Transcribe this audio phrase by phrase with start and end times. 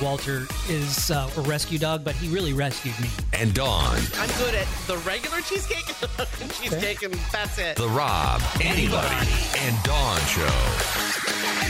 [0.00, 3.08] Walter is uh, a rescue dog, but he really rescued me.
[3.34, 3.98] and Dawn.
[4.18, 7.76] I'm good at the regular cheesecake and the pumpkin cheesecake, and that's it.
[7.76, 9.16] The Rob, Anybody,
[9.58, 11.60] and Dawn Show.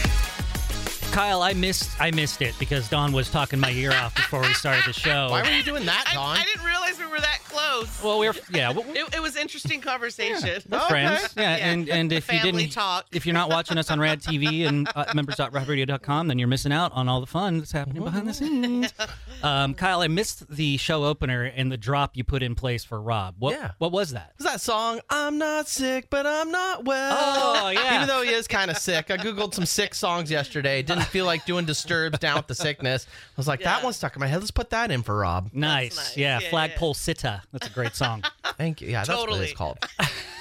[1.13, 4.55] Kyle, I missed I missed it because Dawn was talking my ear off before we
[4.55, 5.27] started the show.
[5.31, 7.39] Why were you doing that, I, I didn't realize we were that
[7.71, 8.02] close.
[8.02, 10.63] well, we're yeah, It, it was interesting conversation.
[10.68, 11.35] we're friends.
[11.36, 11.67] Yeah, Yeah.
[11.67, 13.07] and and if you didn't, talk.
[13.12, 16.93] if you're not watching us on Rad TV and uh, members.radradio.com, then you're missing out
[16.93, 18.93] on all the fun that's happening behind the scenes.
[19.43, 23.00] Um, Kyle, I missed the show opener and the drop you put in place for
[23.00, 23.36] Rob.
[23.39, 23.71] What Yeah.
[23.79, 24.32] what was that?
[24.39, 25.00] Is that song?
[25.08, 27.17] I'm not sick, but I'm not well.
[27.18, 27.96] Oh, yeah.
[27.96, 30.82] Even though he is kind of sick, I googled some sick songs yesterday.
[30.82, 33.06] Didn't feel like doing Disturbs down with the sickness.
[33.11, 33.84] I was like, that Yeah.
[33.84, 34.41] one stuck in my head.
[34.41, 35.50] Let's put that in for Rob.
[35.53, 35.97] Nice.
[35.97, 36.17] nice.
[36.17, 37.42] Yeah, Yeah, Flagpole Sitta.
[37.53, 38.22] That's a great song.
[38.59, 38.89] Thank you.
[38.89, 39.78] Yeah, that's what it's called.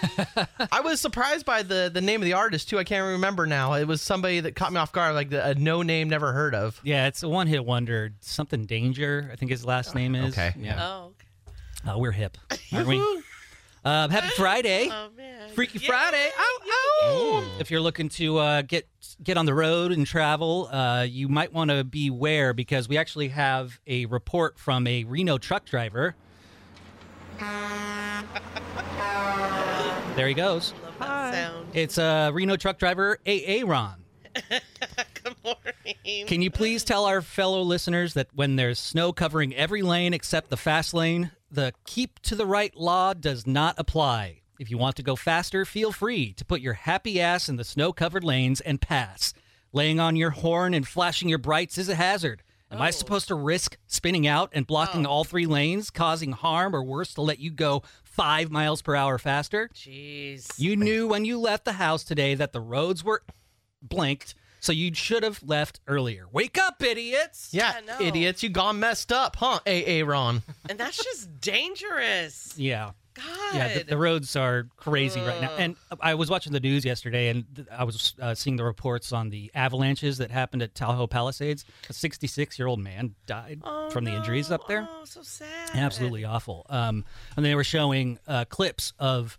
[0.72, 2.80] I was surprised by the the name of the artist too.
[2.80, 3.74] I can't remember now.
[3.74, 6.56] It was somebody that caught me off guard, like the, a no name, never heard
[6.56, 6.80] of.
[6.84, 8.12] Yeah, it's a one hit wonder.
[8.20, 10.34] Something Danger, I think his last name is.
[10.34, 10.54] Okay.
[10.58, 10.78] Yeah.
[10.80, 11.14] Oh,
[11.86, 11.92] okay.
[11.92, 12.38] Uh, we're hip,
[12.74, 13.24] aren't we?
[13.84, 14.90] Uh, happy Friday.
[14.92, 15.50] oh man.
[15.52, 15.88] Freaky Yay.
[15.88, 16.30] Friday.
[16.38, 16.60] Ow,
[17.04, 17.44] ow.
[17.60, 18.88] If you're looking to uh, get
[19.24, 23.30] get on the road and travel, uh, you might want to beware because we actually
[23.30, 26.16] have a report from a Reno truck driver.
[30.20, 30.74] There he goes.
[30.84, 31.68] Love that sound.
[31.74, 34.04] It's a Reno truck driver, AA Ron.
[34.50, 36.28] Good morning.
[36.28, 40.50] Can you please tell our fellow listeners that when there's snow covering every lane except
[40.50, 44.42] the fast lane, the keep to the right law does not apply.
[44.60, 47.64] If you want to go faster, feel free to put your happy ass in the
[47.64, 49.34] snow covered lanes and pass.
[49.72, 52.44] Laying on your horn and flashing your brights is a hazard.
[52.72, 52.92] Am I oh.
[52.92, 55.10] supposed to risk spinning out and blocking oh.
[55.10, 57.84] all three lanes, causing harm or worse to let you go
[58.20, 59.70] five miles per hour faster?
[59.74, 60.48] Jeez.
[60.60, 63.24] You knew when you left the house today that the roads were
[63.82, 66.26] blanked, so you should have left earlier.
[66.32, 67.50] Wake up, idiots!
[67.54, 68.06] Yeah, I know.
[68.06, 69.60] idiots, you gone messed up, huh?
[69.66, 70.42] AA Ron.
[70.70, 72.54] and that's just dangerous.
[72.58, 72.92] Yeah.
[73.26, 73.56] God.
[73.56, 75.52] Yeah, the, the roads are crazy right now.
[75.58, 79.12] And I was watching the news yesterday, and th- I was uh, seeing the reports
[79.12, 81.66] on the avalanches that happened at Tahoe Palisades.
[81.90, 84.88] A 66-year-old man died Oh, from the injuries up there.
[84.90, 85.72] Oh, so sad.
[85.74, 86.66] Absolutely awful.
[86.70, 89.38] Um, and they were showing uh, clips of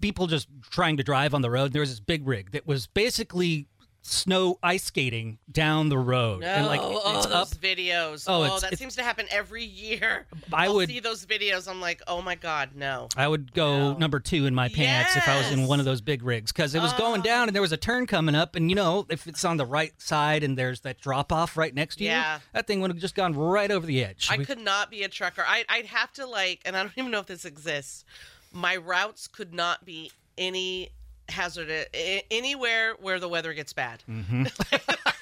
[0.00, 1.72] people just trying to drive on the road.
[1.72, 3.68] There was this big rig that was basically
[4.06, 7.48] snow ice skating down the road, No, and like oh, it's those up.
[7.58, 8.24] videos.
[8.28, 10.26] Oh, Oh, that it's- seems to happen every year.
[10.52, 11.66] I I'll would- see those videos.
[11.66, 13.08] I'm like, oh my god, no.
[13.16, 13.98] I would go No.
[13.98, 16.74] number two in my pants if I was in one of those big rigs because
[16.74, 17.24] it was going oh.
[17.24, 19.64] down and there was a turn coming up, and you know if it's on the
[19.66, 22.34] right side and there's that drop off right next to Yeah.
[22.36, 24.28] you, that thing would have just gone right over the edge.
[24.30, 25.44] I We- could not be a trucker.
[25.48, 28.04] I, I'd have to like, and I don't even know if this exists.
[28.52, 30.90] My routes could not be any
[31.28, 34.02] hazardous a- anywhere where the weather gets bad.
[34.10, 34.44] Mm-hmm.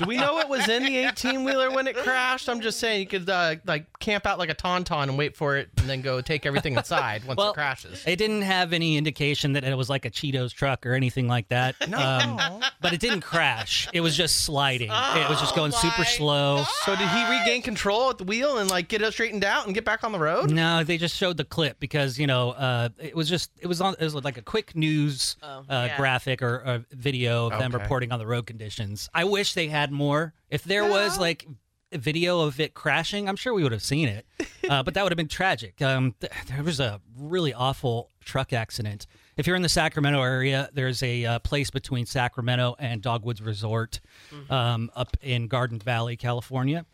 [0.00, 2.48] Do we know it was in the 18 wheeler when it crashed?
[2.48, 5.56] I'm just saying you could uh, like camp out like a tauntaun and wait for
[5.56, 8.02] it, and then go take everything inside once Well, it crashes.
[8.06, 11.48] It didn't have any indication that it was like a Cheetos truck or anything like
[11.48, 11.76] that.
[11.88, 11.98] No.
[11.98, 13.88] Um, but it didn't crash.
[13.92, 14.90] It was just sliding.
[14.90, 16.64] it was just going Oh super my slow.
[16.84, 19.74] So did he regain control at the wheel and like get it straightened out and
[19.74, 20.50] get back on the road?
[20.50, 23.80] No, they just showed the clip because you know uh, it was just it was
[23.80, 25.96] on it was like a quick news Oh, uh, yeah.
[25.96, 29.08] graphic or a video of them reporting on the road conditions.
[29.14, 30.34] I wish they had more.
[30.50, 31.46] If there was like
[31.92, 34.26] a video of it crashing, I'm sure we would have seen it,
[34.68, 35.80] uh, but that would have been tragic.
[35.80, 39.06] Um, th- there was a really awful truck accident.
[39.36, 44.00] If you're in the Sacramento area, there's a uh, place between Sacramento and Dogwoods Resort
[44.48, 46.86] um, up in Garden Valley, California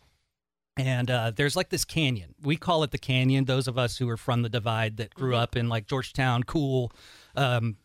[0.77, 2.33] and uh, there's like this canyon.
[2.41, 3.45] We call it the canyon.
[3.45, 6.91] Those of us who are from the Divide that grew up in like Georgetown, Cool,
[7.35, 7.77] um,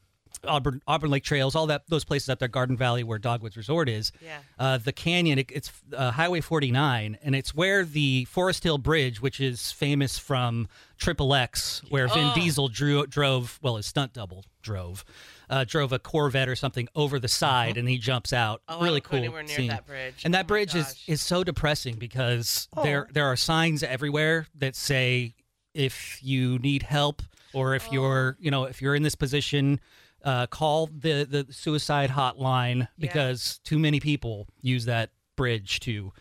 [0.44, 3.88] Auburn, Auburn Lake Trails, all that those places up there, Garden Valley, where Dogwoods Resort
[3.88, 4.12] is.
[4.22, 4.38] Yeah.
[4.58, 9.20] Uh, the canyon, it, it's uh, Highway 49, and it's where the Forest Hill Bridge,
[9.20, 12.34] which is famous from Triple X, where Vin Oh.
[12.34, 15.04] Diesel drew, drove, well, his stunt double drove,
[15.48, 18.62] uh, drove a Corvette or something over the side, and he jumps out.
[18.68, 19.20] Oh, really cool.
[19.20, 19.68] near scene.
[19.68, 20.22] that bridge.
[20.24, 24.46] And Oh that my bridge is is so depressing because there there are signs everywhere
[24.56, 25.34] that say
[25.74, 27.22] if you need help
[27.52, 29.78] or if you're you know if you're in this position
[30.26, 36.12] uh, call the the suicide hotline because too many people use that bridge to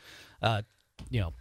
[0.41, 0.61] uh,
[1.09, 1.33] you know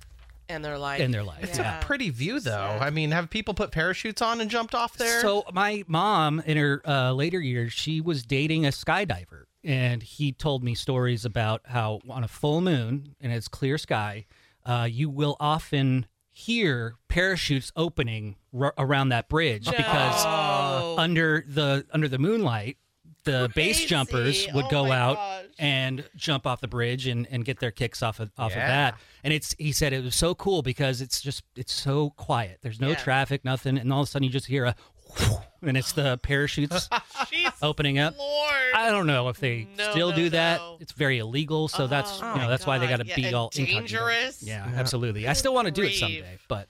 [0.49, 1.00] and their life.
[1.00, 1.43] In their life.
[1.43, 1.81] It's Yeah.
[1.81, 2.50] a pretty view, though.
[2.50, 2.82] Sad.
[2.82, 5.22] I mean, have people put parachutes on and jumped off there?
[5.22, 10.32] So my mom, in her uh, later years, she was dating a skydiver, and he
[10.32, 14.26] told me stories about how on a full moon and it's clear sky,
[14.66, 20.96] uh, you will often hear parachutes opening r- around that bridge because No.
[20.98, 22.76] under the under the moonlight,
[23.22, 23.86] the base Crazy.
[23.86, 25.44] jumpers would Oh go my out gosh.
[25.60, 28.62] and jump off the bridge and, and get their kicks off of off Yeah.
[28.62, 29.00] of that.
[29.22, 32.58] And it's he said it was so cool because it's just it's so quiet.
[32.62, 32.96] There's no Yeah.
[32.96, 34.75] traffic, nothing, and all of a sudden you just hear a
[35.62, 36.88] and it's the parachutes
[37.62, 38.19] opening up.
[38.19, 38.50] Lord.
[38.75, 40.58] I don't know if they No, still no, do that.
[40.58, 40.76] no.
[40.81, 43.25] It's very illegal, so that's Oh you know that's why they got to Yeah, be
[43.26, 43.81] and all incognito.
[43.81, 44.43] dangerous.
[44.43, 45.26] Yeah, absolutely.
[45.28, 45.99] I still want to do it grief.
[45.99, 46.69] someday, but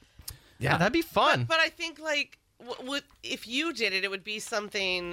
[0.59, 1.45] Yeah, that'd be fun.
[1.45, 5.13] But I think like w- would if you did it, it would be something.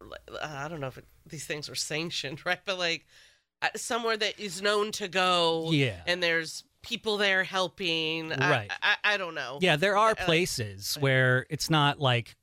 [0.00, 2.60] li- Uh, I don't know if it, these things are sanctioned, right?
[2.64, 3.06] But like
[3.62, 5.70] uh, somewhere that is known to go.
[5.70, 6.00] Yeah.
[6.06, 8.32] And there's people there helping.
[8.32, 8.72] I- Right.
[8.82, 9.58] I, I, don't know.
[9.60, 12.36] yeah, there are Uh, places where it's not like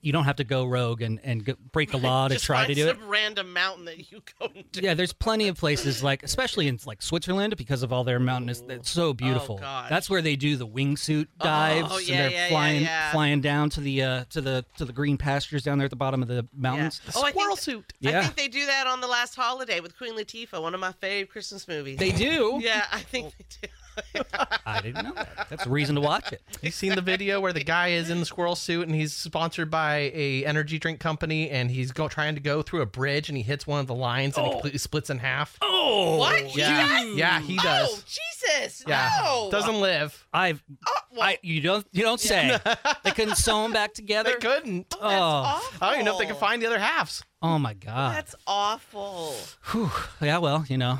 [0.00, 2.66] you don't have to go rogue and and go, break the law to Just try
[2.66, 2.96] to do it.
[2.98, 4.82] some random mountain that you go to.
[4.82, 8.62] Yeah, there's plenty of places like, especially in like Switzerland, because of all their mountainous.
[8.68, 9.58] It's so beautiful.
[9.58, 9.88] gosh.
[9.90, 13.12] That's where they do the wingsuit dives, Oh, yeah, and they're yeah, flying yeah.
[13.12, 15.96] flying down to the uh, to the to the green pastures down there at the
[15.96, 17.00] bottom of the mountains.
[17.14, 17.92] Oh, I Squirrel think, suit.
[18.00, 18.20] Yeah.
[18.20, 20.92] I think they do that on the last holiday with Queen Latifah, one of my
[20.92, 21.98] favorite Christmas movies.
[21.98, 22.58] They do.
[22.62, 23.72] Yeah, I think they do.
[24.66, 25.46] I didn't know that.
[25.48, 26.42] That's a reason to watch it.
[26.62, 29.70] You seen the video where the guy is in the squirrel suit and he's sponsored
[29.70, 33.36] by a energy drink company and he's go trying to go through a bridge and
[33.36, 34.54] he hits one of the lines and he oh.
[34.54, 35.56] completely splits in half.
[35.62, 36.38] Oh, What?
[36.40, 37.16] He yeah, does?
[37.16, 38.04] yeah, he Oh, does.
[38.04, 38.84] Jesus!
[38.86, 39.48] yeah, No.
[39.50, 40.26] doesn't live.
[40.32, 40.62] I've.
[40.86, 42.58] Oh, well, I you don't you don't say.
[43.04, 44.30] they couldn't sew them back together.
[44.30, 44.94] They couldn't.
[44.94, 45.78] Oh, oh, awful.
[45.80, 47.22] I don't even know if they can find the other halves.
[47.42, 48.16] oh my god.
[48.16, 49.34] That's awful.
[49.72, 49.90] Whew.
[50.20, 50.98] Yeah, well, you know,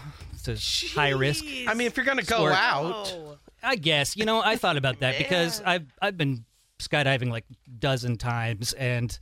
[0.48, 1.44] it's a high risk.
[1.66, 2.52] I mean, if you're gonna go Sport.
[2.52, 3.38] out, Oh.
[3.62, 6.44] I guess you know I thought about that because I've I've been
[6.80, 9.18] skydiving like a dozen times and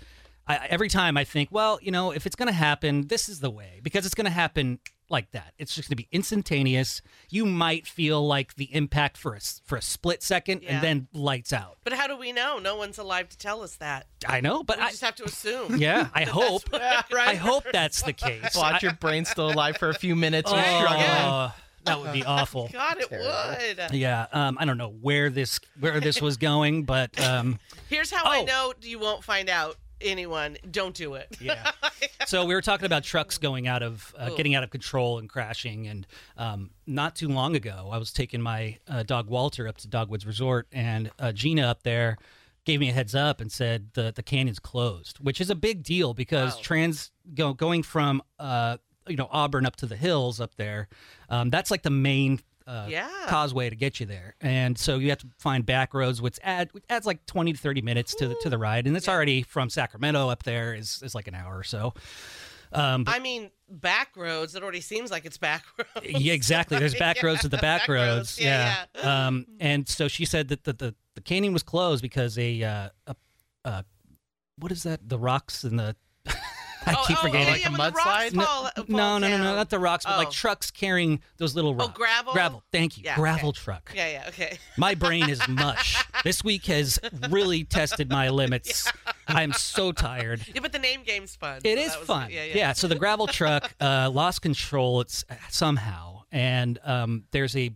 [0.47, 3.51] I, every time I think well you know if it's gonna happen this is the
[3.51, 7.01] way because it's gonna happen like that it's just gonna be instantaneous
[7.31, 10.75] you might feel like the impact for a s- for a split second Yeah.
[10.75, 12.59] and then lights out But how do we know?
[12.59, 14.07] No one's alive to tell us that.
[14.27, 15.77] I know but We I just have to assume.
[15.79, 17.29] yeah I hope yeah, right.
[17.29, 20.51] I hope that's the case Watch your brain still alive for a few minutes.
[20.51, 21.53] You're oh, struggling.
[21.85, 23.95] that would be awful God, it would.
[23.95, 27.59] yeah um, I don't know where this where this was going but um,
[27.89, 28.45] Here's how I Oh.
[28.45, 30.57] know you won't find out anyone.
[30.71, 31.37] Don't do it.
[31.41, 31.71] Yeah.
[32.27, 35.29] so we were talking about trucks going out of, uh, getting out of control and
[35.29, 35.87] crashing.
[35.87, 36.07] And
[36.37, 40.27] um, not too long ago, I was taking my uh, dog Walter up to Dogwoods
[40.27, 42.19] Resort, and uh, Gina up there
[42.65, 45.83] gave me a heads up and said the the canyon's closed, which is a big
[45.85, 46.61] deal because Wow.
[46.63, 50.89] trans go, going from uh, you know Auburn up to the hills up there,
[51.31, 52.41] um, that's like the main.
[52.67, 53.09] Uh, Yeah.
[53.29, 56.69] causeway to get you there, and so you have to find back roads, which add
[56.73, 59.43] which adds like twenty to thirty minutes to the to the ride, and it's already
[59.43, 61.95] from Sacramento up there is is like an hour or so.
[62.73, 64.57] Um, but I mean, back roads.
[64.57, 66.07] It already seems like it's back roads.
[66.21, 66.79] yeah, exactly.
[66.81, 68.37] There's back roads to the back, Back roads.
[68.37, 68.41] roads.
[68.41, 72.63] Yeah, Um, and so she said that the, the, the canyon was closed because a,
[72.65, 73.17] uh, a,
[73.65, 73.83] uh,
[74.59, 75.09] what is that?
[75.09, 75.95] The rocks and the,
[76.87, 77.49] I Oh, keep oh, forgetting.
[77.49, 78.33] Oh, Like yeah, a the rocks mudslide?
[78.35, 79.57] No, fall- fall no, no, no, no, down.
[79.57, 80.31] not the rocks, but like Oh.
[80.33, 81.91] trucks carrying those little rocks.
[81.91, 82.33] Oh, gravel?
[82.33, 82.63] Gravel.
[82.73, 83.03] Thank you.
[83.05, 83.61] Yeah, gravel okay.
[83.61, 83.93] truck.
[83.95, 84.59] Yeah, yeah, okay.
[84.77, 86.03] My brain is mush.
[86.25, 86.99] this week has
[87.31, 88.91] really tested my limits.
[89.29, 90.43] I'm so tired.
[90.55, 91.61] Yeah, but the name game's fun.
[91.65, 92.31] It so is was- fun.
[92.31, 92.73] Yeah, yeah.
[92.73, 95.01] So the gravel truck uh, lost control.
[95.01, 97.71] It's somehow, and um, there's a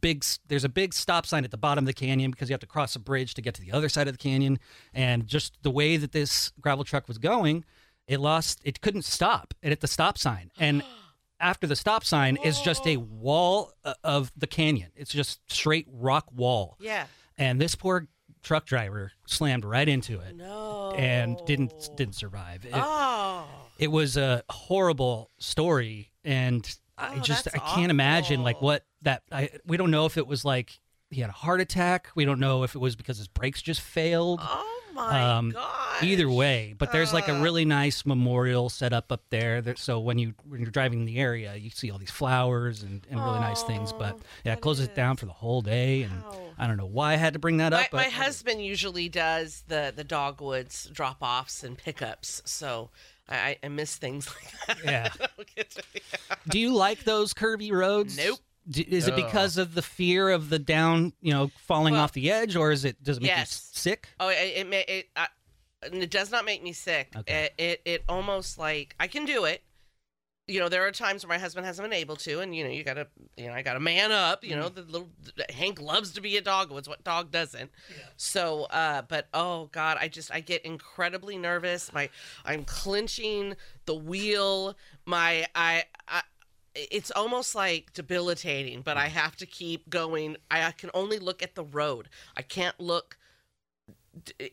[0.00, 2.60] big there's a big stop sign at the bottom of the canyon because you have
[2.60, 4.58] to cross a bridge to get to the other side of the canyon.
[4.92, 7.64] And just the way that this gravel truck was going,
[8.10, 8.60] it lost.
[8.64, 10.50] It couldn't stop it at the stop sign.
[10.58, 10.82] And
[11.40, 14.90] after the stop sign is just a wall uh, of the canyon.
[14.96, 16.76] It's just straight rock wall.
[16.80, 17.06] Yeah.
[17.38, 18.08] And this poor
[18.42, 20.92] truck driver slammed right into it No.
[20.96, 22.64] and didn't didn't survive.
[22.64, 23.46] It- Oh.
[23.78, 29.22] it was a horrible story and i Oh, just i can't imagine like what that
[29.32, 30.78] i we don't know if it was like
[31.10, 33.80] he had a heart attack we don't know if it was because his brakes just
[33.80, 36.02] failed Oh my Um, god.
[36.04, 37.40] either way but there's like a Uh.
[37.42, 41.06] really nice memorial set up up there that, so when you when you're driving in
[41.06, 44.60] the area you see all these flowers and, and really nice things but yeah it
[44.60, 46.36] closes it down for the whole day and Wow.
[46.58, 49.08] i don't know why i had to bring that My, up but my husband usually
[49.08, 52.90] does the the dogwoods drop offs and pickups, so
[53.28, 54.28] I, I- I miss things
[54.68, 54.84] like that.
[54.84, 55.54] Yeah.
[56.48, 58.16] Do you like those curvy roads?
[58.16, 58.38] Nope.
[58.68, 62.12] D- Is it because of the fear of the down, you know, falling Well, off
[62.12, 63.50] the edge, or is it does it make you yes.
[63.52, 64.08] s- sick?
[64.20, 65.26] Oh, it it ma- it, uh,
[65.82, 67.08] it does not make me sick.
[67.16, 67.50] Okay.
[67.58, 69.62] It, it it almost like I can do it.
[70.46, 72.70] You know, there are times where my husband hasn't been able to, and you know,
[72.70, 74.42] you gotta, you know, I gotta man up.
[74.44, 74.74] You know, Mm-hmm.
[74.74, 75.08] the little
[75.54, 76.70] Hank loves to be a dog.
[76.72, 77.70] What's what dog doesn't?
[78.16, 81.92] So, uh, but oh god, I just I get incredibly nervous.
[81.92, 82.10] My
[82.44, 84.76] I'm clenching the wheel.
[85.06, 85.84] My I.
[86.08, 86.22] I
[86.74, 90.36] it's almost like debilitating, but I have to keep going.
[90.50, 92.08] I, can only look at the road.
[92.36, 93.16] I can't look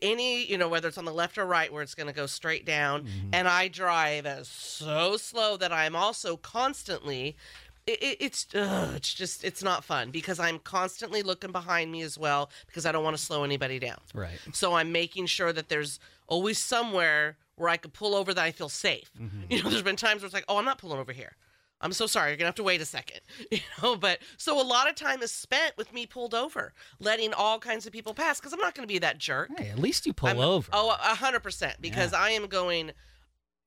[0.02, 2.26] any you know whether it's on the left or right where it's going to go
[2.26, 3.30] straight down mm-hmm.
[3.32, 7.36] and i drive as so slow that i'm also constantly
[7.84, 12.02] it, it, it's ugh, it's just it's not fun because i'm constantly looking behind me
[12.02, 14.38] as well because i don't want to slow anybody down Right.
[14.52, 15.98] so i'm making sure that there's
[16.28, 19.42] always somewhere where i could pull over that i feel safe mm-hmm.
[19.50, 21.32] you know there's been times where it's like oh i'm not pulling over here
[21.80, 22.30] I'm so sorry.
[22.30, 23.20] You're gonna have to wait a second,
[23.50, 23.96] you know.
[23.96, 27.86] But so a lot of time is spent with me pulled over, letting all kinds
[27.86, 29.50] of people pass because I'm not gonna be that jerk.
[29.56, 30.68] Hey, at least you pull I'm- over.
[30.72, 31.76] Oh, a hundred percent.
[31.80, 32.92] Because I am going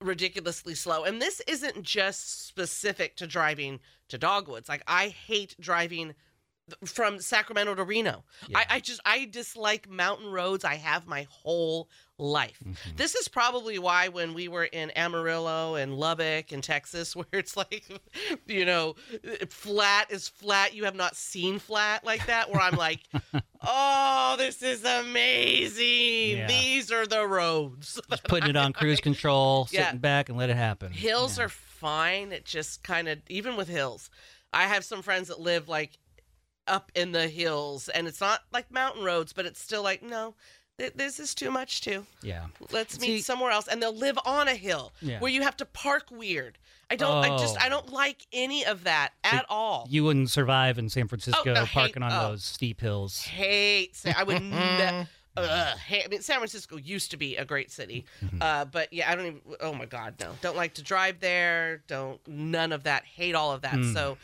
[0.01, 4.67] ridiculously slow, and this isn't just specific to driving to Dogwoods.
[4.67, 6.15] Like I hate driving
[6.85, 8.23] from Sacramento to Reno.
[8.55, 10.63] I, I just I dislike mountain roads.
[10.63, 11.89] I have my whole
[12.21, 12.59] life.
[12.63, 12.95] Mm-hmm.
[12.95, 17.57] This is probably why when we were in Amarillo and Lubbock in Texas, where it's
[17.57, 17.83] like,
[18.47, 18.95] you know,
[19.49, 20.73] flat is flat.
[20.73, 22.51] You have not seen flat like that.
[22.51, 23.01] Where I'm like,
[23.61, 26.37] oh, this is amazing.
[26.37, 26.47] Yeah.
[26.47, 27.99] These are the roads.
[28.09, 29.85] Just putting it on cruise control, Yeah.
[29.85, 30.91] sitting back and let it happen.
[30.91, 31.45] Hills Yeah.
[31.45, 32.31] are fine.
[32.31, 34.09] It just kind of even with hills.
[34.53, 35.97] I have some friends that live like
[36.67, 40.35] up in the hills and it's not like mountain roads, but it's still like no,
[40.77, 42.05] this is too much too.
[42.23, 42.47] Yeah.
[42.71, 45.19] Let's meet See- somewhere else and they'll live on a hill Yeah.
[45.19, 46.57] where you have to park weird.
[46.89, 47.65] I don't I just Oh.
[47.65, 49.87] I don't like any of that at all.
[49.89, 52.31] You wouldn't survive in San Francisco no, hate- parking on oh.
[52.31, 53.21] those steep hills.
[53.21, 57.45] hate San, I would never uh, hate, I mean, San Francisco used to be a
[57.45, 58.05] great city,
[58.41, 59.41] uh, but yeah, I don't even.
[59.61, 60.33] Oh my God, no!
[60.41, 61.83] Don't like to drive there.
[61.87, 63.05] Don't none of that.
[63.05, 63.81] Hate all of that.
[63.93, 64.17] So,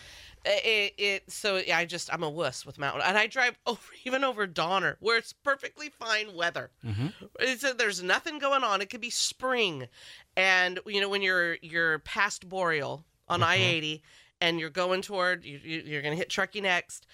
[0.48, 4.24] it, it so I just I'm a wuss with mountain, and I drive over even
[4.24, 6.72] over Donner where it's perfectly fine weather.
[6.86, 7.08] Mm-hmm.
[7.39, 8.82] It's a, there's nothing going on.
[8.82, 9.88] It could be spring,
[10.36, 13.50] and you know when you're you're past Boreal on mm-hmm.
[13.50, 14.04] I eighty,
[14.42, 17.06] and you're going toward you, you, you're gonna hit Truckee next.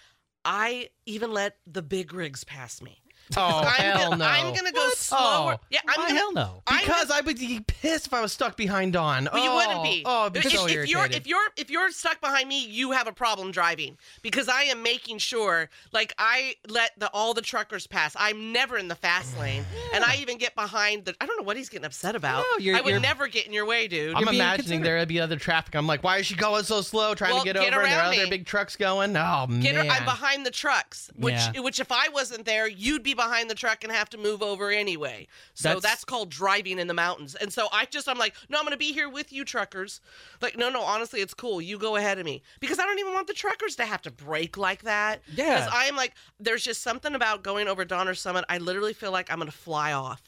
[0.46, 3.03] I even let the big rigs pass me.
[3.36, 4.26] Oh I'm hell gonna, no!
[4.26, 4.98] I'm gonna go What?
[4.98, 5.54] slower.
[5.54, 6.64] Oh, yeah, I'm Why gonna, hell no?
[6.68, 9.28] Because I would be pissed if I was stuck behind Dawn.
[9.34, 10.04] Well, you oh, wouldn't be.
[10.06, 11.22] Oh, be if, so if you're irritated.
[11.22, 14.84] if you're if you're stuck behind me, you have a problem driving because I am
[14.84, 15.70] making sure.
[15.92, 18.14] Like I let the all the truckers pass.
[18.20, 21.16] I'm never in the fast lane, and I even get behind the.
[21.22, 22.44] I don't know what he's getting upset about.
[22.52, 24.16] No, you're- I would you're- never get in your way, dude.
[24.16, 25.76] I'm imagining there'd be other traffic.
[25.76, 27.84] I'm like, why is she going so slow, trying Well, to get, get over?
[27.84, 29.16] And there are other big trucks going.
[29.16, 31.62] Oh Get her, man, I'm behind the trucks, which Yeah.
[31.62, 34.70] which if I wasn't there, you'd be behind the truck and have to move over
[34.72, 35.28] anyway.
[35.54, 37.36] So That's- that's, called driving in the mountains.
[37.36, 40.02] And so I just I'm like, no, I'm gonna be here with you, truckers.
[40.42, 41.62] Like, no, no, honestly, it's cool.
[41.62, 44.12] You go ahead of me because I don't even want the truckers to have to
[44.12, 45.22] brake like that.
[45.34, 45.56] Yeah.
[45.60, 48.46] because I'm like, there's just something about going over Donner Summit.
[48.50, 50.22] I literally feel like I'm gonna fly off.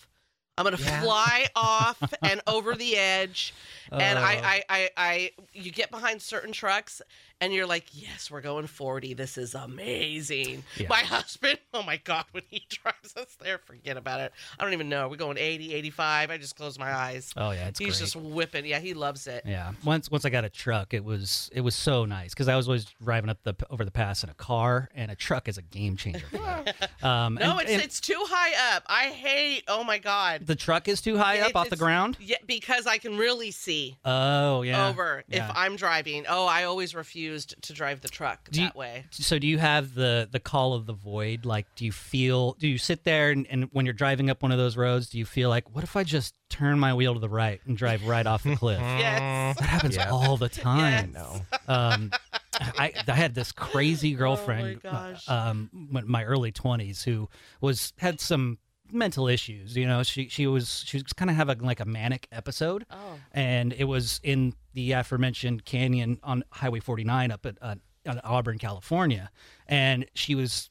[0.58, 1.02] I'm gonna Yeah.
[1.02, 3.54] fly off and over the edge,
[3.92, 4.20] and.
[4.20, 7.02] I, I, I, I, you get behind certain trucks,
[7.42, 9.14] and you're like, yes, we're going 40.
[9.14, 10.64] This is amazing.
[10.78, 10.88] Yeah.
[10.90, 14.32] My husband, oh my god, when he drives us there, forget about it.
[14.60, 15.08] I don't even know.
[15.10, 16.32] We're going 80, 85.
[16.32, 17.32] I just close my eyes.
[17.38, 17.94] Oh yeah, He's great.
[17.96, 18.66] just whipping.
[18.66, 19.44] Yeah, he loves it.
[19.46, 19.74] Yeah.
[19.84, 22.68] Once once I got a truck, it was it was so nice because I was
[22.68, 25.62] always driving up the over the pass in a car, and a truck is a
[25.62, 26.26] game changer.
[27.04, 28.84] Um, No, and- it's and it's too high up.
[28.88, 29.64] I hate.
[29.68, 30.48] Oh my god.
[30.48, 32.18] the truck is too high up off the ground.
[32.20, 33.75] Yeah, because I can really see.
[34.04, 34.88] Oh yeah.
[34.90, 35.50] over Yeah.
[35.50, 36.26] if I'm driving.
[36.28, 39.06] Oh, I always refused to drive the truck Do you- that way.
[39.12, 41.46] So do you have the the call of the void?
[41.46, 42.54] Like, do you feel?
[42.54, 45.18] Do you sit there and, and when you're driving up one of those roads, do
[45.18, 48.06] you feel like, what if I just turn my wheel to the right and drive
[48.06, 48.80] right off the cliff?
[48.80, 49.58] Yes.
[49.60, 51.14] That happens all the time.
[51.16, 51.42] Yes.
[51.68, 52.12] Um,
[52.58, 55.28] I, I had this crazy girlfriend, Oh gosh.
[55.28, 57.28] uh, um, in my early twenties, who
[57.62, 58.58] was had some
[58.92, 59.76] mental issues.
[59.76, 63.20] You know, she she was she was kind of having like a manic episode, Oh.
[63.32, 67.76] and it was in the aforementioned canyon on Highway 49 up at uh,
[68.24, 69.30] Auburn, California,
[69.68, 70.70] and she was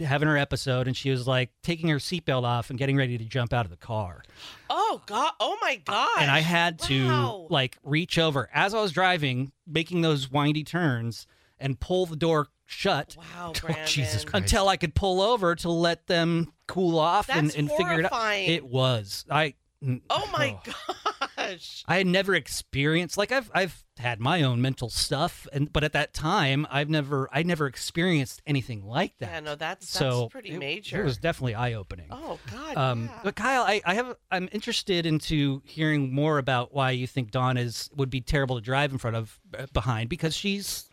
[0.00, 3.24] having her episode, and she was like taking her seatbelt off and getting ready to
[3.24, 4.22] jump out of the car
[4.70, 5.30] Oh God.
[5.38, 6.08] Oh my God.
[6.20, 7.46] and I had to Wow.
[7.50, 11.26] like reach over as I was driving, making those windy turns,
[11.60, 13.86] and pull the door shut Wow, Oh, Brandon.
[13.86, 14.44] Jesus Christ.
[14.44, 18.04] until I could pull over to let them cool off and, That's and figure it
[18.06, 18.10] out.
[18.12, 18.50] horrifying.
[18.50, 19.54] It was I.
[20.08, 21.84] Oh my gosh.
[21.86, 25.92] I had never experienced like I've I've had my own mental stuff, and but at
[25.92, 29.30] that time I've never I never experienced anything like that.
[29.30, 31.02] Yeah, no, that's that's so pretty it- major.
[31.02, 32.06] It was definitely eye opening.
[32.10, 32.76] oh God.
[32.78, 33.20] Um, yeah.
[33.24, 37.58] but Kyle, I, I have I'm interested into hearing more about why you think Dawn
[37.58, 40.88] is would be terrible to drive in front of uh, behind because she's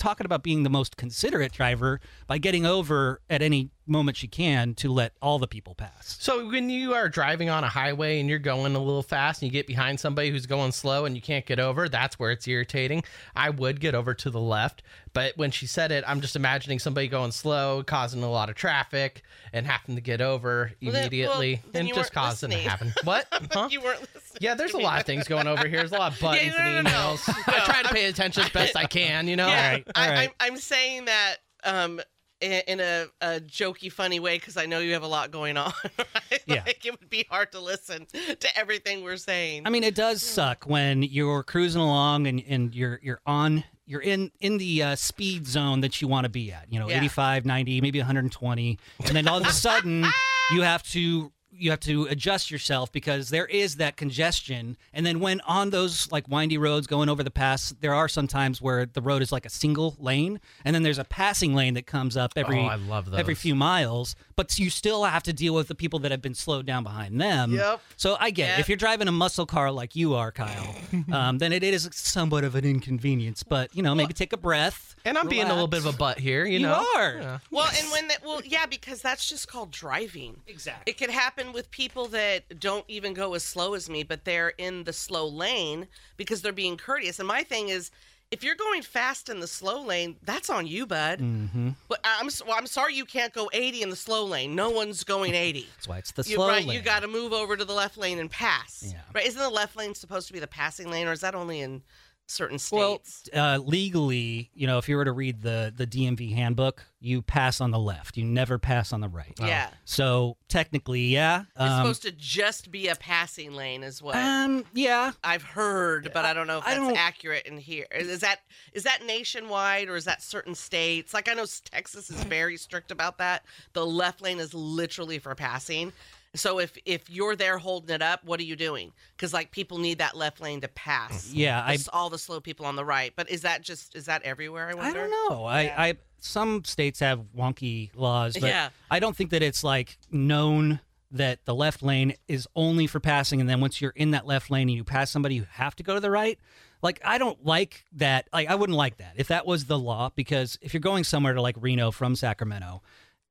[0.00, 4.74] talking about being the most considerate driver by getting over at any moment she can
[4.74, 6.16] to let all the people pass.
[6.20, 9.50] So when you are driving on a highway and you're going a little fast and
[9.50, 12.46] you get behind somebody who's going slow and you can't get over, that's where it's
[12.48, 13.02] irritating.
[13.36, 14.82] I would get over to the left,
[15.12, 18.54] but when she said it, I'm just imagining somebody going slow, causing a lot of
[18.54, 22.26] traffic and having to get over Well, then- immediately well, then and you just weren't
[22.26, 22.92] causing to happen.
[23.04, 23.26] What?
[23.52, 23.68] Huh?
[23.70, 24.38] you weren't listening.
[24.40, 24.84] Yeah, there's to a me.
[24.84, 25.78] lot of things going over here.
[25.78, 26.96] There's a lot of buttons no, and no, no.
[27.16, 27.28] emails.
[27.48, 29.48] I try to pay attention as best I can, you know?
[29.48, 32.00] Yeah, All right, all I, I'm, I'm saying that um,
[32.40, 35.56] in, in a, a jokey, funny way because I know you have a lot going
[35.56, 35.72] on.
[36.30, 36.42] Right?
[36.46, 36.62] Yeah.
[36.64, 39.66] like it would be hard to listen to everything we're saying.
[39.66, 44.00] I mean, it does suck when you're cruising along and, and you're you're on you're
[44.00, 46.72] in in the uh, speed zone that you want to be at.
[46.72, 46.98] You know, Yeah.
[46.98, 50.06] 85, 90, maybe 120, and then all of a sudden
[50.52, 54.76] you have to you have to adjust yourself because there is that congestion.
[54.92, 58.26] And then when on those like windy roads going over the pass, there are some
[58.26, 61.74] times where the road is like a single lane, and then there's a passing lane
[61.74, 64.16] that comes up every Oh, I love every few miles.
[64.36, 67.20] But you still have to deal with the people that have been slowed down behind
[67.20, 67.52] them.
[67.52, 67.80] Yep.
[67.96, 68.60] So I get it.
[68.60, 70.74] If you're driving a muscle car like you are, Kyle,
[71.12, 73.42] um, then it is somewhat of an inconvenience.
[73.42, 74.94] But you know, maybe take a breath.
[75.04, 76.86] And I'm being a little bit of a butt here, you, You know?
[76.96, 77.14] are.
[77.14, 77.38] Yeah.
[77.50, 80.40] well, and when that, well, yeah, because that's just called driving.
[80.46, 80.90] Exactly.
[80.90, 84.50] It could happen with people that don't even go as slow as me, but they're
[84.50, 87.18] in the slow lane because they're being courteous.
[87.18, 87.90] And my thing is,
[88.30, 91.18] if you're going fast in the slow lane, that's on you, bud.
[91.18, 91.70] Mm-hmm.
[91.88, 94.54] But I'm well, I'm sorry you can't go 80 in the slow lane.
[94.54, 95.66] No one's going 80.
[95.76, 96.72] That's why it's the You, slow right, lane.
[96.76, 98.84] you got to move over to the left lane and pass.
[98.86, 99.00] Yeah.
[99.12, 99.26] Right?
[99.26, 101.82] Isn't the left lane supposed to be the passing lane, or is that only in
[102.30, 103.28] certain Well, states?
[103.34, 107.60] uh, legally, you know, if you were to read the the DMV handbook, you pass
[107.60, 108.16] on the left.
[108.16, 109.34] You never pass on the right.
[109.38, 109.70] Yeah.
[109.84, 111.42] So technically, yeah.
[111.56, 115.12] it's Um, supposed to just be a passing lane, is what um, yeah.
[115.24, 117.86] I've heard, but I don't know if that's don't- accurate in here.
[117.94, 118.40] Is, is that
[118.72, 121.12] is that nationwide or is that certain states?
[121.14, 123.44] Like I know Texas is very strict about that.
[123.72, 125.92] The left lane is literally for passing.
[126.34, 128.92] So if if you're there holding it up, what are you doing?
[129.16, 131.26] Because like people need that left lane to pass.
[131.28, 131.38] Mm-hmm.
[131.38, 133.12] Yeah, I all the slow people on the right.
[133.16, 134.68] But is that just is that everywhere?
[134.68, 135.00] I wonder.
[135.00, 135.44] I don't know.
[135.44, 138.68] I, I some states have wonky laws, but Yeah.
[138.90, 143.40] I don't think that it's like known that the left lane is only for passing,
[143.40, 145.82] and then once you're in that left lane and you pass somebody, you have to
[145.82, 146.38] go to the right.
[146.80, 148.28] Like I don't like that.
[148.32, 151.34] Like I wouldn't like that if that was the law, because if you're going somewhere
[151.34, 152.82] to like Reno from Sacramento.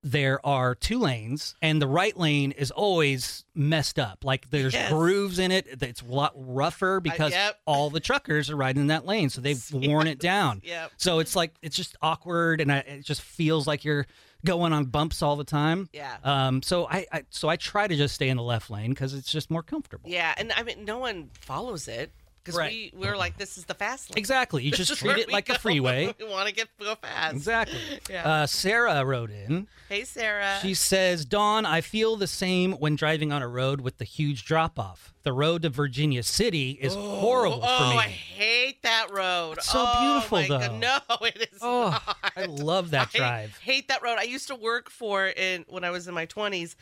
[0.02, 4.24] There are two lanes, and the right lane is always messed up.
[4.24, 4.90] Like there's Yes.
[4.92, 5.68] grooves in it.
[5.82, 7.60] It's a lot rougher because yep.
[7.66, 10.62] all the truckers are riding in that lane, so they've worn it down.
[10.64, 10.92] Yep.
[10.98, 14.06] So it's like it's just awkward, and I, it just feels like you're
[14.46, 15.90] going on bumps all the time.
[15.92, 16.16] Yeah.
[16.24, 16.62] Um.
[16.62, 19.30] So I, I so I try to just stay in the left lane because it's
[19.32, 20.10] just more comfortable.
[20.10, 22.92] Yeah, and I mean no one follows it because Right.
[22.94, 24.18] we we're like this is the fast lane.
[24.18, 24.64] Exactly.
[24.64, 26.14] You This just treat it like go a freeway.
[26.20, 27.36] We want to get go fast.
[27.36, 27.80] Exactly.
[28.10, 28.28] Yeah.
[28.28, 29.68] Uh, Sarah wrote in.
[29.88, 30.58] Hey Sarah.
[30.62, 34.46] She says, "Dawn, I feel the same when driving on a road with the huge
[34.46, 35.14] drop off.
[35.24, 38.00] The road to Virginia City is horrible oh, for me.
[38.00, 39.58] I hate that road.
[39.58, 40.62] It's so oh, beautiful, my God.
[40.62, 40.78] though.
[40.78, 42.18] No, it is oh, not.
[42.36, 43.58] I love that I drive.
[43.58, 44.18] hate that road.
[44.18, 46.76] I used to work for in when I was in my twenties,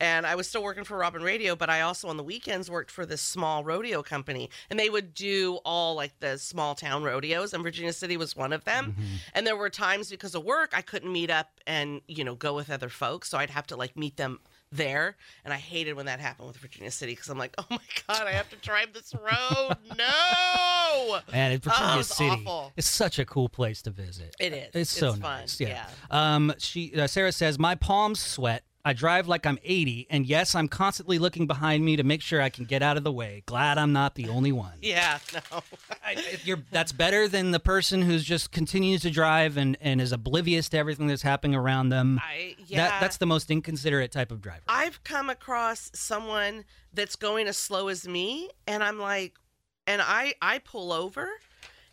[0.00, 2.90] and I was still working for Robin Radio, but I also on the weekends worked
[2.90, 7.52] for this small rodeo company, and they would do all like the small town rodeos,
[7.54, 8.92] and Virginia City was one of them.
[8.92, 9.14] Mm-hmm.
[9.34, 12.54] And there were times because of work I couldn't meet up and you know go
[12.54, 14.40] with other folks, so I'd have to like meet them
[14.72, 17.78] there and i hated when that happened with virginia city because i'm like oh my
[18.06, 22.72] god i have to drive this road no And Virginia Oh, it's City awful.
[22.76, 24.36] is such a cool place to visit.
[24.38, 24.68] It is.
[24.74, 25.60] It's so It's fun, nice.
[25.60, 25.86] Yeah.
[26.10, 26.52] Um.
[26.58, 28.62] She uh, Sarah says my palms sweat.
[28.84, 32.40] I drive like I'm 80, and yes, I'm constantly looking behind me to make sure
[32.40, 33.42] I can get out of the way.
[33.44, 34.72] Glad I'm not the only one.
[34.82, 35.40] yeah no
[36.04, 40.00] I, if you're, that's better than the person who's just continues to drive and, and
[40.00, 42.20] is oblivious to everything that's happening around them.
[42.22, 42.88] I yeah.
[42.88, 44.62] That, that's the most inconsiderate type of driver.
[44.68, 46.64] I've come across someone
[46.94, 49.34] that's going as slow as me, and I'm like,
[49.86, 51.28] and I I pull over,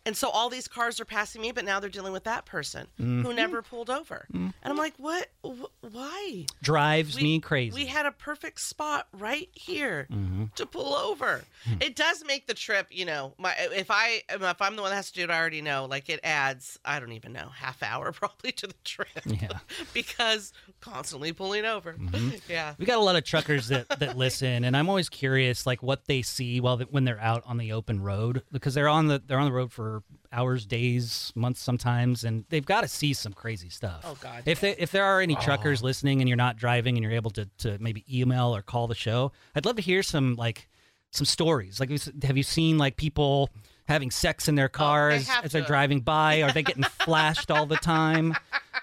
[0.08, 2.86] and so all these cars are passing me, but now they're dealing with that person
[2.98, 3.22] Mm-hmm.
[3.22, 5.28] who never pulled over, and I'm like, what?
[5.44, 6.46] Wh- why?
[6.62, 7.74] Drives We- me crazy.
[7.74, 10.44] We had a perfect spot right here Mm-hmm.
[10.56, 11.44] to pull over.
[11.80, 13.34] It does make the trip, you know.
[13.38, 15.84] My if I if I'm the one that has to do it, I already know.
[15.84, 19.08] Like it adds, I don't even know, half hour probably to the trip.
[19.26, 19.48] Yeah.
[19.92, 21.94] because constantly pulling over.
[22.48, 22.74] Yeah.
[22.78, 26.06] We got a lot of truckers that, that listen, and I'm always curious, like what
[26.06, 29.20] they see while they, when they're out on the open road, because they're on the
[29.24, 29.97] they're on the road for
[30.32, 34.02] hours, days, months, sometimes, and they've got to see some crazy stuff.
[34.04, 37.02] Oh, God, If they, if there are any truckers listening, and you're not driving, and
[37.02, 40.36] you're able to to maybe email or call the show, I'd love to hear some
[40.36, 40.68] like
[41.10, 41.80] some stories.
[41.80, 41.90] Like,
[42.22, 43.50] have you seen like people?
[43.88, 45.66] having sex in their cars have as they're to.
[45.66, 46.42] driving by?
[46.42, 48.34] Are they getting flashed all the time?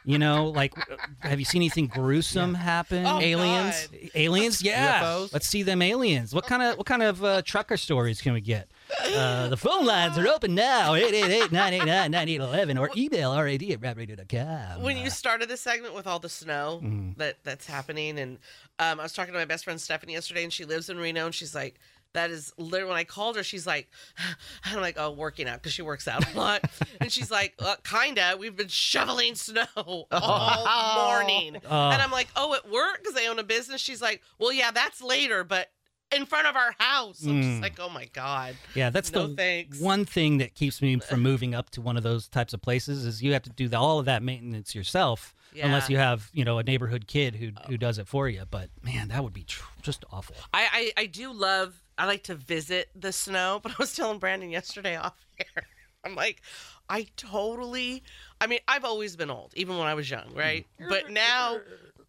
[0.03, 0.73] You know, like,
[1.19, 3.05] have you seen anything gruesome happen?
[3.05, 3.87] Oh, Aliens?
[3.87, 4.09] God.
[4.15, 5.03] Aliens, yeah.
[5.03, 5.33] UFOs?
[5.33, 6.33] Let's see them aliens.
[6.33, 8.67] What kind of what kind of uh, trucker stories can we get?
[9.03, 10.93] Uh, the phone lines are open now.
[10.93, 14.81] 888-989-9811 or email rad at radradio.com.
[14.81, 17.11] when you started the segment with all the snow Mm-hmm.
[17.17, 18.37] that that's happening and
[18.79, 21.25] um, i was talking to my best friend stephanie yesterday and she lives in reno
[21.25, 21.79] and she's like
[22.13, 23.87] that is literally when i called her she's like
[24.65, 26.61] i'm like oh working out because she works out a lot
[27.01, 29.65] and she's like uh, kinda we've been shoveling snow
[30.11, 31.89] all morning Oh.
[31.91, 34.71] and i'm like oh at work because they own a business she's like well yeah
[34.71, 35.69] that's later but
[36.11, 37.61] in front of our house i'm just Mm.
[37.61, 39.79] like oh my god Yeah, that's No the thanks.
[39.79, 43.05] one thing that keeps me from moving up to one of those types of places
[43.05, 46.43] is you have to do the, all of that maintenance yourself unless you have you
[46.45, 48.43] know a neighborhood kid who who does it for you.
[48.49, 50.35] But man, that would be tr- just awful.
[50.53, 51.81] I, I I do love.
[51.97, 55.63] I like to visit the snow, but I was telling Brandon yesterday off air.
[56.03, 56.41] I'm like,
[56.89, 58.03] I totally.
[58.41, 60.67] I mean, I've always been old, even when I was young, right?
[60.89, 61.59] But now,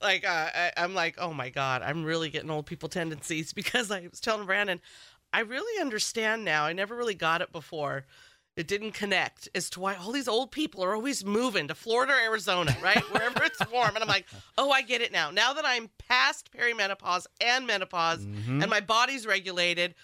[0.06, 3.90] like, uh, I, I'm like, oh my god, I'm really getting old people tendencies because
[3.90, 4.80] I was telling Brandon,
[5.32, 6.64] I really understand now.
[6.64, 8.06] I never really got it before.
[8.56, 12.14] It didn't connect as to why all these old people are always moving to Florida
[12.14, 13.02] or Arizona, right?
[13.12, 13.94] Wherever it's warm.
[13.94, 14.24] And I'm like,
[14.56, 15.30] oh, I get it now.
[15.30, 18.24] Now that I'm past perimenopause and menopause
[18.62, 19.94] and my body's regulated,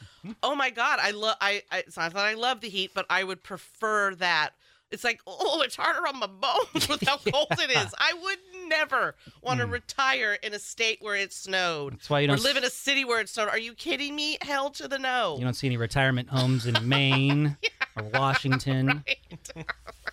[0.43, 3.07] oh my God, I love, I, I, it's not that I love the heat, but
[3.09, 4.51] I would prefer that.
[4.93, 7.95] It's like, oh, it's harder on my bones with how cold it is.
[7.99, 11.95] I would never want to retire in a state where it snowed.
[11.95, 13.49] That's why you don't live s- in a city where it snowed.
[13.49, 14.39] Are you kidding me?
[14.43, 15.37] Hell to the no.
[15.39, 17.57] You don't see any retirement homes in Maine
[17.97, 19.03] or Washington.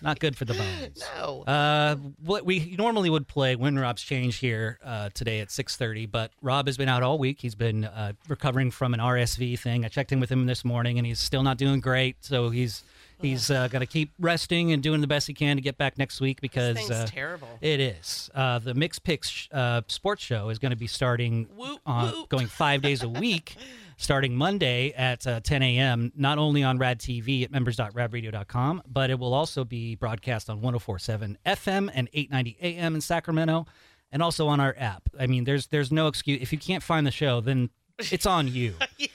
[0.02, 1.04] Not good for the bones.
[1.18, 1.42] no.
[1.42, 6.06] Uh, what we normally would play when Rob's change here uh, today at six thirty,
[6.06, 7.38] but Rob has been out all week.
[7.40, 9.84] He's been uh, recovering from an RSV thing.
[9.84, 12.16] I checked in with him this morning, and he's still not doing great.
[12.20, 12.82] So he's
[13.22, 15.98] he's uh, going to keep resting and doing the best he can to get back
[15.98, 17.48] next week because thing's uh, terrible.
[17.60, 18.30] It is.
[18.34, 22.28] Uh, the Mixed Picks uh, sports show is going to be starting Whoop, whoop.
[22.28, 23.56] going five days a week,
[23.96, 26.12] starting Monday at uh, 10 a.m.
[26.16, 31.36] Not only on Rad TV at members.radradio.com, but it will also be broadcast on 104.7
[31.46, 33.66] FM and 890 AM in Sacramento,
[34.12, 35.02] and also on our app.
[35.18, 38.48] I mean, there's there's no excuse if you can't find the show, then it's on
[38.48, 38.74] you.
[38.98, 39.08] yeah.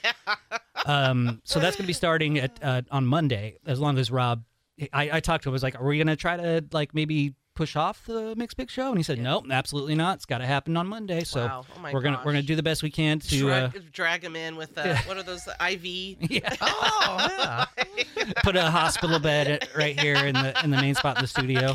[0.84, 3.56] Um, so that's going to be starting at uh, on Monday.
[3.66, 4.44] As long as Rob,
[4.92, 5.52] I, I talked to him.
[5.52, 8.56] I was like, "Are we going to try to like maybe push off the Mixed
[8.56, 10.16] Picks Show?" And he said, "Nope, absolutely not.
[10.16, 11.64] It's got to happen on Monday." So Wow.
[11.76, 14.24] Oh my we're gonna we're gonna do the best we can to uh, drag, drag
[14.24, 15.84] him in with uh, what are those IV?
[16.30, 17.64] yeah, Oh,
[17.96, 18.32] yeah.
[18.44, 21.28] put a hospital bed at- right here in the in the main spot in the
[21.28, 21.74] studio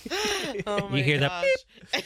[0.66, 1.44] Oh my You hear that
[1.92, 2.04] gosh.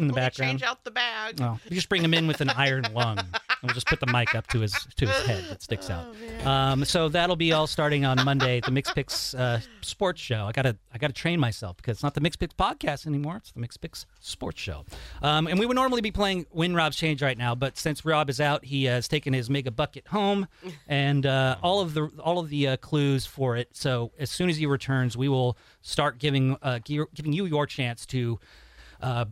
[0.00, 0.58] In the background.
[0.58, 1.40] Change out the bag.
[1.40, 3.18] Oh, you just bring him in with an iron lung.
[3.62, 6.14] And we'll just put the mic up to his to his head that sticks out.
[6.46, 8.60] Um, so that'll be all starting on Monday.
[8.64, 10.46] The Mix Picks uh, sports show.
[10.46, 13.36] I gotta I gotta train myself because it's not the Mix Picks podcast anymore.
[13.36, 14.86] It's the Mix Picks sports show.
[15.20, 18.30] Um, and we would normally be playing Win Rob's Change right now, but since Rob
[18.30, 20.48] is out, he has taken his mega bucket home
[20.88, 23.68] and uh, all of the all of the uh, clues for it.
[23.72, 27.66] So as soon as he returns, we will start giving uh, gi- giving you your
[27.66, 28.40] chance to.
[29.02, 29.24] Uh,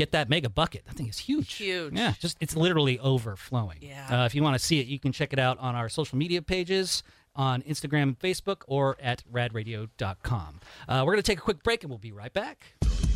[0.00, 0.86] get that mega bucket.
[0.86, 1.52] That thing is huge.
[1.54, 1.92] Huge.
[1.92, 3.78] Yeah, just it's literally overflowing.
[3.82, 4.22] Yeah.
[4.22, 6.16] Uh, if you want to see it, you can check it out on our social
[6.16, 7.02] media pages
[7.36, 10.60] on Instagram and Facebook or at radradio.com.
[10.88, 12.64] Uh, we're going to take a quick break and we'll be right back.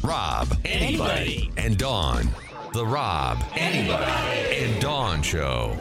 [0.02, 2.28] Rob, anybody, and Dawn.
[2.74, 5.78] The Rob, anybody, and Dawn Show.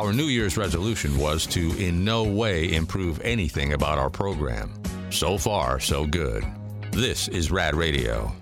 [0.00, 4.72] Our New Year's resolution was to in no way improve anything about our program.
[5.10, 6.42] So far, so good.
[6.90, 8.32] This is Rad Radio.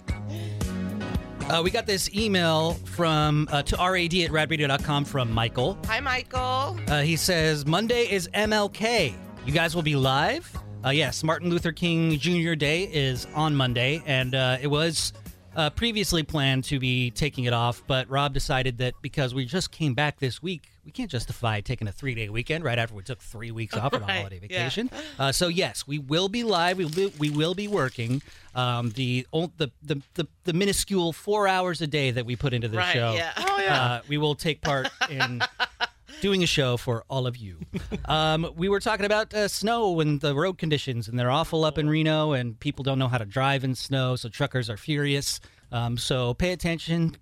[1.48, 5.76] Uh, we got this email from uh, to rad at radradio.com from Michael.
[5.86, 6.78] Hi, Michael.
[6.86, 9.12] Uh, he says Monday is MLK.
[9.44, 10.48] You guys will be live.
[10.84, 12.54] Uh, yes, Martin Luther King Jr.
[12.54, 15.12] Day is on Monday, and uh, it was
[15.56, 19.72] uh, previously planned to be taking it off, but Rob decided that because we just
[19.72, 23.20] came back this week, we can't justify taking a three-day weekend right after we took
[23.20, 24.48] three weeks off on a Right, holiday yeah.
[24.48, 24.90] vacation.
[25.18, 26.78] Uh, so yes, we will be live.
[26.78, 28.22] We will be, we will be working.
[28.54, 32.54] Um, the, ol- the the the the minuscule four hours a day that we put
[32.54, 33.12] into the Right, show.
[33.12, 33.32] yeah.
[33.36, 33.82] Oh, yeah.
[33.82, 35.42] Uh, we will take part in
[36.22, 37.58] doing a show for all of you.
[38.06, 41.76] Um, we were talking about uh, snow and the road conditions, and they're awful up
[41.76, 45.38] in Reno, and people don't know how to drive in snow, so truckers are furious.
[45.70, 47.16] Um, so pay attention.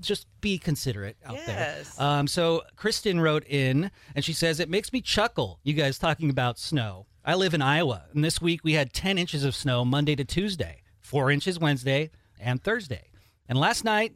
[0.00, 1.94] Just be considerate out Yes.
[1.96, 2.06] there.
[2.06, 6.30] Um, so Kristen wrote in and she says, It makes me chuckle, you guys talking
[6.30, 7.06] about snow.
[7.24, 10.24] I live in Iowa, and this week we had 10 inches of snow Monday to
[10.24, 13.10] Tuesday, 4 inches Wednesday and Thursday.
[13.48, 14.14] And last night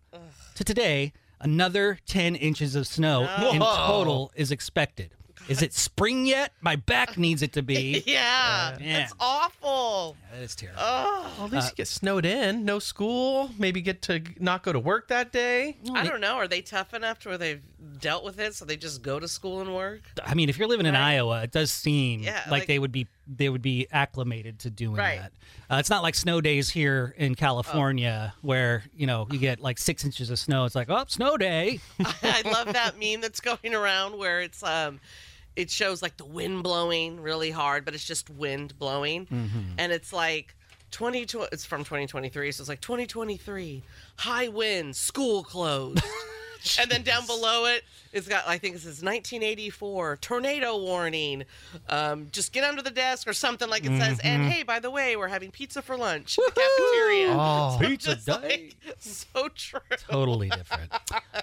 [0.55, 5.15] to today, another 10 inches of snow in total is expected.
[5.49, 6.53] Is it spring yet?
[6.61, 8.03] My back needs it to be.
[8.13, 8.93] Yeah, Man.
[9.01, 10.17] that's awful.
[10.33, 10.81] That is terrible.
[10.83, 14.73] Oh, Well, at least you get snowed in, no school, maybe get to not go
[14.73, 15.77] to work that day.
[15.95, 16.35] I don't know.
[16.37, 17.63] Are they tough enough to where they've
[18.01, 20.01] dealt with it, so they just go to school and work?
[20.25, 22.93] I mean, if you're living in Iowa, it does seem Yeah, like, like- they would
[22.93, 25.21] be they would be acclimated to doing Right.
[25.21, 25.33] that.
[25.71, 29.79] Uh, it's not like snow days here in California where you know you get like
[29.79, 30.65] six inches of snow.
[30.65, 31.79] It's like oh, snow day.
[32.23, 35.01] I love that meme that's going around where it's um
[35.57, 39.27] it shows like the wind blowing really hard, but it's just wind blowing.
[39.27, 39.61] Mm-hmm.
[39.79, 40.55] And it's like
[40.93, 43.83] 20 it's from 2023, so it's like 2023,
[44.17, 46.05] high winds, school closed.
[46.81, 51.45] and then down below it, it's got I think it says 1984 tornado warning.
[51.89, 54.21] Um, just get under the desk or something like it says.
[54.21, 57.37] And hey, by the way, we're having pizza for lunch in the cafeteria.
[57.39, 58.73] Oh, Pizza day.
[58.87, 59.81] like, so true.
[60.09, 60.93] totally different.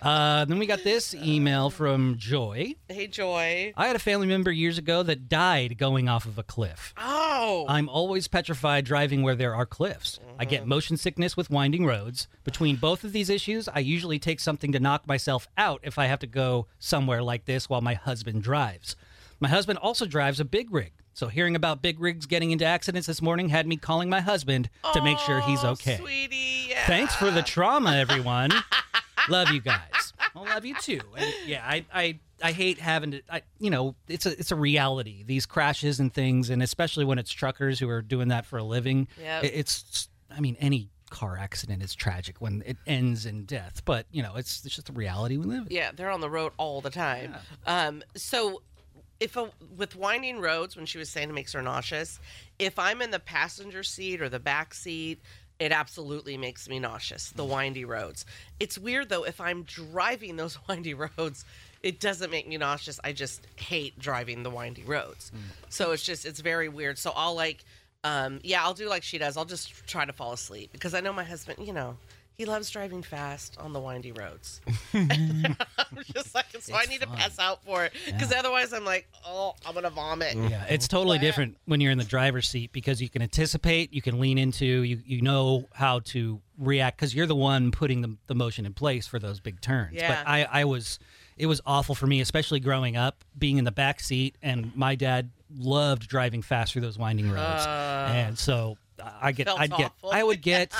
[0.02, 2.76] Uh, then we got this email from Joy.
[2.88, 3.74] Hey, Joy.
[3.76, 6.94] I had a family member years ago that died going off of a cliff.
[6.98, 7.66] Oh.
[7.68, 10.20] I'm always petrified driving where there are cliffs.
[10.38, 12.28] I get motion sickness with winding roads.
[12.44, 16.06] Between both of these issues, I usually take something to knock myself out if I
[16.06, 18.96] have to go somewhere like this while my husband drives.
[19.40, 20.94] My husband also drives a big rig.
[21.14, 24.70] So hearing about big rigs getting into accidents this morning had me calling my husband
[24.94, 25.98] to make sure he's okay.
[25.98, 26.68] Sweetie.
[26.70, 26.86] Yeah.
[26.88, 28.52] Thanks for the trauma, everyone.
[29.28, 30.14] love you guys.
[30.36, 31.02] I love you too.
[31.18, 33.22] And yeah, I, I, I hate having to.
[33.30, 35.24] I, you know, it's a, it's a reality.
[35.26, 38.64] These crashes and things, and especially when it's truckers who are doing that for a
[38.64, 39.08] living.
[39.20, 39.44] Yep.
[39.44, 40.08] it- it's.
[40.32, 43.84] I mean, any car accident is tragic when it ends in death.
[43.86, 45.76] But you know, it's it's just the reality we live in.
[45.76, 47.36] Yeah, they're on the road all the time.
[47.66, 48.62] Um, so
[49.20, 52.20] if a, with winding roads, when she was saying it makes her nauseous,
[52.58, 55.20] if I'm in the passenger seat or the back seat,
[55.60, 57.32] it absolutely makes me nauseous.
[57.32, 58.26] The windy roads.
[58.60, 59.24] It's weird though.
[59.24, 61.46] If I'm driving those windy roads.
[61.82, 63.00] It doesn't make me nauseous.
[63.06, 65.32] I just hate driving the windy roads.
[65.70, 66.98] So it's just it's very weird.
[66.98, 67.64] So I'll like
[68.04, 69.38] um yeah, I'll do like she does.
[69.38, 71.98] I'll just try to fall asleep because I know my husband, you know,
[72.34, 74.62] he loves driving fast on the windy roads.
[74.94, 75.58] I'm
[76.14, 77.10] just like, so I need fun.
[77.12, 80.36] to pass out for it because otherwise I'm like, oh, I'm gonna vomit.
[80.36, 83.94] Yeah, it's totally But- different when you're in the driver's seat because you can anticipate,
[83.94, 88.02] you can lean into, you you know how to react because you're the one putting
[88.02, 89.96] the, the motion in place for those big turns.
[89.96, 90.24] Yeah.
[90.24, 91.00] But I, I was,
[91.36, 94.96] it was awful for me, especially growing up, being in the back seat, and my
[94.96, 98.78] dad loved driving fast through those winding roads, and so.
[99.22, 99.56] I get, Uh.
[99.58, 99.94] I'd get.
[100.12, 100.74] I would get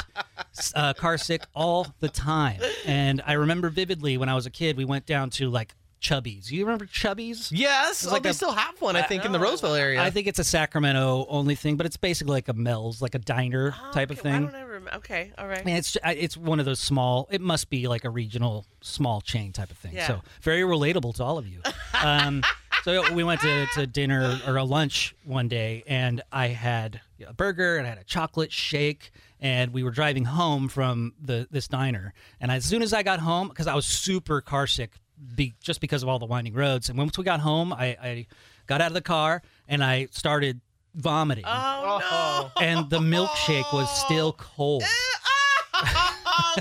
[0.76, 4.76] uh, car sick all the time, and I remember vividly when I was a kid,
[4.76, 6.52] we went down to like Chubby's.
[6.52, 7.50] You remember Chubby's?
[7.50, 8.06] yes.
[8.06, 10.02] Oh, like they a- still have one, I think, in the Roseville area.
[10.02, 13.20] I think it's a Sacramento only thing, but it's basically like a Mel's, like a
[13.20, 14.46] diner type of Okay, Why thing.
[14.48, 14.96] don't I remember?
[14.96, 15.60] Okay, all right.
[15.60, 17.26] And it's it's one of those small.
[17.32, 19.94] It must be like a regional small chain type of thing.
[19.94, 20.08] Yeah.
[20.08, 21.62] So very relatable to all of you.
[22.02, 22.44] Um,
[22.84, 27.34] so we went to, to dinner or a lunch one day, and I had a
[27.34, 31.68] burger and I had a chocolate shake, and we were driving home from the this
[31.68, 32.14] diner.
[32.40, 34.92] And as soon as I got home, because I was super car sick,
[35.36, 38.28] be, just because of all the winding roads, and once we got home, I, I
[38.68, 40.62] got out of the car and I started
[40.96, 42.64] vomiting, oh no!
[42.64, 44.84] and the milkshake was still cold.
[45.74, 46.56] oh,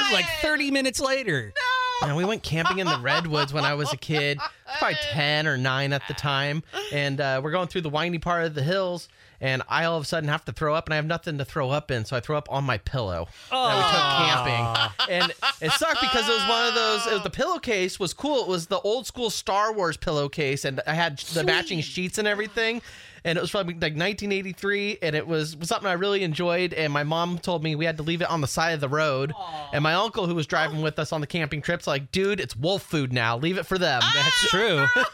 [0.00, 1.52] was like 30 minutes later.
[2.02, 4.38] Yeah, we went camping in the redwoods when I was a kid.
[4.78, 6.62] Probably ten or nine at the time,
[6.92, 9.08] and uh, we're going through the windy part of the hills.
[9.40, 11.44] And I all of a sudden have to throw up, and I have nothing to
[11.44, 15.12] throw up in, so I throw up on my pillow that we took camping.
[15.20, 17.06] And it sucked because it was one of those.
[17.08, 18.42] It was, the pillowcase was cool.
[18.42, 22.28] It was the old school Star Wars pillowcase, and I had the matching sheets and
[22.28, 22.82] everything.
[23.24, 26.72] And it was from like 1983, and it was something I really enjoyed.
[26.74, 28.88] And my mom told me we had to leave it on the side of the
[28.88, 29.32] road.
[29.72, 32.56] And my uncle, who was driving with us on the camping trips, like, dude, it's
[32.56, 33.36] wolf food now.
[33.36, 34.02] Leave it for them.
[34.14, 34.86] That's true.
[34.96, 35.04] oh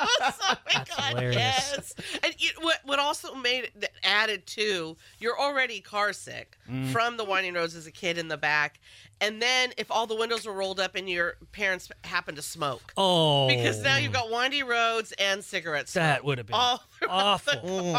[0.00, 1.34] my God, hilarious.
[1.36, 1.94] yes.
[2.22, 6.88] And you, what what also made it added to you're already car sick Mm.
[6.92, 8.78] from the winding roads as a kid in the back,
[9.20, 12.92] and then if all the windows were rolled up and your parents happen to smoke.
[12.96, 13.48] Oh.
[13.48, 15.92] Because now you've got windy roads and cigarettes.
[15.94, 17.96] That would have been all awful.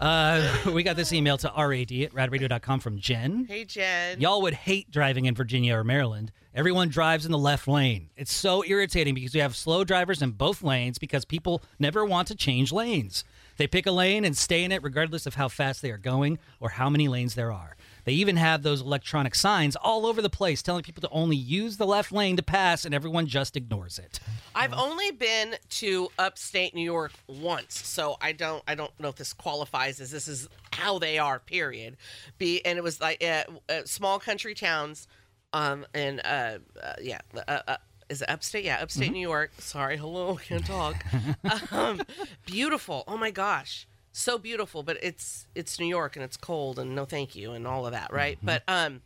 [0.00, 3.46] uh, we got this email to rad at radradio.com from Jen.
[3.48, 4.20] Hey Jen.
[4.20, 6.32] Y'all would hate driving in Virginia or Maryland.
[6.54, 8.10] Everyone drives in the left lane.
[8.16, 12.26] It's so irritating because we have slow drivers in both lanes because people never want
[12.28, 13.24] to change lanes.
[13.56, 16.38] They pick a lane and stay in it regardless of how fast they are going
[16.58, 17.76] or how many lanes there are.
[18.10, 21.76] They even have those electronic signs all over the place telling people to only use
[21.76, 24.18] the left lane to pass, and everyone just ignores it.
[24.52, 29.14] I've only been to upstate New York once, so I don't I don't know if
[29.14, 31.38] this qualifies as this is how they are.
[31.38, 31.96] Period.
[32.36, 35.06] Be and it was like uh, uh, small country towns,
[35.52, 37.76] um, and uh, uh yeah, uh, uh,
[38.08, 38.64] is it upstate?
[38.64, 39.52] Yeah, upstate New York.
[39.58, 40.96] Sorry, hello, can't talk.
[41.70, 42.02] um,
[42.44, 43.04] beautiful.
[43.06, 44.82] Oh my gosh, so beautiful.
[44.82, 47.92] But it's it's New York and it's cold and no thank you and all of
[47.92, 48.38] that, right?
[48.42, 49.02] But um,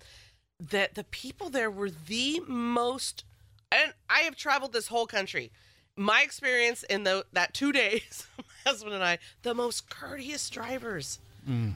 [0.61, 3.25] that the people there were the most
[3.73, 5.51] and I have traveled this whole country.
[5.97, 11.19] My experience in the that two days, my husband and I, the most courteous drivers.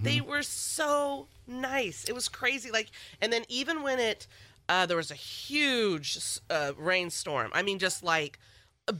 [0.02, 2.04] They were so nice.
[2.04, 2.70] It was crazy.
[2.70, 2.88] Like,
[3.20, 4.26] and then even when it,
[4.66, 7.50] uh, there was a huge uh, rainstorm.
[7.52, 8.38] I mean, just like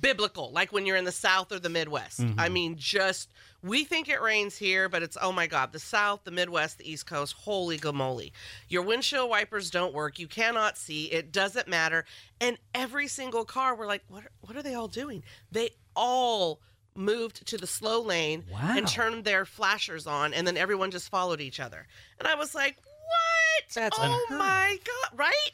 [0.01, 2.21] biblical, like when you're in the South or the Midwest.
[2.37, 3.31] I mean, just
[3.63, 6.91] we think it rains here, but it's oh my God, the South, the Midwest, the
[6.91, 8.33] East Coast, holy gamoly.
[8.69, 10.19] Your windshield wipers don't work.
[10.19, 11.07] You cannot see.
[11.07, 12.05] It doesn't matter.
[12.41, 14.25] And every single car, we're like, what?
[14.41, 15.23] What are they all doing?
[15.51, 16.61] They all
[16.95, 18.75] moved to the slow lane Wow.
[18.77, 21.87] and turned their flashers on, and then everyone just followed each other.
[22.19, 23.75] And I was like, what?
[23.75, 25.51] That's oh unheard my God, right?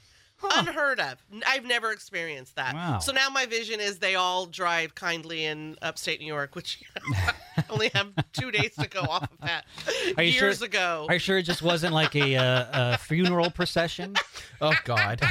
[0.57, 1.17] Unheard of.
[1.47, 2.75] I've never experienced that.
[2.75, 2.99] Wow.
[2.99, 6.83] So now my vision is they all drive kindly in upstate New York, which
[7.57, 9.65] I only have two days to go off of that.
[10.17, 11.07] Are you Years sure- ago.
[11.09, 14.15] Are you sure it just wasn't like a, uh, a funeral procession?
[14.61, 15.21] Oh God.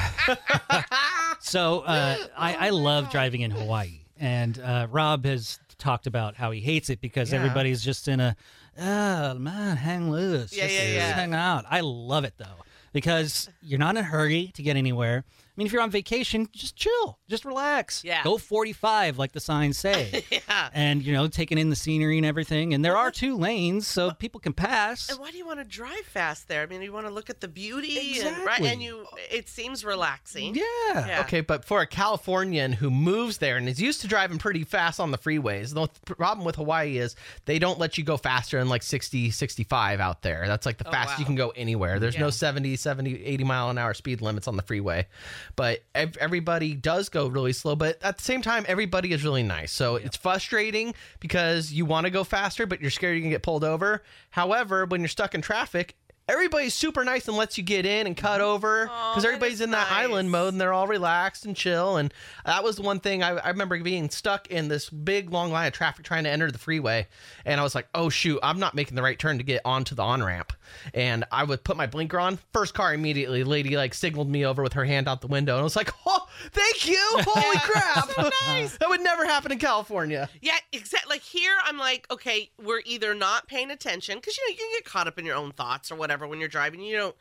[1.40, 6.52] So uh, I, I love driving in Hawaii, and uh, Rob has talked about how
[6.52, 7.40] he hates it because Yeah.
[7.40, 8.36] everybody's just in a
[8.80, 11.14] oh man, hang loose, Yeah, just, yeah, just yeah.
[11.14, 11.66] hang out.
[11.70, 12.46] I love it though
[12.94, 15.26] because you're not in a hurry to get anywhere.
[15.56, 18.04] I mean, if you're on vacation, just chill, just relax.
[18.04, 18.24] Yeah.
[18.24, 20.26] Go 45, like the signs say.
[20.32, 20.70] yeah.
[20.74, 22.74] And you know, taking in the scenery and everything.
[22.74, 25.10] And there are two lanes, so people can pass.
[25.12, 26.64] And why do you want to drive fast there?
[26.64, 28.62] I mean, you want to look at the beauty, and, right?
[28.62, 30.56] And you, it seems relaxing.
[30.56, 30.64] Yeah.
[31.08, 31.22] Yeah.
[31.22, 35.00] Okay, but for a Californian who moves there and is used to driving pretty fast
[35.00, 38.70] on the freeways, the problem with Hawaii is they don't let you go faster than
[38.70, 40.46] like 60, 65 out there.
[40.48, 42.00] That's like the Oh, fastest you can go anywhere.
[42.00, 45.08] There's no 70, 70, 80 mile an hour speed limits on the freeway.
[45.56, 49.44] But ev- everybody does go really slow, but at the same time, everybody is really
[49.44, 49.72] nice.
[49.72, 53.36] So it's frustrating because you want to go faster, but you're scared you're going to
[53.36, 54.04] get pulled over.
[54.32, 55.96] However, when you're stuck in traffic,
[56.30, 59.92] Everybody's super nice and lets you get in and cut over because everybody's in that
[59.92, 61.98] island mode and they're all relaxed and chill.
[61.98, 62.14] And
[62.46, 65.68] that was the one thing I, I remember being stuck in this big long line
[65.68, 67.08] of traffic trying to enter the freeway.
[67.46, 69.96] And I was like, oh, shoot, I'm not making the right turn to get onto
[69.96, 70.54] the on ramp.
[70.94, 72.40] And I would put my blinker on.
[72.52, 75.54] First car immediately, lady like signaled me over with her hand out the window.
[75.54, 77.00] And I was like, oh, thank you.
[77.12, 78.08] Holy crap.
[78.80, 80.30] that would never happen in California.
[80.42, 81.16] Yeah, exactly.
[81.16, 84.70] Like here, I'm like, okay, we're either not paying attention because you know you can
[84.78, 86.82] get caught up in your own thoughts or whatever when you're driving.
[86.82, 87.16] You don't,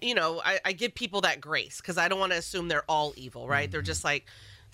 [0.00, 2.88] you know, I, I give people that grace because I don't want to assume they're
[2.88, 3.70] all evil, right?
[3.70, 4.26] They're just like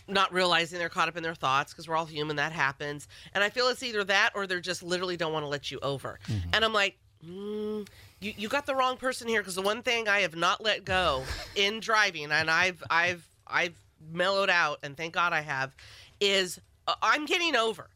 [0.09, 2.37] not realizing they're caught up in their thoughts because we're all human.
[2.37, 5.49] That happens, and I feel it's either that or they're just literally don't want to
[5.49, 6.19] let you over.
[6.29, 6.51] Mm-hmm.
[6.53, 6.99] And I'm like.
[7.25, 7.87] Mm,
[8.21, 10.85] you, you got the wrong person here because the one thing I have not let
[10.85, 11.23] go
[11.55, 13.75] in driving, and I've I've I've
[14.13, 15.75] mellowed out, and thank God I have,
[16.21, 17.89] is uh, I'm getting over.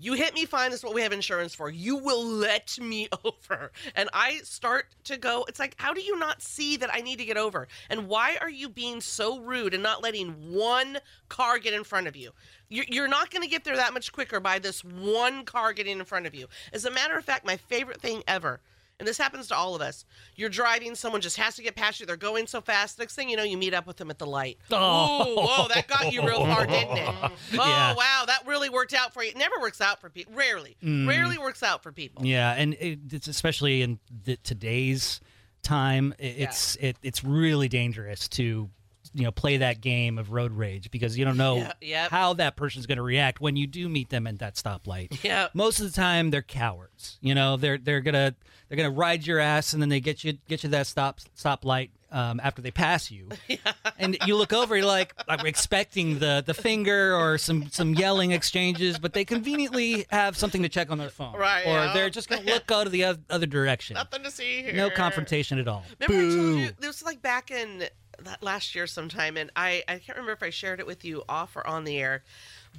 [0.00, 0.72] You hit me fine.
[0.72, 1.70] Is what we have insurance for.
[1.70, 3.72] You will let me over.
[3.96, 7.18] And I start to go, it's like, how do you not see that I need
[7.18, 7.66] to get over?
[7.90, 12.06] And why are you being so rude and not letting one car get in front
[12.06, 12.30] of you?
[12.70, 16.04] You're not going to get there that much quicker by this one car getting in
[16.04, 16.48] front of you.
[16.72, 18.60] As a matter of fact, my favorite thing ever
[18.98, 20.04] and this happens to all of us.
[20.36, 22.06] You're driving, someone just has to get past you.
[22.06, 22.98] They're going so fast.
[22.98, 24.58] Next thing you know, you meet up with them at the light.
[24.70, 25.32] Oh.
[25.32, 27.08] Ooh, whoa, that got you real far, didn't it?
[27.18, 27.94] Oh, Yeah.
[27.94, 29.30] wow, that really worked out for you.
[29.30, 30.34] It never works out for people.
[30.34, 30.76] Rarely.
[30.82, 31.08] Mm.
[31.08, 32.24] Rarely works out for people.
[32.24, 35.20] Yeah, and it's especially in the, today's
[35.62, 38.70] time, it's it, it's really dangerous to
[39.18, 42.10] you know play that game of road rage because you don't know Yeah, yep.
[42.10, 45.22] how that person's going to react when you do meet them at that stoplight.
[45.24, 45.54] Yep.
[45.54, 47.18] Most of the time, they're cowards.
[47.20, 48.34] You know, they're they're gonna
[48.68, 51.90] they're gonna ride your ass and then they get you get you that stop stoplight
[52.10, 53.58] um, after they pass you, yeah.
[53.98, 58.30] and you look over, you're like, I'm expecting the the finger or some some yelling
[58.30, 61.92] exchanges, but they conveniently have something to check on their phone, Right, Or yeah.
[61.92, 63.94] they're just gonna look go to the oth- other direction.
[63.94, 64.72] Nothing to see here.
[64.72, 65.84] No confrontation at all.
[66.00, 67.84] Remember I told you this was like back in
[68.24, 71.22] that last year sometime, and I I can't remember if I shared it with you
[71.28, 72.22] off or on the air,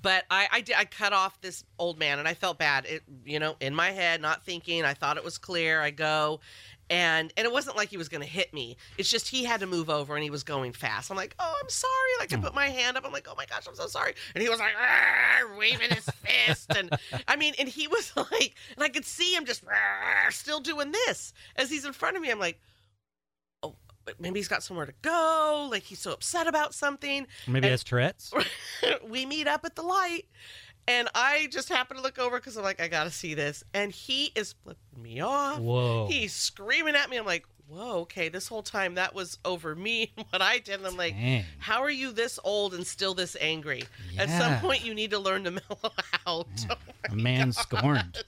[0.02, 2.86] but I I did I cut off this old man, and I felt bad.
[2.86, 4.84] It you know in my head, not thinking.
[4.84, 5.82] I thought it was clear.
[5.82, 6.40] I go.
[6.92, 8.76] And and it wasn't like he was going to hit me.
[8.98, 11.12] It's just he had to move over and he was going fast.
[11.12, 11.92] I'm like, oh, I'm sorry.
[12.20, 12.42] Like I hmm.
[12.42, 13.06] put my hand up.
[13.06, 14.16] I'm like, oh my gosh, I'm so sorry.
[14.34, 14.74] And he was like,
[15.56, 16.72] waving his fist.
[16.76, 16.90] And
[17.28, 19.64] I mean, and he was like, and I could see him just
[20.32, 22.32] still doing this as he's in front of me.
[22.32, 22.60] I'm like,
[24.20, 25.68] maybe he's got somewhere to go.
[25.72, 27.28] Like he's so upset about something.
[27.48, 28.32] Maybe And- has Tourette's.
[29.08, 30.26] we meet up at the light
[30.88, 33.64] and I just happen to look over because I'm like, I gotta see this.
[33.74, 35.60] And he is flipping me off.
[35.60, 36.08] Whoa.
[36.10, 37.18] He's screaming at me.
[37.18, 40.76] I'm like, whoa, okay, this whole time that was over me and what I did.
[40.80, 41.46] And I'm like, Dang.
[41.60, 43.84] how are you this old and still this angry?
[44.18, 45.94] At some point, you need to learn to mellow
[46.28, 46.48] out.
[46.70, 46.76] Oh
[47.12, 48.24] A man scorned.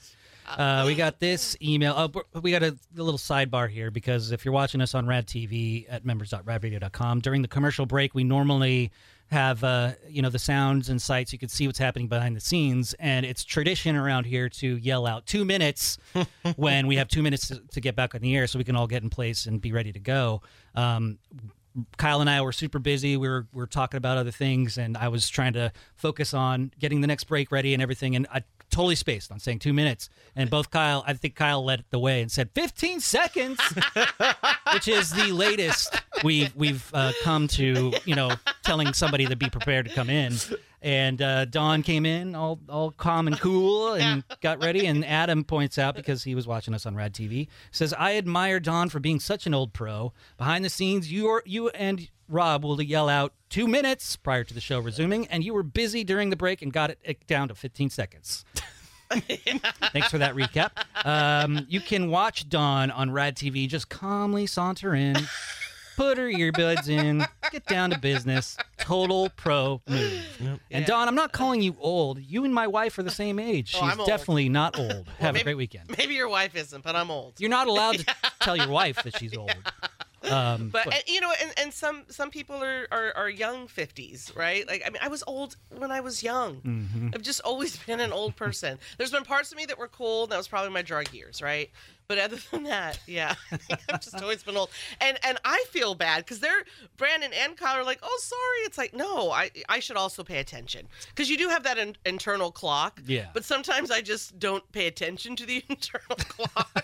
[0.57, 1.93] Uh, we got this email.
[1.97, 5.27] Oh, we got a, a little sidebar here because if you're watching us on Rad
[5.27, 8.91] TV at members.radradio.com during the commercial break, we normally
[9.31, 11.31] have uh, you know the sounds and sights.
[11.31, 15.07] You can see what's happening behind the scenes, and it's tradition around here to yell
[15.07, 15.97] out two minutes
[16.57, 18.75] when we have two minutes to, to get back on the air, so we can
[18.75, 20.41] all get in place and be ready to go.
[20.75, 21.17] Um,
[21.97, 23.15] Kyle and I were super busy.
[23.15, 26.71] We were we were talking about other things, and I was trying to focus on
[26.79, 28.15] getting the next break ready and everything.
[28.15, 30.09] And I totally spaced on saying two minutes.
[30.35, 33.59] And both Kyle, I think Kyle led the way and said 15 seconds,
[34.73, 37.93] which is the latest we've we've uh, come to.
[38.05, 38.31] You know,
[38.63, 40.33] telling somebody to be prepared to come in.
[40.81, 44.85] And uh, Dawn came in all all calm and cool and got ready.
[44.85, 48.59] And Adam points out because he was watching us on Rad TV says, "I admire
[48.59, 50.13] Dawn for being such an old pro.
[50.37, 54.53] Behind the scenes, you are, you and Rob will yell out two minutes prior to
[54.53, 57.47] the show resuming, and you were busy during the break and got it, it down
[57.49, 58.45] to 15 seconds."
[59.11, 60.71] Thanks for that recap.
[61.05, 63.67] Um, you can watch Dawn on Rad TV.
[63.67, 65.17] Just calmly saunter in,
[66.01, 68.57] put her earbuds in, get down to business.
[68.79, 70.59] Total pro move.
[70.71, 72.19] And Dawn, I'm not calling you old.
[72.19, 73.69] You and my wife are the same age.
[73.69, 74.07] She's Oh, I'm old.
[74.07, 75.07] definitely not old.
[75.19, 75.95] Have a maybe- great weekend.
[75.97, 77.35] Maybe your wife isn't, but I'm old.
[77.39, 79.53] You're not allowed to tell your wife that she's old.
[80.23, 84.31] Um, But and, you know, and, and some some people are, are are young fifties,
[84.35, 84.67] right?
[84.67, 86.57] Like I mean, I was old when I was young.
[86.61, 87.09] Mm-hmm.
[87.15, 88.77] I've just always been an old person.
[88.99, 90.23] There's been parts of me that were cool.
[90.23, 91.71] And that was probably my drug years, right?
[92.11, 93.35] But other than that, yeah,
[93.89, 94.69] I've just always been old.
[94.99, 96.65] And and I feel bad because they're
[96.97, 98.65] Brandon and Kyle are like, oh, sorry.
[98.65, 101.95] It's like, no, I I should also pay attention because you do have that in,
[102.05, 102.99] internal clock.
[103.07, 103.27] Yeah.
[103.33, 106.83] But sometimes I just don't pay attention to the internal clock,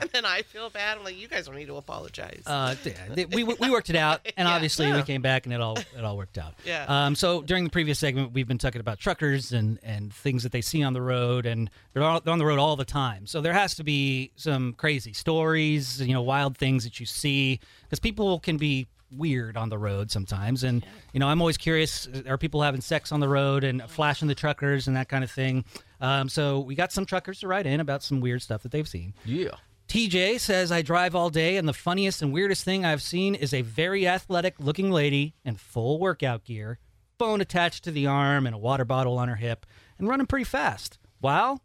[0.00, 0.98] and then I feel bad.
[0.98, 2.42] I'm like, you guys don't need to apologize.
[2.46, 2.74] uh,
[3.14, 4.54] th- we we worked it out, and Yeah.
[4.54, 6.52] obviously we came back and it all it all worked out.
[6.66, 6.84] Yeah.
[6.88, 7.14] Um.
[7.14, 10.60] So during the previous segment, we've been talking about truckers and and things that they
[10.60, 13.26] see on the road, and they're, all, they're on the road all the time.
[13.26, 17.60] So there has to be some crazy stories, you know, wild things that you see,
[17.82, 20.64] because people can be weird on the road sometimes.
[20.64, 24.26] And you know i'm always curious are people having sex on the road and flashing
[24.28, 25.64] the truckers and that kind of thing?
[26.00, 28.88] Um, so we got some truckers to write in about some weird stuff that they've
[28.88, 29.14] seen.
[29.24, 29.56] Yeah.
[29.88, 33.54] TJ says, I drive all day, and the funniest and weirdest thing I've seen is
[33.54, 36.80] a very athletic looking lady in full workout gear,
[37.20, 39.64] phone attached to the arm, and a water bottle on her hip,
[39.96, 40.98] and running pretty fast.
[41.20, 41.62] While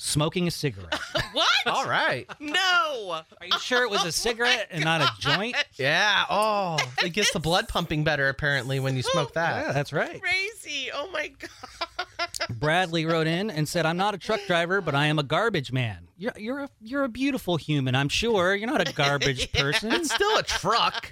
[0.00, 0.98] smoking a cigarette.
[1.32, 1.48] what?
[1.66, 2.26] All right.
[2.40, 3.10] No.
[3.40, 5.56] Are you sure it was a oh cigarette and not a joint?
[5.74, 6.24] Yeah.
[6.30, 9.74] Oh, it gets the blood pumping better apparently when you smoke Yeah, that.
[9.74, 10.20] that's right.
[10.22, 10.90] Crazy.
[10.94, 12.28] Oh my god.
[12.50, 15.72] Bradley wrote in and said, "I'm not a truck driver, but I am a garbage
[15.72, 16.08] man.
[16.16, 17.94] You're you're a you're a beautiful human.
[17.94, 19.92] I'm sure you're not a garbage person.
[19.92, 21.10] It's still a truck.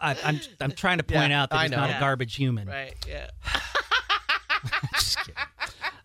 [0.00, 1.78] I, I'm I'm trying to point Yeah, out that I he's know.
[1.78, 1.96] not Yeah.
[1.96, 2.68] a garbage human.
[2.68, 2.94] Right.
[3.08, 3.28] Yeah.
[4.94, 5.34] Just kidding.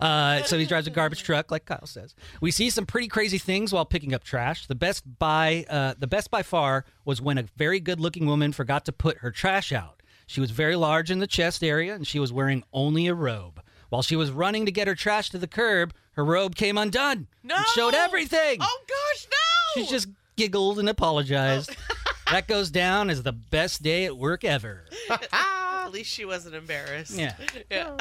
[0.02, 2.16] Uh, so he drives a garbage truck, like Kyle says.
[2.42, 4.66] We see some pretty crazy things while picking up trash.
[4.66, 8.86] The best by uh, the best by far was when a very good-looking woman forgot
[8.86, 10.02] to put her trash out.
[10.26, 13.62] She was very large in the chest area, and she was wearing only a robe.
[13.90, 17.28] While she was running to get her trash to the curb, her robe came undone
[17.44, 17.56] No.
[17.58, 18.58] and showed everything.
[18.62, 19.84] Oh gosh, no.
[19.84, 21.76] She just giggled and apologized.
[22.32, 24.86] that goes down as the best day at work ever.
[25.92, 27.12] At least she wasn't embarrassed.
[27.18, 27.36] Yeah,
[27.70, 27.98] Yeah.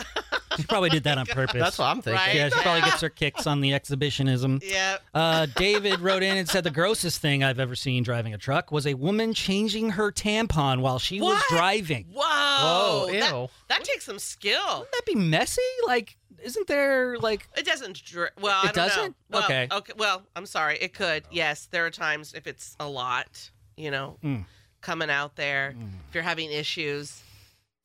[0.57, 1.61] she probably did that on purpose.
[1.61, 2.15] That's what I'm thinking.
[2.25, 2.35] Right.
[2.37, 4.61] Yeah, she probably gets her kicks on the exhibitionism.
[4.63, 4.99] Yeah.
[5.13, 8.71] Uh, David wrote in and said the grossest thing I've ever seen driving a truck
[8.71, 12.07] was a woman changing her tampon while she was driving.
[12.13, 12.23] Whoa.
[12.23, 13.49] Whoa, That, ew.
[13.69, 14.61] that takes some skill.
[14.69, 15.61] Wouldn't that be messy?
[15.87, 17.49] Like, isn't there like?
[17.57, 18.05] It doesn't.
[18.05, 18.89] Dr- well, I It don't know.
[18.95, 19.17] doesn't?
[19.31, 19.69] Well, Okay.
[19.73, 19.93] Okay.
[19.97, 20.79] Well, I'm sorry.
[20.79, 21.25] It could.
[21.33, 24.45] Yes, there are times if it's a lot, you know, Mm.
[24.81, 25.75] coming out there.
[26.09, 27.23] If you're having issues,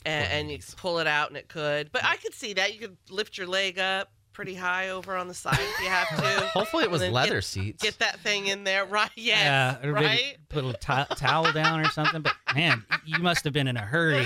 [0.05, 1.91] and, and you pull it out, and it could.
[1.91, 5.27] But I could see that you could lift your leg up pretty high over on
[5.29, 6.47] the side if you have to.
[6.53, 7.83] Hopefully it was And then leather get- seats.
[7.83, 9.09] Get that thing in there, right?
[9.15, 10.37] Yes, or maybe right.
[10.49, 10.73] Put a
[11.15, 12.21] towel down or something.
[12.21, 14.25] But man, you must have been in a hurry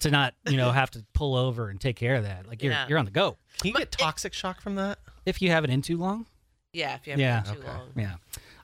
[0.00, 2.46] to not, you know, have to pull over and take care of that.
[2.46, 2.86] Like you're Yeah.
[2.88, 3.36] you're on the go.
[3.58, 4.98] Can you get toxic shock from that?
[5.26, 6.26] If you have it in too long.
[6.72, 7.40] Yeah, if you have Yeah.
[7.40, 7.66] it too Okay.
[7.66, 7.88] long.
[7.96, 8.14] Yeah.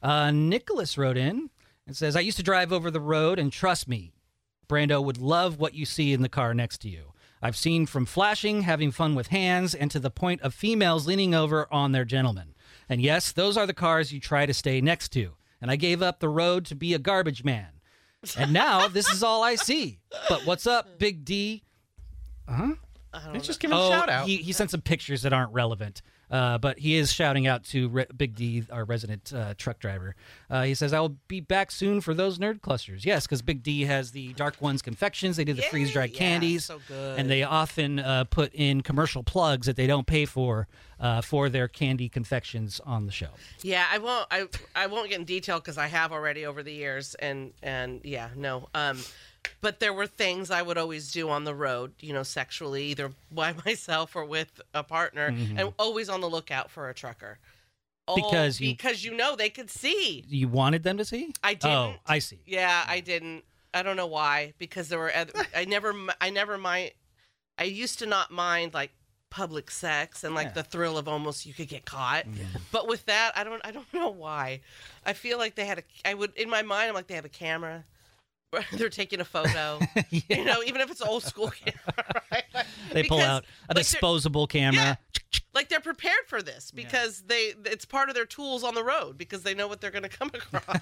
[0.02, 1.50] Uh, Nicholas wrote in
[1.88, 4.12] and says, I used to drive over the road, and trust me,
[4.68, 7.12] Brando would love what you see in the car next to you.
[7.42, 11.34] I've seen from flashing, having fun with hands, and to the point of females leaning
[11.34, 12.54] over on their gentlemen.
[12.88, 15.32] And yes, those are the cars you try to stay next to.
[15.60, 17.68] And I gave up the road to be a garbage man.
[18.38, 20.00] And now this is all I see.
[20.28, 21.62] But what's up, Big D?
[22.48, 22.74] Huh?
[23.32, 24.26] Let's just give him a Oh, shout out.
[24.26, 26.02] he, he sent some pictures that aren't relevant.
[26.30, 30.16] Uh, but he is shouting out to Re- Big D, our resident uh, truck driver.
[30.50, 33.04] Uh, he says, I will be back soon for those nerd clusters.
[33.04, 35.36] Yes, because Big D has the Dark Ones confections.
[35.36, 36.64] They do the freeze dried yeah, candies.
[36.64, 37.18] so good.
[37.18, 40.66] And they often uh, put in commercial plugs that they don't pay for
[40.98, 43.28] uh, for their candy confections on the show.
[43.62, 44.26] Yeah, I won't.
[44.30, 48.00] I I won't get in detail because I have already over the years, and and
[48.02, 48.68] yeah, no.
[48.74, 48.98] Um,
[49.60, 53.12] but there were things I would always do on the road, you know, sexually, either
[53.30, 55.58] by myself or with a partner, mm-hmm.
[55.58, 57.38] and always on the lookout for a trucker.
[58.08, 60.24] Oh, Because you- because you know they could see.
[60.28, 61.32] You wanted them to see?
[61.42, 62.00] I Oh, didn't.
[62.06, 62.38] I see.
[62.46, 63.44] Yeah, I didn't.
[63.74, 64.54] I don't know why.
[64.58, 65.12] Because there were.
[65.14, 65.92] Other, I never.
[66.20, 66.92] I never mind.
[67.58, 68.92] I used to not mind like
[69.28, 70.52] public sex and like Yeah.
[70.52, 72.26] the thrill of almost you could get caught.
[72.26, 72.58] Mm-hmm.
[72.70, 73.60] But with that, I don't.
[73.64, 74.60] I don't know why.
[75.04, 75.82] I feel like they had a.
[76.08, 76.88] I would in my mind.
[76.88, 77.84] I'm like they have a camera.
[78.72, 79.80] They're taking a photo.
[80.10, 82.22] You know, even if it's old school camera.
[82.32, 82.44] Right?
[82.92, 84.98] They pull Because, out a like, disposable camera.
[85.54, 87.54] Like they're prepared for this because they.
[87.64, 90.08] It's part of their tools on the road because they know what they're going to
[90.08, 90.80] come across.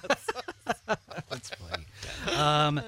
[1.29, 1.85] That's funny.
[2.37, 2.81] Um,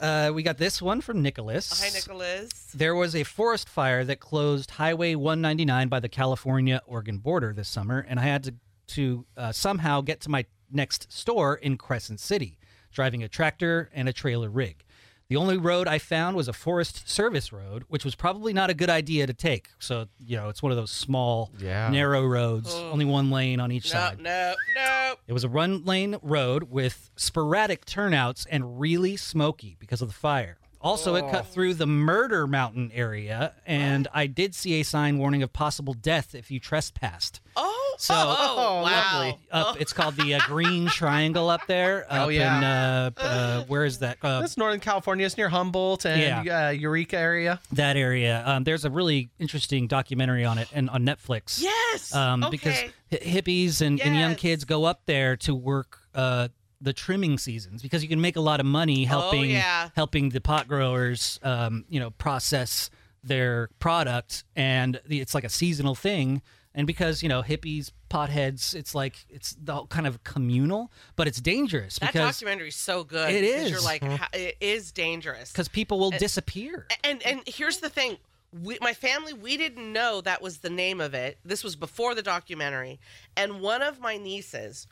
[0.00, 1.82] uh, we got this one from Nicholas.
[1.82, 2.50] Hi, Nicholas.
[2.74, 7.68] There was a forest fire that closed Highway 199 by the California Oregon border this
[7.68, 8.54] summer, and I had to
[8.88, 12.58] to uh, somehow get to my next store in Crescent City,
[12.94, 14.82] driving a tractor and a trailer rig.
[15.28, 18.74] The only road I found was a Forest Service road, which was probably not a
[18.74, 19.70] good idea to take.
[19.78, 21.88] So, you know, it's one of those small, Yeah.
[21.88, 22.90] narrow roads, oh.
[22.90, 24.20] only one lane on each No, side.
[24.20, 25.14] no, no.
[25.26, 30.14] It was a run lane road with sporadic turnouts and really smoky because of the
[30.14, 30.58] fire.
[30.84, 35.42] Also, it cut through the Murder Mountain area, and I did see a sign warning
[35.42, 37.40] of possible death if you trespassed.
[37.56, 38.82] Oh, So- oh, Oh, wow.
[38.82, 39.38] lovely.
[39.50, 42.04] Up, it's called the uh, Green Triangle up there.
[42.10, 42.58] Oh, yeah.
[42.58, 44.18] In, uh, uh, where is that?
[44.22, 45.24] Uh, That's Northern California.
[45.24, 47.60] It's near Humboldt and uh, Eureka area.
[47.72, 48.42] that area.
[48.44, 51.62] Um, there's a really interesting documentary on it, and on Netflix.
[51.62, 52.14] Yes.
[52.14, 52.50] um, okay.
[52.50, 52.78] because
[53.22, 56.48] hippies and, and young kids go up there to work uh,
[56.84, 59.88] the trimming seasons because you can make a lot of money helping Oh, yeah.
[59.96, 62.90] helping the pot growers, um, you know, process
[63.22, 66.42] their product, and the, it's like a seasonal thing.
[66.76, 71.40] And because you know hippies, potheads, it's like it's the kind of communal, but it's
[71.40, 73.32] dangerous that because documentary is so good.
[73.32, 73.70] It is.
[73.70, 75.52] You're like, ha- it is dangerous.
[75.52, 76.86] because people will disappear.
[77.04, 78.16] and and here's the thing.
[78.62, 81.38] We, my family, we didn't know that was the name of it.
[81.44, 83.00] This was before the documentary.
[83.36, 84.86] And one of my nieces,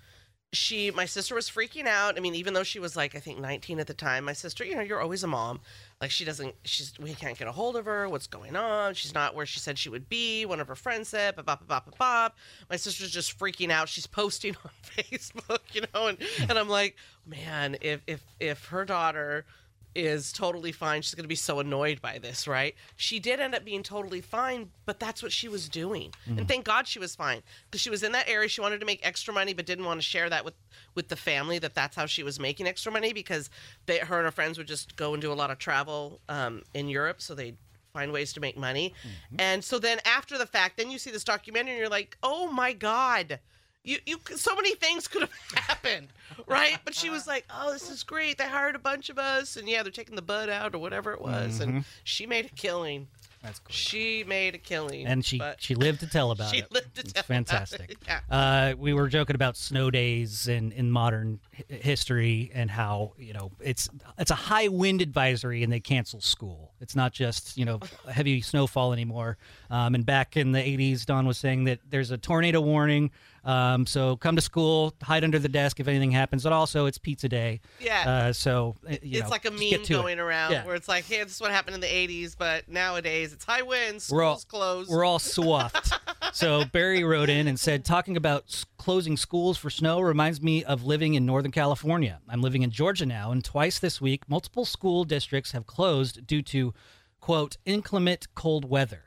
[0.52, 2.18] she, my sister was freaking out.
[2.18, 4.64] I mean, even though she was like, I think 19 at the time, my sister,
[4.64, 5.60] you know, you're always a mom.
[5.98, 8.06] Like, she doesn't, she's, we can't get a hold of her.
[8.06, 8.92] What's going on?
[8.92, 10.44] She's not where she said she would be.
[10.44, 12.36] One of her friends said, bop, bop, bop, bop.
[12.68, 13.88] My sister's just freaking out.
[13.88, 16.96] She's posting on Facebook, you know, and, and I'm like,
[17.26, 19.46] man, if, if, if her daughter,
[19.94, 21.02] is totally fine.
[21.02, 22.74] She's going to be so annoyed by this, right?
[22.96, 26.12] She did end up being totally fine, but that's what she was doing.
[26.26, 28.48] And thank God she was fine because she was in that area.
[28.48, 30.54] She wanted to make extra money, but didn't want to share that with
[30.94, 31.58] with the family.
[31.58, 33.50] That that's how she was making extra money because
[33.86, 36.62] they, her and her friends would just go and do a lot of travel um,
[36.74, 37.54] in Europe, so they
[37.92, 38.94] find ways to make money.
[39.38, 42.50] And so then after the fact, then you see this documentary and you're like, oh
[42.50, 43.38] my God.
[43.84, 46.08] You, you, so many things could have happened,
[46.46, 46.78] right?
[46.84, 48.38] But she was like, "Oh, this is great.
[48.38, 51.12] They hired a bunch of us, and yeah, they're taking the bud out or whatever
[51.12, 53.08] it was, and she made a killing.
[53.42, 53.72] That's cool.
[53.72, 56.66] She made a killing, and she she lived to tell about she it.
[56.70, 57.90] She lived to it's tell about fantastic.
[57.90, 58.20] it, yeah.
[58.30, 63.32] Uh, we were joking about snow days in in modern hi- history and how you
[63.32, 66.70] know it's it's a high wind advisory and they cancel school.
[66.80, 69.38] It's not just you know heavy snowfall anymore.
[69.70, 73.10] Um, and back in the 80s, Dawn was saying that there's a tornado warning.
[73.44, 76.44] Um, so come to school, hide under the desk if anything happens.
[76.44, 77.60] But also, it's pizza day.
[77.80, 78.08] Yeah.
[78.28, 79.88] Uh, so uh, it's know, like a meme to it.
[79.88, 80.64] going around Yeah.
[80.64, 83.62] where it's like, "Hey, this is what happened in the '80s," but nowadays it's high
[83.62, 84.90] winds, schools We're all closed.
[84.90, 85.92] We're all swamped.
[86.32, 90.62] so Barry wrote in and said, talking about s- closing schools for snow reminds me
[90.64, 92.20] of living in Northern California.
[92.28, 96.42] I'm living in Georgia now, and twice this week, multiple school districts have closed due
[96.42, 96.72] to
[97.20, 99.04] quote inclement cold weather.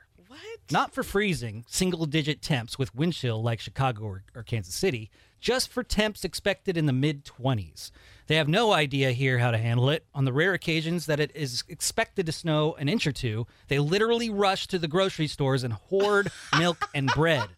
[0.70, 5.10] Not for freezing, single digit temps with wind chill like Chicago or, or Kansas City,
[5.38, 7.92] just for temps expected in the mid 20s.
[8.26, 10.04] They have no idea here how to handle it.
[10.12, 13.78] On the rare occasions that it is expected to snow an inch or two, they
[13.78, 17.48] literally rush to the grocery stores and hoard milk and bread.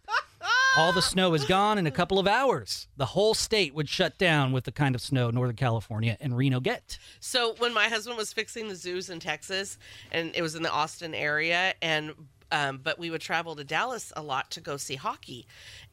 [0.77, 2.87] All the snow is gone in a couple of hours.
[2.95, 6.59] The whole state would shut down with the kind of snow Northern California and Reno
[6.59, 6.99] get.
[7.19, 9.79] So when my husband was fixing the zoos in Texas,
[10.11, 12.13] and it was in the Austin area, and
[12.51, 15.47] um, but we would travel to Dallas a lot to go see hockey,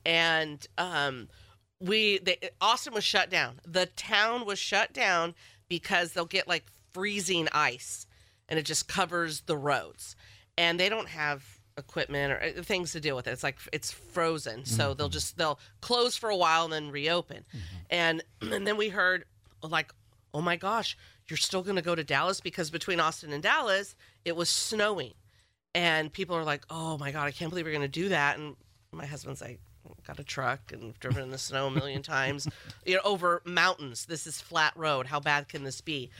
[0.04, 1.28] and um,
[1.80, 3.60] we they, Austin was shut down.
[3.66, 5.34] The town was shut down.
[5.68, 8.06] because they'll get like freezing ice
[8.48, 10.14] and it just covers the roads.
[10.56, 11.42] And they don't have
[11.76, 13.32] equipment or uh, things to deal with it.
[13.32, 14.64] It's like it's frozen.
[14.64, 17.44] So they'll just they'll close for a while and then reopen.
[17.90, 19.24] And and then we heard
[19.62, 19.92] like,
[20.32, 20.96] "Oh my gosh,
[21.28, 23.94] you're still going to go to Dallas because between Austin and Dallas,
[24.24, 25.14] it was snowing."
[25.76, 28.38] And people are like, "Oh my god, I can't believe you're going to do that."
[28.38, 28.56] And
[28.92, 29.60] my husband's like,
[30.06, 32.48] "Got a truck and driven in the snow a million times,
[32.86, 34.06] you know, over mountains.
[34.06, 35.06] This is flat road.
[35.06, 36.10] How bad can this be?"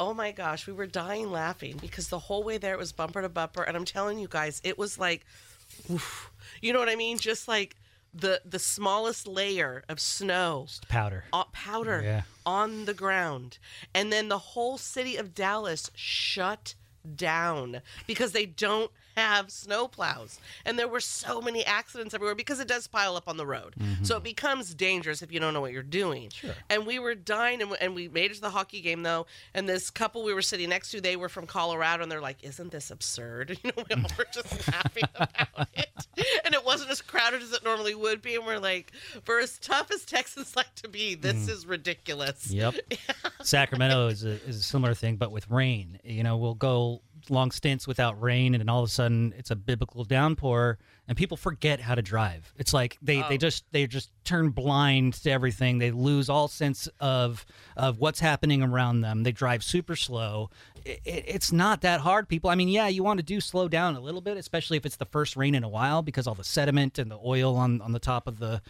[0.00, 3.20] Oh my gosh, we were dying laughing because the whole way there it was bumper
[3.20, 5.26] to bumper, and I'm telling you guys, it was like,
[5.90, 6.30] oof.
[6.62, 7.18] you know what I mean?
[7.18, 7.76] Just like
[8.14, 11.24] the the smallest layer of snow Powder.
[11.34, 12.22] uh, powder Yeah.
[12.46, 13.58] on the ground.
[13.94, 16.74] And then the whole city of Dallas shut
[17.16, 20.38] down because they don't have snow plows.
[20.64, 23.74] And there were so many accidents everywhere because it does pile up on the road.
[24.02, 24.16] So mm-hmm.
[24.18, 26.30] it becomes dangerous if you don't know what you're doing.
[26.70, 29.26] And we were dying and, and we made it to the hockey game though.
[29.54, 32.42] And this couple we were sitting next to, they were from Colorado and they're like,
[32.42, 33.58] isn't this absurd?
[33.62, 35.88] You know, we all were just laughing about it.
[36.44, 38.34] And it wasn't as crowded as it normally would be.
[38.34, 38.92] And we're like,
[39.24, 41.48] for as tough as Texans like to be, this mm.
[41.48, 42.50] is ridiculous.
[42.50, 42.74] Yep.
[43.42, 45.98] Sacramento is a, is a similar thing, but with rain.
[46.02, 49.50] You know, we'll go long stints without rain, and then all of a sudden it's
[49.50, 52.52] a biblical downpour, and people forget how to drive.
[52.56, 55.78] It's like they, they just they just turn blind to everything.
[55.78, 57.44] They lose all sense of
[57.76, 59.22] of what's happening around them.
[59.22, 60.50] They drive super slow.
[60.84, 62.50] It, it, it's not that hard, people.
[62.50, 64.96] I mean, yeah, you want to do slow down a little bit, especially if it's
[64.96, 67.92] the first rain in a while, because all the sediment and the oil on on
[67.92, 68.60] the top of the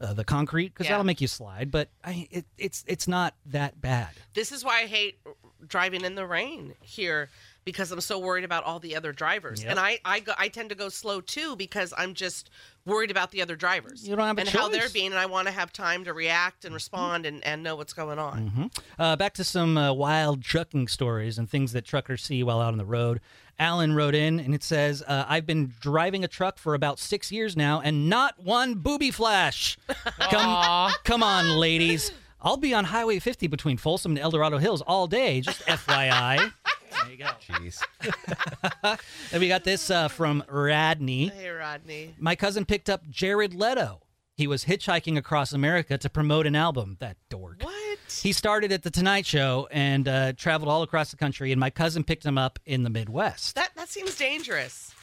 [0.00, 0.92] uh, the concrete, because Yeah.
[0.92, 1.70] that'll make you slide.
[1.70, 4.10] But I, it, it's it's not that bad.
[4.34, 5.18] This is why I hate
[5.66, 7.30] driving in the rain here
[7.66, 9.60] because I'm so worried about all the other drivers.
[9.60, 9.70] Yep.
[9.72, 12.48] And I I, go, I tend to go slow too because I'm just
[12.86, 14.08] worried about the other drivers.
[14.08, 16.14] You don't have a and how they're being and I want to have time to
[16.14, 18.70] react and respond and, and know what's going on.
[18.98, 22.72] Uh, back to some uh, wild trucking stories and things that truckers see while out
[22.72, 23.20] on the road.
[23.58, 27.32] Alan wrote in and it says, uh, I've been driving a truck for about six
[27.32, 29.76] years now and not one booby flash.
[30.30, 32.12] come, come on, ladies.
[32.40, 36.52] I'll be on Highway 50 between Folsom and El Dorado Hills all day, just FYI.
[37.02, 37.30] There you go.
[37.46, 37.82] Jeez.
[39.32, 41.28] And we got this uh, from Rodney.
[41.28, 42.14] Hey Rodney.
[42.18, 44.00] My cousin picked up Jared Leto.
[44.36, 46.96] He was hitchhiking across America to promote an album.
[47.00, 47.62] That dork.
[47.62, 47.98] What?
[48.22, 51.70] He started at the Tonight Show and uh, traveled all across the country, and my
[51.70, 53.54] cousin picked him up in the Midwest.
[53.54, 54.94] That that seems dangerous.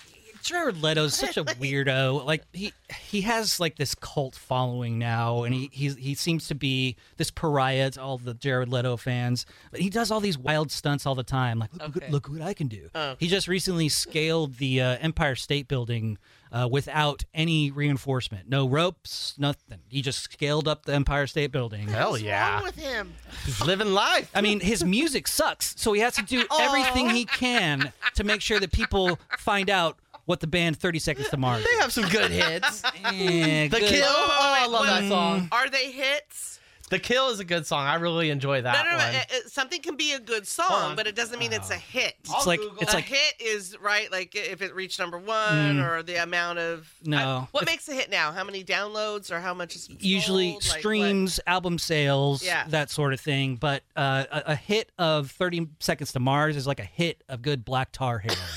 [0.44, 2.24] Jared Leto's such a weirdo.
[2.26, 6.56] Like he he has like this cult following now, and he he's, he seems to
[6.56, 9.46] be this pariah to all the Jared Leto fans.
[9.72, 11.60] But he does all these wild stunts all the time.
[11.60, 12.10] Like look, Okay.
[12.12, 12.90] look what I can do.
[12.94, 13.16] Oh.
[13.20, 16.18] He just recently scaled the uh, Empire State Building
[16.52, 19.80] uh, without any reinforcement, no ropes, nothing.
[19.88, 21.88] He just scaled up the Empire State Building.
[21.88, 22.56] Hell What's yeah.
[22.56, 23.14] wrong with him?
[23.46, 24.30] He's living life.
[24.36, 28.42] I mean, his music sucks, so he has to do everything he can to make
[28.42, 31.66] sure that people find out what the band 30 Seconds to Mars.
[31.70, 32.84] They have some good hits.
[33.06, 33.90] Eh, The good.
[33.90, 34.04] Kill.
[34.08, 35.50] Oh, I love that song.
[35.52, 36.52] Are they hits?
[36.90, 37.88] The Kill is a good song.
[37.88, 39.04] I really enjoy that No, no, no.
[39.04, 39.16] one.
[39.16, 42.14] uh, uh, something can be a good song, but it doesn't mean it's a hit.
[42.24, 42.78] It's like Google.
[42.82, 46.60] it's a like hit is right, like if it reached number one or the amount
[46.60, 47.18] of No.
[47.18, 48.32] I- what If- makes a hit now?
[48.32, 50.70] How many downloads or how much is usually sold?
[50.70, 52.66] Like, streams, album sales, Yeah.
[52.68, 53.56] that sort of thing.
[53.56, 57.42] But uh, a, a hit of 30 Seconds to Mars is like a hit of
[57.42, 58.38] good black tar heroin.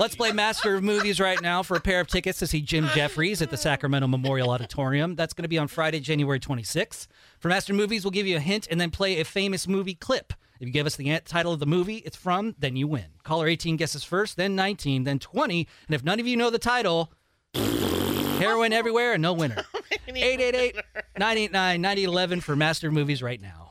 [0.00, 2.88] Let's play Master of Movies right now for a pair of tickets to see Jim
[2.94, 5.14] Jefferies at the Sacramento Memorial Auditorium.
[5.14, 7.06] That's going to be on Friday, January 26th.
[7.38, 9.94] For Master of Movies, we'll give you a hint and then play a famous movie
[9.94, 10.32] clip.
[10.58, 13.04] If you give us the title of the movie it's from, then you win.
[13.22, 15.68] Caller 18 guesses first, then 19, then 20.
[15.86, 17.12] And if none of you know the title,
[17.54, 19.62] heroin everywhere and no winner.
[20.08, 20.74] 888
[21.18, 23.70] 989 9011 for Master of Movies right now.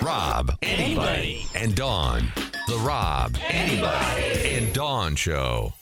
[0.00, 2.28] Rob, anybody, and Dawn.
[2.66, 5.72] The Rob, anybody, and Dawn Show.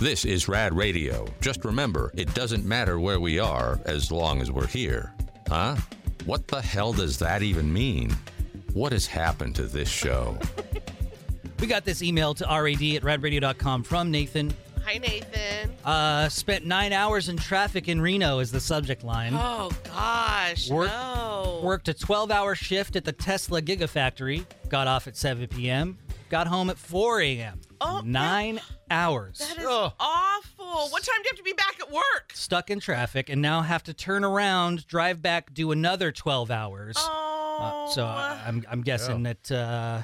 [0.00, 1.26] This is Rad Radio.
[1.40, 5.14] Just remember, it doesn't matter where we are as long as we're here.
[5.46, 5.76] Huh?
[6.24, 8.10] What the hell does that even mean?
[8.76, 10.38] What has happened to this show?
[11.58, 14.52] We got this email to rad at radradio.com from Nathan.
[14.84, 15.72] Hi Nathan.
[15.82, 19.32] Uh, spent nine hours in traffic in Reno is the subject line.
[19.34, 21.62] Oh gosh, Work- no.
[21.64, 24.44] Worked a 12 hour shift at the Tesla Gigafactory.
[24.68, 25.96] Got off at 7 p.m.
[26.28, 27.58] Got home at 4 a.m.
[27.80, 28.60] Oh, Nine
[28.90, 29.38] hours.
[29.38, 29.92] That is Ugh.
[29.98, 30.88] awful.
[30.90, 32.32] What time do you have to be back at work?
[32.34, 36.96] stuck in traffic, and now have to turn around, drive back, do another 12 hours.
[36.98, 37.25] Oh,
[37.58, 39.50] Uh, so I, I'm I'm guessing that.
[39.50, 40.02] Uh,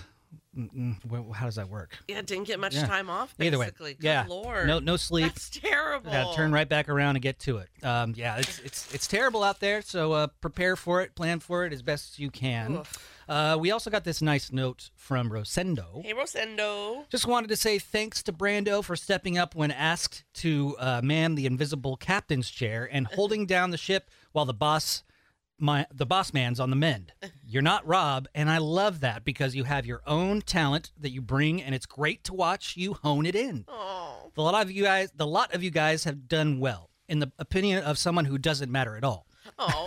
[0.56, 1.96] mm, mm, wh- how does that work?
[2.08, 2.86] yeah, didn't get much Yeah.
[2.86, 3.34] time off.
[3.40, 4.66] Either way, Good yeah, Lord.
[4.66, 5.26] no no sleep.
[5.26, 6.10] That's terrible.
[6.10, 7.68] Got to turn right back around and get to it.
[7.82, 9.82] Um, yeah, it's it's it's terrible out there.
[9.82, 12.82] So uh, prepare for it, plan for it as best you can.
[13.28, 16.04] Uh, we also got this nice note from Rosendo.
[16.04, 17.08] Hey, Rosendo.
[17.08, 21.36] Just wanted to say thanks to Brando for stepping up when asked to uh, man
[21.36, 25.02] the invisible captain's chair and holding down the ship while the boss,
[25.62, 27.12] my the boss man's on the mend.
[27.46, 31.22] You're not Rob, and I love that because you have your own talent that you
[31.22, 33.64] bring, and it's great to watch you hone it in.
[33.68, 37.20] Oh, The lot of you guys, the lot of you guys have done well, in
[37.20, 39.26] the opinion of someone who doesn't matter at all.
[39.58, 39.86] oh,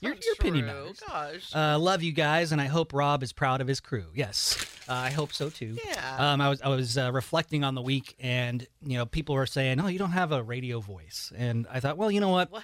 [0.00, 1.00] Your- your opinion matters.
[1.06, 1.54] Gosh.
[1.54, 4.06] Uh, love you guys, and I hope Rob is proud of his crew.
[4.14, 4.56] Yes,
[4.88, 5.76] uh, I hope so too.
[5.84, 6.16] Yeah.
[6.32, 9.46] Um, I was I was uh, reflecting on the week, and you know, people were
[9.46, 12.50] saying, "Oh, you don't have a radio voice," and I thought, well, you know what?
[12.50, 12.62] What?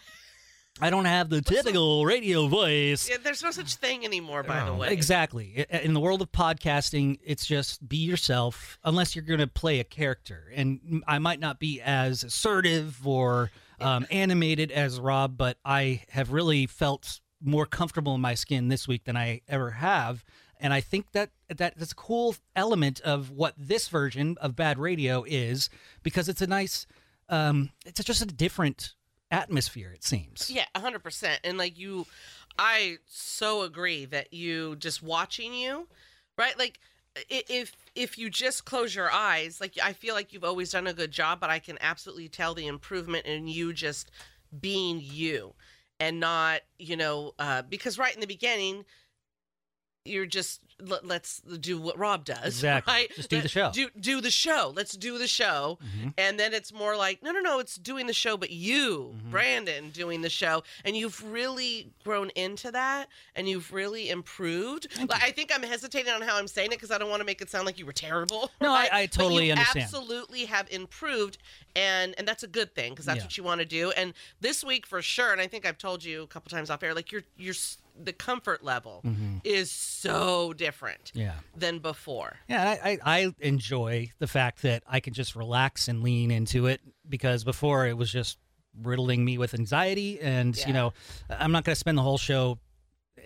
[0.81, 3.09] I don't have the typical radio voice.
[3.09, 4.77] Yeah, there's no such thing anymore, by the Oh.
[4.77, 4.93] way.
[4.93, 5.67] Exactly.
[5.71, 9.85] In the world of podcasting, it's just be yourself, unless you're going to play a
[9.85, 10.51] character.
[10.55, 13.51] And I might not be as assertive or
[13.81, 18.89] um, animated as Rob, but I have really felt more comfortable in my skin this
[18.89, 20.25] week than I ever have.
[20.61, 24.79] And I think that, that that's a cool element of what this version of Bad
[24.79, 25.71] Radio is
[26.03, 26.85] because it's a nice,
[27.29, 28.95] um, it's just a different
[29.31, 30.51] atmosphere, it seems.
[30.51, 31.41] Yeah, hundred percent.
[31.45, 32.07] And like you,
[32.59, 35.89] I so agree that you just watching you,
[36.37, 36.59] right?
[36.59, 36.81] Like
[37.29, 40.95] if if you just close your eyes, like I feel like you've always done a
[40.95, 44.11] good job, but I can absolutely tell the improvement in you just
[44.61, 45.55] being you
[46.01, 48.85] and not you know uh, because right in the beginning
[50.05, 52.45] you're just let, let's do what Rob does.
[52.47, 52.93] Exactly.
[52.93, 53.11] Right?
[53.17, 53.71] Just do the show.
[53.73, 54.73] Do do the show.
[54.75, 55.79] Let's do the show.
[55.83, 56.15] Mhm.
[56.17, 59.31] And then it's more like, no, no, no, it's doing the show, but you, Mhm.
[59.33, 60.63] Brandon, doing the show.
[60.85, 64.87] And you've really grown into that and you've really improved.
[64.93, 67.21] Thank Like, I think I'm hesitating on how I'm saying it because I don't want
[67.21, 68.51] to make it sound like you were terrible.
[68.61, 68.93] No, I- right?
[68.93, 69.83] I But totally you understand.
[69.85, 71.39] absolutely have improved.
[71.75, 73.25] And, and that's a good thing because that's Yeah.
[73.25, 73.91] what you want to do.
[73.93, 76.83] And this week for sure, and I think I've told you a couple times off
[76.83, 77.55] air, like you're, you're,
[78.01, 79.41] the comfort level Mhm.
[79.45, 81.35] is so different Yeah.
[81.57, 82.37] than before.
[82.49, 86.67] Yeah, I, I, I enjoy the fact that I can just relax and lean into
[86.67, 88.39] it because before it was just
[88.81, 90.21] riddling me with anxiety.
[90.21, 90.67] And, Yeah.
[90.69, 90.93] you know,
[91.29, 92.59] I'm not going to spend the whole show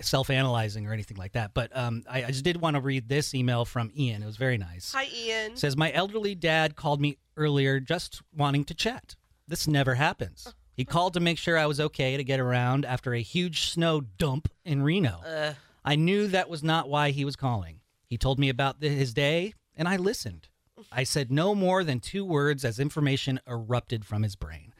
[0.00, 1.52] self analyzing or anything like that.
[1.52, 4.22] But um, I, I just did want to read this email from Ian.
[4.22, 4.92] It was very nice.
[4.94, 5.52] Hi, Ian.
[5.52, 9.16] It says, My elderly dad called me earlier just wanting to chat.
[9.46, 10.54] This never happens.
[10.74, 14.00] He called to make sure I was okay to get around after a huge snow
[14.00, 15.20] dump in Reno.
[15.24, 15.54] Uh,
[15.84, 17.80] I knew that was not why he was calling.
[18.06, 20.48] He told me about the, his day, and I listened.
[20.90, 24.72] I said no more than two words as information erupted from his brain.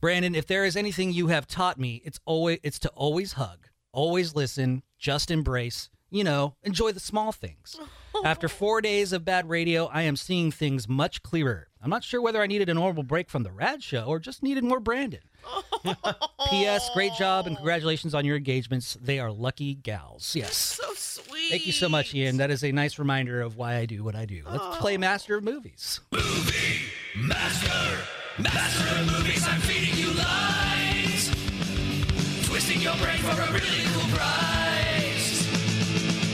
[0.00, 3.66] Brandon, if there is anything you have taught me, it's always it's to always hug,
[3.92, 5.88] always listen, just embrace.
[6.10, 7.78] You know, enjoy the small things.
[8.24, 11.68] After four days of bad radio, I am seeing things much clearer.
[11.82, 14.42] I'm not sure whether I needed a normal break from the Rad Show or just
[14.42, 15.20] needed more Brandon.
[16.50, 16.90] P.S.
[16.94, 18.96] Great job and congratulations on your engagements.
[19.00, 20.34] They are lucky gals.
[20.34, 20.56] Yes.
[20.56, 21.50] so sweet.
[21.50, 22.36] Thank you so much, Ian.
[22.38, 24.42] That is a nice reminder of why I do what I do.
[24.50, 26.00] Let's play Master of Movies.
[27.16, 27.98] Master,
[28.42, 31.30] master of movies, I'm feeding you lines.
[32.46, 35.48] Twisting your brain for a really cool prize.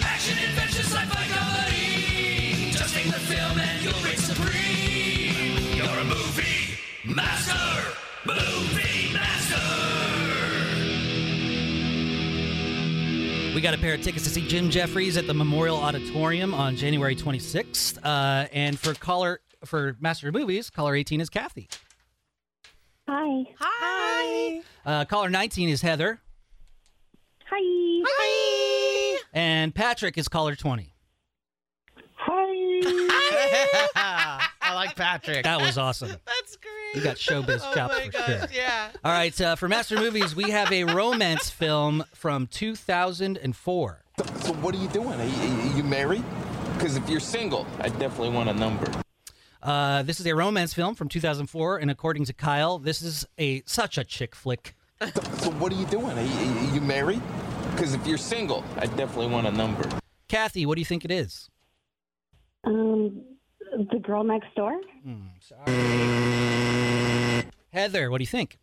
[0.02, 2.70] Action, adventure, sci-fi, comedy.
[2.72, 5.76] Just take the film and you'll reign supreme.
[5.76, 7.96] You're a movie master,
[8.26, 8.73] movie
[13.54, 16.74] We got a pair of tickets to see Jim Jefferies at the Memorial Auditorium on
[16.74, 17.98] January 26th.
[18.02, 21.68] Uh, and for caller for Master of Movies, caller 18 is Kathy.
[23.06, 23.44] Hi.
[23.60, 24.60] Hi.
[24.84, 26.20] Uh, caller 19 is Heather.
[27.48, 28.02] Hi.
[28.08, 29.20] Hi.
[29.32, 30.92] And Patrick is caller 20.
[32.16, 32.80] Hi.
[34.64, 35.44] I like Patrick.
[35.44, 36.08] That was awesome.
[36.24, 36.94] That's great.
[36.94, 38.48] You got showbiz oh chops my for gosh, sure.
[38.52, 38.88] Yeah.
[39.04, 44.04] All right, uh, for Master Movies, we have a romance film from 2004.
[44.40, 45.20] So what are you doing?
[45.20, 46.24] Are you, are you married?
[46.72, 48.90] Because if you're single, I definitely want a number.
[49.62, 53.62] Uh, this is a romance film from 2004, and according to Kyle, this is a
[53.66, 54.74] such a chick flick.
[55.38, 56.18] So what are you doing?
[56.18, 57.20] Are you, are you married?
[57.72, 59.86] Because if you're single, I definitely want a number.
[60.28, 61.50] Kathy, what do you think it is?
[62.64, 63.22] Um,
[63.90, 64.80] the Girl Next Door?
[65.06, 65.72] Mm, sorry.
[67.72, 68.58] Heather, what do you think?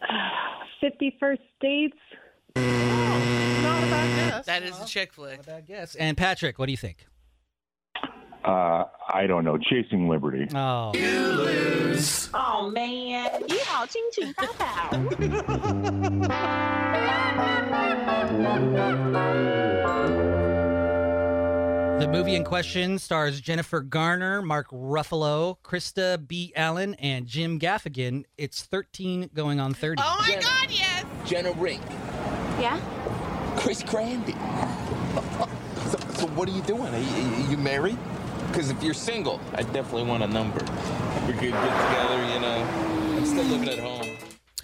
[0.80, 1.96] 50 First Dates.
[2.56, 2.60] Oh,
[3.62, 4.46] not a bad guess.
[4.46, 5.36] That is a chick flick.
[5.38, 5.94] Not a bad guess.
[5.94, 7.06] And Patrick, what do you think?
[8.44, 9.58] Uh, I don't know.
[9.58, 10.48] Chasing Liberty.
[10.54, 10.92] Oh.
[10.94, 12.30] You lose.
[12.32, 13.42] Oh, man.
[13.50, 14.90] You all ching ching pow pow.
[22.00, 26.50] the movie in question stars Jennifer Garner, Mark Ruffalo, Christa B.
[26.56, 28.24] Allen, and Jim Gaffigan.
[28.38, 30.02] It's 13 going on 30.
[30.02, 31.04] Oh my God, yes.
[31.26, 31.82] Jenna Rink,
[32.58, 32.80] Yeah.
[33.56, 34.32] Chris Grandy.
[35.90, 36.94] so, so what are you doing?
[36.94, 37.98] Are you, are you married?
[38.46, 40.60] Because if you're single, I definitely want a number.
[41.26, 42.66] We could get together, you know.
[43.18, 44.09] I'm still living at home.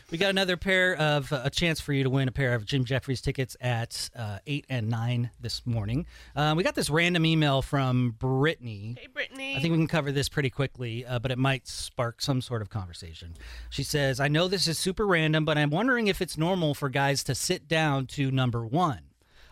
[0.09, 2.65] We got another pair of uh, a chance for you to win a pair of
[2.65, 6.07] Jim Jefferies tickets at uh, eight and nine this morning.
[6.37, 8.95] Uh, we got this random email from Brittany.
[9.01, 9.57] Hey, Brittany.
[9.57, 12.63] I think we can cover this pretty quickly, uh, but it might spark some sort
[12.63, 13.35] of conversation.
[13.69, 16.89] She says, "I know this is super random, but I'm wondering if it's normal for
[16.89, 19.01] guys to sit down to number one."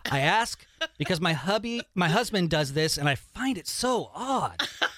[0.09, 0.65] I ask
[0.99, 4.63] because my hubby, my husband does this, and I find it so odd.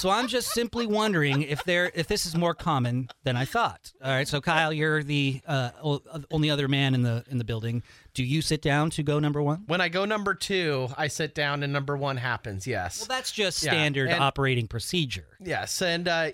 [0.00, 3.92] So I'm just simply wondering if there if this is more common than I thought.
[4.02, 5.98] All right, so Kyle, you're the uh,
[6.30, 7.82] only other man in the in the building.
[8.14, 9.64] Do you sit down to go number one?
[9.66, 12.66] When I go number two, I sit down and number one happens.
[12.66, 13.00] Yes.
[13.00, 15.36] Well, that's just Yeah, standard and- operating procedure.
[15.38, 16.30] Yes, and uh,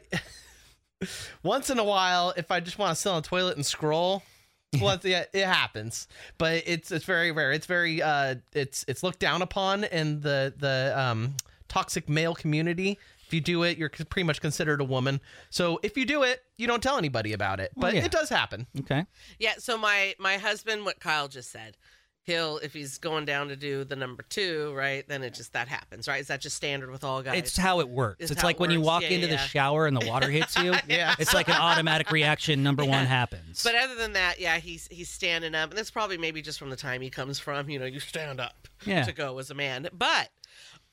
[1.42, 4.22] once in a while, if I just want to sit on the toilet and scroll,
[4.80, 6.06] well, yeah, it happens.
[6.38, 7.50] But it's it's very rare.
[7.50, 11.34] It's very uh, it's it's looked down upon in the the um,
[11.66, 12.96] toxic male community.
[13.26, 15.20] If you do it, you're pretty much considered a woman.
[15.50, 17.72] So if you do it, you don't tell anybody about it.
[17.76, 18.04] Oh, but yeah.
[18.04, 18.66] it does happen.
[18.80, 19.04] Okay.
[19.38, 21.76] Yeah, so my my husband, what Kyle just said,
[22.22, 25.06] he'll if he's going down to do the number two, right?
[25.08, 26.20] Then it just that happens, right?
[26.20, 27.38] Is that just standard with all guys?
[27.38, 28.18] It's how it works.
[28.20, 30.28] It's It's, like it when you walk Yeah, into yeah, the shower and the water
[30.30, 30.74] hits you.
[30.88, 31.14] Yeah.
[31.18, 32.62] It's like an automatic reaction.
[32.62, 33.62] Number one happens.
[33.64, 36.70] But other than that, yeah, he's he's standing up, and that's probably maybe just from
[36.70, 37.68] the time he comes from.
[37.70, 39.02] You know, you stand up Yeah.
[39.02, 39.88] to go as a man.
[39.92, 40.28] But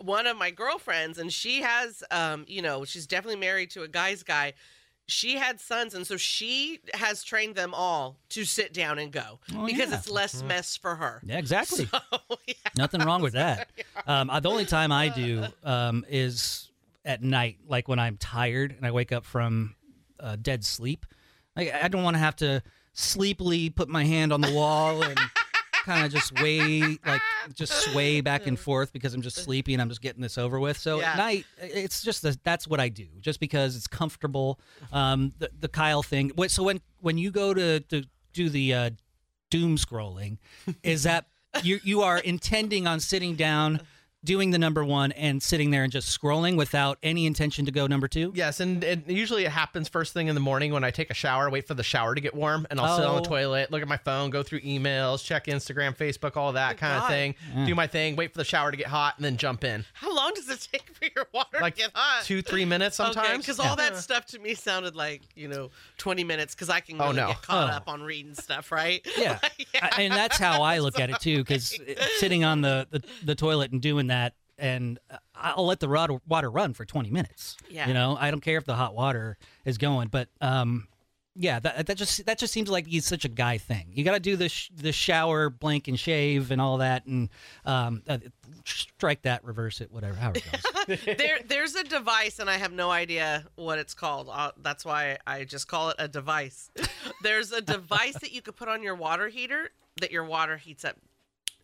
[0.03, 3.87] one of my girlfriends, and she has, um, you know, she's definitely married to a
[3.87, 4.53] guy's guy.
[5.07, 9.39] She had sons, and so she has trained them all to sit down and go
[9.53, 9.97] Oh, because yeah.
[9.97, 11.21] it's less mess for her.
[11.25, 11.85] yeah, exactly.
[11.91, 11.99] So,
[12.47, 12.53] yeah.
[12.77, 13.69] Nothing wrong with that.
[14.07, 16.69] Um, the only time I do um, is
[17.05, 19.75] at night, like when I'm tired and I wake up from
[20.19, 21.05] uh, dead sleep.
[21.55, 22.61] I, I don't want to have to
[22.93, 25.17] sleepily put my hand on the wall and
[25.85, 27.21] kind of just weigh, like
[27.53, 30.59] just sway back and forth because I'm just sleepy and I'm just getting this over
[30.59, 30.77] with.
[30.77, 31.11] So Yeah.
[31.11, 34.59] at night, it's just the, that's what I do, just because it's comfortable.
[34.91, 36.31] Um, the, the Kyle thing.
[36.47, 38.03] So when when you go to, to
[38.33, 38.89] do the uh,
[39.49, 40.37] doom scrolling,
[40.83, 41.25] is that
[41.61, 43.81] you you are intending on sitting down,
[44.23, 47.87] doing the number one, and sitting there and just scrolling without any intention to go
[47.87, 48.31] number two?
[48.35, 51.13] Yes, and, and usually it happens first thing in the morning when I take a
[51.13, 53.25] shower, wait for the shower to get warm, and I'll sit on the Oh.
[53.25, 57.01] toilet, look at my phone, go through emails, check Instagram, Facebook, all that kind of
[57.03, 57.09] God.
[57.09, 57.35] thing.
[57.65, 59.85] Do my thing, wait for the shower to get hot, and then jump in.
[59.93, 62.23] How long does it take for your water Like to get hot?
[62.23, 63.39] two, three minutes sometimes.
[63.39, 66.99] because all that stuff to me sounded like you know twenty minutes because I can
[67.01, 67.27] oh, really Oh, no.
[67.33, 67.75] get caught Oh.
[67.75, 69.05] up on reading stuff, right?
[69.17, 69.39] Yeah,
[69.81, 71.39] I, and that's how I look at it too.
[71.39, 71.77] Because
[72.19, 74.12] sitting on the, the the toilet and doing that,
[74.57, 74.99] and
[75.35, 77.57] I'll let the water water run for twenty minutes.
[77.69, 77.87] Yeah.
[77.87, 80.87] you know, I don't care if the hot water is going, but um,
[81.35, 83.87] yeah, that that just that just seems like he's such a guy thing.
[83.91, 87.29] You got to do the sh- the shower, blank and shave, and all that, and
[87.65, 88.19] um, uh,
[88.65, 90.99] strike that, reverse it, whatever, however it goes.
[91.17, 94.29] there, there's a device, and I have no idea what it's called.
[94.31, 96.69] Uh, that's why I just call it a device.
[97.23, 99.69] There's a device that you could put on your water heater
[100.01, 100.97] that your water heats up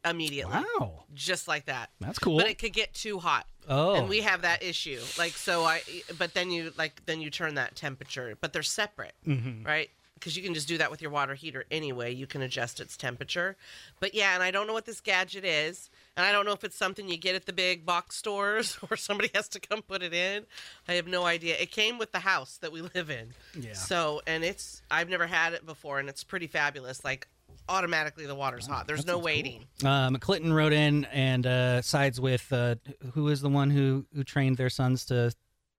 [0.06, 1.89] immediately, wow, just like that.
[2.00, 2.38] that's cool.
[2.38, 3.45] But it could get too hot.
[3.68, 5.00] oh, and we have that issue.
[5.18, 5.82] Like so i
[6.18, 9.66] but then you like then you turn that temperature but they're separate Mhm.
[9.66, 9.89] right?
[10.16, 12.12] Because you can just do that with your water heater anyway.
[12.14, 13.56] You can adjust its temperature.
[14.02, 15.89] But yeah and i don't know what this gadget is.
[16.18, 18.95] And i don't know if it's something you get at the big box stores or
[18.97, 20.45] somebody has to come put it in.
[20.88, 21.56] I have no idea.
[21.58, 23.34] It came with the house that we live in.
[23.60, 23.74] Yeah.
[23.74, 27.04] so and it's i've never had it before and it's pretty fabulous.
[27.06, 27.28] Like
[27.70, 32.52] automatically the water's hot there's no waiting Um, Clinton wrote in and uh, sides with
[32.52, 32.76] uh,
[33.14, 35.32] who is the one who who trained their sons to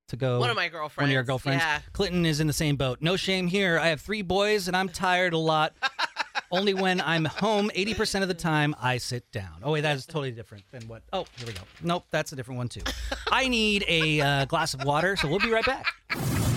[0.09, 0.41] to go.
[0.41, 1.63] one of my girlfriends One of your girlfriends.
[1.63, 2.99] yeah Clinton is in the same boat.
[3.01, 3.79] No shame here.
[3.79, 5.73] I have three boys and I'm tired a lot.
[6.53, 9.61] Only when I'm home, 80% of the time, I sit down.
[9.63, 11.03] Oh, wait, that is totally different than what.
[11.13, 11.61] Oh, here we go.
[11.81, 12.81] Nope, that's a different one, too.
[13.31, 15.87] I need a uh, glass of water, so we'll be right back.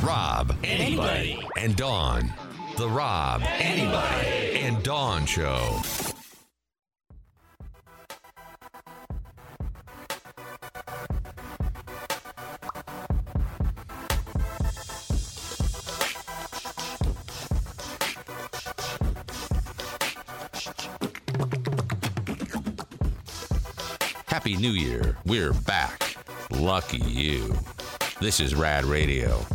[0.01, 1.39] Rob, Anybody.
[1.59, 2.33] and Dawn.
[2.77, 4.59] The Rob, Anybody.
[4.61, 5.79] and Dawn Show.
[24.27, 25.17] Happy New Year.
[25.25, 26.17] We're back.
[26.51, 27.53] Lucky you.
[28.19, 29.45] This is Rad Radio.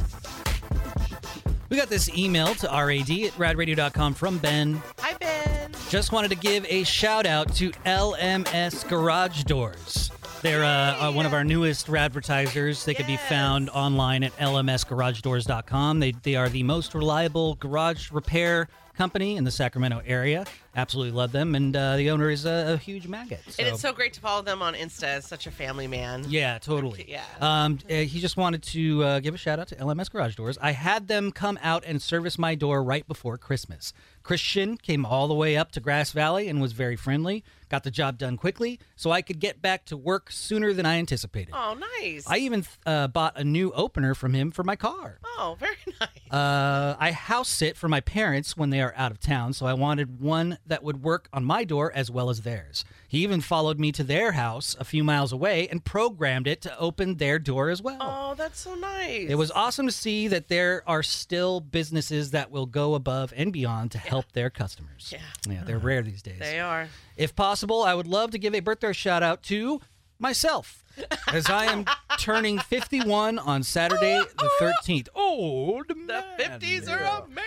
[1.68, 4.80] We got this email to rad at radradio.com from Ben.
[5.00, 5.72] Hi, Ben.
[5.90, 10.07] Just wanted to give a shout out to LMS Garage Doors.
[10.41, 12.84] They're uh, uh, one of our newest advertisers.
[12.84, 15.99] They could be found online at lmsgaragedoors.com.
[15.99, 18.68] They, they are the most reliable garage repair
[18.99, 20.45] company in the Sacramento area.
[20.76, 21.57] Absolutely love them.
[21.57, 23.41] And uh, the owner is a, a huge maggot.
[23.59, 26.24] And it's so great to follow them on Insta as such a family man.
[26.28, 27.07] Yeah, totally.
[27.09, 27.24] Yeah.
[27.41, 30.59] Um, uh, he just wanted to uh, give a shout out to LMS Garage Doors.
[30.61, 33.93] I had them come out and service my door right before Christmas.
[34.22, 37.45] Christian came all the way up to Grass Valley and was very friendly.
[37.68, 40.98] Got the job done quickly, so I could get back to work sooner than I
[40.98, 41.52] anticipated.
[41.54, 42.24] Oh, nice.
[42.26, 45.18] I even uh, bought a new opener from him for my car.
[45.24, 46.32] Oh, very nice.
[46.32, 49.74] Uh, I house sit for my parents when they are out of town, so I
[49.74, 52.84] wanted one that would work on my door as well as theirs.
[53.09, 56.78] He even followed me to their house a few miles away and programmed it to
[56.78, 57.96] open their door as well.
[58.00, 59.30] Oh, that's so nice.
[59.30, 63.50] It was awesome to see that there are still businesses that will go above and
[63.50, 65.11] beyond to help their customers.
[65.11, 65.20] Yeah.
[65.48, 65.86] Yeah, they're uh-huh.
[65.86, 66.38] rare these days.
[66.38, 66.88] They are.
[67.16, 69.80] If possible, I would love to give a birthday shout out to
[70.18, 70.84] myself,
[71.32, 71.84] as I am
[72.18, 75.08] turning 51 on Saturday the 13th.
[75.14, 76.06] Old man.
[76.06, 77.42] The 50s are amazing.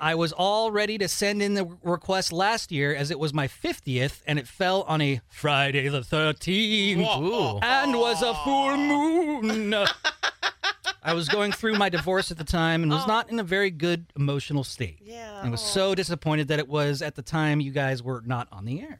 [0.00, 3.48] I was all ready to send in the request last year as it was my
[3.48, 7.58] 50th and it fell on a Friday the 13th Ooh.
[7.62, 9.74] and was a full moon.
[11.02, 13.70] I was going through my divorce at the time and was not in a very
[13.70, 14.98] good emotional state.
[15.02, 15.40] Yeah.
[15.42, 18.64] I was so disappointed that it was at the time you guys were not on
[18.64, 18.98] the air.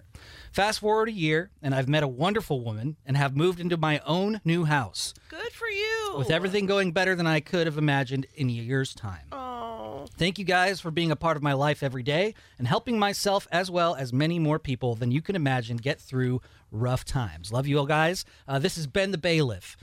[0.56, 4.00] Fast forward a year, and I've met a wonderful woman and have moved into my
[4.06, 6.14] own new house Good for you.
[6.16, 9.26] with everything going better than I could have imagined in a year's time.
[9.32, 10.06] Oh.
[10.16, 13.46] Thank you guys for being a part of my life every day and helping myself
[13.52, 16.40] as well as many more people than you can imagine get through
[16.72, 17.52] rough times.
[17.52, 18.24] Love you all guys.
[18.48, 19.76] Uh, this has been the Bailiff.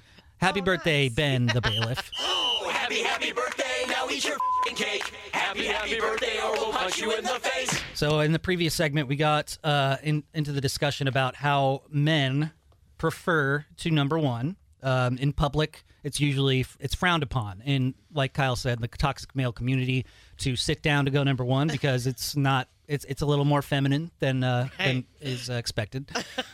[0.43, 2.11] Happy birthday, Ben the Bailiff.
[2.19, 3.85] Oh, happy, happy birthday.
[3.87, 5.13] Now eat your fing cake.
[5.31, 7.81] Happy, happy birthday, or we'll punch you in the face.
[7.93, 12.51] So in the previous segment, we got uh, in, into the discussion about how men
[12.97, 15.83] prefer to number one um, in public.
[16.03, 20.05] It's usually it's frowned upon, And like Kyle said, the toxic male community
[20.39, 22.67] to sit down to go number one because it's not.
[22.85, 26.11] It's it's a little more feminine than uh, than is uh, expected.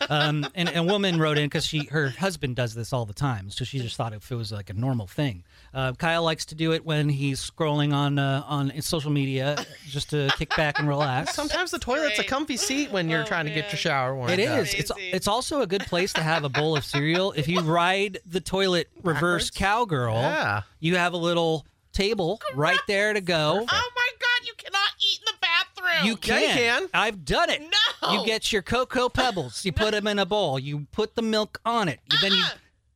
[0.10, 3.16] Um, and, and a woman wrote in because she her husband does this all the
[3.16, 5.44] time, so she just thought if it was like a normal thing.
[5.74, 10.10] Uh, Kyle likes to do it when he's scrolling on uh, on social media just
[10.12, 11.34] to kick back and relax.
[11.36, 14.48] Sometimes the toilet's a comfy seat when you're trying to get your shower warmed It
[14.48, 14.66] up.
[14.72, 17.32] It's it's also a good place to have a bowl of cereal.
[17.34, 20.62] If you ride the toilet reverse cowgirl, Yeah.
[20.80, 23.60] you have a little table right there to go.
[23.62, 23.66] Oh
[23.96, 24.48] my God!
[24.48, 26.08] You cannot eat in the bathroom.
[26.08, 26.42] You can.
[26.42, 26.90] Yeah, you can.
[26.94, 27.62] I've done it.
[27.62, 28.14] No.
[28.14, 29.64] You get your cocoa pebbles.
[29.66, 30.58] You put them in a bowl.
[30.58, 32.00] You put the milk on it.
[32.22, 32.44] Then you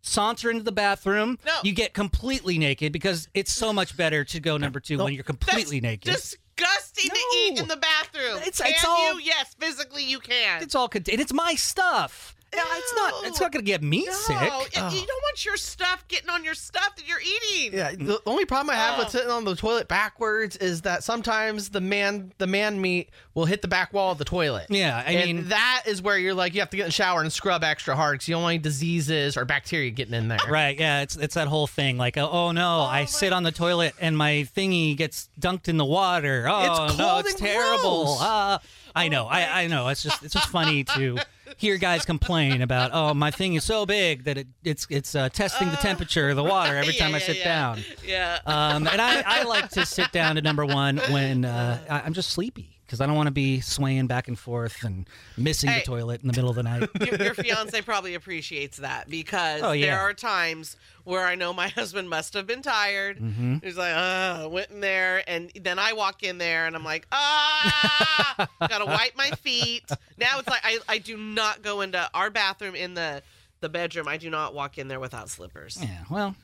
[0.04, 1.39] saunter into the bathroom.
[1.45, 1.58] No.
[1.64, 5.24] You get completely naked because it's so much better to go number two when you're
[5.24, 6.14] completely naked.
[6.14, 8.38] Disgusting to eat in the bathroom.
[8.38, 9.26] It's- can it's all- you?
[9.26, 10.62] Yes, physically you can.
[10.62, 11.20] It's all contained.
[11.22, 12.33] It's my stuff.
[12.56, 13.14] Yeah, It's not.
[13.26, 14.36] It's not going to get me no, sick.
[14.38, 17.78] y- you don't want your stuff getting on your stuff that you're eating.
[17.78, 19.12] Yeah, the only problem I have with Oh.
[19.12, 23.62] sitting on the toilet backwards is that sometimes the man the man meat will hit
[23.62, 24.68] the back wall of the toilet.
[24.70, 26.91] Yeah, I and mean- that is where you're like you have to get in the
[26.93, 30.28] shower and scrub extra hard because you don't want any diseases or bacteria getting in
[30.28, 30.38] there.
[30.49, 31.97] Right, yeah, it's it's that whole thing.
[31.97, 35.78] Like, oh, oh, no, I sit on the toilet and my thingy gets dunked in
[35.78, 36.45] the water.
[36.47, 38.04] Oh It's no, cold it's and terrible.
[38.06, 38.18] gross.
[38.22, 38.60] Ah,
[38.96, 39.88] I know, I, I know.
[39.88, 41.18] It's just it's just funny to
[41.58, 42.91] hear guys complain about.
[42.94, 46.36] Oh, my thing is so big that it, it's it's uh, testing the temperature of
[46.36, 47.44] the water every Yeah, time I yeah, sit yeah.
[47.44, 47.84] down.
[48.06, 48.39] Yeah.
[48.46, 52.30] Um, and I, I like to sit down to number one when uh, I'm just
[52.32, 55.80] sleepy because I don't want to be swaying back and forth and missing Hey.
[55.80, 56.88] the toilet in the middle of the night.
[57.04, 59.88] your, your fiance probably appreciates that because Oh, yeah.
[59.88, 63.18] there are times where I know my husband must have been tired.
[63.18, 63.58] Mm-hmm.
[63.64, 67.08] He's like, "Uh, went in there," and then I walk in there and I'm like,
[67.12, 69.89] "Ah, gotta wipe my feet."
[70.20, 73.24] Now it's like I, I do not go into our bathroom in the
[73.62, 74.08] the bedroom.
[74.08, 75.80] I do not walk in there without slippers.
[75.82, 76.36] Yeah, well,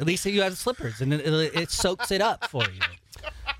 [0.00, 2.80] at least you have slippers, and it, it, it soaks it up for you.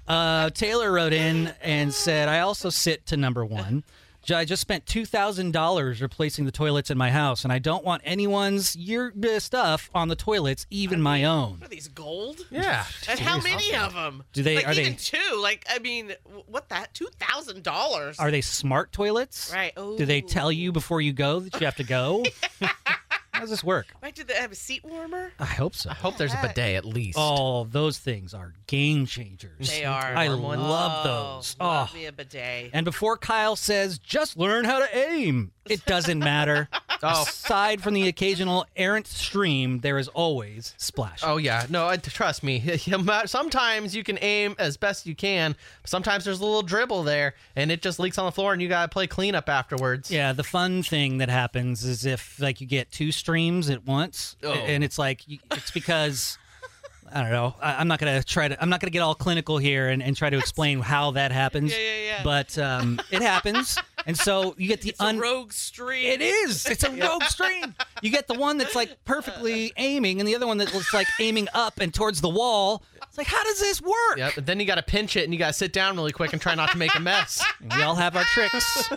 [0.06, 3.84] Uh, Taylor wrote in and said, "I also sit to number one.
[4.30, 7.82] I just spent two thousand dollars replacing the toilets in my house, and I don't
[7.84, 11.52] want anyone's your uh, stuff on the toilets, even my own.
[11.60, 12.40] What are these gold?
[12.50, 12.84] Yeah.
[13.08, 14.24] And how many of them?
[14.34, 15.40] Do they- Like are they- even two?
[15.40, 16.12] Like I mean,
[16.46, 16.92] what that?
[16.92, 18.18] Two thousand dollars?
[18.18, 19.50] Are they smart toilets?
[19.52, 19.74] Right.
[19.74, 22.24] Do they tell you before you go that you have to go?
[23.38, 23.86] How does this work?
[24.02, 24.14] Right?
[24.14, 25.32] Do they have a seat warmer?
[25.38, 25.90] I hope so.
[25.90, 27.16] I hope there's a bidet at least.
[27.20, 29.68] Oh, those things are game changers.
[29.70, 30.14] They are.
[30.16, 30.62] I Warm ones.
[30.62, 31.56] love Oh, those.
[31.60, 31.96] Love Oh.
[31.96, 32.70] me a bidet.
[32.72, 36.68] And before Kyle says, just learn how to aim, it doesn't matter.
[37.00, 37.22] Oh.
[37.22, 41.20] aside from the occasional errant stream, there is always splash.
[41.22, 42.58] Oh yeah, no, I- trust me.
[43.26, 45.54] Sometimes you can aim as best you can.
[45.82, 48.60] But sometimes there's a little dribble there, and it just leaks on the floor, and
[48.60, 50.10] you gotta play cleanup afterwards.
[50.10, 54.36] Yeah, the fun thing that happens is if like you get two streams at once,
[54.42, 54.52] Oh.
[54.52, 56.38] and it's like it's because
[57.12, 57.54] I don't know.
[57.60, 58.62] I, I'm not gonna try to.
[58.62, 61.72] I'm not gonna get all clinical here and, and try to explain how that happens.
[61.72, 62.20] Yeah, yeah, yeah.
[62.24, 63.76] But um, it happens,
[64.06, 65.18] and so you get the It's a un.
[65.18, 66.06] rogue stream.
[66.06, 66.64] It is.
[66.64, 67.74] It's a rogue stream.
[68.00, 71.06] You get the one that's like perfectly aiming, and the other one that looks like
[71.20, 72.82] aiming up and towards the wall.
[73.18, 74.16] It's like, how does this work?
[74.18, 74.36] Yep.
[74.38, 76.54] And then you gotta pinch it, and you gotta sit down really quick and try
[76.54, 77.44] not to make a mess.
[77.60, 78.88] And we all have our tricks.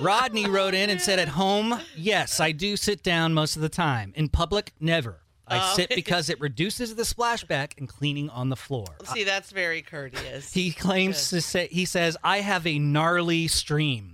[0.00, 3.68] Rodney wrote in and said, At home, yes, I do sit down most of the
[3.68, 4.12] time.
[4.16, 5.20] In public, never.
[5.46, 8.86] I Oh, sit because it reduces the splashback and cleaning on the floor.
[9.12, 10.52] See, that's very courteous.
[10.52, 14.11] He claims to say, he says, I have a gnarly stream.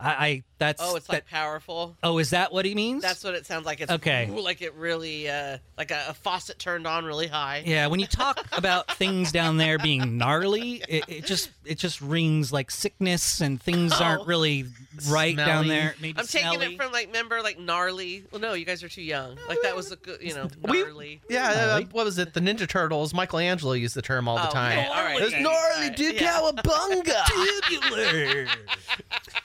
[0.00, 1.96] I, I that's oh, it's like powerful.
[2.02, 3.02] oh, is that what he means?
[3.02, 3.80] That's what it sounds like.
[3.80, 4.28] It's Okay.
[4.30, 7.62] ooh, like it really, uh, like a, a faucet turned on really high.
[7.66, 12.00] yeah, when you talk about things down there being gnarly, it, it just it just
[12.00, 14.26] rings like sickness and things aren't Oh.
[14.26, 14.66] really
[15.08, 15.94] right down there.
[16.00, 18.24] Maybe I'm taking it from like remember like gnarly.
[18.32, 19.36] Well, no, you guys are too young.
[19.48, 21.20] Like that was a good, you know, We- gnarly.
[21.28, 22.34] Yeah, uh, what was it?
[22.34, 23.12] The Ninja Turtles.
[23.14, 24.78] Michelangelo used the term all the Oh, time.
[24.78, 26.20] okay, all right, It's gnarly, all right, dude.
[26.20, 26.38] yeah.
[26.40, 27.24] Cowabunga.
[27.68, 28.46] tubular.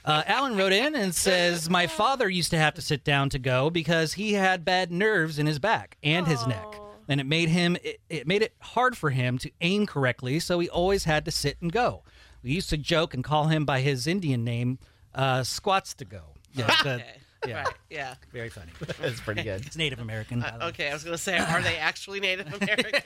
[0.06, 3.40] Uh, Alan wrote in and says, My father used to have to sit down to
[3.40, 6.66] go because he had bad nerves in his back and his neck.
[7.08, 10.60] And it made him it, it made it hard for him to aim correctly, so
[10.60, 12.04] he always had to sit and go.
[12.44, 14.80] We used to joke and call him by his Indian name,
[15.16, 16.34] uh, Squats to go.
[16.52, 17.04] Yeah, the-.
[17.48, 17.74] yeah, Right.
[17.90, 18.16] Yeah.
[18.32, 18.72] very funny.
[19.02, 19.66] That's pretty good.
[19.66, 20.42] It's Native American.
[20.42, 20.66] by the way.
[20.68, 23.02] Okay, I was gonna say, are they actually Native American?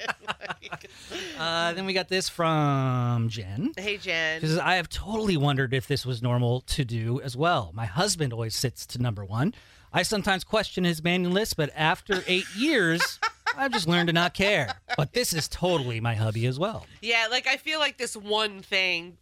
[1.37, 3.73] Uh, then we got this from Jen.
[3.77, 4.41] hey, Jen.
[4.41, 7.71] She says, I have totally wondered if this was normal to do as well.
[7.73, 9.53] My husband always sits to number one.
[9.93, 13.19] I sometimes question his manual list, but after eight years,
[13.55, 14.75] I've just learned to not care.
[14.97, 16.85] But this is totally my hubby as well.
[17.01, 19.17] Yeah, like I feel like this one thing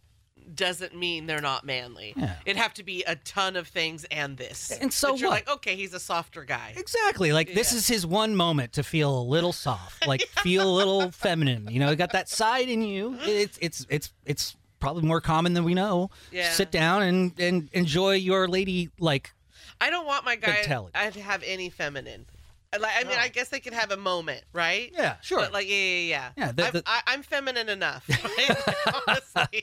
[0.54, 2.14] doesn't mean they're not manly.
[2.16, 2.36] Yeah.
[2.44, 4.70] It'd have to be a ton of things and this.
[4.70, 5.46] And so you're what?
[5.46, 6.74] like, okay, he's a softer guy.
[6.76, 7.32] Exactly.
[7.32, 7.78] Like this Yeah.
[7.78, 11.68] is his one moment to feel a little soft, like feel a little feminine.
[11.70, 13.18] You know, you got that side in you.
[13.22, 16.10] It's it's it's it's probably more common than we know.
[16.30, 16.50] Yeah.
[16.52, 19.32] Sit down and and enjoy your lady like
[19.80, 22.26] I don't want my guy to have any feminine.
[22.72, 24.92] I Like, I mean, I guess they could have a moment, right?
[24.96, 25.40] Yeah, sure.
[25.40, 26.30] But like, yeah, yeah, yeah.
[26.36, 28.06] Yeah, the- I'm, I, I'm feminine enough.
[28.38, 29.02] Right?
[29.08, 29.62] Honestly.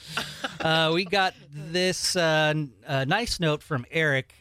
[0.60, 4.34] uh, we got this uh, n- uh, nice note from Eric.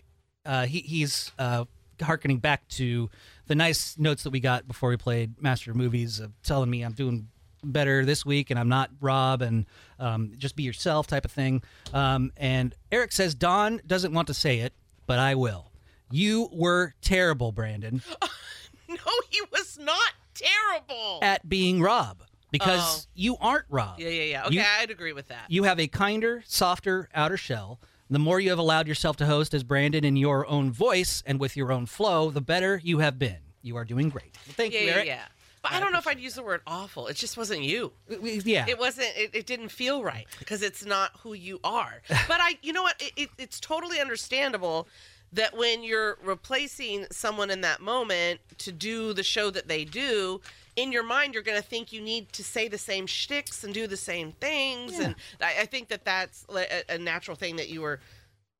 [0.45, 1.65] Uh, he, he's uh,
[2.01, 3.09] harkening back to
[3.47, 6.83] the nice notes that we got before we played Master of Movies, of telling me
[6.83, 7.27] I'm doing
[7.63, 9.65] better this week and I'm not Rob and
[9.99, 11.61] um, just be yourself type of thing.
[11.93, 14.73] Um, and Eric says Dawn doesn't want to say it,
[15.05, 15.70] but I will.
[16.11, 18.01] You were terrible, Brandon,
[18.89, 18.95] no,
[19.29, 21.19] he was not terrible.
[21.21, 23.09] at being Rob because Oh.
[23.15, 23.99] you aren't Rob.
[23.99, 24.45] yeah, yeah, yeah.
[24.45, 25.45] Okay, You- I'd agree with that.
[25.49, 27.79] You have a kinder, softer outer shell.
[28.09, 31.39] The more you have allowed yourself to host as Brandon in your own voice and
[31.39, 33.37] with your own flow, the better you have been.
[33.61, 34.35] You are doing great.
[34.47, 35.05] Well, thank yeah, you, yeah, Eric.
[35.07, 35.21] yeah.
[35.61, 37.05] But I don't know if I'd use the word awful.
[37.07, 37.93] It just wasn't you.
[38.09, 38.65] Yeah.
[38.67, 39.09] It wasn't.
[39.15, 42.01] It, it didn't feel right because it's not who you are.
[42.27, 42.99] But I, you know what?
[42.99, 44.87] It, it, it's totally understandable
[45.33, 50.41] that when you're replacing someone in that moment to do the show that they do,
[50.75, 53.73] in your mind you're going to think you need to say the same shticks and
[53.73, 57.69] do the same things, and I, I think that that's a, a natural thing that
[57.69, 57.99] you were.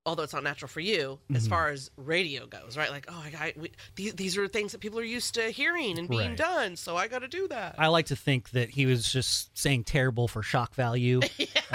[0.04, 1.50] Although it's not natural for you, as Mm-hmm.
[1.52, 2.90] far as radio goes, right?
[2.90, 6.00] Like, oh, I, I we, these, these are things that people are used to hearing
[6.00, 6.38] and being Right.
[6.38, 7.76] done, so I got to do that.
[7.78, 11.22] I like to think that he was just saying terrible for shock value.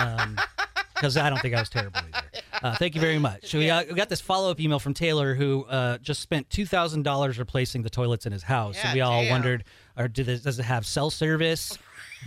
[0.97, 2.27] Because I don't think I was terrible either.
[2.63, 3.51] Uh, thank you very much.
[3.51, 6.49] So we, got, we got this follow up email from Taylor who uh, just spent
[6.49, 8.77] $2,000 replacing the toilets in his house.
[8.77, 9.31] Yeah, and we all damn.
[9.31, 9.65] wondered
[9.97, 11.77] or did it, does it have cell service?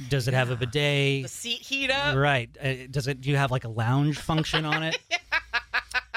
[0.07, 1.23] Does it have a bidet?
[1.23, 2.15] the seat heat up.
[2.15, 2.49] Right.
[2.61, 3.21] Uh, does it?
[3.21, 4.97] Do you have like a lounge function on it?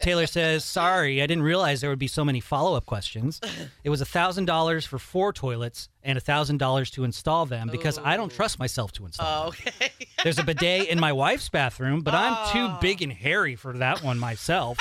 [0.00, 3.40] Taylor says, "Sorry, I didn't realize there would be so many follow-up questions.
[3.84, 7.68] It was a thousand dollars for four toilets and a thousand dollars to install them
[7.70, 9.48] because I don't trust myself to install.
[9.48, 9.72] Oh, them.
[9.80, 9.92] okay.
[10.22, 12.78] There's a bidet in my wife's bathroom, but I'm too oh.
[12.80, 14.78] big and hairy for that one myself.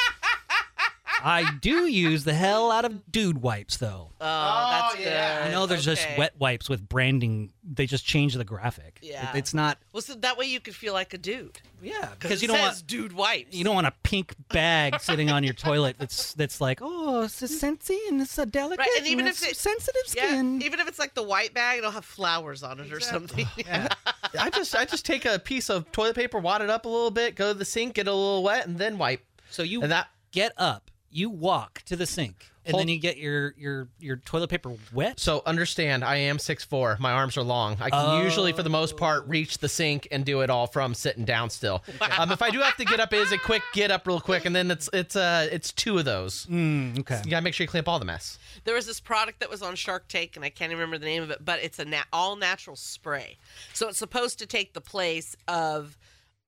[1.24, 4.12] I do use the hell out of dude wipes though.
[4.22, 5.40] Oh, that's oh, yeah.
[5.44, 5.48] good.
[5.48, 6.16] I know there's just Okay.
[6.18, 7.52] wet wipes with branding.
[7.64, 9.00] They just change the graphic.
[9.02, 9.32] Yeah.
[9.32, 9.78] It- it's not.
[9.94, 11.60] Well, so that way you could feel like a dude.
[11.82, 13.56] Yeah, Because because it you don't says want dude wipes.
[13.56, 17.40] you don't want a pink bag sitting on your toilet that's that's like oh it's
[17.44, 20.62] a sensy and it's a delicate Right, and even if it's it- sensitive Yeah, skin.
[20.64, 23.46] even if it's like the white bag, it'll have flowers on it or something.
[23.48, 23.88] Oh, yeah.
[24.40, 27.12] I just I just take a piece of toilet paper, wad it up a little
[27.12, 29.24] bit, go to the sink, get a little wet, and then wipe.
[29.52, 33.00] so you And that get up you walk to the sink and Hold- then you
[33.00, 35.20] get your your your toilet paper wet.
[35.20, 37.00] So understand, I am 6'4".
[37.00, 37.78] My arms are long.
[37.80, 40.94] I can usually, for the most part, reach the sink and do it all from
[40.94, 41.82] sitting down still.
[42.18, 44.20] Um, if I do have to get up, it is a quick get up real
[44.20, 46.46] quick, and then it's it's uh it's two of those.
[46.48, 47.22] Mm, okay.
[47.24, 48.38] You gotta make sure you clean up all the mess.
[48.66, 51.06] There was this product that was on Shark Tank, and I can't even remember the
[51.06, 53.38] name of it, but it's a na- all natural spray.
[53.74, 55.98] So it's supposed to take the place of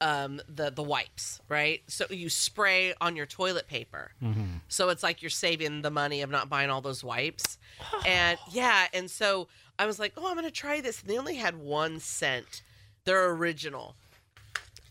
[0.02, 1.82] um, the the wipes, right?
[1.88, 4.12] So you spray on your toilet paper.
[4.68, 7.58] So it's like you're saving the money of not buying all those wipes.
[8.06, 9.48] And yeah, and so
[9.78, 11.02] I was like, oh, I'm gonna try this.
[11.02, 12.62] And they only had one scent,
[13.06, 13.96] their original.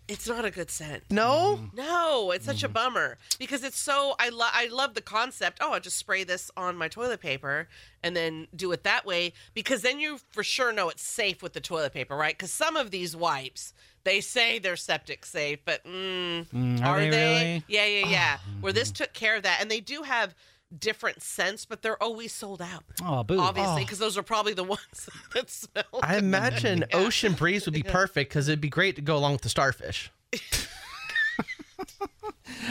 [0.08, 1.04] It's not a good scent.
[1.10, 5.58] No, No, it's such a bummer because it's so I love I love the concept.
[5.60, 7.68] Oh, I just spray this on my toilet paper
[8.02, 11.52] and then do it that way because then you for sure know it's safe with
[11.52, 12.36] the toilet paper, right?
[12.36, 13.74] Because some of these wipes
[14.04, 17.16] they say they're septic safe, but mm, Mm, are are, they they?
[17.34, 17.64] really?
[17.68, 18.38] Yeah, yeah, yeah.
[18.62, 20.34] Where this took care of that, and they do have
[20.76, 22.84] different scents, but they're always sold out.
[23.04, 23.38] Oh, boo.
[23.38, 26.00] Obviously, because those are probably the ones that smell.
[26.02, 29.42] I imagine Ocean Breeze would be perfect because it'd be great to go along with
[29.42, 30.10] the starfish.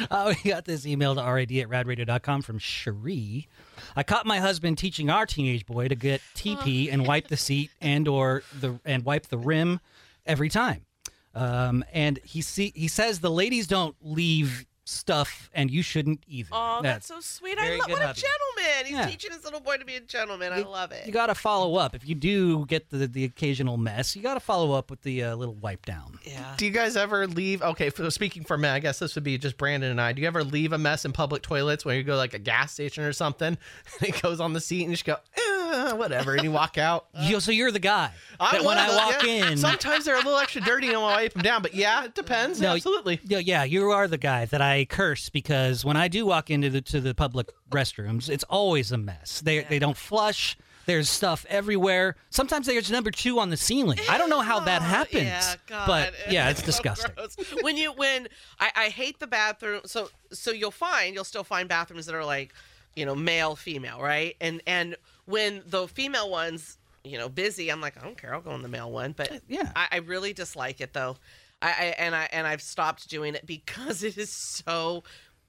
[0.09, 3.47] Uh, we got this email to rad at radradio.com from Cherie.
[3.95, 7.71] I caught my husband teaching our teenage boy to get TP and wipe the seat
[7.81, 9.79] and or the and wipe the rim
[10.25, 10.85] every time.
[11.33, 16.49] Um, and he see he says the ladies don't leave stuff and you shouldn't either.
[16.51, 17.57] Oh, that's, so sweet.
[17.59, 18.85] I love good what a gentleman.
[18.85, 19.05] He's Yeah.
[19.07, 20.53] teaching his little boy to be a gentleman.
[20.53, 21.05] I love it.
[21.05, 21.93] You got to follow up.
[21.95, 25.23] If you do get the the occasional mess, you got to follow up with the
[25.23, 26.19] uh, little wipe down.
[26.23, 26.53] yeah.
[26.57, 27.61] Do you guys ever leave?
[27.61, 30.13] Okay, f- speaking for me, I guess this would be just Brandon and I.
[30.13, 32.71] Do you ever leave a mess in public toilets when you go like a gas
[32.73, 33.57] station or something?
[33.99, 36.51] And it goes on the seat and you just go, eh, Eh, whatever, and you
[36.51, 37.07] walk out.
[37.21, 39.51] Yo, so you're the guy that when I walk yeah.
[39.51, 41.61] in, sometimes they're a little extra dirty and I'll wipe them down.
[41.61, 42.61] But yeah, it depends.
[42.61, 43.19] No, absolutely.
[43.25, 46.69] Yeah, yeah, you are the guy that I curse because when I do walk into
[46.69, 49.41] the to the public restrooms, it's always a mess.
[49.41, 50.57] They they don't flush.
[50.85, 52.15] There's stuff everywhere.
[52.29, 53.99] Sometimes there's number two on the ceiling.
[54.09, 55.85] I don't know how that happens, Yeah, God.
[55.85, 57.11] but yeah, it's so disgusting.
[57.13, 57.35] gross.
[57.61, 59.81] when you when I, I hate the bathroom.
[59.85, 62.53] So so you'll find you'll still find bathrooms that are like,
[62.95, 64.37] you know, male female, right?
[64.39, 64.95] And and
[65.27, 68.33] when the female ones, you know, busy, I'm like, I don't care.
[68.33, 69.11] I'll go in the male one.
[69.11, 69.71] But Yeah.
[69.75, 71.17] I, I really dislike it though.
[71.61, 75.03] I, I and I and I've stopped doing it because it is so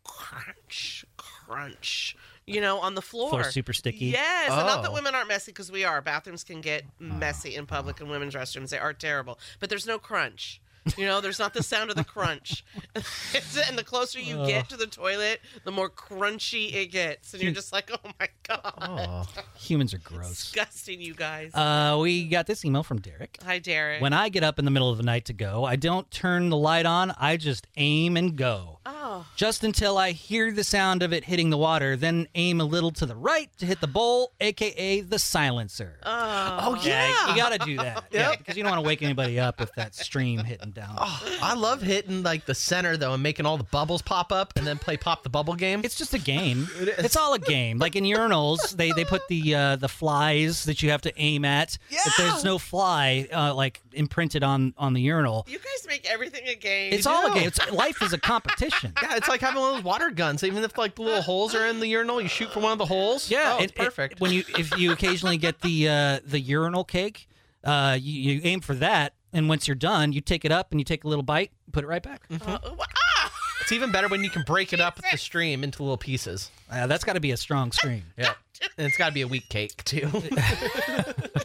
[0.05, 2.17] crunch crunch.
[2.47, 3.29] You know, on the floor.
[3.29, 4.07] Floor's super sticky.
[4.07, 4.95] Yes, and not that Oh.
[4.95, 6.01] women aren't messy because we are.
[6.01, 7.05] Bathrooms can get oh.
[7.05, 8.71] messy in public and women's restrooms.
[8.71, 10.61] They are terrible, but there's no crunch.
[10.97, 12.65] You know, there's not the sound of the crunch.
[12.95, 17.53] and the closer you get to the toilet, the more crunchy it gets, and you're
[17.53, 19.27] just like, oh my god, Oh.
[19.59, 20.31] Humans are gross.
[20.31, 21.55] disgusting, you guys.
[21.55, 23.39] Uh, we got this email from Derek.
[23.45, 24.01] Hi, Derek.
[24.01, 26.49] When I get up in the middle of the night to go, I don't turn
[26.51, 27.13] the light on.
[27.19, 28.79] I just aim and go.
[28.87, 28.98] oh,
[29.37, 32.91] Just until I hear the sound of it hitting the water, then aim a little
[32.93, 35.99] to the right to hit the bowl, aka the silencer.
[36.05, 37.31] oh, Oh, yeah.
[37.31, 38.05] you got to do that.
[38.11, 40.97] yeah, because you don't want to wake anybody up with that stream hitting down.
[40.99, 44.53] Oh, I love hitting like the center though and making all the bubbles pop up
[44.57, 45.81] and then play pop the bubble game.
[45.85, 46.69] It's just a game.
[46.99, 47.79] It's all a game.
[47.79, 51.45] Like in urinals, they they put the uh, the flies that you have to aim
[51.45, 51.79] at.
[51.91, 56.47] If there's no fly uh, like imprinted on on the urinal, you guys make everything
[56.49, 56.93] a game.
[56.93, 57.47] it's all a game.
[57.49, 58.93] It's, life is a competition.
[59.09, 60.43] yeah, it's like having one of those water guns.
[60.45, 62.79] Even if like the little holes are in the urinal, you shoot from one of
[62.79, 63.31] the holes.
[63.31, 64.21] Yeah, oh, it's it- perfect.
[64.21, 67.29] when you if you occasionally get the uh, the urinal cake,
[67.65, 70.81] uh, you, you aim for that, and once you're done, you take it up and
[70.81, 72.23] you take a little bite, put it right back.
[72.31, 73.33] Uh, ah!
[73.61, 76.51] it's even better when you can break it up with the stream into little pieces.
[76.71, 78.05] Uh, that's got to be a strong stream.
[78.19, 78.35] Yeah,
[78.77, 80.01] and it's got to be a weak cake too.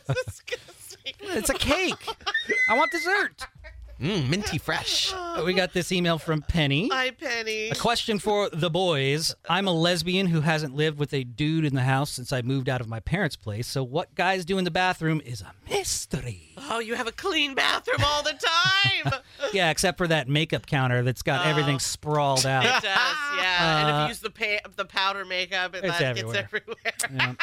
[0.08, 1.14] disgusting.
[1.20, 2.08] It's a cake.
[2.70, 3.46] I want dessert.
[4.04, 5.14] Mm, minty fresh.
[5.14, 6.90] Uh, We got this email from Penny.
[6.92, 7.70] Hi, Penny.
[7.70, 9.36] A question for the boys.
[9.50, 12.70] I'm a lesbian who hasn't lived with a dude in the house since I moved
[12.70, 13.68] out of my parents' place.
[13.68, 16.54] So what guys do in the bathroom is a mystery.
[16.70, 19.14] Oh, you have a clean bathroom all the time.
[19.54, 22.64] Yeah, except for that makeup counter that's got everything sprawled out.
[22.66, 22.84] It does,
[23.38, 23.82] yeah.
[23.82, 26.34] and if Uh, you use the pa- the powder makeup, it It's that everywhere.
[26.34, 27.12] gets everywhere.
[27.14, 27.34] Yeah.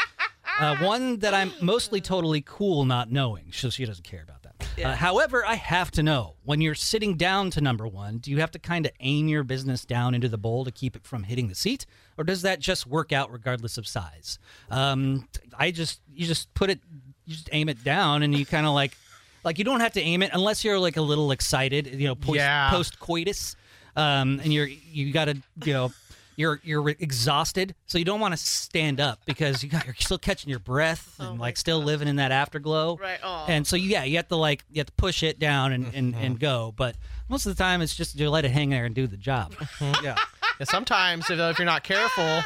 [0.58, 4.39] Uh, one that I'm mostly totally cool not knowing, so she doesn't care about
[4.76, 4.84] that.
[4.84, 8.38] Uh, however, I have to know when you're sitting down to number one, do you
[8.40, 11.24] have to kind of aim your business down into the bowl to keep it from
[11.24, 11.86] hitting the seat,
[12.18, 14.38] or does that just work out regardless of size?
[14.70, 15.28] Um,
[15.58, 16.80] I just you just put it,
[17.26, 18.96] you just aim it down, and you kind of like,
[19.44, 22.14] like you don't have to aim it unless you're like a little excited, you know,
[22.14, 22.70] post, Yeah.
[22.70, 23.56] post coitus,
[23.96, 25.92] um, and you're you got to you know
[26.36, 30.18] you're you're exhausted, so you don't want to stand up because you got you're still
[30.18, 32.96] catching your breath oh and like still living in that afterglow.
[32.96, 33.46] Right, aw.
[33.46, 36.14] And so yeah, you have to like you have to push it down and and,
[36.14, 36.34] and mm-hmm.
[36.34, 36.74] go.
[36.76, 36.96] But
[37.28, 39.52] most of the time, it's just you let it hang there and do the job.
[39.54, 40.04] Mm-hmm.
[40.04, 40.16] yeah.
[40.58, 42.42] Yeah, sometimes if, if you're not careful,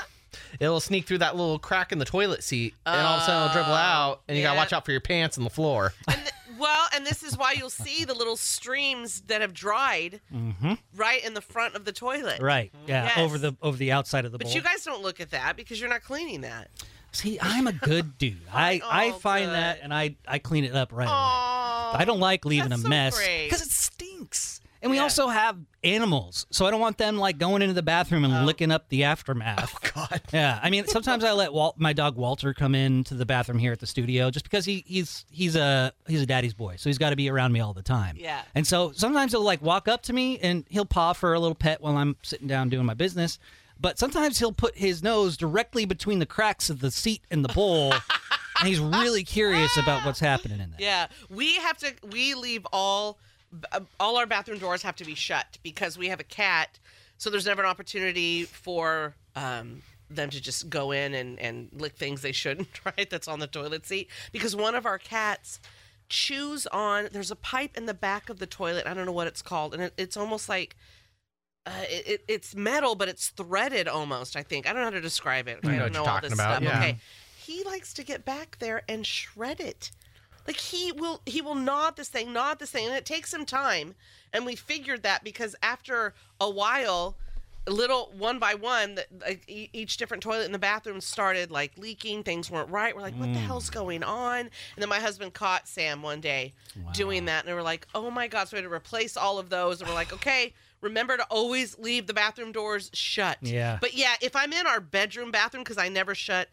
[0.61, 3.43] it'll sneak through that little crack in the toilet seat, and all of a sudden
[3.51, 4.61] it'll dribble out, and you gotta yeah.
[4.61, 5.93] watch out for your pants and the floor.
[6.09, 10.21] And th- well, and this is why you'll see the little streams that have dried
[10.97, 12.37] right in the front of the toilet.
[12.37, 12.45] Mm-hmm.
[12.45, 12.73] Right.
[12.87, 13.05] Yeah.
[13.07, 13.19] Yes.
[13.19, 14.55] Over the over the outside of the But bowl.
[14.55, 16.71] you guys don't look at that because you're not cleaning that.
[17.13, 18.39] See, I'm a good dude.
[18.53, 19.55] I, I Oh, find good.
[19.55, 21.13] that and I, I clean it up right away.
[21.13, 23.47] Oh, I don't like leaving that's a so mess great.
[23.47, 24.54] because it stinks.
[24.85, 25.05] And we Yeah.
[25.05, 28.45] also have animals, so I don't want them like going into the bathroom and oh.
[28.45, 29.75] licking up the aftermath.
[29.75, 30.21] Oh God.
[30.33, 33.73] Yeah, I mean, sometimes I let Walt, my dog Walter come into the bathroom here
[33.73, 36.99] at the studio just because he, he's he's a he's a daddy's boy, so he's
[36.99, 38.17] got to be around me all the time.
[38.19, 38.43] Yeah.
[38.55, 41.55] And so sometimes he'll like walk up to me and he'll paw for a little
[41.55, 43.39] pet while I'm sitting down doing my business.
[43.81, 47.53] But sometimes he'll put his nose directly between the cracks of the seat and the
[47.53, 47.93] bowl.
[48.61, 50.79] and he's really curious about what's happening in there.
[50.79, 51.93] Yeah, we have to.
[52.13, 53.19] We leave all
[54.01, 56.79] all our bathroom doors have to be shut because we have a cat.
[57.19, 61.97] So there's never an opportunity for um, them to just go in and and lick
[61.97, 62.69] things they shouldn't.
[62.85, 63.09] Right?
[63.09, 65.61] That's on the toilet seat because one of our cats
[66.09, 67.09] chews on.
[67.13, 68.87] There's a pipe in the back of the toilet.
[68.87, 70.77] I don't know what it's called, and it, it's almost like.
[71.67, 74.37] Uh, it, it, it's metal, but it's threaded almost.
[74.37, 75.61] I think I don't know how to describe it.
[75.65, 76.63] I know don't know all this about, stuff.
[76.63, 76.79] yeah.
[76.79, 76.99] Okay,
[77.39, 79.91] he likes to get back there and shred it.
[80.47, 83.45] Like he will he will at this thing, at this thing, and it takes him
[83.45, 83.95] time.
[84.33, 87.17] And we figured that because after a while,
[87.67, 91.73] little one by one, that like e- each different toilet in the bathroom started like
[91.79, 92.23] leaking.
[92.23, 92.95] Things weren't right.
[92.95, 93.75] We're like, what the hell's mm.
[93.75, 94.41] going on?
[94.41, 96.53] And then my husband caught Sam one day
[96.93, 98.49] doing that, and we're like, oh my god!
[98.49, 100.53] So we had to replace all of those, and we're like, okay.
[100.81, 103.39] Remember to always leave the bathroom doors shut.
[103.41, 103.79] Yeah.
[103.81, 106.51] But yeah, if I'm in our bedroom bathroom, because I never shut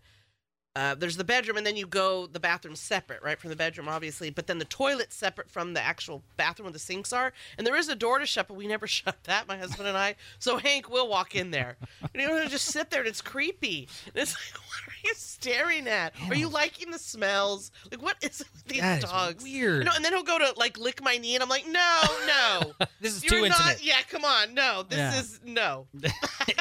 [0.75, 3.89] uh, there's the bedroom, and then you go the bathroom separate, right from the bedroom,
[3.89, 4.29] obviously.
[4.29, 7.33] But then the toilet separate from the actual bathroom where the sinks are.
[7.57, 9.97] And there is a door to shut, but we never shut that, my husband and
[9.97, 10.15] I.
[10.39, 13.87] So Hank will walk in there, and you know, just sit there, and it's creepy.
[14.05, 16.13] And it's like, what are you staring at?
[16.29, 17.71] Are you liking the smells?
[17.91, 19.43] Like, what is it with these That dogs?
[19.43, 19.79] weird.
[19.79, 22.01] You know, and then he'll go to like lick my knee, and I'm like, no,
[22.27, 23.59] no, This is you're too not.
[23.59, 23.83] intimate.
[23.83, 25.19] Yeah, come on, no, this Yeah.
[25.19, 25.87] is no.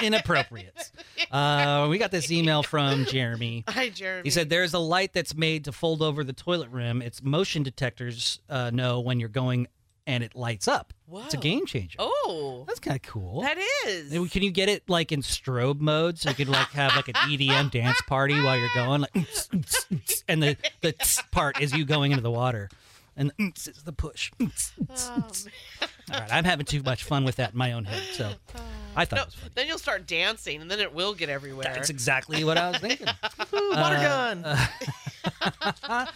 [0.02, 0.90] Inappropriate.
[1.30, 3.64] Uh, we got this email from Jeremy.
[3.68, 4.22] Hi, Jeremy.
[4.24, 7.00] He said there's a light that's made to fold over the toilet rim.
[7.02, 9.66] Its motion detectors uh, know when you're going
[10.06, 10.92] and it lights up.
[11.12, 11.96] It's a game changer.
[11.98, 13.42] "Oh, That's kind of cool.
[13.42, 16.68] that is." And Can you get it like in strobe mode so you could like
[16.70, 19.12] have like an EDM dance party while you're going like
[20.28, 20.94] and the the
[21.30, 22.68] part is you going into the water
[23.16, 24.32] and the is the push.
[24.90, 25.28] Oh,
[26.12, 28.32] All right, I'm having too much fun with that in my own head, so
[28.96, 29.52] I thought No, it was funny.
[29.54, 31.64] then you'll start dancing, and then it will get everywhere.
[31.72, 33.06] That's exactly what I was thinking.
[33.52, 34.44] Water gun.
[35.82, 36.06] Uh,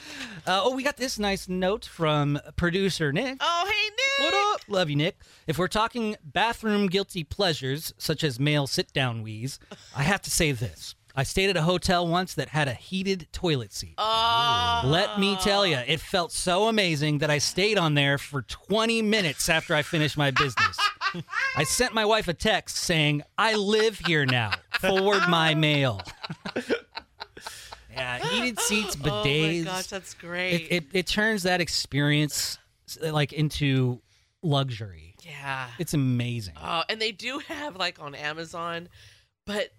[0.47, 3.37] oh, we got this nice note from producer Nick.
[3.41, 4.33] oh, hey Nick.
[4.33, 4.61] What up?
[4.69, 5.19] Love you, Nick.
[5.47, 9.59] If we're talking bathroom guilty pleasures, such as male sit down wheeze,
[9.97, 10.95] I have to say this.
[11.17, 13.95] I stayed at a hotel once that had a heated toilet seat.
[13.99, 18.43] Oh, Let me tell you, it felt so amazing that I stayed on there for
[18.43, 20.79] 20 minutes after I finished my business.
[21.57, 24.53] I sent my wife a text saying, I live here now.
[24.81, 26.01] Forward my mail.
[27.91, 29.61] yeah, heated seats, bidets.
[29.63, 30.67] oh my gosh, that's great.
[30.71, 32.59] it, it turns that experience
[33.03, 34.01] like into
[34.43, 35.15] luxury.
[35.23, 35.69] yeah.
[35.79, 36.55] It's amazing.
[36.63, 38.89] Oh, and they do have like on Amazon,
[39.47, 39.71] but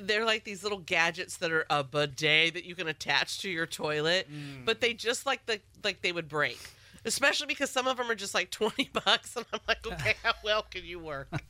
[0.00, 3.66] they're like these little gadgets that are a bidet that you can attach to your
[3.66, 4.64] toilet, Mm.
[4.64, 6.58] but they just like the like they would break.
[7.04, 10.32] Especially because some of them are just like 20 bucks and I'm like, "Okay, how
[10.42, 11.28] well can you work?"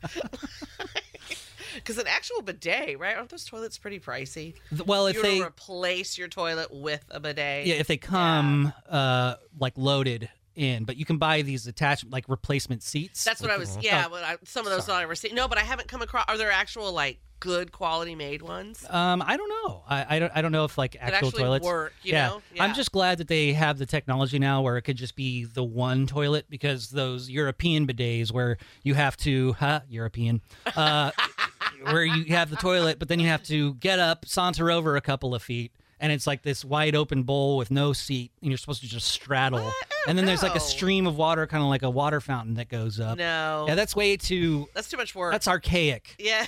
[1.84, 3.16] Cuz an actual bidet, right?
[3.16, 4.54] Aren't those toilets pretty pricey?
[4.86, 7.66] Well, if you they replace your toilet with a bidet.
[7.66, 12.28] yeah, if they come uh like loaded in, but you can buy these attachment like
[12.28, 13.24] replacement seats.
[13.24, 13.76] That's what I was.
[13.80, 15.34] Yeah, well, I, some of those I've ever seen.
[15.34, 16.24] No, but I haven't come across.
[16.28, 18.84] Are there actual like good quality made ones?
[18.88, 19.82] Um, I don't know.
[19.88, 20.32] I, I don't.
[20.34, 22.28] I don't know if like actual toilets work, you yeah.
[22.28, 22.42] know?
[22.58, 25.64] I'm just glad that they have the technology now where it could just be the
[25.64, 30.40] one toilet because those European bidets where you have to, huh, European,
[30.76, 31.10] uh,
[31.82, 35.00] where you have the toilet, but then you have to get up, saunter over a
[35.00, 35.72] couple of feet.
[36.04, 39.08] And it's like this wide open bowl with no seat, and you're supposed to just
[39.08, 39.72] straddle.
[40.06, 42.68] And then there's like a stream of water, kind of like a water fountain that
[42.68, 43.16] goes up.
[43.16, 44.68] No, Yeah, that's way too.
[44.74, 45.32] that's too much work.
[45.32, 46.14] That's archaic.
[46.18, 46.44] yeah.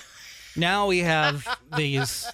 [0.57, 2.31] Now we have these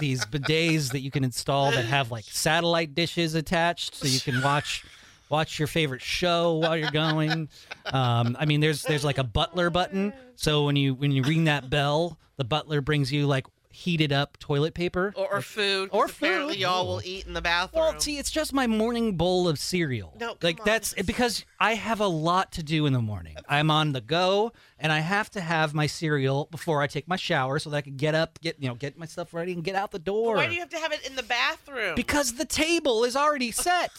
[0.00, 4.40] these bidets that you can install that have like satellite dishes attached, so you can
[4.42, 4.82] watch
[5.28, 7.50] watch your favorite show while you're going.
[7.84, 11.44] Um, I mean, there's there's like a butler button, so when you when you ring
[11.44, 13.44] that bell, the butler brings you like
[13.76, 15.90] heated up toilet paper Or, or food.
[15.90, 16.56] 'cause Or food.
[16.56, 17.82] y'all will eat in the bathroom.
[17.84, 20.14] Well, see, it's just my morning bowl of cereal.
[20.18, 20.64] No, like on.
[20.64, 23.36] that's because I have a lot to do in the morning.
[23.48, 27.16] I'm on the go, and I have to have my cereal before I take my
[27.16, 29.64] shower, so that I can get up, get you know, get my stuff ready, and
[29.64, 30.36] get out the door.
[30.36, 31.94] Why do you have to have it in the bathroom?
[31.94, 33.90] because the table is already set.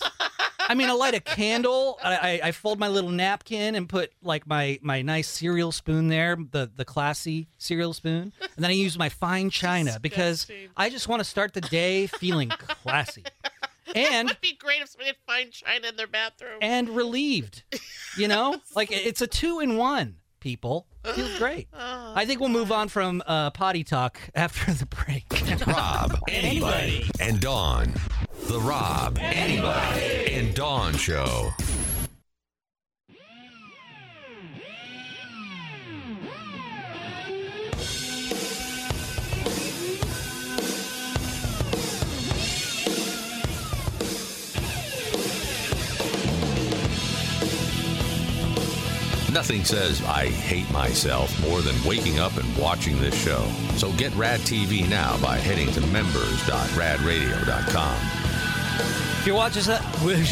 [0.69, 1.97] I mean, I light a candle.
[2.03, 6.09] I, I, I fold my little napkin and put like my my nice cereal spoon
[6.09, 10.89] there, the the classy cereal spoon, and then I use my fine china because I
[10.89, 13.23] just want to start the day feeling classy.
[13.95, 16.57] And It'd be great if somebody had fine china in their bathroom.
[16.61, 17.63] and relieved.
[18.17, 20.17] You know, like it's a two in one.
[20.39, 21.67] People feels great.
[21.73, 25.25] I think we'll move on from uh, potty talk after the break.
[25.67, 27.93] Rob, anybody, and Dawn.
[28.47, 31.51] The Rob, anybody, and Dawn Show.
[49.37, 53.47] Nothing says I hate myself more than waking up and watching this show.
[53.75, 57.95] So get Rad TV now by heading to members.radradio.com.
[59.19, 60.31] If you're watching that, let's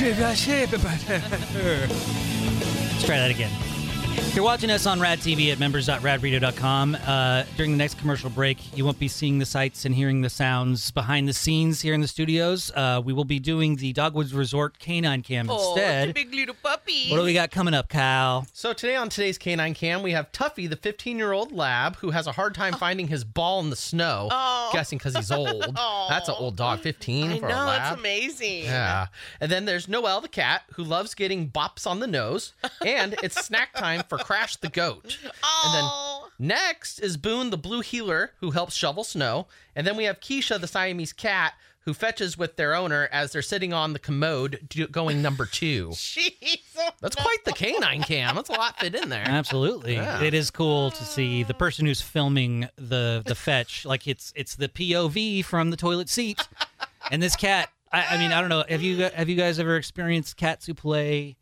[3.06, 3.75] try that again.
[4.18, 8.78] If you're watching us on Rad TV at members.radradio.com, uh, during the next commercial break,
[8.78, 12.02] you won't be seeing the sights and hearing the sounds behind the scenes here in
[12.02, 12.70] the studios.
[12.76, 16.14] Uh, we will be doing the Dogwoods Resort Canine Cam oh, it's a instead.
[16.16, 17.10] big little puppy.
[17.10, 18.46] What do we got coming up, Kyle?
[18.52, 22.34] So today on today's Canine Cam, we have Tuffy, the 15-year-old lab who has a
[22.34, 24.28] hard time finding his ball in the snow.
[24.32, 24.70] Oh.
[24.74, 25.66] Guessing because he's old.
[25.78, 26.08] Oh.
[26.10, 27.92] That's an old dog, 15 I for know, a lab.
[27.94, 28.64] it's amazing.
[28.64, 29.08] Yeah.
[29.42, 32.54] And then there's Noel the cat who loves getting bops on the nose.
[32.86, 35.18] And it's snack time for Crash the goat.
[35.44, 39.48] Oh, Next is Boone the blue heeler who helps shovel snow.
[39.76, 43.42] And then we have Keisha the Siamese cat who fetches with their owner as they're
[43.42, 45.90] sitting on the commode do- going number two.
[45.94, 46.60] jeez.
[47.00, 48.36] That's quite the canine cam.
[48.36, 49.24] That's a lot fit in there.
[49.26, 50.22] Absolutely, Yeah.
[50.22, 53.86] it is cool to see the person who's filming the the fetch.
[53.86, 56.48] Like it's it's the POV from the toilet seat,
[57.12, 57.70] and this cat.
[57.92, 58.64] I, I mean, I don't know.
[58.68, 61.38] Have you have you guys ever experienced cats who play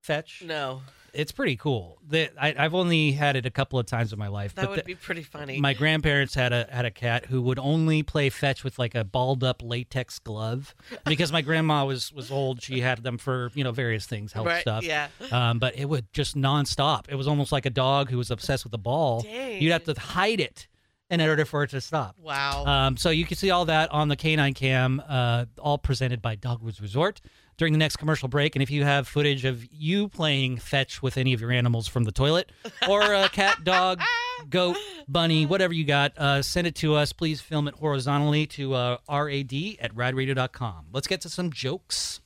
[0.00, 0.42] fetch?
[0.44, 0.80] No,
[1.16, 1.98] It's pretty cool.
[2.08, 4.70] The, I, I've only had it a couple of times in my life, that but
[4.70, 5.58] would the- be pretty funny.
[5.60, 9.02] my grandparents had a had a cat who would only play fetch with like a
[9.04, 10.74] balled up latex glove
[11.06, 12.62] because my grandma was was old.
[12.62, 14.84] She had them for you know various things, health Right, stuff.
[14.84, 15.08] yeah.
[15.32, 17.08] Um, but it would just nonstop.
[17.08, 19.22] It was almost like a dog who was obsessed with the ball.
[19.22, 19.62] Dang.
[19.62, 20.68] You'd have to hide it
[21.08, 22.16] in order for it to stop.
[22.20, 22.64] wow.
[22.66, 26.34] Um, so you can see all that on the Canine Cam, uh, all presented by
[26.34, 27.20] Dogwoods Resort
[27.56, 28.54] during the next commercial break.
[28.56, 32.04] And if you have footage of you playing fetch with any of your animals from
[32.04, 32.50] the toilet,
[32.88, 34.00] or a cat, dog,
[34.50, 34.76] goat,
[35.08, 37.12] bunny, whatever you got, uh, send it to us.
[37.12, 40.86] Please film it horizontally to uh, rad at radradio.com.
[40.92, 42.20] Let's get to some jokes.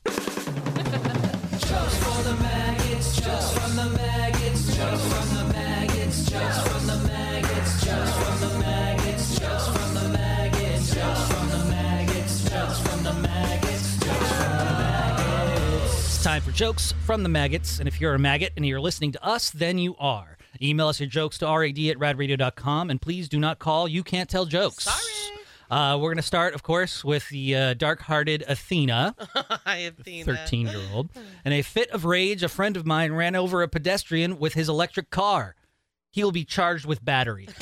[16.30, 17.80] Time for jokes from the maggots.
[17.80, 20.38] And if you're a maggot and you're listening to us, then you are.
[20.62, 22.88] Email us your jokes to rad at radradio.com.
[22.88, 23.88] And please do not call.
[23.88, 24.84] You can't tell jokes.
[24.84, 25.40] Sorry.
[25.72, 29.16] Uh, we're going to start, of course, with the uh, dark hearted Athena,
[29.66, 31.08] I have 13 year old.
[31.44, 34.68] In a fit of rage, a friend of mine ran over a pedestrian with his
[34.68, 35.56] electric car.
[36.12, 37.48] He will be charged with battery.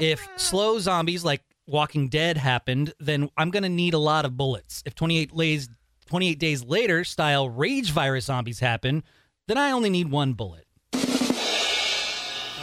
[0.00, 4.38] if slow zombies like Walking Dead happened, then I'm going to need a lot of
[4.38, 4.82] bullets.
[4.86, 5.68] If 28 days,
[6.12, 9.02] 28 days later style rage virus zombies happen,
[9.48, 10.66] then I only need one bullet.
[10.92, 10.98] I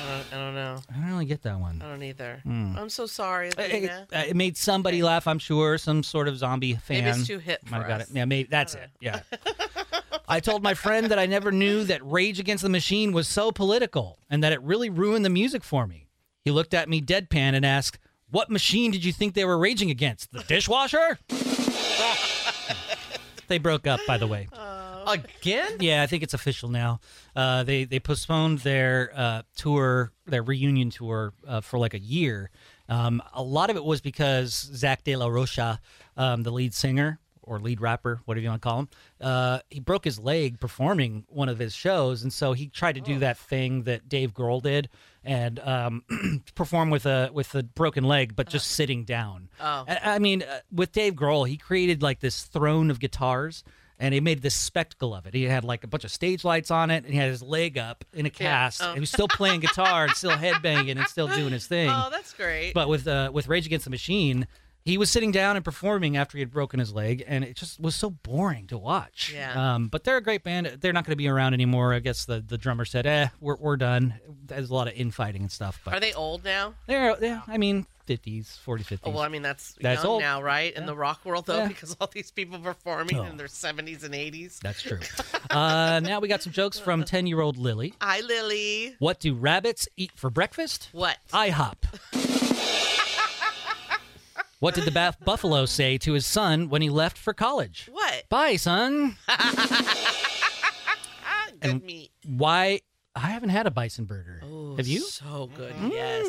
[0.05, 0.77] don't, I don't know.
[0.87, 1.81] I don't really get that one.
[1.83, 2.41] I don't either.
[2.43, 2.75] Hmm.
[2.77, 3.91] I'm so sorry, It, it-
[4.29, 5.79] it made somebody laugh, I'm sure.
[5.79, 7.03] Some sort of zombie fan.
[7.05, 8.09] Maybe it's too hip Might for got us.
[8.11, 8.15] it.
[8.17, 8.87] Yeah, maybe that's it.
[9.01, 9.21] Yeah.
[10.27, 13.51] I told my friend that I never knew that Rage Against the Machine was so
[13.51, 16.07] political and that it really ruined the music for me.
[16.45, 17.97] He looked at me deadpan and asked,
[18.29, 20.31] "What machine did you think they were raging against?
[20.31, 21.17] The dishwasher?"
[23.49, 24.47] They broke up, by the way.
[25.07, 25.71] Again?
[25.79, 26.99] Yeah, I think it's official now.
[27.35, 32.51] Uh, they they postponed their uh, tour, their reunion tour, uh, for like a year.
[32.89, 35.79] Um, a lot of it was because Zach De La Rocha,
[36.17, 38.89] um, the lead singer or lead rapper, whatever you want to call him,
[39.21, 43.01] uh, he broke his leg performing one of his shows, and so he tried to
[43.01, 44.89] do that thing that Dave Grohl did
[45.23, 46.03] and um,
[46.55, 49.49] perform with a with a broken leg, but just sitting down.
[49.59, 49.85] Oh.
[49.87, 53.63] I, I mean, uh, with Dave Grohl, he created like this throne of guitars
[54.01, 55.33] And he made this spectacle of it.
[55.33, 57.77] He had like a bunch of stage lights on it, and he had his leg
[57.77, 58.81] up in a cast.
[58.81, 58.85] oh.
[58.85, 61.89] And he was still playing guitar and still headbanging and still doing his thing.
[61.89, 62.73] Oh, that's great.
[62.73, 64.47] But with uh, with Rage Against the Machine,
[64.89, 67.79] he was sitting down and performing after he had broken his leg, and it just
[67.79, 69.31] was so boring to watch.
[69.33, 69.75] Yeah.
[69.75, 70.77] Um, but they're a great band.
[70.81, 71.93] They're not going to be around anymore.
[71.93, 75.43] I guess the, the drummer said, "Eh, we're, we're done." There's a lot of infighting
[75.43, 75.79] and stuff.
[75.85, 76.73] But Are they old now?
[76.87, 78.99] they're yeah, I mean, fifties, 40s, 50s.
[79.03, 80.21] Oh, well, I mean that's, That's young old.
[80.21, 80.73] now, right?
[80.75, 81.67] In the rock world, though, Yeah.
[81.67, 83.23] because all these people performing Oh.
[83.25, 84.59] in their seventies and eighties.
[84.63, 84.99] That's true.
[85.51, 87.93] uh, now we got some jokes from ten year old Lily.
[88.01, 88.95] Hi, Lily.
[88.97, 90.89] What do rabbits eat for breakfast?
[90.91, 91.17] What?
[91.31, 92.45] IHOP.
[94.59, 97.89] what did the ba- buffalo say to his son when he left for college?
[97.91, 98.27] What?
[98.29, 99.17] Bye, son.
[101.61, 102.11] Good And- meat.
[102.25, 102.81] Why?
[103.15, 104.41] I haven't had a bison burger.
[104.45, 105.01] Oh, Have you?
[105.01, 105.73] So good.
[105.91, 106.27] Yes.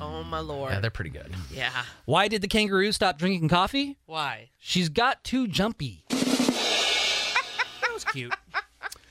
[0.00, 0.72] Oh my lord.
[0.72, 1.30] Yeah, they're pretty good.
[1.52, 1.70] Yeah.
[2.04, 3.98] Why did the kangaroo stop drinking coffee?
[4.06, 4.50] Why?
[4.58, 6.04] She's got too jumpy.
[6.08, 8.34] that was cute.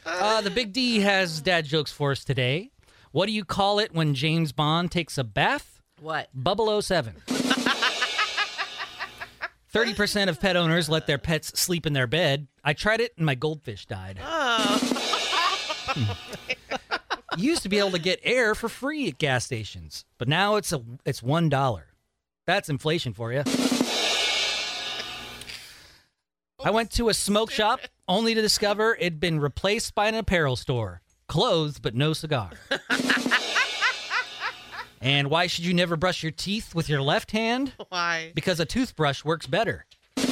[0.06, 2.72] Uh, the Big D has dad jokes for us today.
[3.12, 5.82] What do you call it when James Bond takes a bath?
[6.02, 6.28] What?
[6.34, 7.16] Bubble 07.
[9.74, 12.48] 30% of pet owners let their pets sleep in their bed.
[12.64, 14.20] I tried it and my goldfish died.
[17.38, 20.56] you used to be able to get air for free at gas stations, but now
[20.56, 21.88] it's a it's one dollar.
[22.46, 23.44] That's inflation for you.
[26.64, 30.56] I went to a smoke shop only to discover it'd been replaced by an apparel
[30.56, 31.02] store.
[31.28, 32.52] Clothes, but no cigar.
[35.02, 37.74] and why should you never brush your teeth with your left hand?
[37.90, 38.32] Why?
[38.36, 39.86] Because a toothbrush works better.
[40.18, 40.28] and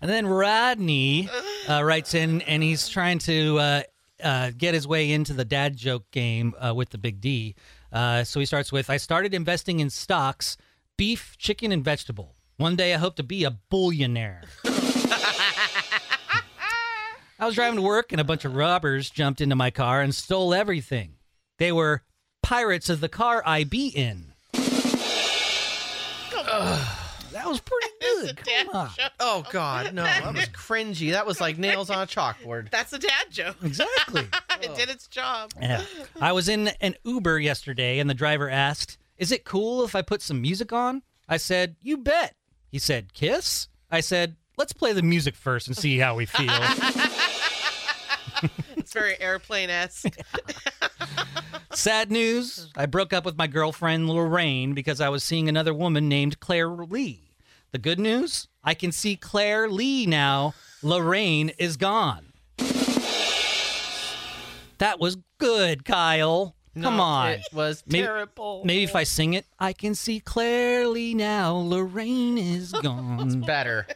[0.00, 1.28] then Rodney
[1.68, 3.82] uh, writes in, and he's trying to uh,
[4.22, 7.54] uh, get his way into the dad joke game uh, with the big D.
[7.92, 10.56] Uh, so he starts with I started investing in stocks,
[10.96, 12.34] beef, chicken, and vegetable.
[12.56, 14.42] One day I hope to be a billionaire.
[17.36, 20.14] I was driving to work, and a bunch of robbers jumped into my car and
[20.14, 21.16] stole everything.
[21.58, 22.02] They were
[22.42, 24.32] pirates of the car I be in.
[27.32, 28.36] that was pretty good.
[28.44, 28.90] Come on.
[29.20, 31.12] Oh God, no, that was cringy.
[31.12, 32.70] That was like nails on a chalkboard.
[32.70, 33.56] That's a dad joke.
[33.62, 34.26] Exactly.
[34.62, 35.50] it did its job.
[35.60, 35.82] Yeah.
[36.20, 40.02] I was in an Uber yesterday, and the driver asked, Is it cool if I
[40.02, 41.02] put some music on?
[41.28, 42.34] I said, You bet.
[42.70, 43.68] He said, Kiss?
[43.90, 46.46] I said, Let's play the music first and see how we feel.
[48.94, 50.16] It's very airplane esque.
[51.72, 56.08] Sad news I broke up with my girlfriend Lorraine because I was seeing another woman
[56.08, 57.32] named Claire Lee.
[57.72, 60.54] The good news I can see Claire Lee now.
[60.80, 62.26] Lorraine is gone.
[64.78, 66.54] That was good, Kyle.
[66.80, 67.30] Come No, on.
[67.32, 68.62] it was Maybe- terrible.
[68.64, 71.56] Maybe if I sing it, I can see clearly now.
[71.56, 73.40] Lorraine is gone.
[73.40, 73.88] better.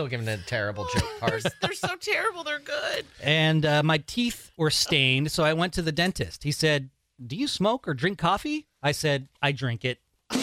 [0.00, 1.44] Still giving it a terrible joke part.
[1.60, 2.42] They're so terrible.
[2.42, 3.04] They're good.
[3.22, 6.42] and uh, my teeth were stained, so I went to the dentist.
[6.42, 6.88] He said,
[7.26, 9.98] "Do you smoke or drink coffee?" I said, "I drink it."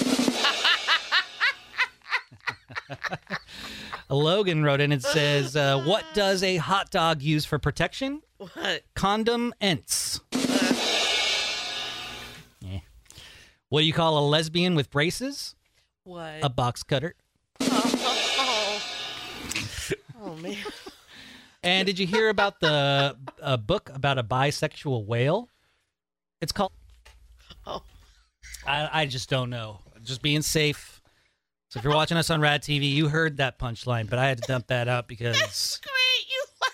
[4.11, 8.21] Logan wrote in and says, uh, "What does a hot dog use for protection?
[8.37, 8.83] What?
[8.95, 10.19] Condom ents."
[12.61, 12.81] Yeah.
[13.69, 15.55] What do you call a lesbian with braces?
[16.03, 16.43] What?
[16.43, 17.15] A box cutter.
[20.41, 20.57] Man.
[21.63, 25.49] And did you hear about the uh, book about a bisexual whale?
[26.41, 26.71] It's called.
[27.65, 27.81] Oh.
[28.65, 29.79] I, I just don't know.
[30.03, 31.01] Just being safe.
[31.69, 34.41] So if you're watching us on Rad TV, you heard that punchline, but I had
[34.41, 36.29] to dump that out because Great.
[36.29, 36.71] You like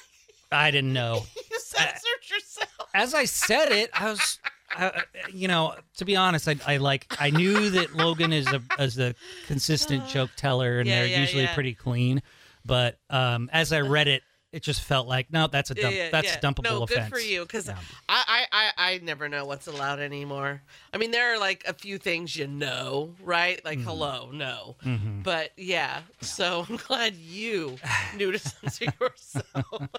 [0.51, 1.23] I didn't know.
[1.51, 2.89] you censored yourself.
[2.93, 4.39] As I said it, I was,
[4.77, 4.91] uh,
[5.33, 8.99] you know, to be honest, I, I like I knew that Logan is a is
[8.99, 9.15] a
[9.47, 11.53] consistent joke teller, and Yeah, they're yeah, usually yeah.
[11.55, 12.21] pretty clean.
[12.65, 16.09] But um, as I read it, it just felt like no, that's a dump, yeah,
[16.11, 16.37] that's yeah.
[16.37, 17.09] a dumpable no, offense.
[17.09, 17.75] good for you, because Yeah.
[18.07, 20.61] I, I, I, I never know what's allowed anymore.
[20.93, 23.59] I mean, there are like a few things you know, right?
[23.65, 23.87] Like Mm-hmm.
[23.87, 24.75] hello, no,
[25.23, 26.01] but yeah.
[26.21, 27.77] So I'm glad you
[28.15, 29.89] knew to censor yourself.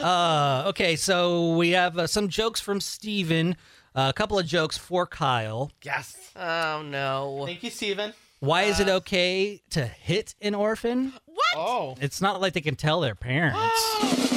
[0.00, 3.56] Uh, okay, so we have uh, some jokes from Steven,
[3.94, 5.70] uh, a couple of jokes for Kyle.
[5.82, 6.16] yes.
[6.36, 7.42] oh no!
[7.46, 8.14] Thank you, Steven.
[8.40, 8.84] Why is Uh.
[8.84, 11.12] it okay to hit an orphan?
[11.54, 11.60] What?
[11.68, 11.94] Oh.
[12.00, 13.58] It's not like they can tell their parents.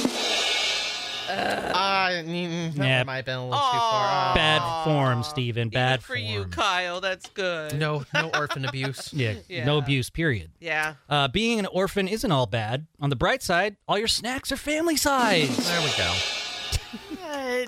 [1.28, 3.02] Uh, mm, that Yeah.
[3.04, 4.34] might have been a little too far.
[4.34, 5.70] Bad form, Steven.
[5.70, 6.24] Bad Good for form.
[6.26, 7.00] you, Kyle.
[7.00, 7.78] That's good.
[7.78, 9.10] no, no orphan abuse.
[9.14, 9.64] Yeah, Yeah.
[9.64, 10.50] no abuse, period.
[10.60, 10.94] Yeah.
[11.08, 12.86] Uh, being an orphan isn't all bad.
[13.00, 15.56] On the bright side, all your snacks are family size.
[15.56, 16.14] There we go.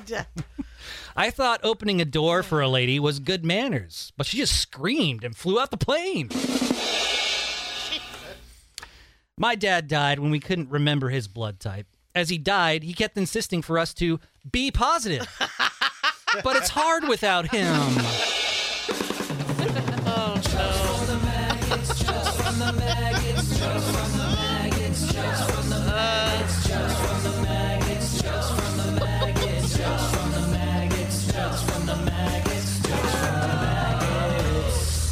[0.05, 0.27] Good.
[1.17, 5.25] I thought opening a door for a lady was good manners, but she just screamed
[5.25, 6.29] and flew out the plane.
[9.37, 11.87] My dad died when we couldn't remember his blood type.
[12.15, 14.21] As he died, he kept insisting for us to
[14.51, 15.27] be positive.
[16.45, 17.97] but it's hard without him.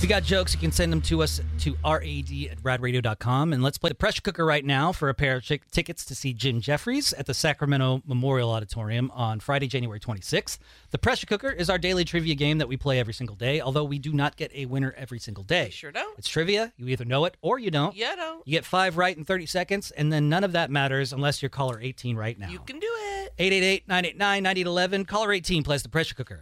[0.03, 3.53] If you got jokes, you can send them to us to rad at radradio.com.
[3.53, 6.33] And let's play the pressure cooker right now for a pair of tickets to see
[6.33, 10.59] Jim Jefferies at the Sacramento Memorial Auditorium on Friday, January 26th.
[10.93, 13.83] The pressure cooker is our daily trivia game that we play every single day, although
[13.83, 15.71] we do not get a winner every single day.
[15.71, 16.19] Sure don't.
[16.19, 16.71] It's trivia.
[16.77, 17.97] You either know it or you don't.
[17.97, 18.47] You don't.
[18.47, 21.49] You get five right in 30 seconds, and then none of that matters unless you're
[21.49, 22.51] caller 18 right now.
[22.51, 23.33] You can do it.
[23.39, 25.05] 888 989 9811.
[25.07, 26.41] Caller 18 plays the pressure cooker.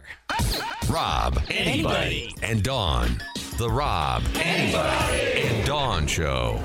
[0.89, 3.23] Rob, anybody, and Dawn.
[3.57, 6.59] The Rob, anybody, and Dawn Show.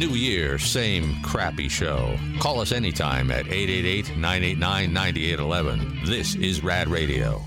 [0.00, 2.16] New Year, same crappy show.
[2.38, 6.00] Call us anytime at 888 989 9811.
[6.06, 7.42] This is Rad Radio.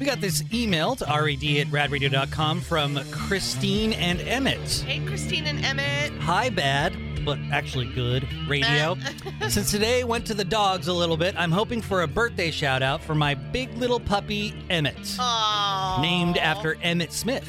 [0.00, 4.82] We got this email to rad at radradio.com from Christine and Emmett.
[4.84, 6.10] Hey, Christine and Emmett.
[6.22, 8.96] Hi, bad, but actually good radio.
[9.48, 12.82] Since today went to the dogs a little bit, I'm hoping for a birthday shout
[12.82, 16.02] out for my big little puppy, Emmett, Aww.
[16.02, 17.48] named after Emmitt Smith.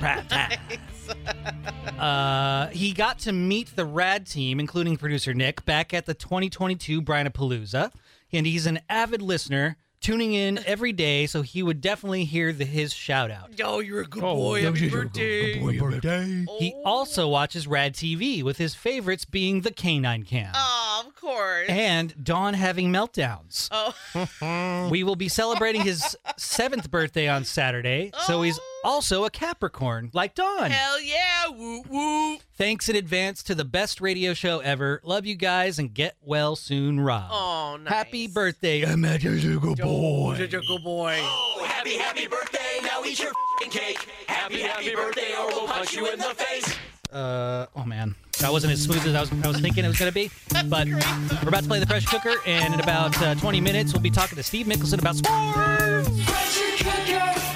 [1.08, 1.16] Rat
[1.86, 1.98] tat.
[1.98, 7.02] Uh, he got to meet the rad team, including producer Nick, back at the 2022
[7.02, 7.90] Palooza,
[8.32, 12.64] and he's an avid listener, tuning in every day, so he would definitely hear the,
[12.66, 13.50] his shout out.
[13.62, 14.62] Oh, you're a good boy.
[14.62, 16.44] Happy birthday.
[16.58, 20.52] He also watches Rad TV, with his favorites being the Canine Cam.
[20.54, 21.68] Oh, of course.
[21.70, 23.68] And Dawn having meltdowns.
[23.70, 30.10] Oh, We will be celebrating his seventh birthday on Saturday, so he's also a Capricorn,
[30.12, 30.70] like Dawn.
[30.70, 31.48] hell yeah.
[31.48, 32.38] Woo woo.
[32.56, 35.00] Thanks in advance to the best radio show ever.
[35.02, 37.28] Love you guys and get well soon, Rob.
[37.30, 37.92] Oh, nice.
[37.92, 41.16] Happy birthday, Magical such a good boy.
[41.20, 42.58] Oh, happy, happy birthday.
[42.82, 44.06] Now eat your fing cake.
[44.26, 46.76] Happy, happy birthday, or we'll punch you in the face.
[47.12, 49.98] Uh, oh man, that wasn't as smooth as I was, I was thinking it was
[49.98, 50.30] going to be.
[50.68, 54.02] But we're about to play the pressure cooker, and in about uh, 20 minutes, we'll
[54.02, 56.08] be talking to Steve Mickelson about sports.
[56.30, 57.53] Pressure cooker.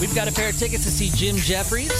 [0.00, 1.92] We've got a pair of tickets to see Jim Jefferies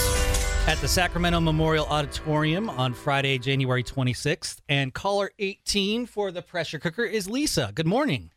[0.66, 4.58] at the Sacramento Memorial Auditorium on Friday, January 26th.
[4.68, 7.72] And caller 18 for the pressure cooker is Lisa.
[7.74, 8.30] Good morning.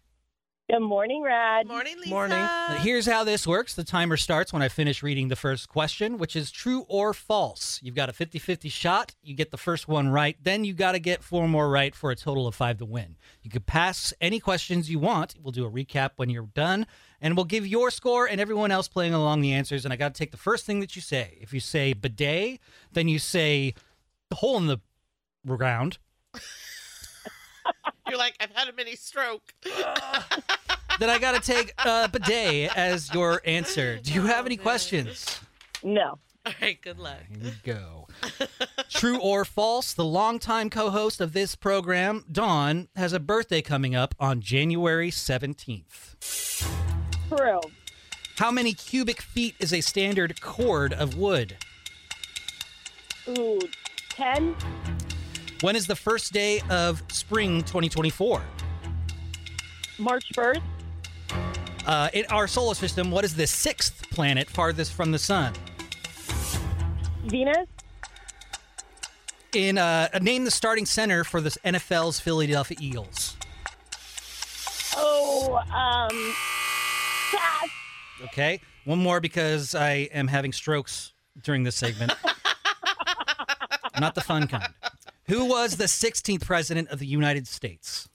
[0.72, 1.68] Good morning, Rad.
[1.68, 2.10] Morning, Lisa.
[2.10, 2.48] Morning.
[2.78, 6.34] Here's how this works the timer starts when I finish reading the first question, which
[6.34, 7.82] is true or false.
[7.84, 9.14] You've got a 50 50 shot.
[9.22, 10.38] You get the first one right.
[10.42, 13.18] Then you got to get four more right for a total of five to win.
[13.42, 15.36] You could pass any questions you want.
[15.44, 16.88] We'll do a recap when you're done,
[17.20, 19.84] and we'll give your score and everyone else playing along the answers.
[19.84, 21.38] And I got to take the first thing that you say.
[21.42, 22.62] If you say bidet,
[22.94, 23.74] then you say
[24.30, 24.78] the hole in the
[25.46, 25.98] ground.
[28.12, 29.54] You're like, I've had a mini stroke.
[29.64, 34.00] then I got to take uh, bidet as your answer.
[34.04, 35.40] Do you have any questions?
[35.82, 36.20] No.
[36.46, 37.22] All right, good luck.
[37.30, 38.10] Here we go.
[38.90, 43.96] True or false, the longtime co host of this program, Dawn, has a birthday coming
[43.96, 46.16] up on January 17th.
[47.30, 47.62] True.
[48.36, 51.56] How many cubic feet is a standard cord of wood?
[53.30, 53.62] Ooh,
[54.10, 54.54] 10,
[55.62, 58.42] When is the first day of spring 2024?
[60.00, 60.62] March 1st,
[61.86, 65.54] Uh, in our solar system, what is the sixth planet farthest from the sun?
[67.26, 67.68] Venus,
[69.54, 73.36] In uh, name the starting center for the NFL's Philadelphia Eagles.
[74.96, 76.36] oh, um,
[77.32, 77.70] pass.
[78.26, 82.14] Okay, one more because I am having strokes during this segment.
[84.00, 84.72] Not the fun kind.
[85.32, 88.10] Who was the 16th president of the United States?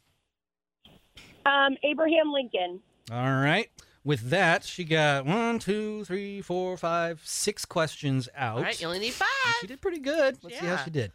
[1.47, 2.81] Um, Abraham Lincoln.
[3.11, 3.71] All right.
[4.05, 8.59] With that, she got one, two, three, four, five, six questions out.
[8.59, 9.27] All right, you only need five.
[9.63, 10.37] She did pretty good.
[10.43, 10.85] Let's see how Yeah.
[10.85, 11.13] she did.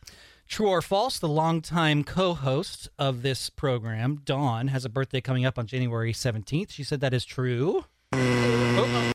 [0.48, 5.46] True or false, the longtime co host of this program, Dawn, has a birthday coming
[5.46, 6.72] up on January 17th.
[6.72, 7.86] She said that is true.
[8.12, 9.12] Oh.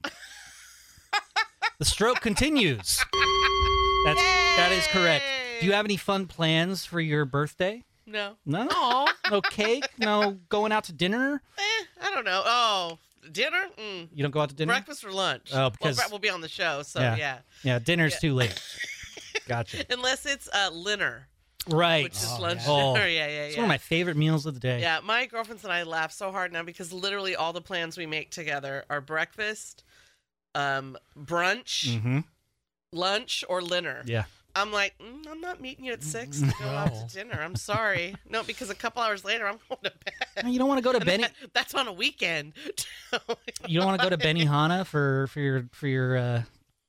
[1.80, 3.04] the stroke continues.
[4.04, 4.22] That's,
[4.56, 5.24] that is correct.
[5.60, 7.82] Do you have any fun plans for your birthday?
[8.06, 8.34] No.
[8.44, 8.68] No.
[8.70, 9.86] Oh, No cake.
[9.98, 11.42] no going out to dinner.
[11.58, 12.42] eh, I don't know.
[12.44, 12.98] Oh,
[13.32, 13.64] dinner?
[13.78, 14.08] Mm.
[14.14, 14.72] You don't go out to dinner.
[14.72, 15.50] Breakfast or lunch?
[15.52, 17.16] Oh, because- well, will be on the show, so Yeah.
[17.16, 17.38] yeah.
[17.62, 18.18] Yeah, dinner's Yeah.
[18.20, 18.62] too late.
[19.48, 19.84] Gotcha.
[19.90, 21.26] Unless it's uh, dinner,
[21.68, 22.04] Right.
[22.04, 22.70] which is Oh, lunch yeah.
[22.70, 23.06] Oh, dinner.
[23.08, 24.80] Yeah, yeah, It's one of my favorite meals of the day.
[24.80, 28.06] Yeah, my girlfriends and I laugh so hard now because literally all the plans we
[28.06, 29.82] make together are breakfast,
[30.54, 32.20] um, brunch, Mm-hmm.
[32.92, 34.02] lunch, or dinner.
[34.06, 34.24] Yeah.
[34.56, 37.38] I'm like, mm, I'm not meeting you at six to go out to dinner.
[37.40, 38.16] I'm sorry.
[38.28, 40.50] No, because a couple hours later, I'm going to bed.
[40.52, 41.22] You don't want to go to Benny.
[41.24, 42.54] That- that's on a weekend.
[43.68, 46.42] You don't want to go to Benihana for for your for your uh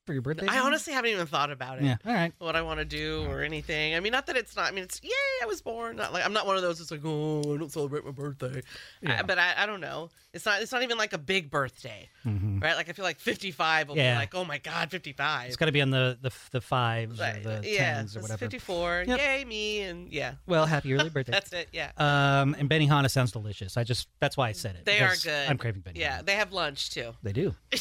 [0.08, 0.48] for your birthday.
[0.48, 1.84] I honestly haven't even thought about it.
[1.84, 1.98] Yeah.
[2.06, 2.34] All right.
[2.40, 3.94] What I want to do or anything.
[3.94, 4.66] I mean, not that it's not.
[4.68, 5.12] I mean, it's yay,
[5.44, 5.98] I was born.
[5.98, 8.64] Not like I'm not one of those that's like, oh, I don't celebrate my birthday.
[9.04, 9.20] Yeah.
[9.20, 10.10] I, but I, I don't know.
[10.34, 10.62] It's not.
[10.62, 12.62] It's not even like a big birthday, Mhm.
[12.62, 12.76] right?
[12.76, 14.14] Like I feel like 55 will Yeah.
[14.14, 15.48] be like, oh my god, 55.
[15.48, 18.38] It's got to be on the the the fives or the yeah, tens or whatever.
[18.40, 19.06] 54.
[19.08, 19.20] Yep.
[19.20, 21.32] Yay me and yeah, Well, happy early birthday.
[21.34, 21.70] that's it.
[21.74, 23.78] Yeah, Um, and Benihana sounds delicious.
[23.78, 24.86] I just that's why I said it.
[24.86, 25.50] they are good.
[25.50, 25.98] I'm craving Benihana.
[25.98, 27.14] Yeah, they have lunch too.
[27.24, 27.56] They do.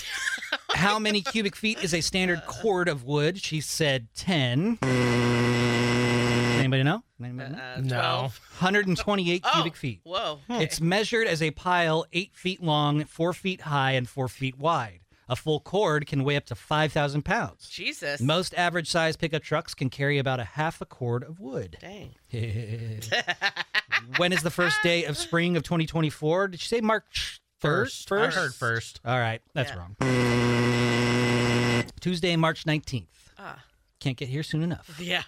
[0.77, 3.39] How many cubic feet is a standard cord of wood?
[3.41, 4.79] She said 10.
[6.59, 7.03] Anybody know?
[7.19, 7.59] Anybody know?
[7.59, 8.21] Uh, No.
[8.59, 10.01] 128 Oh, cubic feet.
[10.05, 10.41] Whoa.
[10.51, 15.01] It's measured as a pile 8 feet long, 4 feet high, and 4 feet wide.
[15.31, 17.69] A full cord can weigh up to 5,000 pounds.
[17.71, 18.21] Jesus.
[18.21, 21.79] Most average size pickup trucks can carry about a half a cord of wood.
[21.81, 22.15] Dang.
[24.19, 26.49] when is the first day of spring of 2024?
[26.49, 28.09] Did you say March 1st?
[28.09, 28.13] First.
[28.13, 29.01] I heard first.
[29.05, 29.79] All right, that's Yeah.
[29.79, 29.97] wrong.
[32.01, 33.07] Tuesday, March 19th.
[33.39, 33.63] Ah.
[33.99, 34.99] Can't get here soon enough.
[35.01, 35.23] Yeah.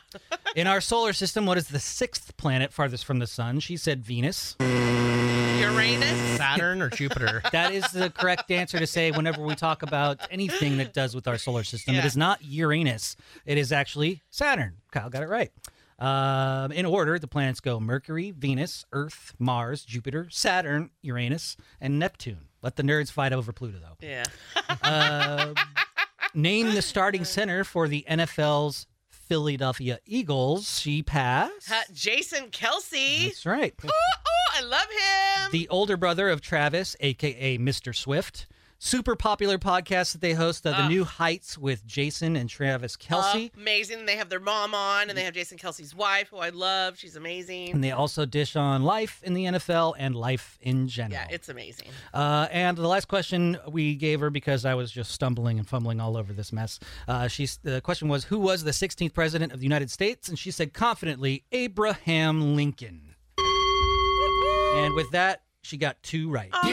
[0.55, 3.60] In our solar system, what is the sixth planet farthest from the sun?
[3.60, 4.56] She said Venus.
[4.60, 6.36] Uranus.
[6.36, 7.42] Saturn or Jupiter?
[7.52, 11.26] That is the correct answer to say whenever we talk about anything that does with
[11.26, 11.94] our solar system.
[11.94, 12.06] It Yeah.
[12.06, 13.16] is not Uranus.
[13.46, 14.76] It is actually Saturn.
[14.92, 15.50] Kyle got it right.
[15.98, 22.48] Um, in order, the planets go Mercury, Venus, Earth, Mars, Jupiter, Saturn, Uranus, and Neptune.
[22.62, 24.06] Let the nerds fight over Pluto, though.
[24.06, 24.24] Yeah.
[24.82, 25.54] Uh,
[26.34, 30.78] name the starting center for the NFL's Philadelphia Eagles.
[30.80, 31.70] She passed.
[31.70, 33.24] Uh, Jason Kelce.
[33.26, 33.74] That's right.
[33.84, 35.50] Ooh, ooh, I love him.
[35.52, 37.94] the older brother of Travis, aka Mr.
[37.94, 38.46] Swift.
[38.80, 40.88] Super popular podcast that they host, uh, The Ah.
[40.88, 43.50] New Heights with Jason and Travis Kelce.
[43.56, 44.06] Amazing.
[44.06, 46.96] They have their mom on, and they have Jason Kelce's wife, who I love.
[46.96, 47.72] She's amazing.
[47.72, 51.20] and they also dish on life in the NFL and life in general.
[51.20, 51.88] yeah, it's amazing.
[52.14, 56.00] Uh, and the last question we gave her because I was just stumbling and fumbling
[56.00, 56.78] all over this mess.
[57.09, 60.38] Uh, she's the question was, "Who was the 16th president of the United States?" And
[60.38, 66.50] she said confidently, "Abraham Lincoln." And with that, she got two right.
[66.52, 66.68] Oh,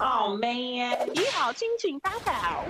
[0.00, 2.64] Oh man, 医好心情八宝。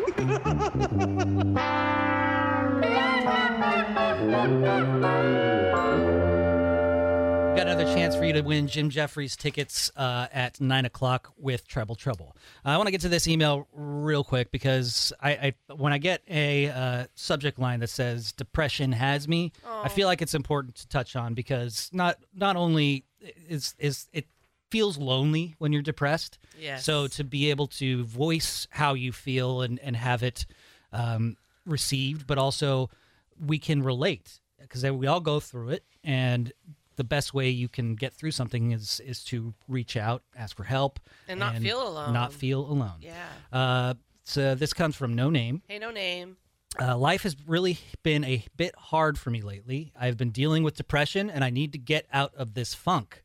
[7.55, 11.69] Got another chance for you to win Jim Jefferies tickets uh, at nine o'clock with
[11.69, 12.35] Treble Trouble.
[12.65, 15.99] Uh, I want to get to this email real quick because I, I when I
[15.99, 19.89] get a uh, subject line that says "depression has me," I oh.
[19.89, 23.05] feel like it's important to touch on because not not only
[23.49, 24.27] is is it
[24.73, 26.39] feels lonely when you're depressed.
[26.59, 26.85] Yes.
[26.85, 30.47] So to be able to voice how you feel and and have it
[30.93, 31.37] um,
[31.67, 32.91] received, but also
[33.39, 36.53] we can relate because we all go through it and
[36.97, 40.65] the best way you can get through something is is to reach out ask for
[40.65, 42.13] help And not feel alone.
[42.13, 43.29] not feel alone Yeah.
[43.53, 43.95] uh,
[44.25, 46.37] so this comes from no name Hey, no name.
[46.81, 50.77] uh, life has really been a bit hard for me lately i've been dealing with
[50.77, 53.23] depression and i need to get out of this funk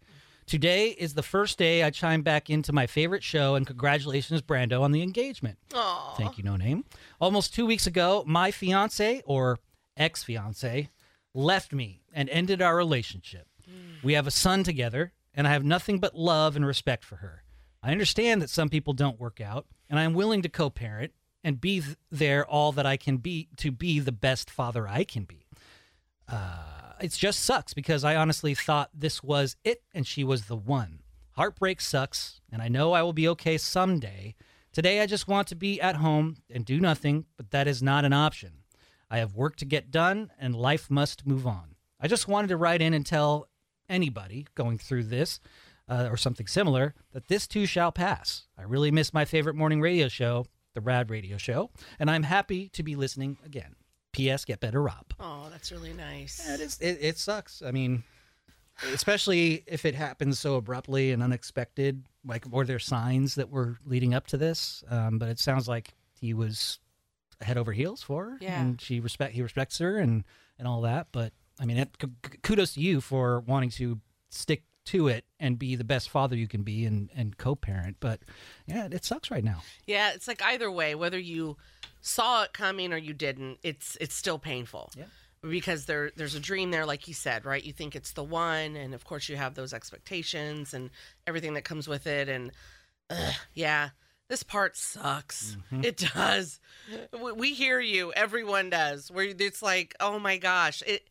[0.48, 4.82] today is the first day i chime back into my favorite show and congratulations brando
[4.82, 6.14] on the engagement Oh.
[6.18, 6.84] Thank you, no name.
[7.22, 9.60] Almost two weeks ago, my fiance or
[9.96, 10.90] ex fiance
[11.36, 13.48] left me and ended our relationship.
[14.02, 17.44] We have a son together, and I have nothing but love and respect for her.
[17.84, 21.12] I understand that some people don't work out, and I am willing to co parent
[21.44, 25.04] and be th- there all that I can be to be the best father I
[25.04, 25.46] can be.
[26.28, 30.56] Uh, it just sucks because I honestly thought this was it and she was the
[30.56, 31.00] one.
[31.32, 34.36] Heartbreak sucks, and I know I will be okay someday.
[34.74, 38.06] Today, I just want to be at home and do nothing, but that is not
[38.06, 38.64] an option.
[39.10, 41.76] I have work to get done, and life must move on.
[42.00, 43.48] I just wanted to write in and tell
[43.88, 45.40] anybody going through this
[45.88, 48.48] uh, or something similar that this too shall pass.
[48.58, 52.70] I really miss my favorite morning radio show, the Rad Radio Show, and I'm happy
[52.70, 53.77] to be listening again.
[54.18, 54.46] P.S.
[54.46, 55.06] Get better, Rob.
[55.20, 56.44] Oh, that's really nice.
[56.46, 56.78] Yeah, it is.
[56.82, 57.62] It, it sucks.
[57.62, 58.04] I mean,
[58.94, 62.04] especially if it happens so abruptly and unexpected.
[62.26, 64.84] Like, were there signs that were leading up to this?
[64.90, 66.80] Um, but it sounds like he was
[67.42, 68.60] head over heels for her, Yeah.
[68.60, 70.24] and she respect he respects her, and
[70.60, 71.08] and all that.
[71.12, 71.96] But I mean, it,
[72.42, 74.00] kudos to you for wanting to
[74.30, 77.98] stick to it and be the best father you can be and, and co-parent.
[78.00, 78.20] But
[78.66, 79.62] yeah, it sucks right now.
[79.86, 81.58] Yeah, it's like either way, whether you
[82.02, 84.92] saw it coming or you didn't, it's it's still painful.
[84.98, 85.06] Yeah.
[85.48, 87.64] Because there there's a dream there, like you said, right?
[87.64, 90.90] You think it's the one, and of course you have those expectations and
[91.28, 92.28] everything that comes with it.
[92.28, 92.52] And
[93.10, 93.90] ugh, yeah,
[94.30, 95.56] this part sucks.
[95.72, 95.84] Mm-hmm.
[95.84, 96.60] It does.
[97.22, 98.12] We- We hear you.
[98.14, 99.12] Everyone does.
[99.12, 101.08] Where it's like, oh my gosh, it.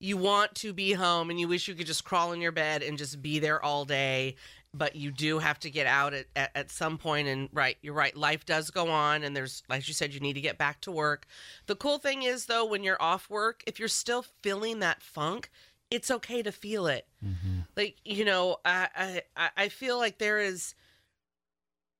[0.00, 2.82] You want to be home, and you wish you could just crawl in your bed
[2.82, 4.36] and just be there all day
[4.74, 7.94] but you do have to get out at, at, at some point and right you're
[7.94, 10.78] right life does go on and there's like you said you need to get back
[10.82, 11.26] to work.
[11.66, 15.50] The cool thing is though when you're off work if you're still feeling that funk
[15.90, 17.06] it's okay to feel it.
[17.78, 20.74] Like you know I, I I- i feel like there is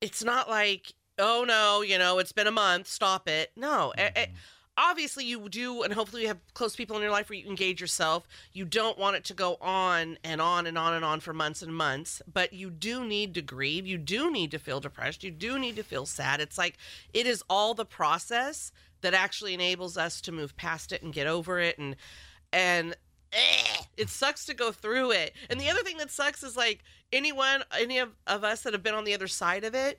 [0.00, 3.50] it's not like oh no you know it's been a month stop it.
[3.56, 4.26] No eh, eh,
[4.78, 7.80] obviously you do and hopefully you have close people in your life where you engage
[7.80, 8.26] yourself.
[8.52, 11.60] You don't want it to go on and on and on and on for months
[11.60, 13.86] and months but you do need to grieve.
[13.86, 15.24] You do need to feel depressed.
[15.24, 16.40] You do need to feel sad.
[16.40, 16.78] It's like
[17.12, 21.26] it is all the process that actually enables us to move past it and get
[21.26, 21.96] over it and
[22.52, 22.96] and
[23.32, 25.34] eh, it sucks to go through it.
[25.50, 28.82] And the other thing that sucks is like anyone any of, of us that have
[28.84, 29.98] been on the other side of it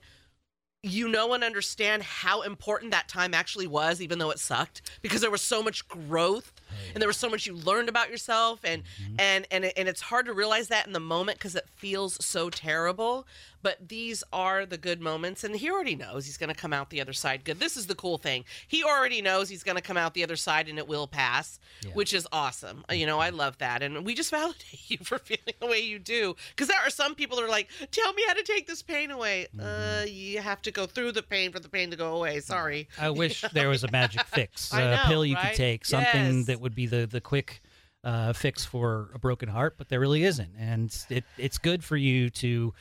[0.81, 5.21] you know and understand how important that time actually was, even though it sucked, because
[5.21, 6.53] there was so much growth
[6.93, 9.15] and there was so much you learned about yourself, and mm-hmm.
[9.19, 12.49] and and and it's hard to realize that in the moment because it feels so
[12.49, 13.27] terrible.
[13.61, 16.89] But these are the good moments, and he already knows he's going to come out
[16.89, 17.59] the other side good.
[17.59, 18.45] This is the cool thing.
[18.67, 21.59] He already knows he's going to come out the other side, and it will pass,
[21.93, 22.85] which is awesome.
[22.91, 25.99] You know, I love that, and we just validate you for feeling the way you
[25.99, 28.81] do, because there are some people that are like, "Tell me how to take this
[28.81, 32.15] pain away." Uh, you have to go through the pain for the pain to go
[32.15, 32.39] away.
[32.39, 32.87] Sorry.
[32.99, 35.49] I wish there was a magic fix, I a know, pill you right?
[35.49, 36.45] could take, something Yes.
[36.47, 37.61] that would be the the quick
[38.03, 40.53] uh, fix for a broken heart, but there really isn't.
[40.57, 42.73] And it it's good for you to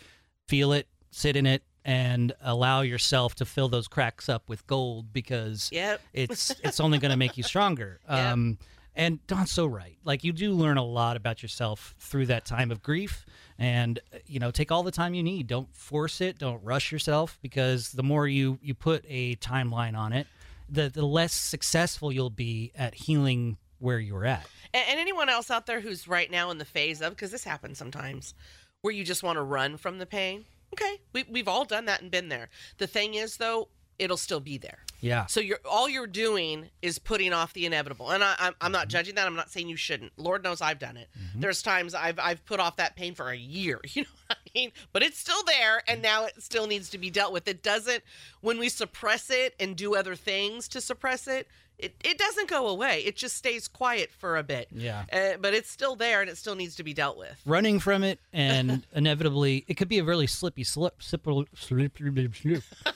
[0.48, 5.12] feel it, sit in it, and allow yourself to fill those cracks up with gold
[5.12, 6.00] because Yep.
[6.12, 8.00] it's it's only going to make you stronger.
[8.10, 8.18] Yep.
[8.32, 8.58] Um,
[8.94, 9.96] and Dawn's so right.
[10.02, 13.24] Like you do learn a lot about yourself through that time of grief,
[13.58, 15.46] and you know, take all the time you need.
[15.46, 16.38] Don't force it.
[16.38, 20.26] Don't rush yourself because the more you you put a timeline on it,
[20.68, 24.44] the the less successful you'll be at healing where you're at.
[24.74, 27.44] And, and anyone else out there who's right now in the phase of, because this
[27.44, 28.34] happens sometimes,
[28.82, 30.44] where you just want to run from the pain.
[30.74, 32.48] Okay, we, we've all done that and been there.
[32.76, 33.68] The thing is, though,
[33.98, 34.78] it'll still be there.
[35.00, 35.26] Yeah.
[35.26, 38.82] So you're all you're doing is putting off the inevitable, and I, I'm I'm not
[38.82, 38.88] mm-hmm.
[38.90, 39.26] judging that.
[39.26, 40.12] I'm not saying you shouldn't.
[40.16, 41.08] Lord knows I've done it.
[41.16, 41.40] Mm-hmm.
[41.40, 43.80] There's times I've I've put off that pain for a year.
[43.94, 44.72] You know what I mean?
[44.92, 47.48] But it's still there, and now it still needs to be dealt with.
[47.48, 48.02] It doesn't
[48.40, 51.48] when we suppress it and do other things to suppress it.
[51.78, 53.02] It, it doesn't go away.
[53.06, 54.66] It just stays quiet for a bit.
[54.72, 55.04] Yeah.
[55.12, 57.40] Uh, but it's still there, and it still needs to be dealt with.
[57.46, 62.62] running from it and inevitably it could be a really slippy slip slippery slippery slip.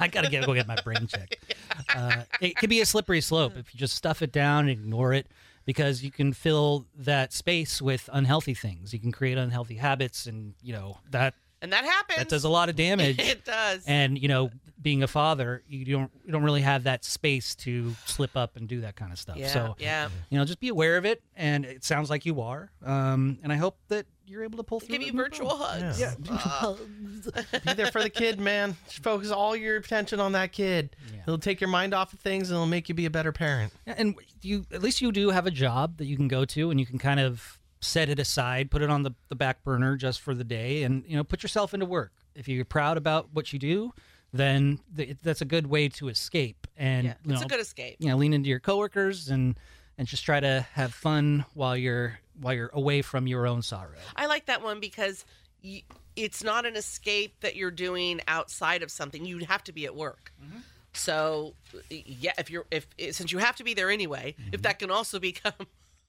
[0.00, 1.36] I gotta get go get my brain checked.
[1.96, 5.12] Uh, it could be a slippery slope if you just stuff it down and ignore
[5.12, 5.26] it,
[5.64, 8.92] because you can fill that space with unhealthy things.
[8.92, 12.18] You can create unhealthy habits, and you know that And that happens.
[12.18, 13.18] that does a lot of damage.
[13.20, 13.84] it does.
[13.86, 14.50] And you know,
[14.84, 18.68] being a father, you don't you don't really have that space to slip up and
[18.68, 19.36] do that kind of stuff.
[19.36, 19.48] yeah.
[19.48, 20.08] So yeah.
[20.28, 22.70] you know, just be aware of it, and it sounds like you are.
[22.84, 24.98] Um, and I hope that you're able to pull through.
[24.98, 25.48] Give it you virtual.
[25.48, 26.00] virtual hugs.
[26.00, 26.14] Yeah.
[27.66, 28.76] Be there for the kid, man.
[28.86, 30.94] Just focus all your attention on that kid.
[31.12, 31.22] Yeah.
[31.26, 33.72] It'll take your mind off of things and it'll make you be a better parent.
[33.86, 36.70] Yeah, and you at least you do have a job that you can go to,
[36.70, 39.96] and you can kind of set it aside, put it on the, the back burner
[39.96, 42.12] just for the day, and you know, put yourself into work.
[42.34, 43.92] If you're proud about what you do,
[44.34, 46.66] then th- that's a good way to escape.
[46.76, 47.14] And Yeah.
[47.24, 47.96] you It's know, a good escape.
[48.00, 49.58] you know, lean into your coworkers and
[49.96, 53.94] and just try to have fun while you're while you're away from your own sorrow.
[54.16, 55.24] I like that one because
[55.62, 55.82] you,
[56.16, 59.24] it's not an escape that you're doing outside of something.
[59.24, 60.32] You'd have to be at work.
[60.44, 60.58] Mm-hmm.
[60.94, 61.54] So,
[61.90, 64.62] yeah, if you're if eh, since you have to be there anyway, if mm-hmm.
[64.62, 65.52] that can also become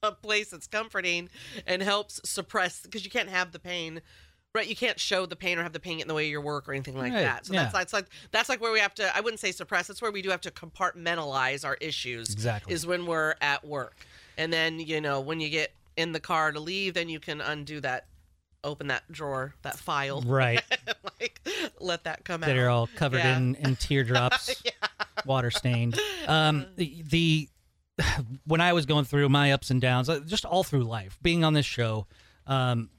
[0.02, 1.30] a place that's comforting
[1.68, 4.02] and helps suppress because you can't have the pain.
[4.56, 6.32] Right, you can't show the pain or have the pain get in the way of
[6.32, 7.46] your work or anything like Right, that.
[7.46, 7.64] So yeah.
[7.64, 9.16] that's that's like that's like where we have to.
[9.16, 9.88] I wouldn't say suppress.
[9.88, 12.32] That's where we do have to compartmentalize our issues.
[12.32, 12.74] Exactly.
[12.74, 13.98] is when we're at work,
[14.38, 17.42] and then you know when you get in the car to leave, then you can
[17.42, 18.06] undo that,
[18.64, 20.62] open that drawer, that file, Right.
[21.22, 21.40] like
[21.80, 22.48] let that come out.
[22.48, 23.38] that are all covered Yeah.
[23.38, 24.62] in, in teardrops,
[25.26, 26.00] water stained.
[26.28, 27.50] Um, the, the
[28.46, 31.44] when I was going through my ups and downs, uh, just all through life, being
[31.46, 32.08] on this show,
[32.48, 32.90] um,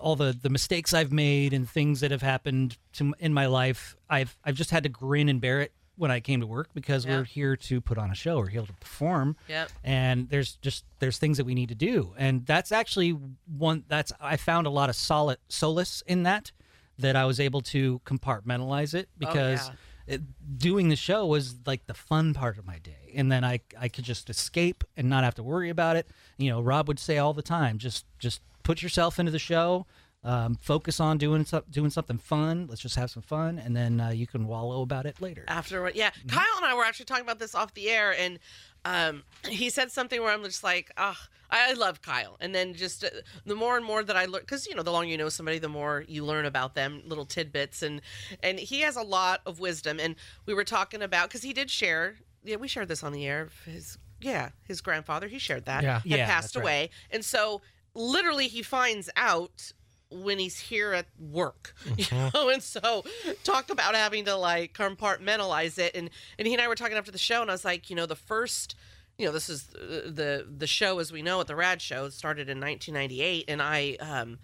[0.00, 3.96] all the the mistakes I've made and things that have happened to in my life,
[4.08, 7.04] I've I've just had to grin and bear it when I came to work because
[7.06, 7.18] Yeah.
[7.18, 8.38] we're here to put on a show.
[8.38, 9.36] We're here to perform.
[9.48, 9.70] Yep.
[9.84, 13.10] And there's just there's things that we need to do, and that's actually
[13.56, 16.50] one that's I found a lot of solid solace in that
[16.98, 19.68] that I was able to compartmentalize it because.
[19.68, 19.74] yeah.
[20.06, 20.20] It,
[20.58, 23.88] doing the show was like the fun part of my day and then I, I
[23.88, 26.06] could just escape and not have to worry about it
[26.36, 29.86] you know rob would say all the time just just put yourself into the show
[30.24, 34.00] um, focus on doing so, doing something fun let's just have some fun and then
[34.00, 35.92] uh, you can wallow about it later afterward.
[35.94, 36.28] Yeah, Mm-hmm.
[36.36, 38.38] Kyle and I were actually talking about this off the air, and
[38.86, 41.18] um, he said something where I'm just like, ah,
[41.50, 42.36] I I love Kyle.
[42.40, 43.08] And then just uh,
[43.46, 45.58] the more and more that I learn, because you know, the longer you know somebody,
[45.58, 48.00] the more you learn about them, little tidbits, and
[48.42, 49.98] and he has a lot of wisdom.
[50.00, 50.16] And
[50.46, 53.48] we were talking about because he did share, yeah, we shared this on the air.
[53.66, 55.96] His yeah, his grandfather, he shared that, Yeah.
[56.00, 56.62] had Yeah, passed that's right.
[56.62, 57.60] away, and so
[57.94, 59.72] literally he finds out
[60.10, 63.04] when he's here at work you know and so
[63.42, 67.10] talk about having to like compartmentalize it and and he and i were talking after
[67.10, 68.76] the show and i was like you know the first
[69.18, 72.08] you know this is uh, the the show as we know it the rad show
[72.08, 74.38] started in 1998 and i um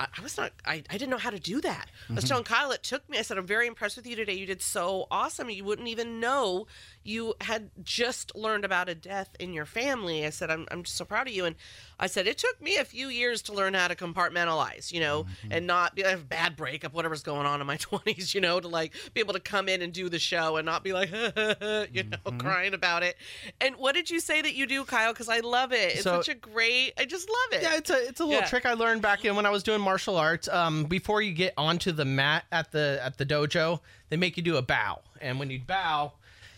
[0.00, 0.52] I I was not.
[0.64, 1.86] I, I didn't know how to do that.
[2.10, 3.18] I was telling Kyle it took me.
[3.18, 4.34] I said, "I'm very impressed with you today.
[4.34, 5.48] You did so awesome.
[5.50, 6.66] You wouldn't even know
[7.04, 10.96] you had just learned about a death in your family." I said, "I'm I'm just
[10.96, 11.56] so proud of you." And
[12.00, 15.26] I said, "It took me a few years to learn how to compartmentalize, you know,
[15.50, 18.58] and not be have a bad breakup, whatever's going on in my 20s, you know,
[18.60, 21.10] to like be able to come in and do the show and not be like,
[21.92, 23.16] you know, crying about it."
[23.60, 25.12] And what did you say that you do, Kyle?
[25.12, 25.94] Because I love it.
[25.94, 26.92] It's So- such a great.
[26.98, 27.62] I just love it.
[27.62, 28.46] Yeah, it's a it's a little Yeah.
[28.46, 30.48] trick I learned back in when I was doing martial arts.
[30.48, 34.42] Um, before you get onto the mat at the at the dojo, they make you
[34.42, 36.12] do a bow, and when you bow,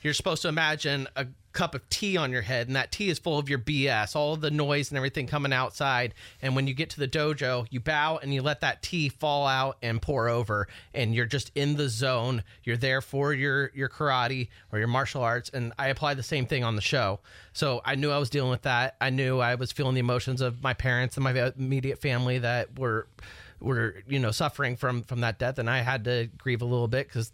[0.07, 3.19] you're supposed to imagine a cup of tea on your head, and that tea is
[3.19, 6.15] full of your BS, all the noise and everything coming outside.
[6.41, 9.49] And when you get to the dojo, you bow and you let that tea fall
[9.49, 12.45] out and pour over, and you're just in the zone.
[12.63, 16.47] You're there for your your karate or your martial arts, and I apply the same
[16.47, 17.19] thing on the show.
[17.53, 18.95] So I knew I was dealing with that.
[19.01, 22.79] I knew I was feeling the emotions of my parents and my immediate family that
[22.79, 23.09] were
[23.59, 26.89] were you know suffering from from that death and i had to grieve a little
[26.89, 27.33] bit because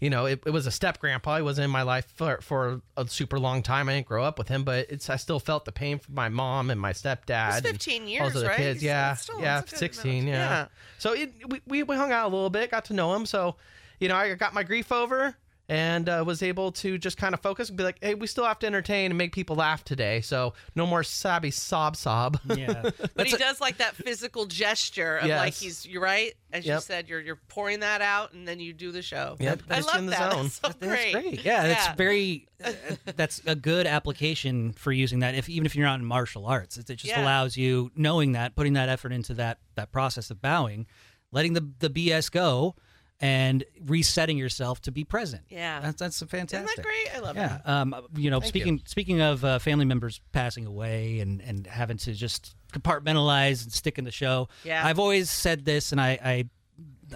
[0.00, 1.36] you know it, it was a step grandpa.
[1.36, 3.88] He wasn't in my life for, for a super long time.
[3.88, 6.28] I didn't grow up with him but it's i still felt the pain from my
[6.28, 8.56] mom and my stepdad It's and 15 all years, right?
[8.56, 8.82] kids.
[8.82, 10.66] Yeah still- yeah it's a good 16 yeah, Yeah.
[10.98, 11.32] so it,
[11.66, 13.26] we we hung out a little bit got to know him.
[13.26, 13.56] So
[14.00, 15.36] you know i got my grief over
[15.70, 18.44] and uh, was able to just kind of focus and be like, "Hey, we still
[18.44, 22.90] have to entertain and make people laugh today, so no more sabby sob sob." yeah
[23.14, 27.08] But he does like that physical gesture of like he's you're right as you said
[27.08, 29.36] you're you're pouring that out and then you do the show.
[29.38, 30.32] Yep, I puts love in the that.
[30.32, 30.42] zone.
[30.42, 31.12] That's so That's great.
[31.12, 31.44] great.
[31.44, 31.94] Yeah, that's Yeah.
[31.94, 32.46] very.
[32.64, 32.72] uh,
[33.16, 35.34] that's a good application for using that.
[35.34, 37.22] If even if you're not in martial arts, it, it just Yeah.
[37.22, 40.86] allows you knowing that, putting that effort into that that process of bowing,
[41.32, 42.74] letting the the BS go,
[43.20, 45.42] and resetting yourself to be present.
[45.50, 45.80] Yeah.
[45.80, 46.64] that's that's fantastic.
[46.70, 47.16] Isn't that great?
[47.16, 47.40] I love it.
[47.40, 47.68] Yeah, that.
[47.68, 51.96] um, you know, Thank speaking speaking of uh, family members passing away and and having
[51.98, 54.48] to just compartmentalize and stick in the show.
[54.64, 54.84] Yeah.
[54.86, 56.18] I've always said this, and I.
[56.24, 56.44] I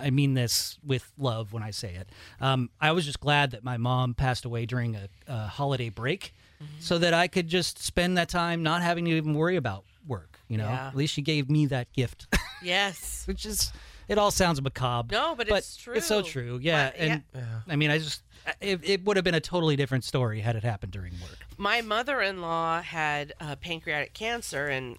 [0.00, 2.08] I mean this with love when I say it.
[2.40, 6.34] Um, I was just glad that my mom passed away during a, a holiday break,
[6.62, 6.80] Mm-hmm.
[6.80, 10.38] so that I could just spend that time not having to even worry about work.
[10.48, 10.88] You know, Yeah.
[10.88, 12.26] at least she gave me that gift,
[12.62, 13.22] Yes.
[13.26, 13.72] which is
[14.08, 15.12] it all sounds macabre.
[15.14, 15.94] No, but it's true.
[15.94, 16.58] It's so true.
[16.62, 17.12] Yeah, My- yeah.
[17.34, 18.22] and I mean, I just
[18.60, 21.38] it, it would have been a totally different story had it happened during work.
[21.56, 24.98] My mother-in-law had uh, pancreatic cancer and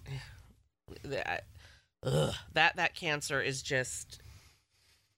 [1.03, 1.43] that
[2.03, 4.19] ugh, that that cancer is just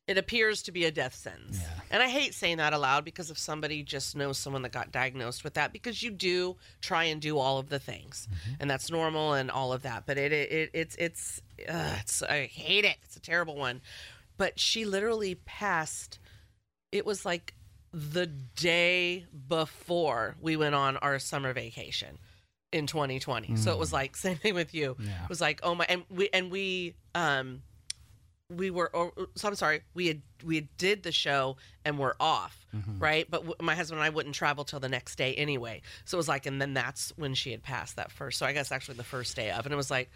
[0.07, 1.59] it appears to be a death sentence.
[1.59, 1.67] Yeah.
[1.91, 5.43] And I hate saying that aloud because if somebody just knows someone that got diagnosed
[5.43, 8.27] with that because you do try and do all of the things.
[8.59, 10.05] And that's normal and all of that.
[10.05, 12.95] But it, it, it it's it's uh, it's I hate it.
[13.03, 13.81] It's a terrible one.
[14.37, 16.19] But she literally passed
[16.91, 17.53] it was like
[17.91, 22.17] the day before we went on our summer vacation
[22.71, 23.57] in 2020.
[23.57, 24.95] So it was like same thing with you.
[24.99, 25.23] Yeah.
[25.23, 27.61] It was like oh my and we and we um
[28.49, 32.15] we were or, so I'm sorry we had we had did the show and we're
[32.19, 32.99] off mm-hmm.
[32.99, 33.29] right?
[33.29, 35.81] But w- my husband and I wouldn't travel till the next day anyway.
[36.05, 38.53] So it was like and then that's when she had passed that first so I
[38.53, 40.09] guess actually the first day of and it was like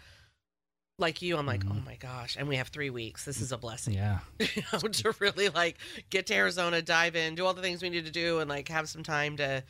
[0.98, 1.78] like you I'm like mm-hmm.
[1.78, 3.24] oh my gosh and we have three weeks.
[3.24, 3.94] This is a blessing.
[3.94, 4.20] Yeah.
[4.38, 5.76] you know, to really like
[6.08, 8.68] get to Arizona, dive in, do all the things we need to do, and like
[8.68, 9.62] have some time to,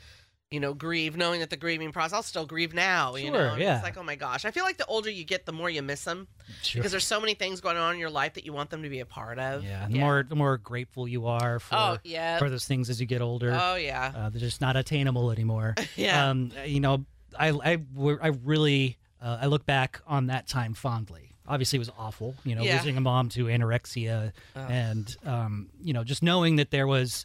[0.52, 2.12] you know, grieve, knowing that the grieving process.
[2.12, 3.16] I'll still grieve now.
[3.16, 3.74] you know, And yeah.
[3.76, 5.82] It's like, oh my gosh, I feel like the older you get, the more you
[5.82, 6.28] miss them
[6.62, 6.80] Sure.
[6.80, 8.88] because there's so many things going on in your life that you want them to
[8.88, 9.64] be a part of.
[9.64, 12.38] Yeah, the more the more grateful you are for Oh yeah.
[12.38, 13.58] for those things as you get older.
[13.60, 14.12] Oh yeah.
[14.14, 15.74] uh, they're just not attainable anymore.
[15.96, 16.28] Yeah.
[16.30, 17.06] Um, you know,
[17.38, 17.78] I I,
[18.22, 21.30] I really uh, I look back on that time fondly.
[21.48, 22.34] Obviously, it was awful.
[22.44, 22.76] You know, Yeah.
[22.76, 24.70] losing a mom to anorexia, Ugh.
[24.70, 27.24] and um, you know, just knowing that there was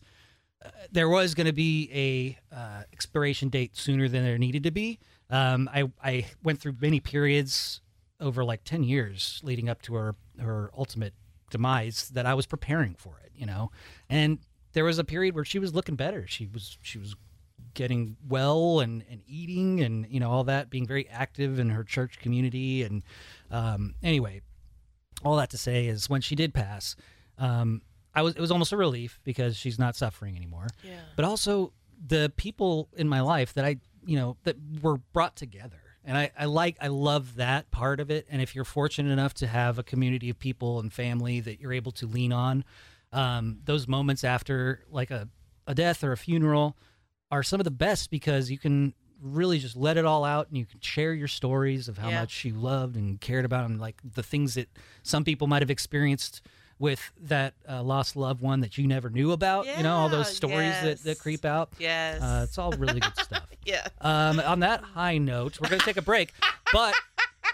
[0.91, 1.89] there was going to be
[2.51, 4.99] a uh, expiration date sooner than there needed to be.
[5.29, 7.81] Um, I I went through many periods
[8.19, 11.13] over like ten years leading up to her her ultimate
[11.49, 13.71] demise that I was preparing for it, you know,
[14.09, 14.39] and
[14.73, 16.27] there was a period where she was looking better.
[16.27, 17.15] She was she was
[17.73, 21.84] getting well and, and eating and you know all that being very active in her
[21.84, 23.03] church community and
[23.51, 24.41] um, anyway
[25.23, 26.95] all that to say is when she did pass
[27.38, 27.84] um,
[28.18, 30.99] i was it was almost a relief because she's not suffering anymore Yeah.
[31.15, 31.72] but also
[32.06, 36.31] the people in my life that i you know that were brought together and I,
[36.38, 39.77] I like i love that part of it and if you're fortunate enough to have
[39.80, 42.64] a community of people and family that you're able to lean on
[43.14, 45.30] um, those moments after like a,
[45.65, 46.76] a death or a funeral
[47.31, 50.57] are some of the best because you can really just let it all out and
[50.57, 52.19] you can share your stories of how Yeah.
[52.22, 54.69] much you loved and cared about and like the things that
[55.03, 56.41] some people might have experienced
[56.79, 60.27] with that uh, lost loved one that you never knew about you know all those
[60.27, 62.21] Yeah, stories that, that creep out Yes.
[62.21, 63.87] uh, it's all really good stuff yeah.
[64.01, 66.33] um, on that high note, we're going to take a break.
[66.71, 66.93] But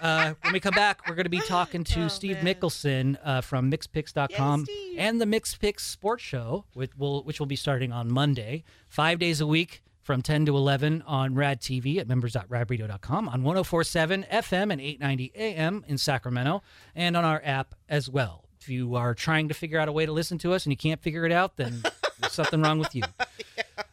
[0.01, 2.53] uh, when we come back, we're going to be talking to Oh, Steve man.
[2.55, 7.47] Mickelson uh, from MixPix.com Yes, and the Mixed Picks Sports Show, which will, which will
[7.47, 11.97] be starting on Monday, five days a week from 10 to 11 on Rad TV
[11.97, 16.61] at members.radradio.com, on 1047 FM and 890 AM in Sacramento,
[16.93, 18.42] and on our app as well.
[18.63, 20.77] If you are trying to figure out a way to listen to us and you
[20.77, 21.83] can't figure it out, then
[22.21, 23.03] there's something wrong with you.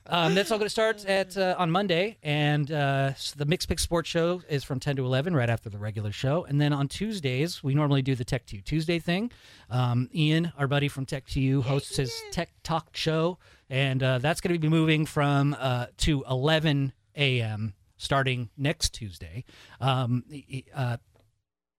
[0.06, 3.66] Um, that's all going to start at uh, on Monday, and uh, s- the Mix
[3.66, 6.44] Pick Sports Show is from ten to eleven, right after the regular show.
[6.44, 9.32] And then on Tuesdays, we normally do the Tech Two Tuesday thing.
[9.70, 13.38] Um, Ian, our buddy from Tech Two, hosts his Tech Talk show,
[13.68, 17.74] and uh, that's going to be moving from uh, to eleven a.m.
[17.96, 19.44] starting next Tuesday.
[19.80, 20.24] Um,
[20.74, 20.96] uh,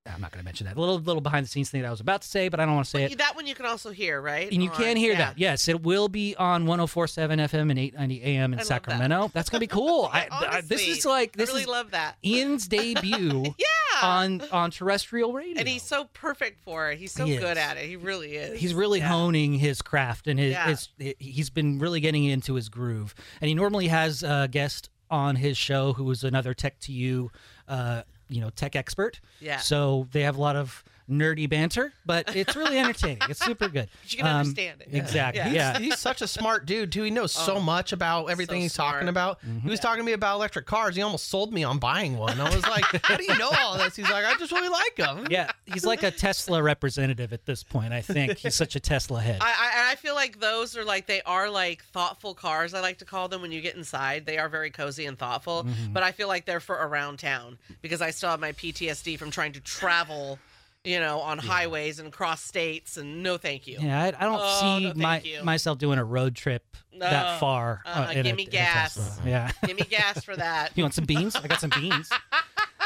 [0.08, 0.78] I'm not going to mention that.
[0.78, 2.66] A little little behind the scenes thing that I was about to say, but I
[2.66, 3.18] don't want to say it.
[3.20, 4.52] That one you can also hear, right?
[4.52, 5.18] And you On- can hear yeah.
[5.20, 5.38] that.
[5.38, 8.84] Yes, it will be on 1047 FM and 890 AM in I that.
[8.84, 9.32] That.
[9.34, 10.10] That's going to be cool.
[10.12, 12.18] I, I- this is like this I really is love that.
[12.26, 14.02] Ian's debut Yeah.
[14.02, 15.60] on on terrestrial radio.
[15.60, 16.98] and he's so perfect for it.
[16.98, 17.86] He's so He good at it.
[17.86, 18.60] He really is.
[18.60, 19.10] He's really Yeah.
[19.10, 20.66] honing his craft and his, Yeah.
[20.98, 23.14] his he's been really getting into his groove.
[23.40, 27.30] And he normally has a guest on his show who is another tech to you
[27.68, 28.02] uh,
[28.32, 29.20] you know, tech expert.
[29.40, 29.58] Yeah.
[29.58, 33.20] So they have a lot of nerdy banter, but it's really entertaining.
[33.30, 33.90] it's super good.
[34.08, 34.90] You can Um, understand it.
[34.92, 35.44] Exactly.
[35.44, 35.78] He's, Yeah.
[35.80, 37.04] he's such a smart dude too.
[37.04, 39.10] He knows so Oh, much about everything so he's talking smart.
[39.10, 39.40] about.
[39.42, 39.60] Mm-hmm.
[39.60, 40.96] He was talking to me about electric cars.
[40.96, 42.40] He almost sold me on buying one.
[42.40, 44.96] I was like, "How do you know all this?" He's like, "I just really like
[44.96, 47.94] them." Yeah, he's like a Tesla representative at this point.
[47.94, 49.38] I think he's such a Tesla head.
[49.42, 49.46] I,
[49.88, 52.74] I I feel like those are like they are like thoughtful cars.
[52.74, 54.26] I like to call them when you get inside.
[54.26, 55.64] They are very cozy and thoughtful.
[55.64, 55.94] Mm-hmm.
[55.94, 59.32] But I feel like they're for around town because I still have my PTSD from
[59.32, 60.40] trying to travel,
[60.84, 62.98] you know, on highways and cross states.
[62.98, 63.78] And no, thank you.
[63.80, 65.44] yeah, I, I don't Oh, see no, my you.
[65.44, 66.64] myself doing a road trip
[66.94, 67.00] No.
[67.10, 67.82] that far.
[68.12, 69.20] In a- give me gas.
[69.26, 69.52] Yeah.
[69.66, 70.72] Give me gas for that.
[70.76, 71.36] You want some beans?
[71.36, 72.10] I got some beans.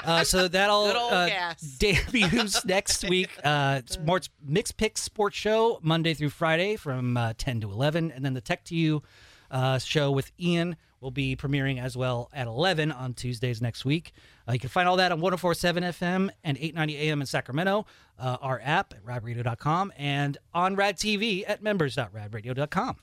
[0.03, 1.61] Uh, so that'll uh, gas.
[1.80, 3.30] debuts next week.
[3.43, 3.97] Uh, it's
[4.45, 8.41] Mix Pick Sports Show Monday through Friday from uh, 10 to 11, and then the
[8.41, 9.01] Tech to You
[9.49, 14.11] uh, show with Ian will be premiering as well at 11 on Tuesdays next week.
[14.47, 17.85] Uh, you can find all that on 104.7 FM and 890 AM in Sacramento,
[18.19, 22.97] uh, our app at radradio.com, and on Rad TV at members.radradio.com.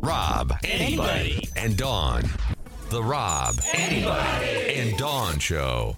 [0.00, 2.24] Rob, anybody, and Dawn.
[2.90, 5.96] The Rob, anybody, and Dawn Show.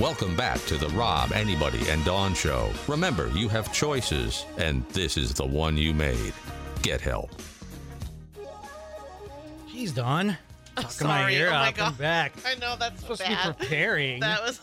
[0.00, 2.70] Welcome back to the Rob, Anybody, and Dawn Show.
[2.86, 6.32] Remember, you have choices, and this is the one you made.
[6.82, 7.30] Get help.
[9.68, 10.38] Jeez, Dawn.
[10.76, 11.34] I'm Talking my sorry.
[11.34, 11.88] ear oh my off god.
[11.88, 12.32] and back.
[12.46, 14.20] I know that's so supposed to be preparing.
[14.20, 14.60] That was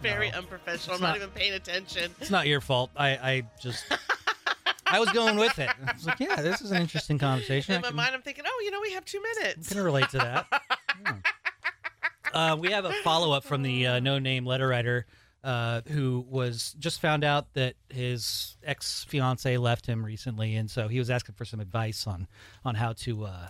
[0.00, 0.38] very No.
[0.38, 0.94] unprofessional.
[0.96, 2.12] I'm not, not- even paying attention.
[2.20, 2.90] It's not your fault.
[2.96, 3.84] I, I just
[4.86, 5.70] I was going with it.
[5.84, 7.74] I was like, yeah, this is an interesting conversation.
[7.74, 9.68] In I my can, mind, I'm thinking, oh, you know, we have two minutes.
[9.70, 10.46] can relate to that.
[11.04, 11.14] Yeah.
[12.32, 15.06] Uh, we have a follow up from the uh, no name letter writer
[15.44, 20.88] uh, who was just found out that his ex fiance left him recently, and so
[20.88, 22.26] he was asking for some advice on
[22.64, 23.24] on how to.
[23.24, 23.48] Uh,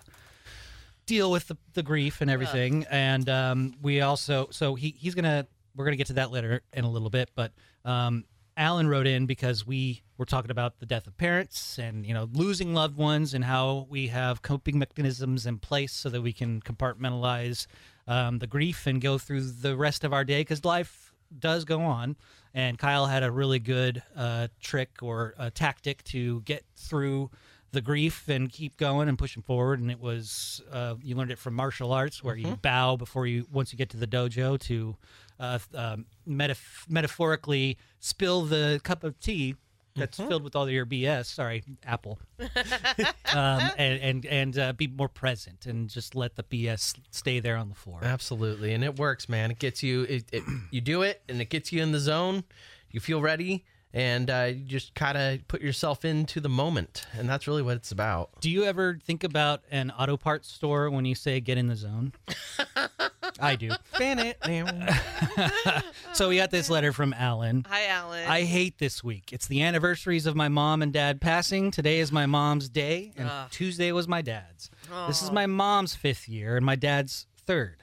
[1.04, 5.44] deal with the, the grief and everything and um, we also so he, he's gonna
[5.74, 7.50] we're gonna get to that letter in a little bit but
[7.84, 8.24] um,
[8.56, 12.28] alan wrote in because we were talking about the death of parents and you know
[12.32, 16.60] losing loved ones and how we have coping mechanisms in place so that we can
[16.60, 17.66] compartmentalize
[18.06, 21.80] um, the grief and go through the rest of our day because life does go
[21.80, 22.16] on
[22.52, 27.30] and kyle had a really good uh, trick or a tactic to get through
[27.72, 29.80] the grief and keep going and pushing forward.
[29.80, 33.46] And it was uh, you learned it from martial arts, where you bow before you
[33.50, 34.96] once you get to the dojo to
[35.40, 39.56] uh, um, metaf- metaphorically spill the cup of tea
[39.94, 41.26] that's filled with all your BS.
[41.26, 42.18] Sorry, Apple.
[42.38, 47.56] um, and and and uh, be more present and just let the BS stay there
[47.56, 48.00] on the floor.
[48.02, 49.50] Absolutely, and it works, man.
[49.50, 50.02] It gets you.
[50.02, 52.44] It, it, you do it, and it gets you in the zone.
[52.90, 53.64] You feel ready,
[53.94, 57.76] and uh, you just kind of put yourself into the moment, and that's really what
[57.76, 58.30] it's about.
[58.40, 61.76] Do you ever think about an auto parts store when you say get in the
[61.76, 62.12] zone?
[63.40, 63.70] I do.
[63.98, 64.38] Ban it.
[66.12, 67.64] So we got this letter from Alan.
[67.70, 68.28] Hi, Alan.
[68.28, 69.32] I hate this week.
[69.32, 71.70] It's the anniversaries of my mom and dad passing.
[71.70, 73.48] Today is my mom's day, and Ugh.
[73.50, 74.70] Tuesday was my dad's.
[75.06, 77.82] This is my mom's fifth year and my dad's third.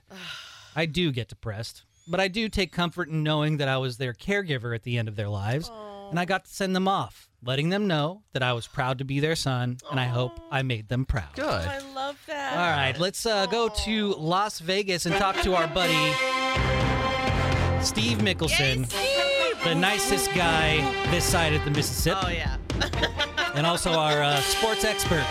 [0.76, 4.14] I do get depressed, but I do take comfort in knowing that I was their
[4.14, 5.72] caregiver at the end of their lives,
[6.10, 9.06] and I got to send them off, letting them know that I was proud to
[9.06, 11.34] be their son, and I hope I made them proud.
[11.36, 11.46] Good.
[11.46, 12.54] I love that.
[12.54, 16.14] All right, let's uh, go to Las Vegas and talk to our buddy
[17.84, 18.88] Steve Mickelson,
[19.64, 20.78] the nicest guy
[21.12, 22.58] this side of the Mississippi, Oh yeah.
[23.56, 25.24] and also our uh, sports expert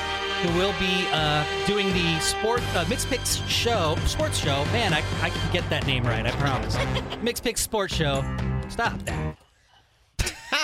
[0.43, 4.65] who will be uh, doing the sport uh, Mixed Picks show, sports show.
[4.67, 6.77] Man, I, I can get that name right, I promise.
[7.23, 8.23] Mixed Picks Sports Show.
[8.69, 9.38] Stop that.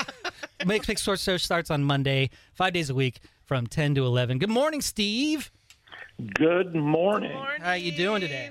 [0.67, 4.39] Mixed Picks Sports Show starts on Monday, five days a week from 10 to 11.
[4.39, 5.51] Good morning, Steve.
[6.35, 7.37] Good morning.
[7.61, 8.51] How you doing today?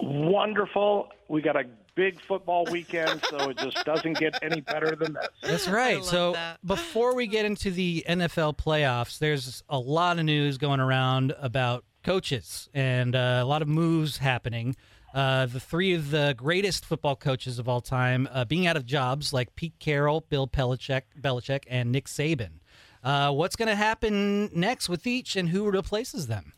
[0.00, 1.08] Wonderful.
[1.28, 5.28] We got a big football weekend, so it just doesn't get any better than this.
[5.42, 6.04] That's right.
[6.04, 11.34] So before we get into the NFL playoffs, there's a lot of news going around
[11.40, 14.76] about coaches and uh, a lot of moves happening.
[15.16, 18.84] Uh, the three of the greatest football coaches of all time uh, being out of
[18.84, 22.60] jobs, like Pete Carroll, Bill Belichick, Belichick, and Nick Saban.
[23.02, 26.52] Uh, what's going to happen next with each, and who replaces them?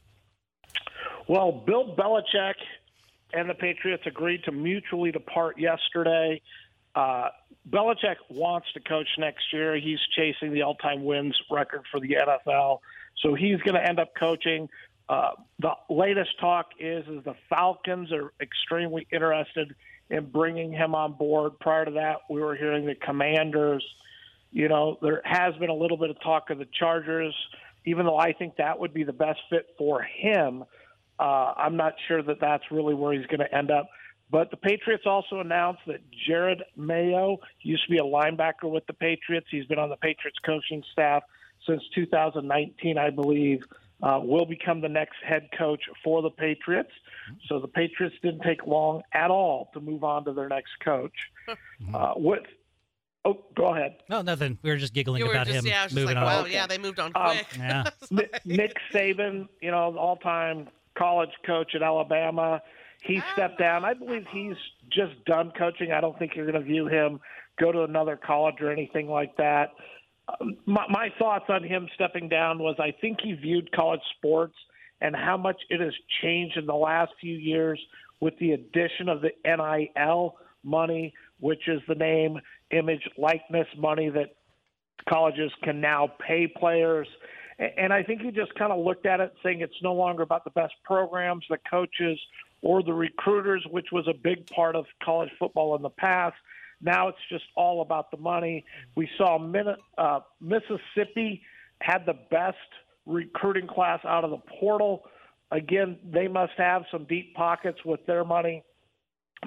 [1.28, 2.55] Well, Bill Belichick
[3.32, 6.43] and the Patriots agreed to mutually depart yesterday.
[6.97, 7.28] Uh,
[7.70, 9.76] Belichick wants to coach next year.
[9.76, 12.80] He's chasing the all-time wins record for the NFL,
[13.22, 14.68] so he's going to end up coaching.
[15.09, 19.74] Uh, the latest talk is is the Falcons are extremely interested
[20.10, 21.59] in bringing him on board.
[21.60, 23.85] Prior to that, we were hearing the Commanders.
[24.52, 27.35] You know, there has been a little bit of talk of the Chargers,
[27.85, 30.64] even though I think that would be the best fit for him.
[31.18, 33.89] Uh, I'm not sure that that's really where he's going to end up.
[34.30, 38.93] But the Patriots also announced that Jerod Mayo used to be a linebacker with the
[38.93, 39.47] Patriots.
[39.51, 41.22] He's been on the Patriots coaching staff
[41.66, 43.62] since 2019, I believe.
[44.00, 46.92] Uh, will become the next head coach for the Patriots.
[47.48, 51.12] So the Patriots didn't take long at all to move on to their next coach.
[51.94, 52.42] Uh, with
[53.24, 53.96] oh, go ahead.
[54.10, 54.58] No, nothing.
[54.62, 56.26] We were just giggling You were about just him yeah, I was just moving like,
[56.26, 56.42] on.
[56.42, 57.38] wow, yeah, they moved on Um.
[57.58, 57.84] Yeah.
[58.10, 60.68] Ni- Nick Saban, you know, all-time
[60.98, 62.60] college coach at Alabama,
[63.02, 63.84] he stepped down.
[63.84, 64.56] I believe he's
[64.90, 65.92] just done coaching.
[65.92, 67.20] I don't think you're going to view him
[67.58, 69.70] go to another college or anything like that.
[70.66, 74.55] My, my thoughts on him stepping down was I think he viewed college sports
[75.00, 77.80] and how much it has changed in the last few years
[78.20, 82.38] with the addition of the NIL money, which is the name,
[82.70, 84.34] image, likeness money that
[85.09, 87.06] colleges can now pay players.
[87.59, 90.44] And I think he just kind of looked at it saying it's no longer about
[90.44, 92.18] the best programs, the coaches,
[92.62, 96.36] or the recruiters, which was a big part of college football in the past.
[96.80, 98.64] Now it's just all about the money.
[98.94, 101.42] We saw Min- uh, Mississippi
[101.80, 102.56] had the best
[103.06, 105.05] recruiting class out of the portal.
[105.50, 108.62] Again, they must have some deep pockets with their money.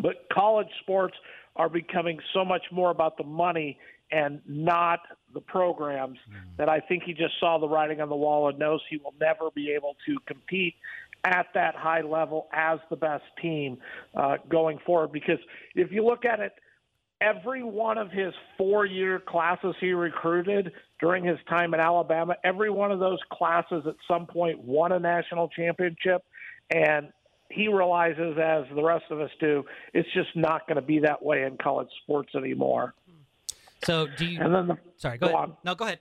[0.01, 1.15] But college sports
[1.55, 3.77] are becoming so much more about the money
[4.11, 4.99] and not
[5.33, 6.17] the programs
[6.57, 9.13] that I think he just saw the writing on the wall and knows he will
[9.19, 10.75] never be able to compete
[11.23, 13.77] at that high level as the best team
[14.15, 15.11] uh, going forward.
[15.11, 15.39] Because
[15.75, 16.53] if you look at it,
[17.21, 22.69] every one of his four year classes he recruited during his time at Alabama, every
[22.69, 26.23] one of those classes at some point won a national championship.
[26.69, 27.09] And
[27.49, 31.23] he realizes, as the rest of us do, it's just not going to be that
[31.23, 32.93] way in college sports anymore.
[33.83, 34.39] So do you?
[34.39, 35.49] And then the, sorry, go, go ahead.
[35.49, 35.57] on.
[35.63, 35.99] No, go ahead.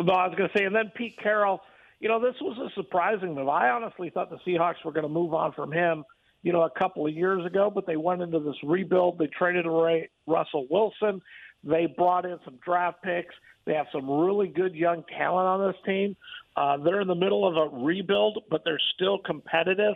[0.00, 1.60] No, I was going to say, and then Pete Carroll,
[2.00, 3.48] you know, this was a surprising move.
[3.48, 6.04] I honestly thought the Seahawks were going to move on from him,
[6.42, 9.18] you know, a couple of years ago, but they went into this rebuild.
[9.18, 11.20] They traded away Russell Wilson.
[11.64, 13.34] They brought in some draft picks.
[13.64, 16.16] They have some really good young talent on this team.
[16.56, 19.94] Uh, they're in the middle of a rebuild, but they're still competitive.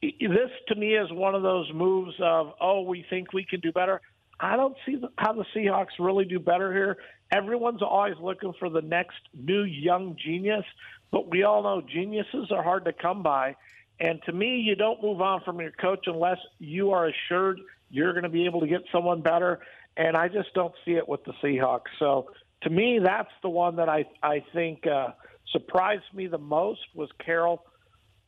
[0.00, 3.72] This, to me, is one of those moves of, oh, we think we can do
[3.72, 4.00] better.
[4.38, 6.98] I don't see how the Seahawks really do better here.
[7.32, 10.64] Everyone's always looking for the next new young genius,
[11.10, 13.56] but we all know geniuses are hard to come by.
[13.98, 17.60] And to me, you don't move on from your coach unless you are assured
[17.90, 19.60] you're going to be able to get someone better.
[19.96, 21.90] And I just don't see it with the Seahawks.
[21.98, 22.30] So
[22.62, 25.08] to me, that's the one that I I think uh,
[25.52, 27.64] surprised me the most was Carroll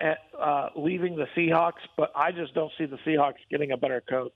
[0.01, 1.82] at, uh, leaving the Seahawks.
[1.97, 4.32] But I just don't see the Seahawks getting a better coach.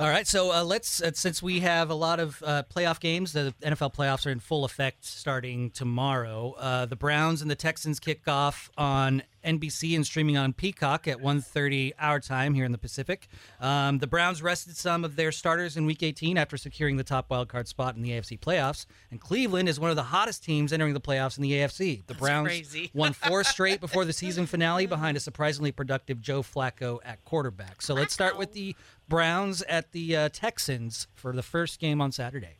[0.00, 3.32] All right, so uh, let's uh, since we have a lot of uh, playoff games,
[3.32, 6.54] the NFL playoffs are in full effect starting tomorrow.
[6.56, 11.18] Uh, the Browns and the Texans kick off on NBC and streaming on Peacock at
[11.18, 13.28] 1.30 our time here in the Pacific.
[13.60, 17.28] Um, the Browns rested some of their starters in Week 18 after securing the top
[17.28, 20.94] wildcard spot in the AFC playoffs, and Cleveland is one of the hottest teams entering
[20.94, 22.06] the playoffs in the AFC.
[22.06, 22.90] The Browns crazy.
[22.94, 27.82] won four straight before the season finale behind a surprisingly productive Joe Flacco at quarterback.
[27.82, 28.74] So let's start with the
[29.08, 32.58] Browns at the uh, Texans for the first game on Saturday.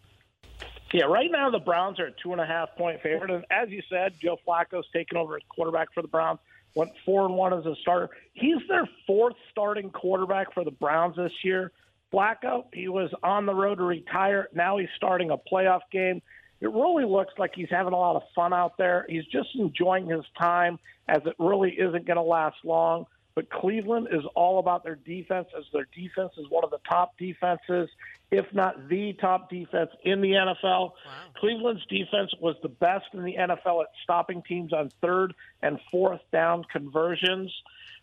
[0.92, 3.68] Yeah, right now the Browns are a two and a half point favorite, and as
[3.68, 6.38] you said, Joe Flacco's taken over as quarterback for the Browns.
[6.78, 8.08] Went four and one as a starter.
[8.34, 11.72] He's their fourth starting quarterback for the Browns this year.
[12.14, 14.48] Flacco, he was on the road to retire.
[14.54, 16.22] Now he's starting a playoff game.
[16.60, 19.06] It really looks like he's having a lot of fun out there.
[19.08, 20.78] He's just enjoying his time,
[21.08, 23.06] as it really isn't going to last long.
[23.38, 27.16] But Cleveland is all about their defense, as their defense is one of the top
[27.18, 27.88] defenses,
[28.32, 30.90] if not the top defense in the NFL.
[31.36, 36.20] Cleveland's defense was the best in the NFL at stopping teams on third and fourth
[36.32, 37.52] down conversions.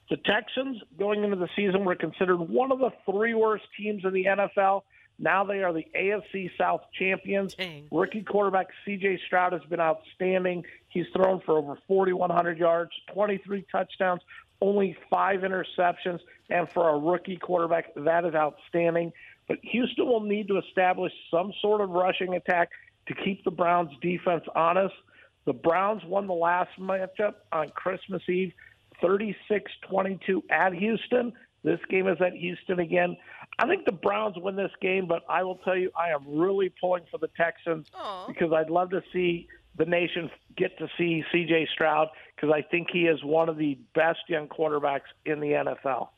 [0.09, 4.13] The Texans, going into the season, were considered one of the three worst teams in
[4.13, 4.83] the NFL.
[5.17, 7.55] Now they are the AFC South champions.
[7.91, 10.63] Rookie quarterback CJ Stroud has been outstanding.
[10.89, 14.21] He's thrown for over 4,100 yards, 23 touchdowns,
[14.61, 16.19] only five interceptions.
[16.49, 19.11] And for a rookie quarterback, that is outstanding.
[19.47, 22.69] But Houston will need to establish some sort of rushing attack
[23.07, 24.95] to keep the Browns' defense honest.
[25.45, 28.51] The Browns won the last matchup on Christmas Eve,
[29.01, 31.33] 36 22 at Houston.
[31.63, 33.17] This game is at Houston again.
[33.57, 36.71] I think the Browns win this game, but I will tell you, I am really
[36.79, 37.87] pulling for the Texans
[38.27, 39.47] because I'd love to see
[39.77, 43.77] the nation get to see CJ Stroud because I think he is one of the
[43.93, 46.09] best young quarterbacks in the NFL.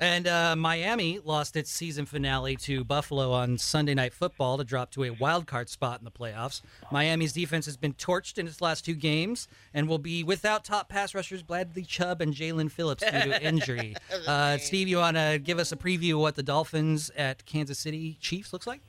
[0.00, 4.90] And uh, Miami lost its season finale to Buffalo on Sunday Night Football to drop
[4.92, 6.62] to a wild card spot in the playoffs.
[6.90, 10.88] Miami's defense has been torched in its last two games and will be without top
[10.88, 13.94] pass rushers Bradley Chubb and Jaelan Phillips due to injury.
[14.26, 17.78] Uh, Steve, you want to give us a preview of what the Dolphins at Kansas
[17.78, 18.80] City Chiefs looks like?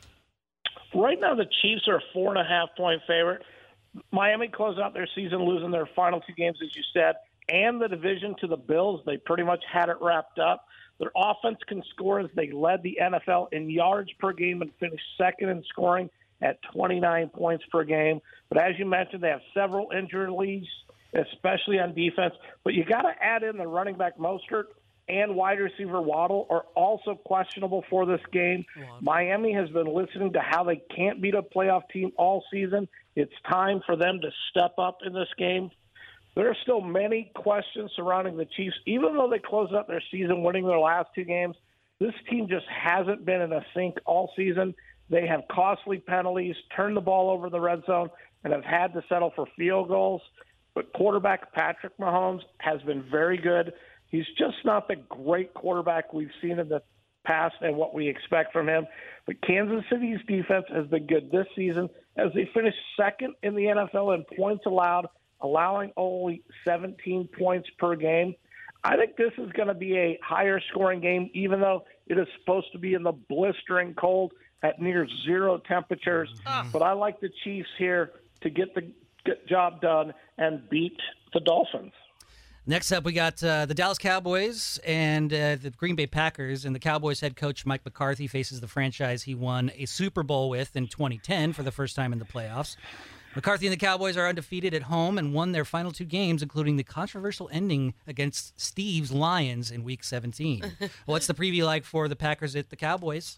[0.95, 3.44] Right now, the Chiefs are a four and a half point favorite.
[4.11, 7.15] Miami closed out their season losing their final two games, as you said,
[7.49, 9.01] and the division to the Bills.
[9.05, 10.67] They pretty much had it wrapped up.
[10.99, 15.03] Their offense can score as they led the NFL in yards per game and finished
[15.17, 16.09] second in scoring
[16.41, 18.22] at 29 points per game.
[18.49, 20.65] But as you mentioned, they have several injuries,
[21.13, 22.34] especially on defense.
[22.63, 24.65] But you got to add in the running back Mostert
[25.07, 28.65] and wide receiver Waddle are also questionable for this game.
[29.02, 32.88] Miami has been listening to how they can't beat a playoff team all season.
[33.15, 35.69] It's time for them to step up in this game.
[36.36, 40.44] There are still many questions surrounding the Chiefs, even though they closed out their season
[40.44, 41.56] winning their last two games.
[41.99, 44.76] This team just hasn't been in a sync all season.
[45.10, 48.10] They have costly penalties, turned the ball over in the red zone,
[48.44, 50.22] and have had to settle for field goals.
[50.73, 53.72] But quarterback Patrick Mahomes has been very good.
[54.15, 56.81] He's just not the great quarterback we've seen in the
[57.25, 58.87] past and what we expect from him.
[59.25, 63.63] But Kansas City's defense has been good this season as they finished second in the
[63.63, 65.07] NFL in points allowed,
[65.41, 68.35] allowing only 17 points per game.
[68.85, 72.27] I think this is going to be a higher scoring game, even though it is
[72.39, 74.31] supposed to be in the blistering cold
[74.63, 76.29] at near zero temperatures.
[76.45, 76.69] Mm-hmm.
[76.71, 78.11] But I like the Chiefs here
[78.41, 78.89] to get the
[79.25, 80.97] get job done and beat
[81.33, 81.91] the Dolphins.
[82.67, 86.65] Next up, we got uh, the Dallas Cowboys and uh, the Green Bay Packers.
[86.65, 90.49] And the Cowboys head coach Mike McCarthy faces the franchise he won a Super Bowl
[90.49, 92.75] with in 2010 for the first time in the playoffs.
[93.35, 96.77] McCarthy and the Cowboys are undefeated at home and won their final two games, including
[96.77, 100.63] the controversial ending against Steve's Lions in Week 17.
[101.05, 103.37] What's the preview like for the Packers at the Cowboys?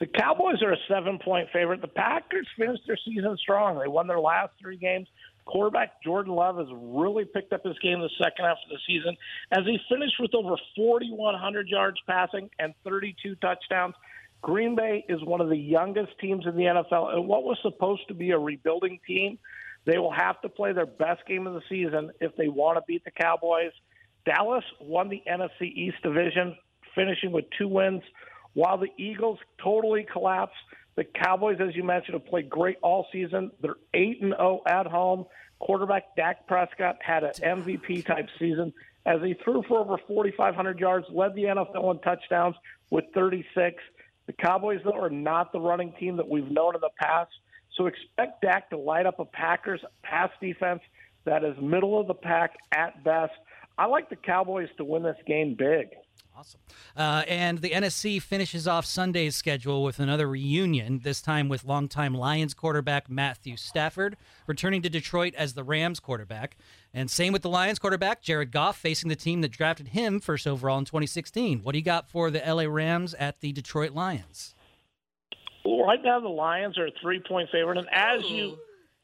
[0.00, 1.82] The Cowboys are a seven point favorite.
[1.82, 3.78] The Packers finished their season strong.
[3.78, 5.08] They won their last three games.
[5.46, 9.16] Quarterback Jordan Love has really picked up his game the second half of the season
[9.52, 13.94] as he finished with over 4,100 yards passing and 32 touchdowns.
[14.42, 18.02] Green Bay is one of the youngest teams in the NFL, and what was supposed
[18.08, 19.38] to be a rebuilding team,
[19.86, 22.82] they will have to play their best game of the season if they want to
[22.86, 23.72] beat the Cowboys.
[24.26, 26.56] Dallas won the NFC East division,
[26.94, 28.02] finishing with two wins
[28.54, 30.54] While the Eagles totally collapsed,
[30.96, 33.50] the Cowboys, as you mentioned, have played great all season.
[33.60, 35.26] They're 8 and 0 at home.
[35.58, 38.72] Quarterback Dak Prescott had an MVP type season
[39.06, 42.56] as he threw for over 4,500 yards, led the NFL in touchdowns
[42.90, 43.82] with 36.
[44.26, 47.30] The Cowboys, though, are not the running team that we've known in the past.
[47.76, 50.80] So expect Dak to light up a Packers pass defense
[51.24, 53.32] that is middle of the pack at best.
[53.76, 55.88] I like the Cowboys to win this game big.
[56.36, 56.60] Awesome.
[56.96, 62.12] Uh, and the NFC finishes off Sunday's schedule with another reunion, this time with longtime
[62.12, 64.16] Lions quarterback Matthew Stafford
[64.48, 66.56] returning to Detroit as the Rams quarterback.
[66.92, 70.46] And same with the Lions quarterback, Jared Goff, facing the team that drafted him first
[70.48, 71.62] overall in 2016.
[71.62, 74.56] What do you got for the LA Rams at the Detroit Lions?
[75.64, 77.78] Right now, the Lions are a three point favorite.
[77.78, 78.58] And as you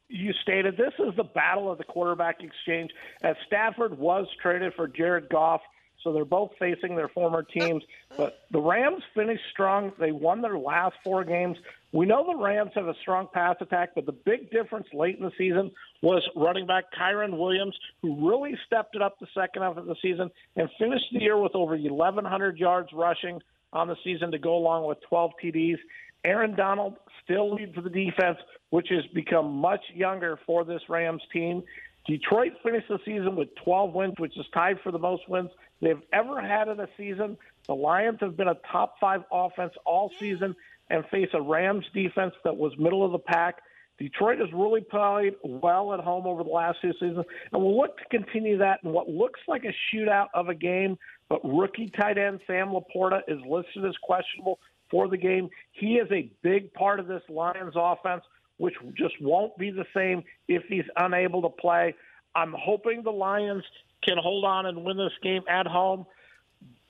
[0.09, 2.91] you stated, this is the battle of the quarterback exchange.
[3.23, 5.61] As Stafford was traded for Jared Goff,
[6.03, 7.83] so they're both facing their former teams.
[8.17, 9.93] But the Rams finished strong.
[9.99, 11.57] They won their last four games.
[11.93, 15.25] We know the Rams have a strong pass attack, but the big difference late in
[15.25, 15.71] the season
[16.03, 19.95] was running back Kyren Williams, who really stepped it up the second half of the
[20.03, 23.41] season and finished the year with over 1,100 yards rushing
[23.73, 25.79] on the season to go along with 12 TDs.
[26.25, 28.39] Aaron Donald still leads the defense,
[28.71, 31.63] which has become much younger for this Rams team.
[32.07, 35.51] Detroit finished the season with 12 wins, which is tied for the most wins
[35.81, 37.37] they've ever had in a season.
[37.67, 40.57] The Lions have been a top five offense all season
[40.89, 43.63] and face a Rams defense that was middle of the pack.
[43.99, 47.99] Detroit has really played well at home over the last two seasons, and we'll look
[47.99, 50.97] to continue that in what looks like a shootout of a game.
[51.29, 54.59] But rookie tight end Sam LaPorta is listed as questionable
[54.91, 55.51] for the game.
[55.73, 58.25] He is a big part of this Lions offense,
[58.61, 61.95] which just won't be the same if he's unable to play.
[62.35, 63.65] I'm hoping the Lions
[64.05, 66.05] can hold on and win this game at home.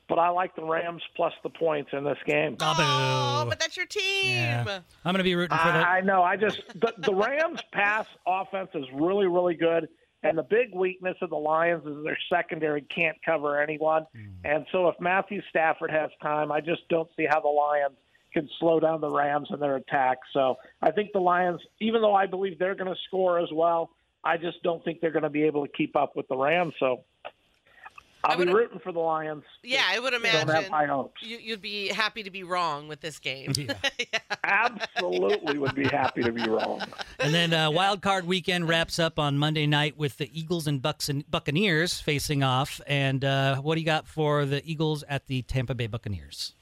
[0.09, 2.57] But I like the Rams plus the points in this game.
[2.61, 4.35] Oh, but that's your team.
[4.35, 4.81] Yeah.
[5.05, 5.87] I'm going to be rooting for that.
[5.87, 6.25] I know.
[6.25, 9.89] I just the, the Rams pass offense is really, really good,
[10.25, 14.05] and the big weakness of the Lions is their secondary can't cover anyone.
[14.17, 14.31] Mm.
[14.43, 17.97] And so if Matthew Stafford has time, I just don't see how the Lions
[18.33, 20.19] can slow down the Rams in their attack.
[20.33, 23.91] So I think the Lions, even though I believe they're going to score as well,
[24.23, 26.75] I just don't think they're going to be able to keep up with the Rams.
[26.79, 27.05] So
[28.23, 29.45] I'll be rooting for the Lions.
[29.63, 31.23] Yeah, I would Don't have imagine high hopes.
[31.23, 33.53] you, you'd be happy to be wrong with this game.
[34.45, 36.83] Absolutely would be happy to be wrong.
[37.19, 40.83] And then uh, Wild Card Weekend wraps up on Monday night with the Eagles and
[40.83, 42.81] Bucks and Buccaneers facing off.
[42.87, 46.55] And uh, what do you got for the Eagles at the Tampa Bay Buccaneers?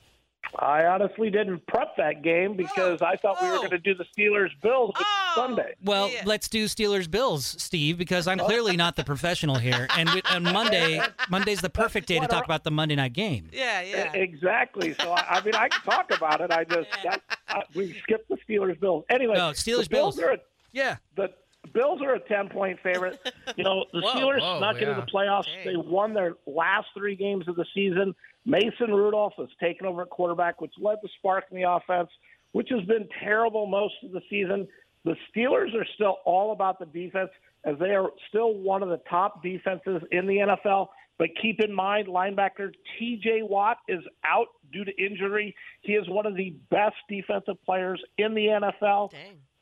[0.57, 3.59] I honestly didn't prep that game because I thought we were oh.
[3.59, 5.33] going to do the Steelers Bills oh.
[5.35, 5.75] Sunday.
[5.85, 9.87] Well, let's do Steelers Bills, Steve, because I'm clearly not the professional here.
[9.97, 11.01] And we, on Monday,
[11.31, 13.51] Monday's the perfect day to talk about the Monday night game.
[13.53, 14.13] Yeah, yeah.
[14.13, 14.95] Exactly.
[14.95, 16.51] So I, I mean, I can talk about it.
[16.51, 19.05] I just that, I, we skipped the Steelers Bills.
[19.11, 20.17] Anyway, No, Steelers Bills.
[20.17, 20.21] Bills.
[20.21, 20.39] Are a,
[20.73, 20.97] yeah.
[21.17, 21.31] The
[21.73, 23.19] Bills are a ten point favorite.
[23.57, 25.47] You know, the Whoa, Steelers whoa, snuck into the playoffs.
[25.65, 28.15] They won their last three games of the season.
[28.49, 32.09] Mason Rudolph has taken over at quarterback, which led the spark in the offense,
[32.53, 34.67] which has been terrible most of the season.
[35.05, 37.29] The Steelers are still all about the defense,
[37.65, 40.89] as they are still one of the top defenses in the NFL.
[41.19, 43.43] But keep in mind, linebacker T.J.
[43.43, 45.55] Watt is out due to injury.
[45.83, 49.13] He is one of the best defensive players in the NFL.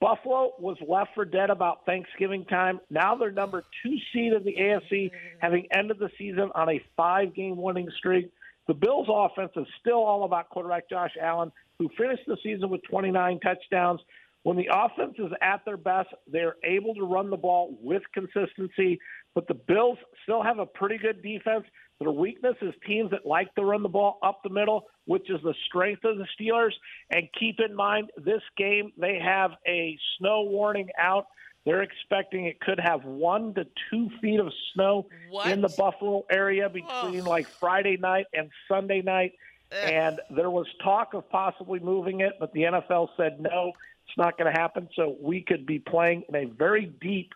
[0.00, 2.80] Buffalo was left for dead about Thanksgiving time.
[2.90, 7.34] Now they're number two seed in the AFC, having ended the season on a five
[7.34, 8.30] game winning streak.
[8.66, 12.82] The Bills' offense is still all about quarterback Josh Allen, who finished the season with
[12.84, 14.00] 29 touchdowns.
[14.42, 19.00] When the offense is at their best, they're able to run the ball with consistency.
[19.34, 21.64] But the Bills still have a pretty good defense.
[21.98, 25.40] Their weakness is teams that like to run the ball up the middle, which is
[25.42, 26.72] the strength of the Steelers.
[27.10, 31.26] And keep in mind, this game, they have a snow warning out.
[31.66, 35.08] They're expecting it could have one to two feet of snow
[35.46, 39.32] in the Buffalo area between like Friday night and Sunday night.
[39.72, 43.72] And there was talk of possibly moving it, but the NFL said no,
[44.06, 44.88] it's not going to happen.
[44.94, 47.32] So we could be playing in a very deep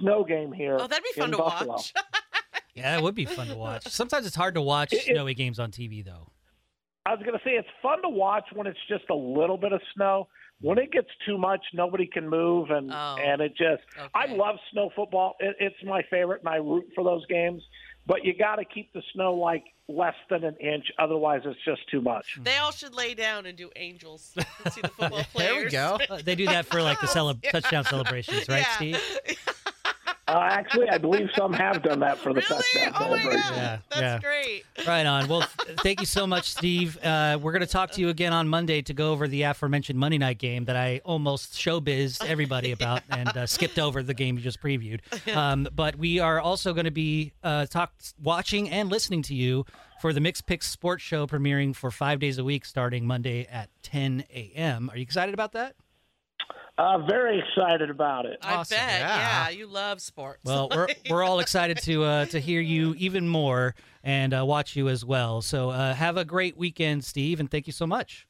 [0.00, 0.76] snow game here.
[0.80, 1.74] Oh, that'd be fun in to Buffalo.
[1.74, 1.94] watch.
[2.74, 3.88] Yeah, that would be fun to watch.
[3.88, 6.30] Sometimes it's hard to watch It- it- snowy games on TV, though.
[7.06, 9.72] I was going to say it's fun to watch when it's just a little bit
[9.72, 10.28] of snow.
[10.60, 13.16] When it gets too much, nobody can move, and Oh.
[13.20, 13.82] and it just.
[14.14, 15.36] I love snow football.
[15.38, 17.62] It, it's my favorite, and I root for those games.
[18.06, 21.82] But you got to keep the snow like less than an inch, otherwise it's just
[21.90, 22.38] too much.
[22.42, 24.32] They all should lay down and do angels.
[24.64, 25.72] and see the football players.
[25.74, 28.76] Uh, they do that for like the cele- touchdown celebrations, right, Yeah.
[28.76, 29.56] Steve?
[30.26, 33.40] Uh, actually, I believe some have done that for the touchdown Oh my celebration.
[33.40, 34.18] god, Yeah, that's yeah.
[34.20, 34.64] great.
[34.86, 35.28] Right on.
[35.28, 35.40] Well,
[35.78, 36.98] thank you so much, Steve.
[37.02, 39.98] Uh, we're going to talk to you again on Monday to go over the aforementioned
[39.98, 44.36] Monday night game that I almost showbiz everybody about and uh, skipped over the game
[44.36, 45.00] you just previewed.
[45.38, 49.64] Um, but we are also going to be uh, talk watching and listening to you
[50.00, 53.68] for the Mixed Picks Sports Show premiering for five days a week starting Monday at
[53.82, 54.88] 10 a.m.
[54.90, 55.74] Are you excited about that?
[56.78, 58.38] Uh, very excited about it.
[58.40, 59.00] I Awesome, bet.
[59.00, 59.18] yeah.
[59.18, 59.48] Yeah.
[59.50, 60.40] you love sports.
[60.44, 63.74] Well, we're we're all excited to uh, to hear you even more
[64.04, 65.42] and uh, watch you as well.
[65.42, 68.26] So uh, have a great weekend, Steve, and thank you so much.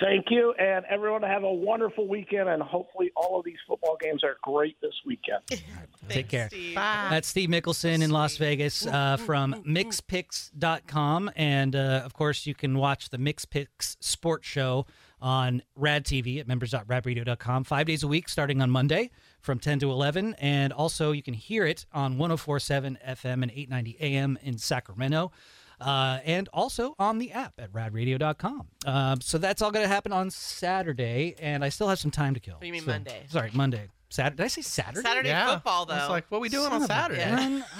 [0.00, 4.22] Thank you, and everyone have a wonderful weekend, and hopefully all of these football games
[4.22, 5.40] are great this weekend.
[6.08, 6.48] Take care.
[6.50, 6.76] Steve.
[6.76, 11.30] That's Steve Mickelson in Las Vegas uh, from mixpicks.com.
[11.34, 14.86] And uh, of course, you can watch the Mixed Picks Sports Show
[15.20, 19.10] on Rad TV at members.radradio.com five days a week starting on Monday
[19.40, 20.34] from 10 to 11.
[20.38, 25.32] And also, you can hear it on 1047 FM and 890 AM in Sacramento.
[25.78, 28.66] Uh, and also on the app at radradio.com.
[28.86, 32.32] Um, so that's all going to happen on Saturday, and I still have some time
[32.32, 32.56] to kill.
[32.60, 33.26] do you mean So- Monday?
[33.28, 33.88] Sorry, Monday.
[34.08, 34.36] Saturday.
[34.36, 35.02] Did I say Saturday?
[35.06, 35.54] Saturday Yeah.
[35.54, 35.96] football though.
[35.96, 37.62] It's like, what are we doing Son on Saturday?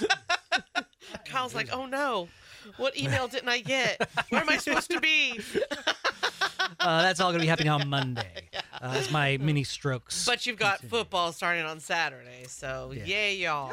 [1.26, 2.28] Kyle's like, oh no,
[2.76, 4.08] what email didn't I get?
[4.30, 5.40] Where am I supposed to be?
[6.80, 8.48] Uh, that's all going to be happening on Monday.
[8.80, 10.26] Uh, it's my mini strokes.
[10.26, 13.70] But you've got football starting on Saturday, so yay y'all.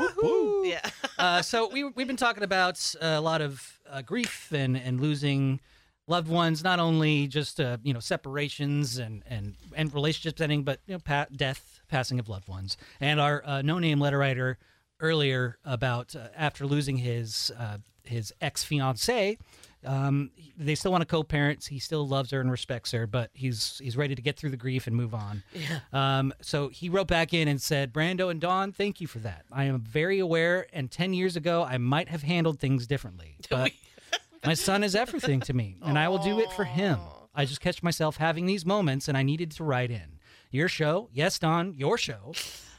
[0.64, 0.88] Yeah.
[1.18, 5.02] uh, so we we've been talking about uh, a lot of uh, grief and and
[5.02, 5.62] losing
[6.06, 10.80] loved ones, not only just uh, you know separations and and and relationships ending, but
[10.86, 12.78] you know pa- death, passing of loved ones.
[13.02, 14.60] And our uh, no name letter writer
[15.00, 17.78] earlier about uh, after losing his uh,
[18.10, 19.38] his ex fiancee.
[19.86, 21.66] Um, they still want to co-parent.
[21.66, 24.58] He still loves her and respects her, but he's he's ready to get through the
[24.58, 25.44] grief and move on.
[25.54, 25.80] Yeah.
[25.94, 29.46] Um, so he wrote back in and said, Brando and Dawn, thank you for that.
[29.52, 33.38] I am very aware, and 10 years ago, I might have handled things differently.
[34.42, 36.98] But my son is everything to me, and I will do it for him.
[37.36, 40.20] I just catch myself having these moments, and I needed to write in.
[40.52, 42.34] Your show, yes, Dawn, your show,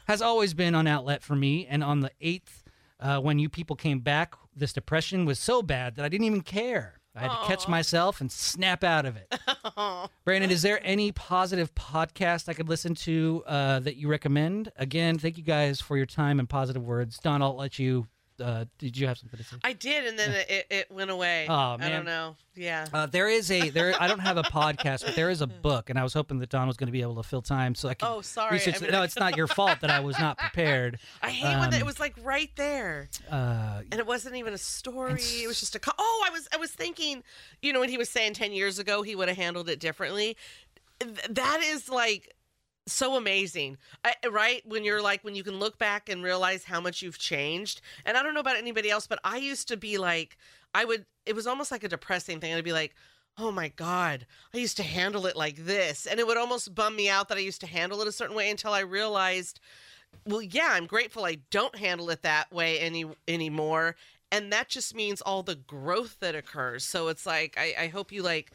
[0.07, 1.67] has always been an outlet for me.
[1.67, 2.60] And on the 8th,
[3.01, 6.41] uh, when you people came back, this depression was so bad that I didn't even
[6.41, 7.01] care.
[7.13, 9.33] I had to catch myself and snap out of it.
[10.23, 14.71] Brandon, is there any positive podcast I could listen to uh, that you recommend?
[14.77, 17.17] Again, thank you guys for your time and positive words.
[17.19, 18.07] Dawn, I'll let you.
[18.41, 19.55] Uh, did you have something to say?
[19.63, 21.45] I did, and then it, it went away.
[21.47, 22.35] Oh, I don't know.
[22.55, 22.87] Yeah.
[22.93, 23.93] Uh, there is a there.
[23.99, 26.49] I don't have a podcast, but there is a book, and I was hoping that
[26.49, 28.07] Dawn was going to be able to fill time so I could.
[28.07, 28.53] Oh, sorry.
[28.53, 30.99] research I mean- no, it's not your fault that I was not prepared.
[31.21, 34.57] I hate when Um, it was like right there, Uh, and it wasn't even a
[34.57, 35.21] story.
[35.21, 35.79] It was just a.
[35.79, 37.23] Co- oh, I was I was thinking,
[37.61, 40.35] you know, when he was saying ten years ago he would have handled it differently.
[40.99, 42.33] Th- that is like
[42.91, 44.61] so amazing, I, eh, right?
[44.65, 47.81] When you're like when you can look back and realize how much you've changed.
[48.05, 50.37] And I don't know about anybody else, but I used to be like,
[50.73, 51.05] I would.
[51.25, 52.53] It was almost like a depressing thing.
[52.53, 52.95] I'd be like.
[53.37, 56.05] Oh my God, I used to handle it like this.
[56.05, 58.35] And it would almost bum me out that I used to handle it a certain
[58.35, 59.61] way until I realized
[60.25, 63.95] well yeah i'm grateful i don't handle it that way any anymore
[64.31, 68.11] and that just means all the growth that occurs so it's like i, I hope
[68.11, 68.51] you like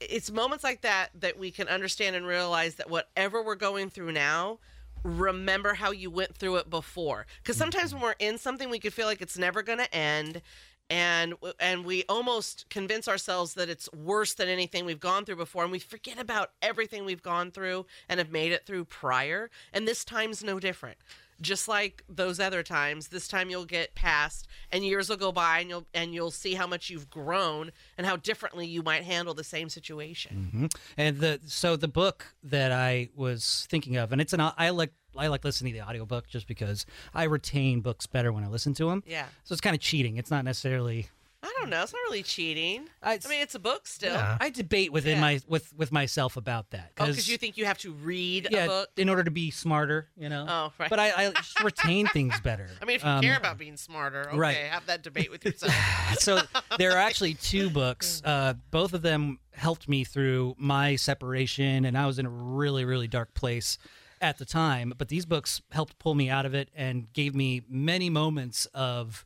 [0.00, 4.12] it's moments like that that we can understand and realize that whatever we're going through
[4.12, 4.58] now
[5.04, 7.26] remember how you went through it before.
[7.42, 7.70] Because mm-hmm.
[7.70, 10.42] sometimes when we're in something we could feel like it's never going to end
[10.90, 15.62] and and we almost convince ourselves that it's worse than anything we've gone through before
[15.62, 19.86] and we forget about everything we've gone through and have made it through prior and
[19.86, 20.96] this time's no different
[21.40, 25.60] just like those other times this time you'll get past and years will go by
[25.60, 29.34] and you'll and you'll see how much you've grown and how differently you might handle
[29.34, 30.74] the same situation mhm.
[30.96, 34.92] And the so the book that I was thinking of, and it's an I like
[35.16, 38.74] I like listening to the audiobook just because I retain books better when I listen
[38.74, 39.02] to them.
[39.06, 40.16] yeah So it's kind of cheating.
[40.16, 41.08] It's not necessarily.
[41.42, 44.36] I don't know it's not really cheating I, i mean it's a book still Yeah.
[44.40, 45.20] I debate within Yeah.
[45.20, 48.64] my with with myself about that oh because you think you have to read yeah,
[48.64, 50.46] a book in order to be smarter, you know.
[50.48, 50.90] Oh, right.
[50.90, 52.68] But I, I just retain things better.
[52.82, 54.56] i mean if you Um, care about being smarter okay right.
[54.56, 55.72] have that debate with yourself
[56.18, 56.40] so
[56.78, 58.20] there are actually two books.
[58.24, 62.84] Uh, both of them helped me through my separation, and I was in a really,
[62.84, 63.78] really dark place
[64.20, 64.92] at the time.
[64.96, 69.24] But these books helped pull me out of it and gave me many moments of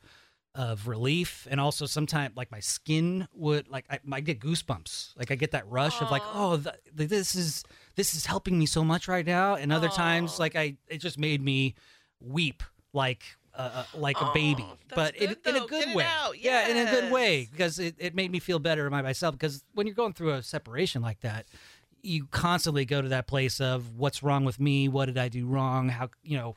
[0.55, 5.31] of relief, and also sometimes like my skin would like I, I get goosebumps, like
[5.31, 7.63] I get that rush of like, oh, th- th- this is
[7.95, 11.17] this is helping me so much right now, and other times like I it just
[11.17, 11.75] made me
[12.19, 12.63] weep
[12.93, 13.23] like.
[13.55, 14.65] Uh, uh, like a baby,
[14.95, 16.03] but in, in a good Get way.
[16.03, 16.41] out.
[16.41, 19.35] Yeah, in a good way because it, it made me feel better by myself.
[19.35, 21.45] Because when you're going through a separation like that,
[22.01, 24.87] you constantly go to that place of what's wrong with me?
[24.87, 25.89] What did I do wrong?
[25.89, 26.55] How you know?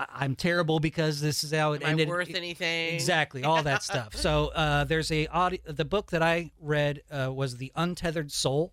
[0.00, 2.08] I- I'm terrible because this is how it Am I ended.
[2.08, 2.94] worth anything?
[2.94, 4.14] Exactly, all that stuff.
[4.14, 8.72] So uh, there's a audio, the book that I read uh, was The Untethered Soul,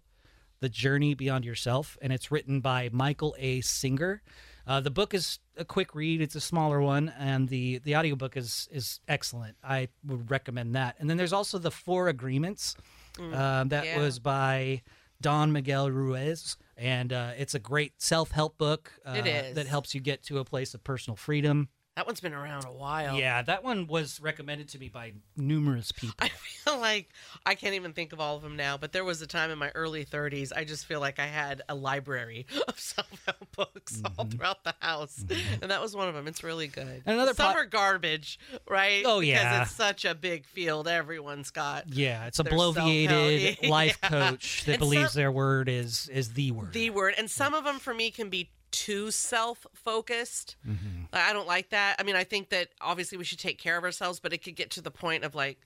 [0.60, 3.62] The Journey Beyond Yourself, and it's written by Michael A.
[3.62, 4.22] Singer.
[4.66, 8.36] Uh, the book is a quick read; it's a smaller one, and the the audiobook
[8.36, 9.56] is is excellent.
[9.64, 10.96] I would recommend that.
[11.00, 12.76] And then there's also the Four Agreements,
[13.18, 13.98] uh, that yeah.
[13.98, 14.82] was by
[15.22, 19.56] Don Miguel Ruiz, and uh, it's a great self help book uh, It is.
[19.56, 21.70] that helps you get to a place of personal freedom.
[21.98, 23.18] That one's been around a while.
[23.18, 26.14] Yeah, that one was recommended to me by numerous people.
[26.20, 27.10] I feel like
[27.44, 29.58] I can't even think of all of them now, but there was a time in
[29.58, 34.00] my early 30s, I just feel like I had a library of self help books
[34.16, 35.26] all throughout the house.
[35.60, 36.28] And that was one of them.
[36.28, 36.86] It's really good.
[36.86, 37.10] Mm-hmm.
[37.10, 39.02] And another Some are garbage, right?
[39.04, 39.56] Oh, yeah.
[39.56, 40.88] Because it's such a big field.
[40.88, 44.10] Everyone's got Yeah, it's a bloviated life Yeah.
[44.10, 46.74] coach that And believes some- their word is is the word.
[46.74, 47.16] the word.
[47.18, 48.52] And some of them for me can be
[48.86, 50.56] too self focused.
[50.68, 51.06] Mm-hmm.
[51.14, 51.96] I don't like that.
[52.00, 54.56] I mean, I think that obviously we should take care of ourselves, but it could
[54.56, 55.58] get to the point of like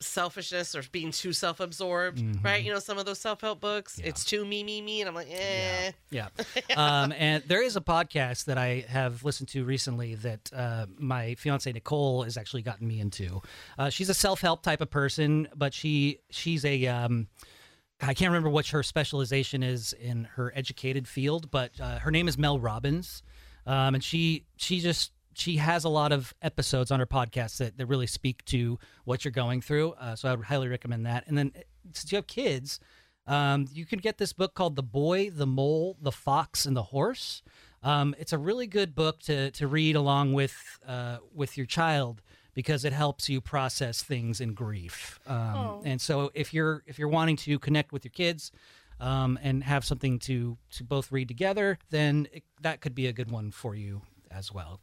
[0.00, 2.62] selfishness or being too self absorbed, right?
[2.62, 4.02] You know, some of those self help books, Mm-hmm.
[4.02, 4.08] Yeah.
[4.10, 5.00] it's too me, me, me.
[5.00, 5.92] And I'm like, eh.
[6.10, 6.28] Yeah.
[6.76, 11.34] Um, and there is a podcast that I have listened to recently that uh, my
[11.36, 13.40] fiance Nicole has actually gotten me into.
[13.78, 17.26] Uh, she's a self help type of person, but she she's a um,
[18.00, 22.28] I can't remember what her specialization is in her educated field, but uh, her name
[22.28, 23.22] is Mel Robbins,
[23.66, 27.76] um, and she she just she has a lot of episodes on her podcast that,
[27.76, 29.92] that really speak to what you're going through.
[29.92, 31.24] Uh, so I would highly recommend that.
[31.26, 31.52] And then
[31.92, 32.80] since you have kids,
[33.26, 36.84] um, you can get this book called The Boy, the Mole, the Fox, and the
[36.84, 37.42] Horse.
[37.82, 40.56] Um, it's a really good book to to read along with
[40.86, 42.22] uh, with your child
[42.56, 45.20] because it helps you process things in grief.
[45.26, 48.50] Um, and so if you're if you're wanting to connect with your kids
[48.98, 53.12] um, and have something to to both read together, then it, that could be a
[53.12, 54.00] good one for you
[54.30, 54.80] as well.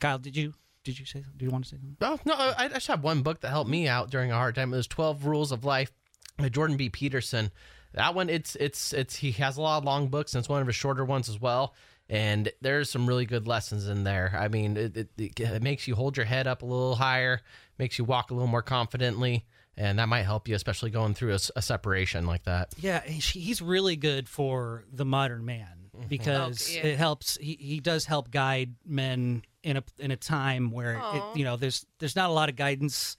[0.00, 0.54] Kyle, did you
[0.84, 1.96] did you say do you want to say something?
[2.00, 4.54] Oh no, I I just have one book that helped me out during a hard
[4.54, 4.72] time.
[4.72, 5.90] It was Twelve Rules of Life
[6.38, 6.88] by Jordan B.
[6.88, 7.50] Peterson.
[7.94, 10.60] That one, it's it's it's he has a lot of long books and it's one
[10.60, 11.74] of his shorter ones as well.
[12.08, 14.34] And there's some really good lessons in there.
[14.38, 17.42] I mean, it, it, it, it makes you hold your head up a little higher,
[17.78, 19.44] makes you walk a little more confidently,
[19.76, 22.74] and that might help you, especially going through a separation like that.
[22.78, 26.04] Yeah, he's really good for the modern man mm-hmm.
[26.04, 26.92] oh, because Okay, yeah.
[26.94, 27.36] it helps.
[27.40, 31.56] He, he does help guide men in a in a time where it, you know
[31.56, 33.16] there's there's not a lot of guidance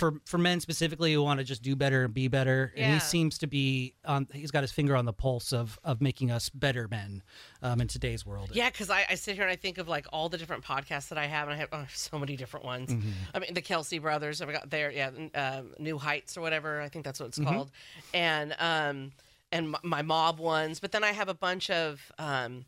[0.00, 2.72] for for men specifically who want to just do better and be better.
[2.74, 2.94] And Yeah.
[2.94, 4.26] he seems to be on.
[4.32, 7.22] He's got his finger on the pulse of of making us better men
[7.62, 8.50] um, in today's world.
[8.52, 11.08] Yeah, because I, I sit here and I think of like all the different podcasts
[11.10, 12.90] that I have, and I have oh, so many different ones.
[12.90, 13.10] Mm-hmm.
[13.34, 16.80] I mean, the Kelce brothers, I've got their yeah, um, New Heights or whatever.
[16.80, 17.48] I think that's what it's Mm-hmm.
[17.54, 17.70] called,
[18.12, 19.12] and um,
[19.52, 20.80] and my, my mob ones.
[20.80, 22.64] But then I have a bunch of um,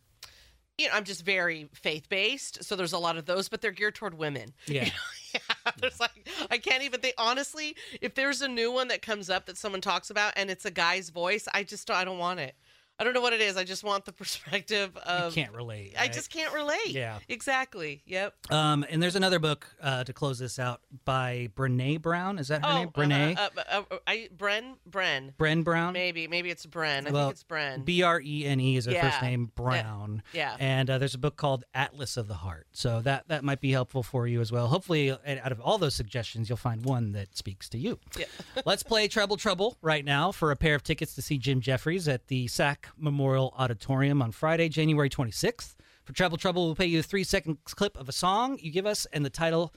[0.79, 3.71] you know, I'm just very faith based, so there's a lot of those, but they're
[3.73, 4.53] geared toward women.
[4.67, 4.89] Yeah.
[5.35, 5.41] yeah,
[5.81, 7.77] there's like I can't even think honestly.
[8.01, 10.71] If there's a new one that comes up that someone talks about and it's a
[10.71, 12.55] guy's voice, I just don't, I don't want it.
[13.03, 13.57] I don't know what it is.
[13.57, 15.37] I just want the perspective of.
[15.37, 15.95] you can't relate.
[15.99, 16.91] I just can't relate.
[16.91, 17.19] Yeah.
[17.29, 18.01] Exactly.
[18.07, 18.53] Yep.
[18.53, 22.39] Um, and there's another book uh, to close this out by Brene Brown.
[22.39, 22.91] Is that her name?
[22.91, 23.37] Brene.
[23.37, 24.75] Uh, uh, uh, I, Bren.
[24.89, 25.35] Bren.
[25.37, 25.95] Bren Brown.
[25.95, 26.29] Maybe.
[26.29, 27.09] Maybe it's Bren.
[27.09, 27.85] I Well, think it's Bren.
[27.85, 30.23] B R E N E is her first name, Brown.
[30.33, 30.55] Yeah.
[30.61, 32.69] And uh, there's a book called Atlas of the Heart.
[32.71, 34.69] So that that might be helpful for you as well.
[34.69, 37.99] Hopefully, out of all those suggestions, you'll find one that speaks to you.
[38.17, 38.27] Yeah.
[38.65, 42.07] Let's play Treble Trouble right now for a pair of tickets to see Jim Jefferies
[42.07, 45.75] at the SAC Memorial Auditorium on Friday, January 26th.
[46.05, 48.87] For Treble Trouble, we'll pay you a three second clip of a song you give
[48.87, 49.73] us and the title.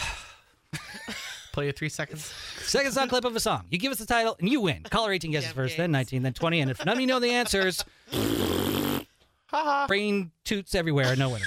[1.52, 2.32] Play you three seconds.
[2.60, 3.64] Second song clip of a song.
[3.70, 4.84] You give us the title and you win.
[4.84, 6.12] Caller 18 guesses Yeah, first, then games.
[6.12, 6.60] 19, then 20.
[6.60, 7.84] And if none of you know the answers,
[9.88, 11.16] brain toots everywhere.
[11.16, 11.46] No winner.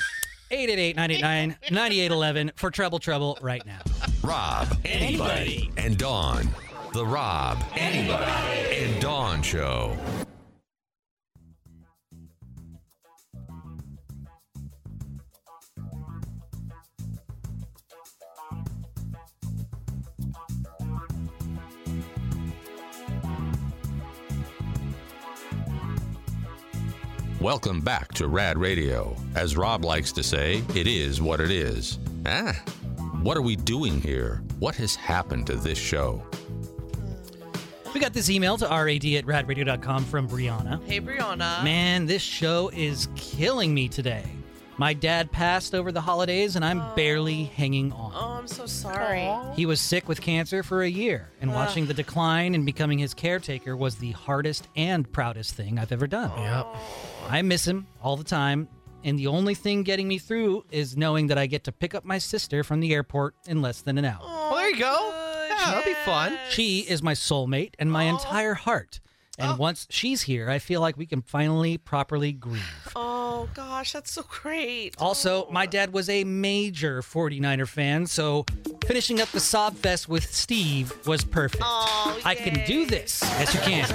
[0.49, 3.79] 888 989 9811 for Treble Trouble right now.
[4.23, 6.49] Rob, anybody, and Dawn.
[6.93, 9.97] The Rob, anybody, and Dawn Show.
[27.41, 29.15] Welcome back to Rad Radio.
[29.33, 31.97] As Rob likes to say, it is what it is.
[32.27, 32.53] Ah,
[33.23, 34.43] what are we doing here?
[34.59, 36.23] What has happened to this show?
[37.95, 40.85] We got this email to rad at radradio.com from Brianna.
[40.85, 41.63] Hey, Brianna.
[41.63, 44.23] Man, this show is killing me today.
[44.77, 48.13] My dad passed over the holidays and I'm barely hanging on.
[48.41, 49.29] Oh, I'm so sorry.
[49.55, 53.13] He was sick with cancer for a year, and watching the decline and becoming his
[53.13, 56.31] caretaker was the hardest and proudest thing I've ever done.
[56.41, 56.67] Yep.
[57.29, 58.67] I miss him all the time,
[59.03, 62.03] and the only thing getting me through is knowing that I get to pick up
[62.03, 64.21] my sister from the airport in less than an hour.
[64.23, 65.45] Well, there you go.
[65.47, 66.35] Yeah, that'll be fun.
[66.49, 69.01] She is my soulmate and my entire heart.
[69.41, 69.55] And oh.
[69.55, 72.91] once she's here, I feel like we can finally properly grieve.
[72.95, 74.95] Oh gosh, that's so great.
[74.99, 75.51] Also, oh.
[75.51, 78.45] my dad was a major 49er fan, so
[78.85, 81.63] finishing up the Sob Fest with Steve was perfect.
[81.65, 83.21] Oh, I can do this.
[83.23, 83.87] Yes, you can.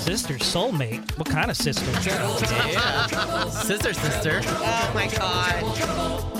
[0.00, 1.18] Sister soulmate?
[1.18, 1.90] What kind of sister?
[2.08, 3.46] Yeah.
[3.48, 4.40] Sister, sister.
[4.44, 6.39] Oh my god.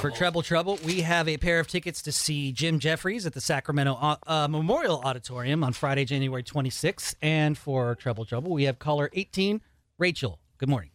[0.00, 3.40] For Treble Trouble, we have a pair of tickets to see Jim Jefferies at the
[3.40, 7.14] Sacramento uh, uh, Memorial Auditorium on Friday, January 26th.
[7.20, 9.60] And for Treble Trouble, we have caller 18,
[9.98, 10.38] Rachel.
[10.58, 10.90] Good morning.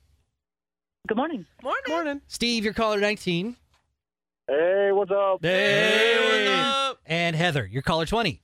[1.08, 1.46] Good morning.
[1.62, 1.84] Morning.
[1.88, 2.22] Morning.
[2.28, 3.56] Steve, you're caller 19.
[4.48, 5.40] Hey, what's up?
[5.42, 6.16] Hey,
[6.48, 7.00] what's up?
[7.06, 8.42] And Heather, you're caller 20.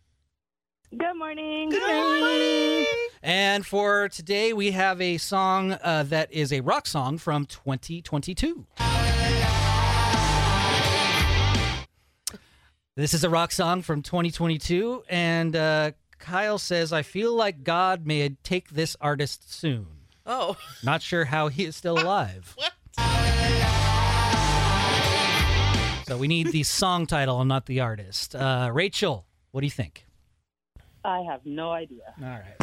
[0.97, 1.69] Good morning.
[1.69, 2.85] Good morning.
[3.23, 8.65] And for today, we have a song uh, that is a rock song from 2022.
[12.97, 18.05] This is a rock song from 2022, and uh, Kyle says, I feel like God
[18.05, 19.87] may take this artist soon.
[20.25, 20.57] Oh.
[20.83, 22.53] Not sure how he is still alive.
[22.63, 22.73] What?
[26.05, 28.35] So we need the song title and not the artist.
[28.35, 30.05] Uh, Rachel, what do you think?
[31.03, 32.13] I have no idea.
[32.21, 32.55] All right.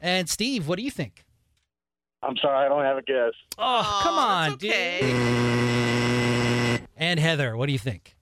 [0.00, 1.24] And Steve, what do you think?
[2.22, 3.32] I'm sorry, I don't have a guess.
[3.58, 4.70] Oh, come Aw, on, that's dude.
[4.72, 5.00] okay.
[6.96, 8.14] And Heather, what do you think?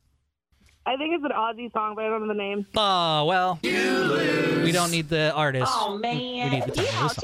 [0.85, 2.67] I think it's an Ozzy song, but I don't know the name.
[2.77, 5.71] Oh, well, we don't need the artist.
[5.73, 6.51] Oh We- man!
[6.51, 7.23] We need the 你 title of the song.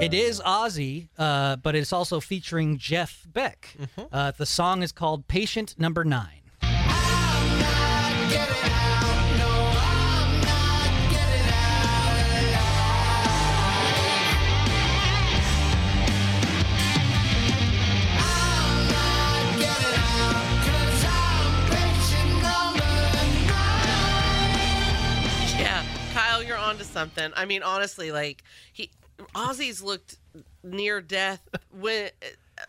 [0.00, 3.76] It is Ozzy, uh, but it's also featuring Jeff Beck.
[3.78, 4.02] Mm-hmm.
[4.10, 6.40] Uh, the song is called Patient Number Nine.
[27.00, 27.32] something.
[27.34, 28.90] I mean, honestly, like he
[29.34, 30.16] Ozzy's looked
[30.62, 31.46] near death
[31.78, 32.10] when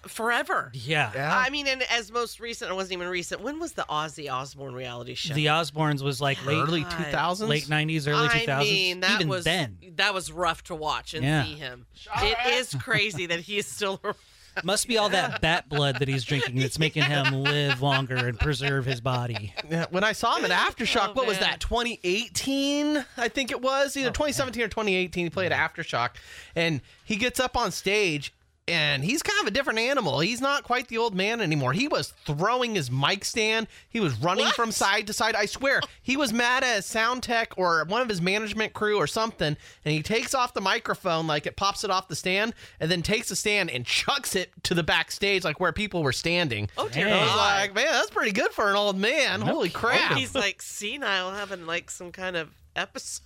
[0.08, 0.72] forever.
[0.74, 1.12] Yeah.
[1.16, 3.42] I mean, and as most recent, it wasn't even recent.
[3.42, 5.34] When was the Ozzy Osbourne reality show?
[5.34, 7.48] The Osbournes was like late Early 2000s?
[7.48, 8.50] late 90s, early 2000s.
[8.50, 9.78] I mean, that Even was then.
[9.98, 11.44] that was rough to watch and Yeah.
[11.44, 11.86] see him.
[12.18, 14.00] It is crazy that he is still.
[14.04, 14.16] around.
[14.64, 18.40] Must be all that bat blood that he's drinking that's making him live longer and
[18.40, 19.54] preserve his body.
[19.70, 21.52] Yeah, when I saw him at oh, Aftershock, Oh, what was man.
[21.52, 21.60] that?
[21.62, 25.26] 2018, I think it was either 2017 or 2018.
[25.26, 26.12] He played Aftershock,
[26.56, 28.34] and he gets up on stage,
[28.68, 30.20] and he's kind of a different animal.
[30.20, 31.74] He's not quite the old man anymore.
[31.74, 33.68] He was throwing his mic stand.
[33.90, 34.56] He was running What?
[34.56, 35.36] from side to side.
[35.36, 38.98] I swear, he was mad at a sound tech or one of his management crew
[38.98, 42.54] or something, and he takes off the microphone like it pops it off the stand,
[42.80, 46.14] and then takes the stand and chucks it to the backstage, like where people were
[46.14, 46.70] standing.
[46.78, 47.20] Oh dear Hey.
[47.20, 49.42] I was like, man, that's pretty good for an old man.
[49.42, 50.18] Holy crap.
[50.18, 53.22] He's like senile, having like some kind of episode.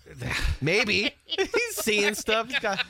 [0.62, 1.14] Maybe.
[1.26, 2.48] He's seeing stuff.
[2.50, 2.86] Oh he's got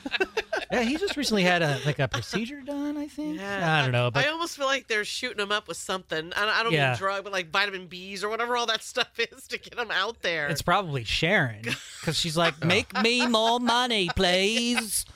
[0.70, 3.38] Yeah, he just recently had a like a procedure done, I think.
[3.38, 3.78] Yeah.
[3.78, 6.32] I don't know, but I almost feel like they're shooting him up with something.
[6.36, 6.90] I I don't Yeah.
[6.90, 9.90] mean drug, but like vitamin B's or whatever all that stuff is to get him
[9.90, 10.48] out there.
[10.48, 11.62] It's probably Sharon
[12.00, 15.04] because she's like, "Make me more money, please."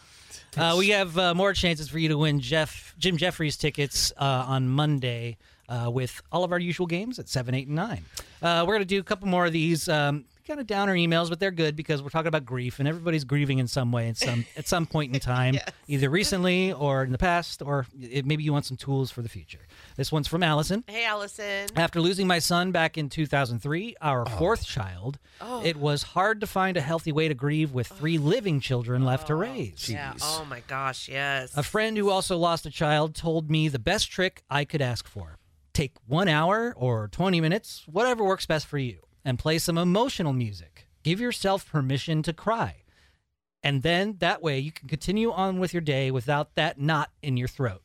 [0.56, 4.24] Uh, we have uh, more chances for you to win Jeff Jim Jefferies tickets uh,
[4.48, 5.36] on Monday
[5.68, 8.04] uh, with all of our usual games at seven, eight, and nine.
[8.42, 9.88] Uh, we're gonna do a couple more of these.
[9.88, 13.22] Um, kind of downer emails, but they're good because we're talking about grief, and everybody's
[13.22, 15.56] grieving in some way, at some at some point in time,
[15.86, 19.28] either recently or in the past, or it, maybe you want some tools for the
[19.28, 19.60] future.
[19.94, 20.82] This one's from Allison.
[20.88, 21.68] hey, Allison.
[21.76, 24.30] After losing my son back in 2003, our oh.
[24.38, 25.64] fourth child, oh.
[25.64, 28.22] it was hard to find a healthy way to grieve with three oh.
[28.22, 29.88] living children left to raise.
[29.88, 30.14] Yeah.
[30.20, 31.08] Oh my gosh.
[31.08, 31.56] Yes.
[31.56, 35.06] A friend who also lost a child told me the best trick I could ask
[35.06, 35.38] for.
[35.72, 40.32] Take one hour or 20 minutes, whatever works best for you, and play some emotional
[40.32, 40.86] music.
[41.02, 42.76] Give yourself permission to cry.
[43.62, 47.36] And then that way you can continue on with your day without that knot in
[47.36, 47.82] your throat.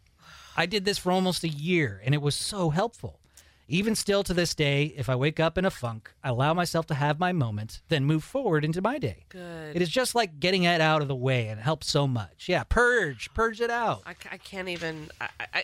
[0.58, 3.20] I did this for almost a year and it was so helpful.
[3.68, 6.86] Even still to this day, if I wake up in a funk, I allow myself
[6.88, 9.26] to have my moment, then move forward into my day.
[9.30, 9.76] Good.
[9.76, 12.48] It is just like getting it out of the way and it helps so much.
[12.48, 14.04] Yeah, purge, purge it out.
[14.06, 15.10] I, I can't even.
[15.20, 15.64] I, I, I,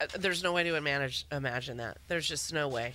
[0.00, 1.98] uh, there's no way to manage imagine that.
[2.06, 2.94] There's just no way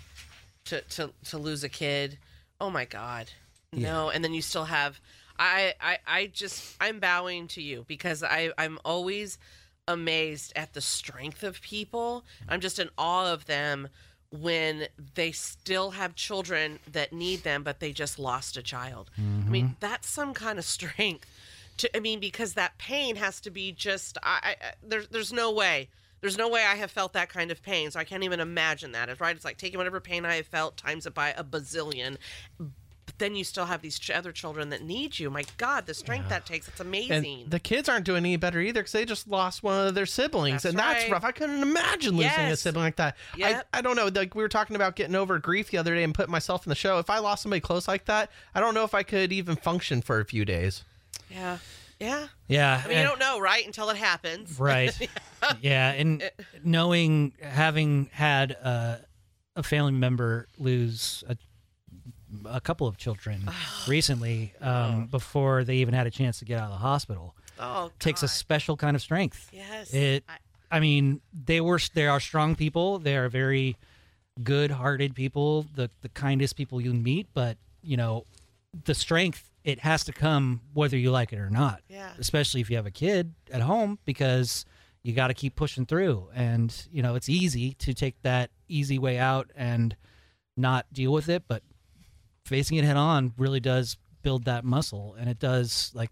[0.65, 2.17] to to to lose a kid.
[2.59, 3.29] Oh my god.
[3.75, 4.99] No, and then you still have
[5.37, 9.37] I I I just I'm bowing to you because I I'm always
[9.87, 12.23] amazed at the strength of people.
[12.47, 13.89] I'm just in awe of them
[14.29, 19.11] when they still have children that need them but they just lost a child.
[19.17, 19.73] I mean, mm-hmm.
[19.79, 21.27] that's some kind of strength.
[21.77, 25.33] To I mean because that pain has to be just I, I I- there's there's
[25.33, 25.89] no way
[26.23, 28.93] there's no way I have felt that kind of pain, so I can't even imagine
[28.93, 29.09] that.
[29.09, 29.35] It's right.
[29.35, 32.15] It's like taking whatever pain I have felt times it by a bazillion,
[32.57, 35.29] but then you still have these ch- other children that need you.
[35.29, 37.41] My God, the strength that takes, it's amazing.
[37.43, 40.05] And the kids aren't doing any better either because they just lost one of their
[40.05, 41.11] siblings, That's and that's right.
[41.11, 41.25] rough.
[41.25, 42.61] I couldn't imagine losing a Yes.
[42.61, 43.17] sibling like that.
[43.35, 43.67] Yep.
[43.73, 44.07] I, I don't know.
[44.07, 46.69] Like we were talking about getting over grief the other day and putting myself in
[46.69, 46.97] the show.
[46.99, 50.01] If I lost somebody close like that, I don't know if I could even function
[50.01, 50.83] for a few days.
[51.29, 51.57] yeah.
[52.03, 52.27] Yeah.
[52.47, 52.81] Yeah.
[52.83, 53.65] I mean, you don't know, right?
[53.65, 54.59] Until it happens.
[54.59, 54.91] Right.
[55.61, 56.29] yeah, and
[56.63, 58.97] knowing having had uh,
[59.55, 61.37] a family member lose a,
[62.45, 63.49] a couple of children
[63.87, 67.91] recently um, before they even had a chance to get out of the hospital Oh,
[67.99, 69.49] takes a special kind of strength.
[69.53, 69.93] Yes.
[69.93, 70.23] It.
[70.27, 70.37] I-
[70.71, 72.97] I mean, they were they are strong people.
[72.97, 73.77] They are very
[74.41, 77.27] good-hearted people, the the kindest people you meet.
[77.35, 78.25] But you know,
[78.85, 81.81] the strength it has to come whether you like it or not.
[81.87, 82.11] Yeah.
[82.19, 84.65] Especially if you have a kid at home, because
[85.03, 86.29] you got to keep pushing through.
[86.33, 89.95] And you know, it's easy to take that easy way out and
[90.55, 91.63] not deal with it, but
[92.45, 96.09] facing it head on really does build that muscle, and it does like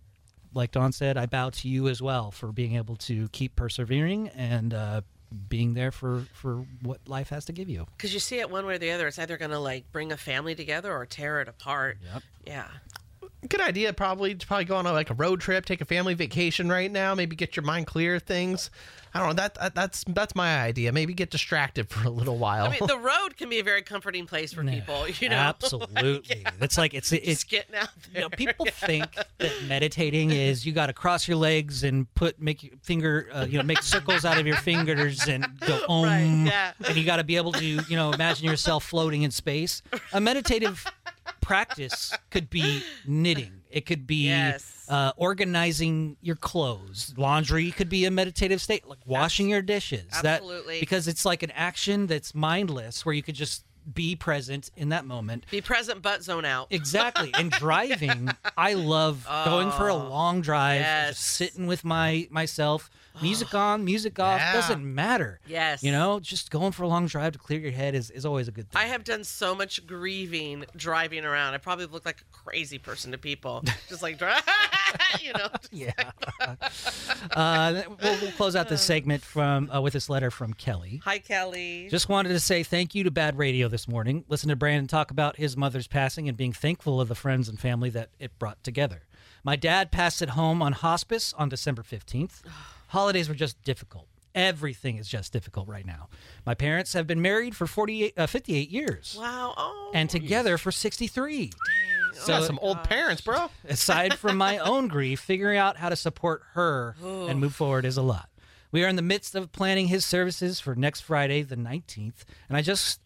[0.54, 4.28] like Dawn said, I bow to you as well for being able to keep persevering
[4.30, 5.02] and uh,
[5.48, 7.88] being there for for what life has to give you.
[7.96, 9.08] Because you see it one way or the other.
[9.08, 12.00] It's either going to like bring a family together or tear it apart.
[12.14, 12.24] Yep.
[12.46, 12.68] Yeah.
[13.48, 16.14] Good idea, probably to probably go on a, like a road trip, take a family
[16.14, 18.70] vacation right now, maybe get your mind clear of things.
[19.14, 19.34] I don't know.
[19.34, 20.92] That, that that's that's my idea.
[20.94, 22.66] Maybe get distracted for a little while.
[22.66, 25.06] I mean, the road can be a very comforting place for people.
[25.10, 28.22] You know, Absolutely, it's like it's it's Just getting out you there.
[28.22, 32.64] know, people think that meditating is you got to cross your legs and put make
[32.64, 36.46] your finger, uh, you know, make circles out of your fingers and go om, Right,
[36.48, 36.72] yeah.
[36.88, 39.82] and you got to be able to, you know, imagine yourself floating in space.
[40.14, 40.86] A meditative
[41.52, 43.62] practice could be knitting.
[43.70, 44.86] It could be Yes.
[44.88, 47.14] uh, organizing your clothes.
[47.18, 50.06] Laundry could be a meditative state, like washing your dishes.
[50.14, 50.76] Absolutely.
[50.76, 54.90] That, because it's like an action that's mindless, where you could just be present in
[54.90, 55.46] that moment.
[55.50, 56.68] Be present, but zone out.
[56.82, 57.32] Exactly.
[57.34, 61.10] And driving, I love going for a long drive, yes.
[61.18, 62.90] just sitting with my myself,
[63.22, 64.54] music on, music off, Yeah.
[64.54, 65.40] doesn't matter.
[65.48, 65.84] Yes.
[65.84, 68.48] You know, just going for a long drive to clear your head is, is always
[68.48, 68.82] a good thing.
[68.82, 71.54] I have done so much grieving driving around.
[71.54, 73.64] I probably look like a crazy person to people.
[73.90, 74.32] Just like, dri-
[75.22, 75.48] you know.
[75.72, 75.92] yeah.
[77.36, 81.02] uh, we'll, we'll close out this segment from uh, with this letter from Kelly.
[81.04, 81.88] Hi, Kelly.
[81.90, 84.24] Just wanted to say thank you to Bad Radio this morning.
[84.30, 87.60] Listen to Brandon talk about his mother's passing and being thankful of the friends and
[87.60, 89.04] family that it brought together.
[89.44, 92.42] My dad passed at home on hospice on December 15th.
[92.92, 94.06] Holidays were just difficult.
[94.36, 96.10] Everything is just difficult right now.
[96.46, 99.54] My parents have been married for 48, uh, 58 years wow.
[99.56, 99.92] Oh.
[99.94, 101.52] and together for 63.
[102.14, 103.50] so got some old parents, bro.
[103.70, 107.96] aside from my own grief, figuring out how to support her and move forward is
[107.96, 108.28] a lot.
[108.74, 112.26] We are in the midst of planning his services for next Friday, the 19th.
[112.50, 113.00] And I just,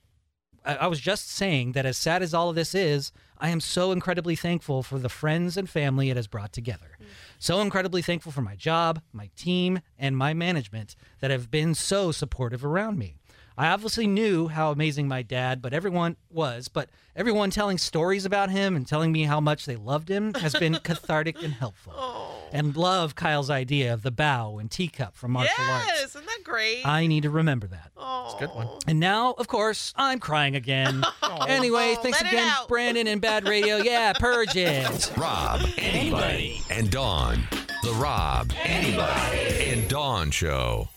[0.66, 3.60] I, I was just saying that as sad as all of this is, I am
[3.60, 6.98] so incredibly thankful for the friends and family it has brought together.
[7.40, 12.12] So incredibly thankful for my job, my team, and my management that have been so
[12.12, 13.16] supportive around me.
[13.58, 18.50] I obviously knew how amazing my dad, but everyone was, but everyone telling stories about
[18.50, 21.94] him and telling me how much they loved him has been cathartic and helpful.
[22.52, 26.04] And love Kyle's idea of the bow and teacup from martial yes, arts.
[26.16, 26.86] isn't that great?
[26.86, 27.92] I need to remember that.
[27.98, 28.68] oh, it's a good one.
[28.88, 31.04] And now, of course, I'm crying again.
[31.48, 32.68] anyway, thanks let it again, out.
[32.68, 33.78] Brandon and Bad Radio.
[33.86, 35.12] Yeah, purge it.
[35.18, 37.44] Rob, anybody, and Dawn.
[37.84, 40.90] The Rob, anybody, and Dawn Show.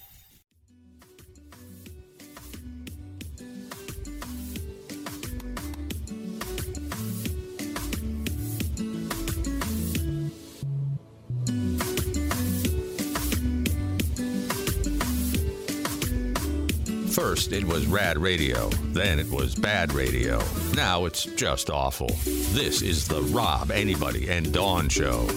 [17.19, 18.69] First, it was Rad Radio.
[18.93, 20.41] Then it was Bad Radio.
[20.77, 22.07] Now it's just awful.
[22.25, 25.29] This is the Rob, Anybody, and Dawn Show.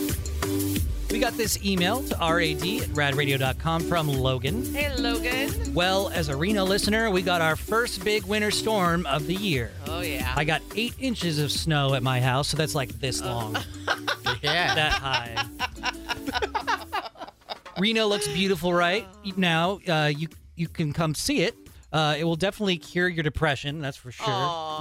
[1.09, 4.63] We got this email to rad at radradio.com from Logan.
[4.75, 5.73] Hey, Logan.
[5.73, 9.71] Well, as a Reno listener, we got our first big winter storm of the year.
[9.87, 10.33] Oh yeah.
[10.37, 13.57] I got eight inches of snow at my house, so that's like this long,
[14.43, 14.75] Yeah.
[14.75, 15.45] that high.
[17.79, 19.79] Reno looks beautiful right now.
[19.87, 21.55] Uh, you you can come see it.
[21.91, 24.25] Uh, it will definitely cure your depression, that's for sure.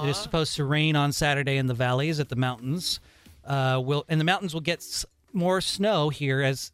[0.04, 3.00] It is supposed to rain on Saturday in the valleys at the mountains.
[3.44, 6.72] Uh, will and the mountains will get s- more snow here as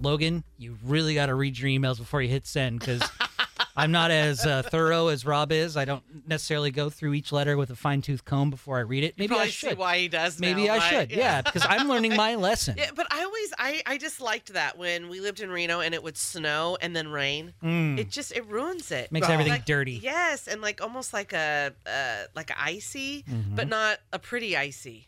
[0.00, 0.44] Logan.
[0.58, 3.02] You really got to read your emails before you hit send because
[3.76, 5.76] I'm not as uh, thorough as Rob is.
[5.76, 9.04] I don't necessarily go through each letter with a fine tooth comb before I read
[9.04, 9.14] it.
[9.18, 9.78] Maybe I should.
[9.78, 10.40] why he does.
[10.40, 11.10] Maybe now, I should.
[11.12, 12.74] Yeah, because I'm learning my lesson.
[12.76, 15.94] Yeah, but I always I I just liked that when we lived in Reno and
[15.94, 17.54] it would snow and then rain.
[17.62, 17.98] Mm.
[17.98, 19.12] It just it ruins it.
[19.12, 19.92] Makes everything Like- dirty.
[20.02, 23.54] Yes, and like almost like a uh, like icy, Mhm.
[23.56, 25.06] but not a pretty icy.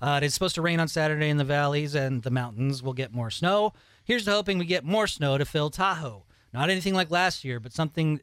[0.00, 2.82] Uh, it's supposed to rain on Saturday in the valleys and the mountains.
[2.82, 3.72] will get more snow.
[4.04, 6.24] Here's to hoping we get more snow to fill Tahoe.
[6.52, 8.20] Not anything like last year, but something.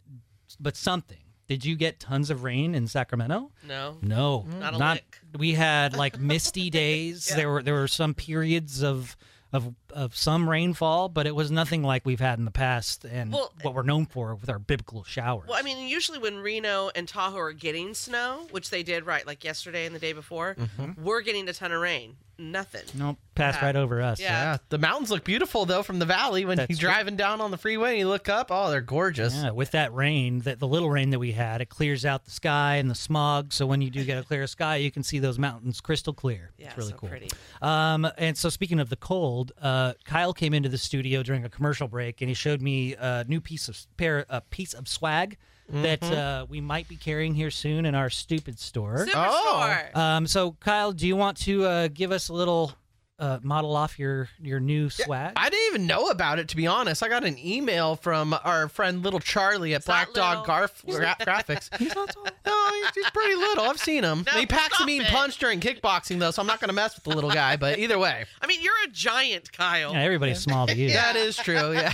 [0.59, 1.17] But something.
[1.47, 3.51] Did you get tons of rain in Sacramento?
[3.67, 3.97] No.
[4.01, 5.19] No, Not a lick.
[5.37, 7.27] We had like misty days.
[7.27, 9.15] There were there were some periods of
[9.53, 13.31] of of some rainfall, but it was nothing like we've had in the past and
[13.33, 15.47] Well, what we're known for with our biblical showers.
[15.47, 19.25] Well, I mean, usually when Reno and Tahoe are getting snow, which they did right,
[19.25, 20.97] like yesterday and the day before, Mhm.
[20.99, 22.17] we're getting a ton of rain.
[22.37, 22.81] Nothing.
[22.93, 23.67] Nope, passed Yeah.
[23.67, 24.19] right over us.
[24.19, 24.57] Yeah.
[24.67, 26.89] The mountains look beautiful though from the valley when That's you're true.
[26.89, 28.47] driving down on the freeway and you look up.
[28.49, 29.33] Oh, they're gorgeous.
[29.33, 32.31] Yeah, with that rain, that the little rain that we had, it clears out the
[32.31, 33.53] sky and the smog.
[33.53, 36.51] So when you do get a clear sky, you can see those mountains crystal clear.
[36.57, 37.07] Yeah, it's really so cool.
[37.07, 37.29] pretty.
[37.61, 41.49] Um, and so speaking of the cold, uh, Kyle came into the studio during a
[41.49, 45.37] commercial break, and he showed me a new piece of pair, a piece of swag.
[45.67, 46.13] That Mm-hmm.
[46.13, 46.41] Mhm.
[46.41, 49.07] uh, we might be carrying here soon in our stupid store.
[49.09, 49.95] Superstore.
[49.95, 52.73] Um, so Kyle, do you want to uh, give us a little
[53.17, 55.33] uh, model off your your new swag?
[55.35, 57.01] I didn't even know about it to be honest.
[57.03, 61.75] I got an email from our friend Little Charlie at Black Dog Garf gra- Graphics.
[61.79, 62.27] he's not tall.
[62.45, 63.63] No, he's, he's pretty little.
[63.65, 64.25] I've seen him.
[64.35, 65.07] he packs a mean it.
[65.07, 67.55] punch during kickboxing though, so I'm not going to mess with the little guy.
[67.55, 69.93] But either way, I mean, you're a giant, Kyle.
[69.93, 70.89] Yeah, everybody's small to you.
[70.93, 71.73] that is true.
[71.73, 71.93] Yeah,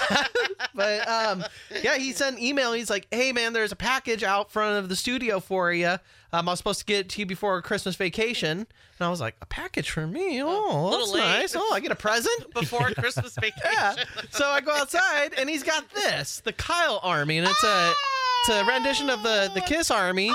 [0.74, 1.44] but um,
[1.84, 2.74] yeah, he sent an email.
[2.74, 5.98] He's like, "Hey man, there's a package out front of the studio for you.
[6.34, 8.68] Um, I was supposed to get it to you before Christmas vacation." And
[9.08, 10.42] I was like, "A package for me?
[10.44, 11.20] Oh, that's late.
[11.20, 11.56] nice.
[11.56, 13.72] Oh, I get a present." Before Christmas vacation.
[13.74, 13.96] Yeah.
[14.32, 17.94] So I go outside and he's got this, the Kyle Army, and it's a
[18.42, 20.32] it's a rendition of the the Kiss Army.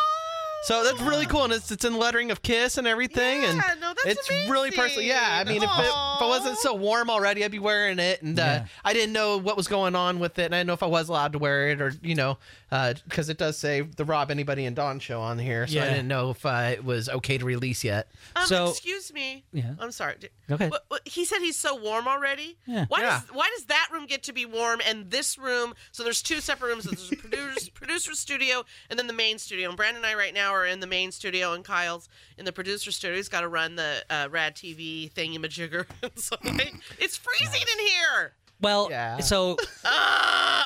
[0.67, 3.95] So that's really cool, and it's it's in lettering of Kiss and everything, and no,
[4.05, 5.03] that's it's really personal.
[5.07, 8.20] Yeah, I mean, if it, if it wasn't so warm already, I'd be wearing it,
[8.23, 8.67] and uh, Yeah.
[8.85, 10.86] I didn't know what was going on with it, and I didn't know if I
[10.86, 12.39] was allowed to wear it, or you know,
[12.70, 16.09] because it does say the Rob Arnie and Dawn show on here, so I didn't
[16.09, 18.09] know if uh, it was okay to release yet.
[18.35, 19.45] Um, So- excuse me.
[19.53, 19.75] Yeah.
[19.78, 20.17] I'm sorry.
[20.19, 20.70] D- Go ahead.
[20.70, 22.57] What, what, he said he's so warm already.
[22.67, 22.86] Yeah.
[22.89, 23.20] Why Yeah.
[23.20, 25.75] does why does that room get to be warm and this room?
[25.93, 26.85] So there's two separate rooms.
[26.85, 29.69] There's a producer's producer studio and then the main studio.
[29.69, 32.52] And Brandon and I right now are in the main studio, and Kyle's in the
[32.52, 33.17] producer studio.
[33.17, 35.86] He's got to run the uh, Rad TV thingy-majigger.
[36.18, 38.33] so like, it's freezing in here.
[38.60, 39.18] Well, Yeah.
[39.20, 39.89] so Uh,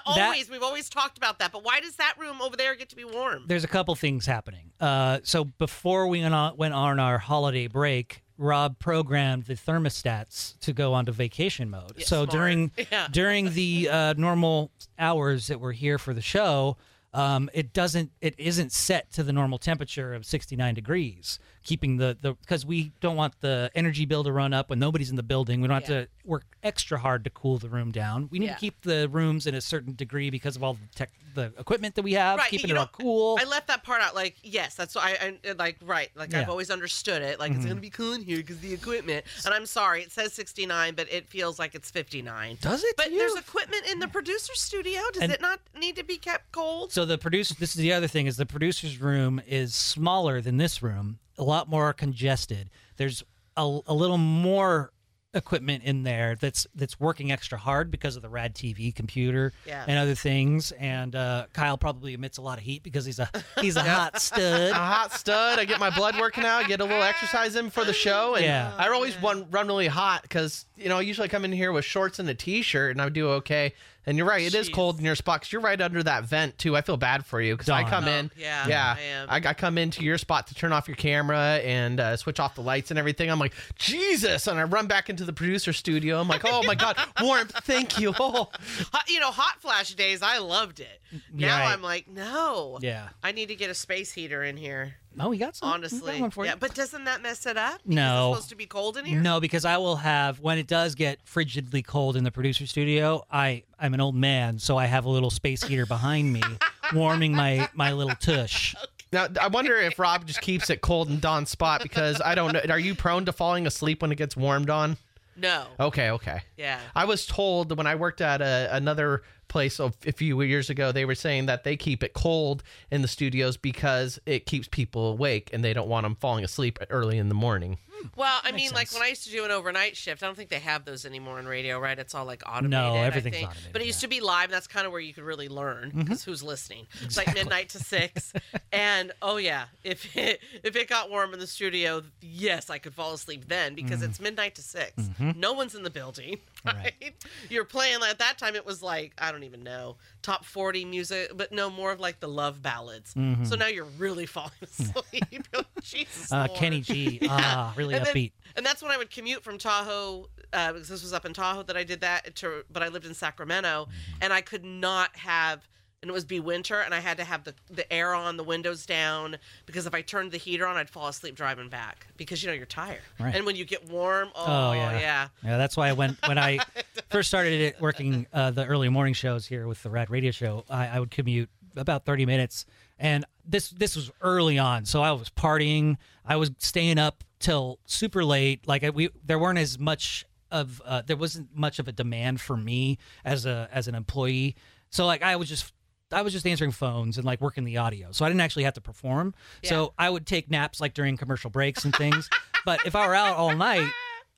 [0.07, 0.49] That- always.
[0.49, 1.53] We've always talked about that.
[1.53, 3.45] But why does that room over there get to be warm?
[3.47, 4.71] there's a couple things happening.
[4.81, 10.59] Uh, so before we went on, went on our holiday break, Rob programmed the thermostats
[10.61, 11.93] to go onto vacation mode.
[11.97, 12.31] Yeah, so smart.
[12.31, 13.09] during Yeah.
[13.11, 16.77] during the uh, normal hours that we're here for the show,
[17.13, 22.17] um, it doesn't it isn't set to the normal temperature of 69 degrees, keeping the
[22.21, 25.23] the because we don't want the energy bill to run up when nobody's in the
[25.23, 25.61] building.
[25.61, 26.01] We don't have Yeah.
[26.03, 28.29] to work extra hard to cool the room down.
[28.31, 28.55] We need Yeah.
[28.55, 31.95] to keep the rooms in a certain degree because of all the tech the equipment
[31.95, 33.39] that we have, Right, keeping you it all cool.
[33.41, 34.17] I left that part out.
[34.17, 36.11] Like, yes, that's why I, I like right.
[36.17, 36.41] Like Yeah.
[36.41, 37.39] I've always understood it.
[37.39, 37.69] Like it's Mhm.
[37.69, 39.25] gonna be cool in here because the equipment.
[39.45, 42.59] And I'm sorry, it says 69, but it feels like it's 59.
[42.61, 42.97] Does it?
[42.97, 45.01] But there's equipment in the producer studio.
[45.13, 46.91] Does And- it not need to be kept cold?
[46.93, 47.55] So the producer.
[47.55, 51.45] This is the other thing: is the producer's room is smaller than this room, a
[51.45, 52.71] lot more congested.
[52.97, 53.25] There's
[53.57, 54.93] a, a little more
[55.33, 59.85] equipment in there that's that's working extra hard because of the Rad TV computer Yeah.
[59.87, 60.73] and other things.
[60.73, 64.21] And uh, Kyle probably emits a lot of heat because he's a he's a hot
[64.21, 64.71] stud.
[64.71, 65.59] a hot stud.
[65.61, 68.35] I get my blood working out, I get a little exercise in for the show,
[68.35, 68.73] and Yeah.
[68.77, 71.85] I always run run really hot because you know I usually come in here with
[71.85, 73.73] shorts and a t-shirt, and I do okay.
[74.07, 74.73] And you're right, it is Jeez.
[74.75, 76.75] cold in your spot 'cause you're right under that vent too.
[76.77, 79.29] I feel bad for you because I come Oh, in, yeah, yeah, I am.
[79.31, 82.55] I, I come into your spot to turn off your camera and uh, switch off
[82.55, 83.31] the lights and everything.
[83.31, 86.19] I'm like Jesus, and I run back into the producer studio.
[86.21, 88.15] I'm like, oh my god, warmth, thank you.
[88.19, 88.49] Oh.
[88.93, 90.23] Hot, you know, hot flash days.
[90.23, 91.01] I loved it.
[91.33, 91.73] Now Right.
[91.73, 92.79] I'm like, no.
[92.81, 93.09] Yeah.
[93.23, 94.95] I need to get a space heater in here.
[95.19, 95.69] Oh, we got some.
[95.69, 96.51] We got Honestly, one for you.
[96.51, 96.57] yeah.
[96.59, 97.81] But doesn't that mess it up?
[97.83, 98.29] Because No.
[98.31, 99.21] It's supposed to be cold in here.
[99.21, 103.25] No, because I will have when it does get frigidly cold in the producer studio.
[103.31, 106.43] I I'm an old man, so I have a little space heater behind me,
[106.95, 108.75] warming my my little tush.
[109.13, 112.53] Now I wonder if Rob just keeps it cold in Dawn's spot because I don't
[112.53, 112.61] know.
[112.71, 114.99] Are you prone to falling asleep when it gets warmed on?
[115.37, 115.65] No.
[115.81, 116.43] Okay, okay.
[116.57, 116.79] Yeah.
[116.95, 120.93] I was told when I worked at a, another place a, a few years ago,
[120.93, 125.11] they were saying that they keep it cold in the studios because it keeps people
[125.11, 127.77] awake and they don't want them falling asleep early in the morning.
[128.17, 130.51] Well, I mean, like when I used to do an overnight shift, I don't think
[130.51, 131.99] they have those anymore in radio, right?
[131.99, 132.71] It's all like automated.
[132.71, 134.51] No, everything's automated, But it used to be live.
[134.51, 136.87] That's kind of where you could really learn because who's listening?
[137.03, 138.33] It's like midnight to six,
[138.73, 142.95] and oh yeah, if it if it got warm in the studio, yes, I could
[142.95, 144.93] fall asleep then because it's midnight to 6
[145.37, 147.15] No one's in the building, right?
[147.49, 148.55] You're playing at that time.
[148.57, 152.21] It was like I don't even know top forty music, but no more of like
[152.21, 153.15] the love ballads.
[153.45, 155.47] So now you're really falling asleep.
[155.83, 159.59] Jesus, Uh, Kenny G, ah, really And then- and that's when I would commute from
[159.59, 162.35] Tahoe, uh, because this was up in Tahoe that I did that.
[162.37, 164.19] To, but I lived in Sacramento, Mm-hmm.
[164.23, 165.69] and I could not have.
[166.03, 168.43] And it was be winter, and I had to have the, the air on, the
[168.43, 169.37] windows down,
[169.67, 172.07] because if I turned the heater on, I'd fall asleep driving back.
[172.17, 173.35] Because you know you're tired, Right.
[173.37, 174.99] and when you get warm, oh, Oh, yeah.
[174.99, 175.29] yeah.
[175.45, 176.59] Yeah, that's why I went when I
[177.11, 180.65] first started it, working uh, the early morning shows here with the Rad Radio Show,
[180.71, 182.65] I, I would commute about thirty minutes,
[182.99, 185.97] and this this was early on, so I was partying.
[186.25, 188.67] I was staying up till super late.
[188.67, 192.41] Like I, we there weren't as much of uh, there wasn't much of a demand
[192.41, 194.57] for me as a as an employee.
[194.91, 195.73] So like I was just
[196.13, 198.13] I was just answering phones and like working the audio.
[198.13, 199.35] So I didn't actually have to perform.
[199.63, 202.29] So I would take naps like during commercial breaks and things.
[202.65, 203.89] but if I were out all night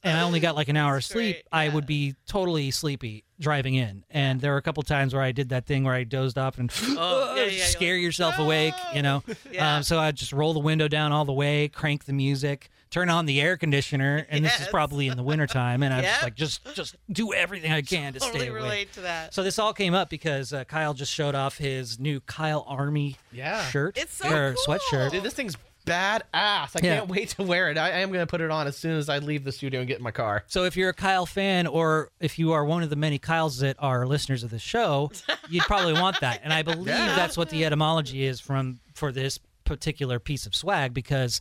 [0.04, 3.24] and I only got like an hour of sleep, great, I would be totally sleepy
[3.38, 4.04] driving in.
[4.10, 6.58] And there were a couple times where I did that thing where I dozed off
[6.58, 9.22] and Oh, yeah, yeah, scare like, yourself awake, you know.
[9.52, 9.76] Yeah.
[9.76, 13.10] Um, so I'd just roll the window down all the way, crank the music, turn
[13.10, 16.34] on the air conditioner, and this is probably in the wintertime, and I'm just like
[16.34, 18.62] just just do everything I can to Totally stay awake.
[18.62, 19.34] relate to that.
[19.34, 23.16] So this all came up because uh, Kyle just showed off his new Kyle Army
[23.30, 23.62] Yeah.
[23.68, 24.74] shirt It's so or cool.
[24.78, 25.10] sweatshirt.
[25.10, 26.24] Dude, this thing's badass.
[26.34, 26.96] I Yeah.
[26.98, 27.78] can't wait to wear it.
[27.78, 29.80] I, I am going to put it on as soon as I leave the studio
[29.80, 30.44] and get in my car.
[30.46, 33.58] So if you're a Kyle fan, or if you are one of the many Kyles
[33.58, 35.10] that are listeners of the show,
[35.48, 36.40] you'd probably want that.
[36.44, 40.92] And I believe that's what the etymology is from for this particular piece of swag
[40.94, 41.40] because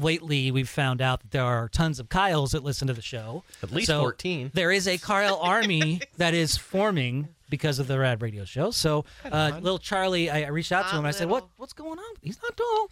[0.00, 3.42] lately we've found out that there are tons of Kyles that listen to the show.
[3.62, 4.52] At least So 14.
[4.54, 8.70] There is a Kyle army that is forming because of the Rad Radio Show.
[8.70, 11.48] So, uh, little Charlie, I I reached out to him I said, "What?
[11.56, 12.14] What's going on?
[12.22, 12.90] He's not tall.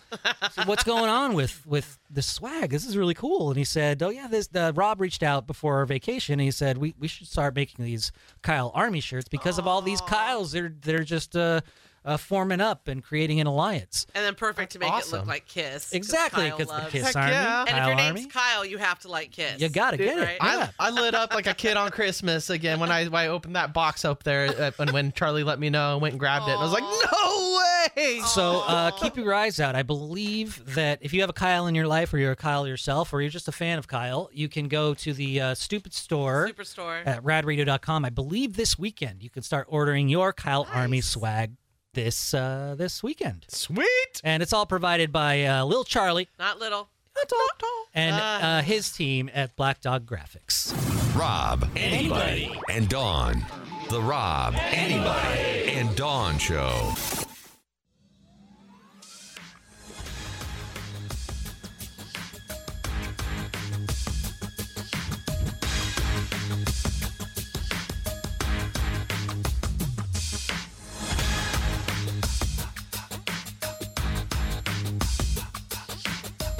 [0.67, 2.71] What's going on with with the swag?
[2.71, 5.77] This is really cool." And he said, "Oh yeah, this uh, Rob reached out before
[5.77, 6.35] our vacation.
[6.35, 8.13] And he said we we should start making these
[8.43, 10.53] Kyle Army shirts because of all these Kyles.
[10.53, 11.61] They're they're just uh,
[12.09, 14.07] uh, forming up and creating an alliance.
[14.15, 15.93] And then perfect to make it look like Kiss.
[15.93, 17.65] Exactly, Kyle because the loves- Kiss Heck Army, yeah.
[17.69, 19.61] And if your name's Army, Kyle, you have to like Kiss.
[19.61, 20.29] you got to get right?
[20.31, 20.39] it.
[20.41, 20.71] I, Yeah.
[20.81, 23.73] I lit up like a kid on Christmas again when I when I opened that
[23.73, 26.53] box up there uh, and when Charlie let me know, I went and grabbed it.
[26.53, 27.59] And I was like, no
[27.97, 28.21] way.
[28.27, 29.75] So uh, keep your eyes out.
[29.77, 32.67] I believe that if you have a Kyle in your life, or you're a Kyle
[32.67, 35.93] yourself, or you're just a fan of Kyle, you can go to the uh, Stupid
[35.95, 37.07] Store Superstore.
[37.07, 38.05] at radradio.com.
[38.05, 41.53] I believe this weekend you can start ordering your Kyle Army swag
[41.95, 44.21] this uh, this weekend, Sweet.
[44.25, 46.89] and it's all provided by uh, Lil Charlie Not little.
[47.95, 48.59] and Ah.
[48.59, 50.73] uh, his team at Black Dog Graphics.
[51.19, 52.57] Rob, Arnie.
[52.71, 53.45] and Dawn.
[53.91, 56.93] The Rob, Arnie, and Dawn Show.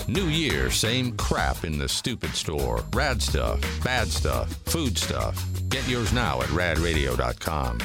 [0.09, 2.83] New year, same crap in the stupid store.
[2.95, 5.45] Rad stuff, bad stuff, food stuff.
[5.69, 7.79] Get yours now at radradio.com.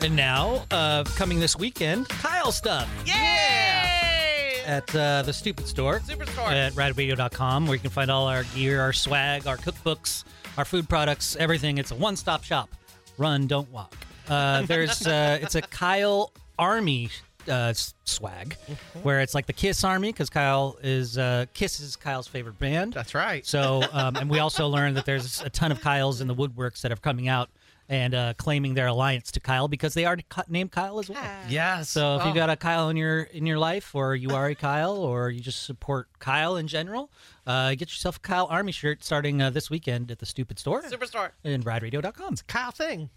[0.00, 4.62] And now, uh, coming this weekend, Kyle stuff Yay!
[4.64, 6.00] at uh, the Stupid Store.
[6.00, 6.50] Superstore.
[6.50, 10.24] at radradio.com where you can find all our gear, our swag, our cookbooks,
[10.56, 11.76] our food products, everything.
[11.76, 12.70] It's a one-stop shop.
[13.18, 13.94] Run, don't walk.
[14.30, 17.10] Uh, there's uh, it's a Kyle Army
[17.50, 18.56] uh, swag
[19.02, 22.92] where it's like the Kiss Army because Kyle is uh, Kiss is Kyle's favorite band.
[22.92, 23.44] That's right.
[23.46, 26.80] So, um, and we also learned that there's a ton of Kyles in the woodworks
[26.82, 27.50] that are coming out
[27.90, 30.16] and uh, claiming their alliance to Kyle because they are
[30.48, 31.22] named Kyle as well.
[31.48, 31.90] Yes.
[31.90, 32.34] So if you Oh.
[32.34, 35.40] got a Kyle in your in your life, or you are a Kyle, or you
[35.40, 37.10] just support Kyle in general,
[37.46, 40.82] uh, get yourself a Kyle Army shirt starting uh, this weekend at the Stupid Store
[40.82, 41.32] Superstore.
[41.44, 42.36] and radradio.com.
[42.46, 43.10] Kyle thing.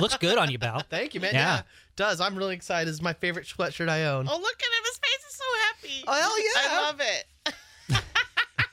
[0.00, 0.80] Looks good on you, Bal.
[0.90, 1.34] Thank you, man.
[1.34, 1.56] Yeah.
[1.56, 1.62] Yeah.
[1.96, 2.20] Does.
[2.20, 2.90] I'm really excited.
[2.90, 4.26] It's my favorite sweatshirt I own.
[4.28, 4.84] Oh, look at him.
[4.84, 6.04] His face is so happy.
[6.08, 6.78] Oh, hell yeah.
[6.80, 7.24] I love it.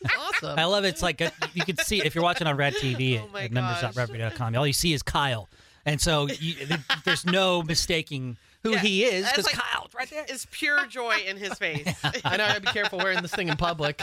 [0.19, 0.57] awesome.
[0.57, 0.89] I love it.
[0.89, 3.51] It's like a, you can see if you're watching on Rad TV Oh my at
[3.51, 4.55] members.radradio.com.
[4.55, 5.49] All you see is Kyle,
[5.85, 6.55] and so you,
[7.05, 10.85] there's no mistaking who Yeah, he is that's because like- Kyle right there is pure
[10.88, 11.88] joy in his face.
[12.23, 14.01] I know I gotta be careful wearing this thing in public.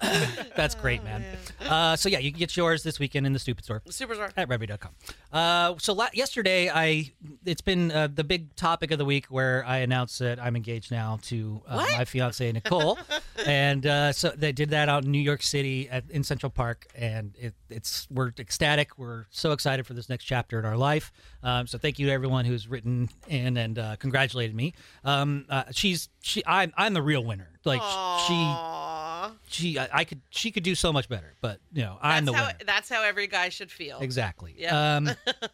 [0.56, 1.24] That's great, man.
[1.60, 3.82] Uh, so yeah, you can get yours this weekend in the Stupid Store.
[3.84, 4.32] The Superstore.
[4.36, 4.90] at redby.com.
[5.32, 7.12] Uh, so la- yesterday, I
[7.44, 10.90] it's been uh, the big topic of the week where I announced that I'm engaged
[10.90, 12.98] now to uh, my fiance Nicole.
[13.46, 16.86] and uh, so they did that out in New York City at, in Central Park,
[16.94, 18.96] and it, it's we're ecstatic.
[18.98, 21.12] We're so excited for this next chapter in our life.
[21.46, 24.74] Um, so thank you to everyone who's written in and uh, congratulated me.
[25.04, 27.48] Um, uh, she's she I'm I'm the real winner.
[27.64, 29.30] Like Aw.
[29.46, 32.24] she she I, I could she could do so much better, but you know I'm
[32.24, 32.58] That's the how winner.
[32.66, 34.00] that's how every guy should feel.
[34.00, 34.56] Exactly.
[34.58, 34.96] Yeah.
[34.96, 35.10] Um,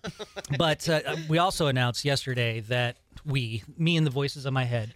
[0.59, 2.97] but uh, we also announced yesterday that
[3.27, 4.95] we, me and the voices in my head,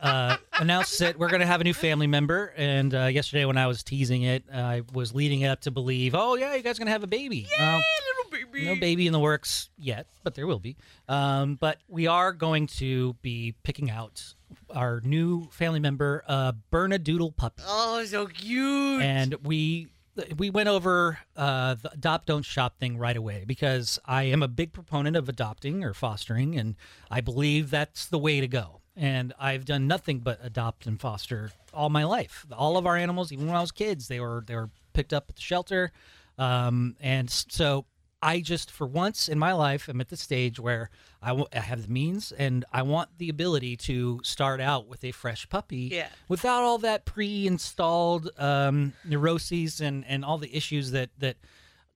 [0.00, 2.52] uh, announced that we're going to have a new family member.
[2.56, 6.14] And uh, yesterday, when I was teasing it, I was leading it up to believe,
[6.14, 7.48] oh, yeah, you guys are going to have a baby.
[7.58, 7.82] Little
[8.30, 8.64] baby.
[8.66, 10.76] no baby in the works yet, but there will be.
[11.08, 14.34] Um, but we are going to be picking out
[14.74, 19.02] our new family member, uh, Bernedoodle puppy Oh, so cute.
[19.02, 19.88] and we
[20.36, 24.48] we went over uh, the adopt don't shop thing right away because I am a
[24.48, 26.74] big proponent of adopting or fostering, and
[27.10, 28.79] I believe that's the way to go.
[29.02, 32.44] And I've done nothing but adopt and foster all my life.
[32.52, 35.26] All of our animals, even when I was kids, they were they were picked up
[35.30, 35.90] at the shelter,
[36.36, 37.86] um, and so
[38.22, 40.90] I just for once in my life am at the stage where
[41.22, 45.02] I w- I have the means and I want the ability to start out with
[45.04, 46.08] a fresh puppy Yeah.
[46.28, 51.36] without all that pre-installed um, neuroses and, and all the issues that that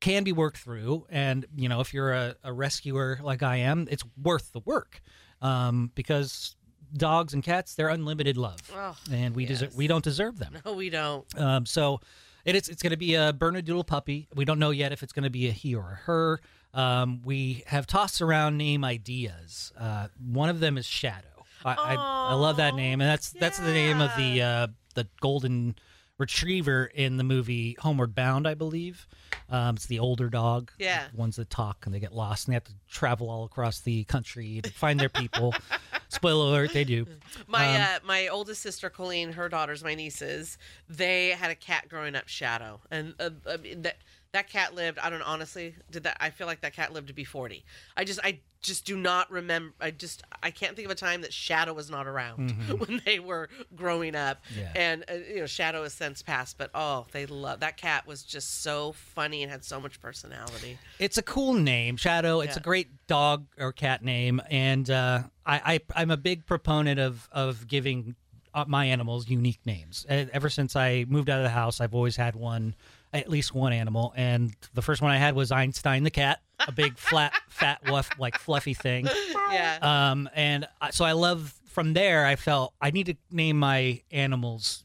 [0.00, 1.07] can be worked through.
[1.10, 5.02] And you know, if you're a, a rescuer like I am, it's worth the work
[5.42, 6.57] um, because
[6.97, 10.56] dogs and cats they're unlimited love, Oh, and we deserve we don't deserve them.
[10.64, 11.24] no, we don't.
[11.39, 12.00] Um, so
[12.44, 12.68] it is.
[12.68, 14.28] It's going to be a Bernedoodle puppy.
[14.34, 16.40] We don't know yet if it's going to be a he or a her.
[16.73, 19.73] Um, we have tossed around name ideas.
[19.78, 21.28] Uh, one of them is Shadow.
[21.64, 25.06] I, I, I love that name, and that's that's the name of the uh, the
[25.20, 25.76] golden
[26.18, 29.07] retriever in the movie Homeward Bound, I believe.
[29.51, 30.70] Um, it's the older dog.
[30.78, 31.09] Yeah.
[31.10, 33.81] the ones that talk and they get lost and they have to travel all across
[33.81, 35.55] the country to find their people.
[36.09, 37.07] Spoiler alert, they do.
[37.49, 41.89] My Um, uh, my oldest sister Colleen, her daughters, my nieces, they had a cat
[41.89, 43.31] growing up, Shadow, and uh,
[43.78, 43.97] that
[44.34, 44.98] that cat lived.
[44.98, 45.74] I don't honestly.
[45.90, 46.18] Did that?
[46.20, 47.64] I feel like that cat lived to be forty.
[47.96, 49.74] I just I just do not remember.
[49.80, 53.18] I just I can't think of a time that Shadow was not around when they
[53.18, 54.42] were growing up.
[54.50, 54.60] Mm-hmm.
[54.60, 54.72] Yeah.
[54.74, 58.06] And uh, you know, Shadow has since passed, but oh, they love that cat.
[58.06, 60.78] Was just so funny and had so much personality.
[60.98, 62.40] It's a cool name, Shadow.
[62.40, 62.60] It's Yeah.
[62.60, 67.28] a great dog or cat name, and uh, I, I I'm a big proponent of
[67.32, 68.14] of giving
[68.54, 70.06] uh, my animals unique names.
[70.08, 72.74] Ever since I moved out of the house, I've always had one,
[73.15, 76.73] at least one animal, and the first one I had was Einstein the cat, a
[76.73, 79.07] big flat, fat, wuff, like fluffy thing.
[79.51, 79.78] Yeah.
[80.10, 82.26] Um, and I- so I love from there.
[82.26, 84.84] I felt I need to name my animals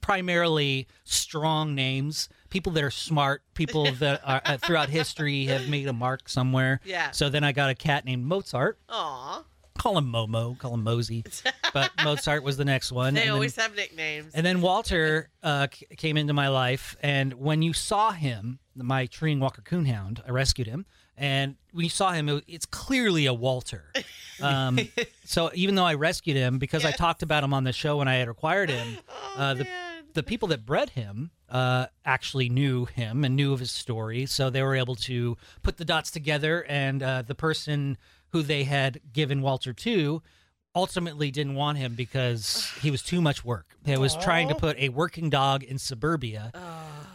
[0.00, 5.88] primarily strong names, people that are smart, people that are uh, throughout history have made
[5.88, 6.80] a mark somewhere.
[6.84, 7.10] Yeah.
[7.10, 8.78] So then I got a cat named Mozart.
[8.88, 9.44] Aw,
[9.78, 11.24] Call him Momo, call him Mosey,
[11.72, 13.14] but Mozart was the next one.
[13.14, 14.32] they and then- always have nicknames.
[14.34, 19.06] and then Walter uh, c- came into my life, and when you saw him, my
[19.06, 20.86] treeing Walker Coonhound, I rescued him,
[21.16, 23.92] and when you saw him, it, it's clearly a Walter.
[24.42, 24.80] Um,
[25.24, 28.08] so even though I rescued him, because I talked about him on the show when
[28.08, 28.98] I had acquired him,
[29.36, 29.68] uh, the
[30.12, 34.50] the people that bred him uh, actually knew him and knew of his story, so
[34.50, 36.64] they were able to put the dots together.
[36.68, 37.96] And uh, the person
[38.34, 40.20] who they had given Walter to
[40.74, 43.76] ultimately didn't want him because he was too much work.
[43.86, 46.50] It was trying to put a working dog in suburbia,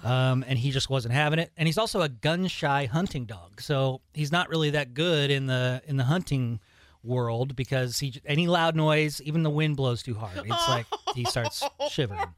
[0.02, 1.52] um, and he just wasn't having it.
[1.58, 5.48] And he's also a gun shy hunting dog, so he's not really that good in
[5.48, 6.62] the in the hunting
[7.04, 10.38] world because he any loud noise, even the wind blows too hard.
[10.38, 12.34] It's like he starts shivering.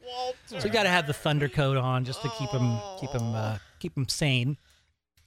[0.47, 3.35] So you got to have the thunder coat on just to keep him keep him
[3.35, 4.57] uh, keep him sane.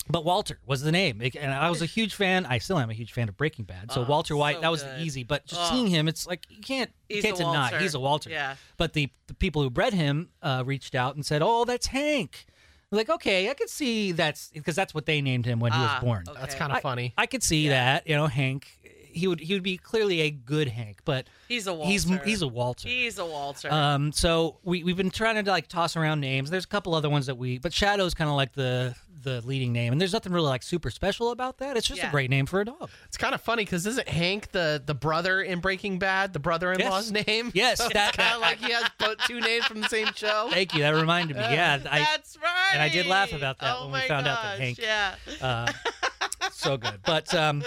[0.09, 2.45] But Walter was the name, It- and I was a huge fan.
[2.47, 3.91] I still am a huge fan of Breaking Bad.
[3.91, 5.01] So Oh, Walter White, so that was good.
[5.01, 5.25] easy.
[5.25, 5.71] But just Oh.
[5.75, 7.79] seeing him, it's like you can't you He's can't deny Walter.
[7.79, 8.31] he's a Walter.
[8.31, 8.57] Yeah.
[8.77, 12.45] But the the people who bred him uh, reached out and said, "Oh, that's Hank."
[12.91, 15.95] Like, okay, I could see that's because that's what they named him when he Ah,
[15.95, 16.25] was born.
[16.29, 16.39] okay.
[16.39, 17.13] That's kind of funny.
[17.17, 18.69] I could see that, you know, Hank.
[19.11, 22.25] He would he would be clearly a good Hank, but He's a he's Walter.
[22.25, 22.89] he's a Walter.
[22.89, 23.73] He's a Walter.
[23.73, 26.51] Um, so we we've been trying to like toss around names.
[26.51, 28.95] There's a couple other ones that we, but Shadow's kind of like the
[29.25, 31.77] the leading name, and there's nothing really like super special about that.
[31.77, 32.89] It's just a great name for a dog.
[33.07, 37.11] It's kind of funny because isn't Hank the the brother in Breaking Bad, the brother-in-law's
[37.11, 37.51] name?
[37.55, 40.09] Yes, so that- it's kind of like he has both two names from the same
[40.15, 40.49] show.
[40.51, 40.81] Thank you.
[40.83, 41.43] That reminded me.
[41.43, 42.71] Yeah, I, That's right.
[42.75, 45.15] and I did laugh about that oh when we my found out that Hank- Yeah.
[45.41, 45.73] uh,
[46.53, 47.01] so good.
[47.05, 47.65] But um,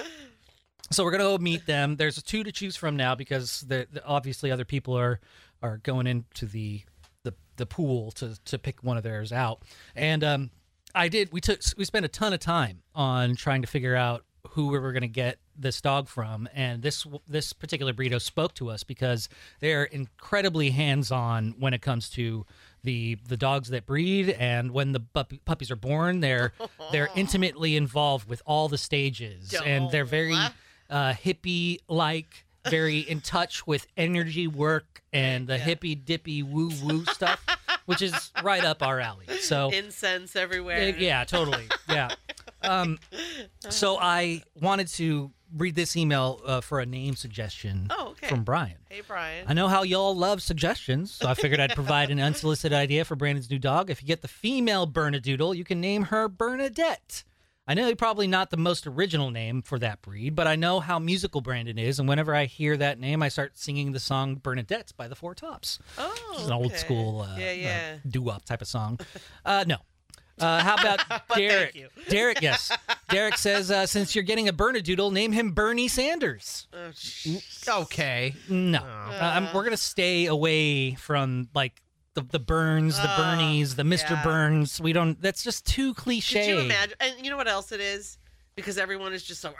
[0.91, 1.95] so we're gonna go meet them.
[1.97, 5.19] There's two to choose from now because the, the obviously other people are
[5.61, 6.81] are going into the
[7.23, 9.63] the the pool to to pick one of theirs out.
[9.95, 10.49] And um,
[10.97, 11.31] I did.
[11.31, 14.79] We took we spent a ton of time on trying to figure out who we
[14.79, 19.29] were gonna get this dog from, and this this particular burrito spoke to us because
[19.59, 22.45] they're incredibly hands on when it comes to
[22.83, 25.01] the the dogs that breed, and when the
[25.45, 26.53] puppies are born, they're
[26.91, 30.35] they're intimately involved with all the stages, and they're very
[30.89, 32.43] uh, hippie like.
[32.69, 37.41] Very in touch with energy work and the hippy dippy woo woo stuff,
[37.87, 39.25] which is right up our alley.
[39.41, 40.93] So Incense everywhere.
[40.93, 41.65] uh, yeah, totally.
[41.89, 42.09] Yeah.
[42.61, 42.99] Um,
[43.69, 48.27] so I wanted to read this email uh, for a name suggestion Oh, okay.
[48.27, 48.75] from Brian.
[48.89, 49.45] Hey, Brian.
[49.47, 53.15] I know how y'all love suggestions, so I figured I'd provide an unsolicited idea for
[53.15, 53.89] Brandon's new dog.
[53.89, 57.23] If you get the female Bernedoodle, you can name her Bernadette.
[57.67, 60.99] I know probably not the most original name for that breed, but I know how
[60.99, 64.93] musical Brandon is, and whenever I hear that name, I start singing the song Bernadette
[64.95, 65.77] by the Four Tops.
[65.97, 67.95] Oh, an old school uh, Yeah, yeah.
[67.95, 68.99] uh, doo-wop type of song.
[69.45, 69.77] Uh, no.
[70.39, 71.01] Uh, how about
[71.35, 71.75] Derek?
[71.75, 71.89] you.
[72.09, 72.71] Derek, yes.
[73.09, 76.67] Derek says, uh, since you're getting a Bernedoodle, name him Bernie Sanders.
[76.71, 77.37] Oh, sh-
[77.67, 78.33] Okay.
[78.47, 81.81] No, Uh, we're gonna stay away from like
[82.17, 84.09] the the Burns, the Oh, Bernies, the Mr.
[84.11, 84.23] yeah.
[84.23, 84.81] Burns.
[84.81, 85.21] We don't.
[85.21, 86.45] That's just too cliche.
[86.45, 86.95] Could you imagine?
[86.99, 88.17] And you know what else it is?
[88.55, 89.53] Because everyone is just so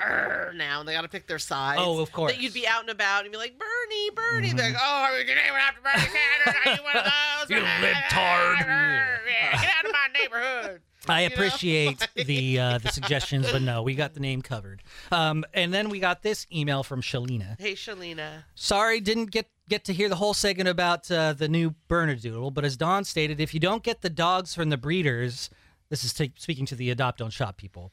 [0.55, 1.77] now, and they got to pick their side.
[1.79, 2.31] Oh, of course.
[2.31, 2.41] Mm-hmm.
[2.41, 4.53] That you'd be out and about and be like, Bernie, Bernie.
[4.53, 6.61] They're like, oh, are name it after Bernie Sanders?
[6.65, 7.03] Are you one of
[7.47, 7.49] those?
[7.51, 8.57] You libtard.
[9.61, 10.81] Get out of my neighborhood.
[11.07, 11.35] I you know?
[11.35, 14.81] appreciate the uh, the suggestions, but no, we got the name covered.
[15.11, 17.55] Um, and then we got this email from Shalina.
[17.59, 18.43] Hey, Shalina.
[18.55, 22.65] Sorry, didn't get get to hear the whole segment about uh, the new Bernedoodle, but
[22.65, 25.49] as Dawn stated, if you don't get the dogs from the breeders,
[25.89, 27.91] this is ta speaking to the adopt don't shop people.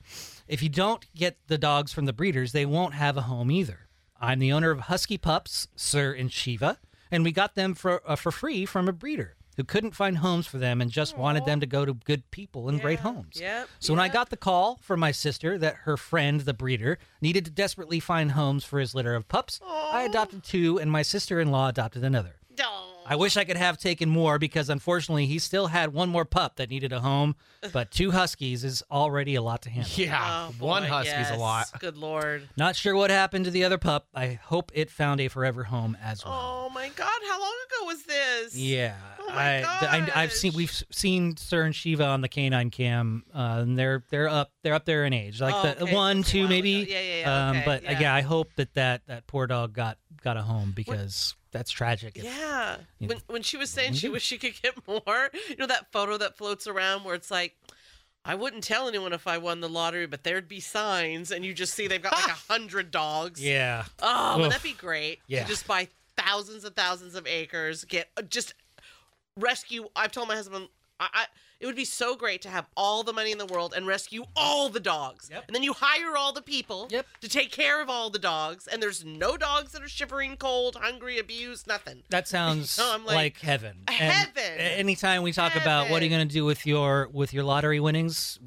[0.49, 3.89] If you don't get the dogs from the breeders, they won't have a home either.
[4.21, 6.79] I'm the owner of Husky Pups, Sir and Shiva,
[7.11, 10.47] and we got them for uh, for free from a breeder who couldn't find homes
[10.47, 13.41] for them and just wanted them to go to good people and great homes.
[13.41, 13.69] Yep.
[13.79, 17.45] So when I got the call from my sister that her friend, the breeder, needed
[17.45, 21.69] to desperately find homes for his litter of pups, I adopted two, and my sister-in-law
[21.69, 22.37] adopted another.
[23.07, 26.57] I wish I could have taken more because unfortunately he still had one more pup
[26.57, 27.37] that needed a home,
[27.73, 29.93] but two huskies is already a lot to handle.
[29.97, 30.49] Yeah.
[30.49, 31.67] Oh, one boy, husky's a lot.
[31.79, 32.49] Good lord.
[32.57, 34.07] Not sure what happened to the other pup.
[34.15, 36.35] I hope it found a forever home as well.
[36.67, 37.21] Oh my God!
[37.29, 38.57] How long ago was this?
[38.57, 42.71] Yeah, Oh my I, I, have seen we've seen Sir and Shiva on the canine
[42.71, 45.95] cam, uh, and they're they're up they're up there in age, like Oh, the okay,
[45.95, 46.83] one, two, maybe.
[46.83, 46.93] ago.
[46.93, 48.01] Yeah, yeah, yeah, Um, okay, but uh, yeah.
[48.01, 48.15] yeah.
[48.15, 52.17] I hope that that that poor dog got got a home because that's tragic.
[52.19, 52.77] if- Yeah.
[52.99, 54.13] you When know, when she was saying she do.
[54.13, 57.57] wish she could get more, you know that photo that floats around where it's like,
[58.27, 61.53] I wouldn't tell anyone if I won the lottery, but there'd be signs, and you
[61.55, 63.43] just see they've got like a hundred dogs.
[63.43, 63.85] Yeah.
[64.01, 64.63] Oh, wouldn't Oof.
[64.63, 65.21] that be great?
[65.27, 65.43] Yeah.
[65.45, 68.55] To just buy thousands and thousands of acres, get uh, just
[69.39, 69.89] rescue.
[69.97, 70.69] I've told my husband,
[71.01, 71.25] I, I
[71.61, 74.25] it would be so great to have all the money in the world and rescue
[74.37, 75.29] all the dogs.
[75.33, 75.45] Yep.
[75.47, 77.07] And then you hire all the people Yep.
[77.23, 80.77] to take care of all the dogs, and there's no dogs that are shivering cold,
[80.77, 82.03] hungry, abused, nothing.
[82.11, 83.79] That sounds I'm like, like, heaven.
[83.89, 84.33] Heaven.
[84.59, 87.45] a- anytime we talk about what are you going to do with your with your
[87.45, 88.39] lottery winnings,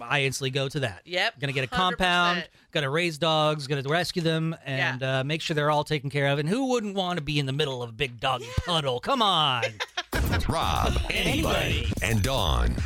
[0.00, 1.02] I instantly go to that.
[1.04, 1.76] Yep, Going to get a 100%.
[1.76, 2.48] compound.
[2.72, 3.66] Going to raise dogs.
[3.66, 6.38] Going to rescue them and uh, make sure they're all taken care of.
[6.38, 8.98] And who wouldn't want to be in the middle of a big doggy puddle?
[8.98, 9.62] Come on.
[10.48, 12.76] Rob, Arnie, and Dawn.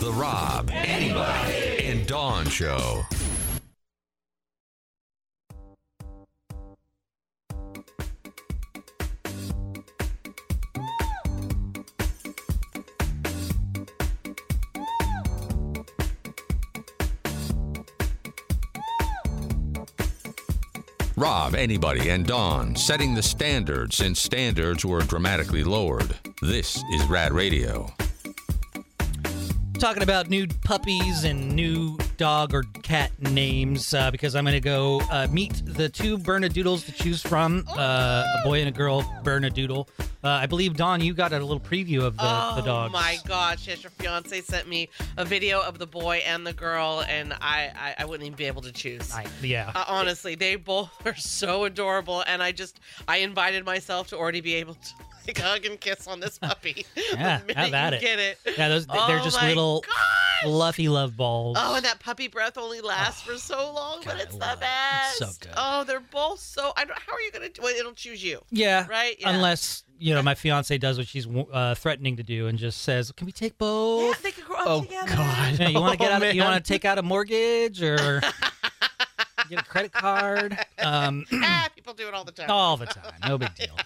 [0.00, 3.04] The Rob, Arnie, and Dawn Show.
[21.16, 26.16] Rob, Arnie, and Dawn setting the standard since standards were dramatically lowered.
[26.42, 27.86] This is Rad Radio.
[29.78, 34.60] Talking about new puppies and new dog or cat names uh, because I'm going to
[34.60, 39.02] go uh, meet the two Bernedoodles to choose from uh, a boy and a girl
[39.24, 39.88] Bernedoodle.
[40.24, 42.94] Uh, I believe, Dawn, you got a little preview of the, oh the dogs.
[42.94, 43.68] Oh my gosh!
[43.68, 44.88] Yes, your fiance sent me
[45.18, 48.46] a video of the boy and the girl, and I I, I wouldn't even be
[48.46, 49.12] able to choose.
[49.12, 49.70] I, yeah.
[49.74, 54.40] Uh, honestly, they both are so adorable, and I just I invited myself to already
[54.40, 54.94] be able to
[55.26, 56.86] like hug and kiss on this puppy.
[57.14, 58.00] Yeah, the minute have at it.
[58.00, 58.38] Get it?
[58.58, 60.42] Yeah, those they're Oh just my little gosh!
[60.42, 61.56] fluffy love balls.
[61.60, 64.58] Oh, and that puppy breath only lasts for so long, but it's I the love
[64.58, 64.60] it.
[64.60, 65.20] best.
[65.22, 65.54] It's so good.
[65.56, 66.72] Oh, they're both so.
[66.76, 67.76] I don't, how are you gonna do it?
[67.76, 68.40] It'll choose you.
[68.50, 69.16] yeah, Right?
[69.18, 69.30] Yeah.
[69.30, 73.12] Unless you know my fiance does what she's uh, threatening to do and just says,
[73.12, 75.14] "Can we take Yeah, both?" they could grow up Oh together.
[75.14, 75.58] God!
[75.58, 76.34] Yeah, you want to get Oh, out?
[76.34, 76.50] You man.
[76.52, 78.20] want to take out a mortgage or
[79.48, 80.58] get a credit card?
[80.78, 82.50] Um, ah, people do it all the time.
[82.50, 83.12] all the time.
[83.26, 83.76] No big deal.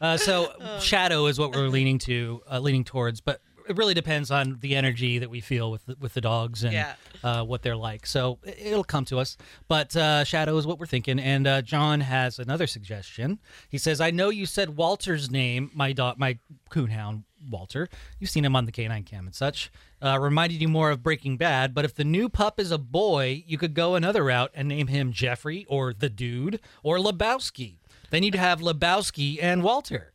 [0.00, 3.20] Uh, so shadow is what we're leaning to, uh, leaning towards.
[3.20, 6.64] But it really depends on the energy that we feel with the, with the dogs
[6.64, 6.94] and Yeah.
[7.22, 8.06] uh, what they're like.
[8.06, 9.36] So it- it'll come to us.
[9.68, 11.18] But uh, Shadow is what we're thinking.
[11.18, 13.38] And uh, John has another suggestion.
[13.68, 16.38] He says, "I know you said Walter's name, my dog, my
[16.70, 17.88] coonhound Walter.
[18.18, 19.70] You've seen him on the Canine Cam and such.
[20.02, 21.74] Uh, reminded you more of Breaking Bad.
[21.74, 24.86] But if the new pup is a boy, you could go another route and name
[24.88, 27.76] him Jeffrey or the Dude or Lebowski.
[28.10, 30.12] Then you'd have Lebowski and Walter."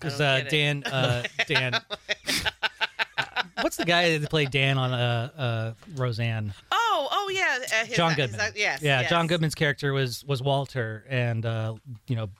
[0.00, 0.44] Because uh.
[0.48, 1.72] Dan, uh, Dan,
[3.60, 6.52] what's the guy that played Dan on uh, uh, Roseanne?
[6.72, 8.38] Oh, oh yeah, uh, his- John is Goodman.
[8.38, 9.10] that- yes, yeah, yes.
[9.10, 11.74] John Goodman's character was was Walter, and uh,
[12.06, 12.30] you know,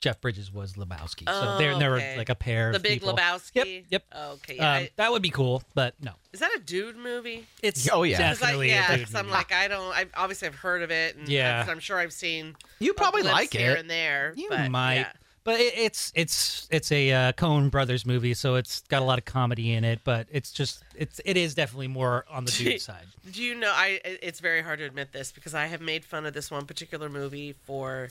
[0.00, 1.24] Jeff Bridges was Lebowski.
[1.26, 2.16] so Oh, they're they were okay.
[2.18, 2.70] like a pair.
[2.72, 3.14] The of Big people.
[3.16, 3.54] Lebowski.
[3.54, 4.04] Yep, yep.
[4.32, 7.46] Okay, yeah, Um, I- that would be cool, but no, Is that a dude movie?
[7.62, 8.16] it's Oh, yeah.
[8.16, 9.94] 'Cause I- definitely yeah, a dude 'cause I'm like I don't.
[9.94, 11.16] I obviously I've heard of it.
[11.16, 11.62] And Yeah.
[11.64, 12.56] I'm, I'm sure I've seen.
[12.80, 14.32] You probably glimpse like here and there.
[14.36, 15.12] You but, might, yeah.
[15.44, 19.18] But it, it's it's it's a uh, Coen Brothers movie, so it's got a lot
[19.18, 20.00] of comedy in it.
[20.04, 23.06] But it's just it's it is definitely more on the dude side.
[23.30, 23.70] Do you know?
[23.72, 26.66] I it's very hard to admit this because I have made fun of this one
[26.66, 28.10] particular movie for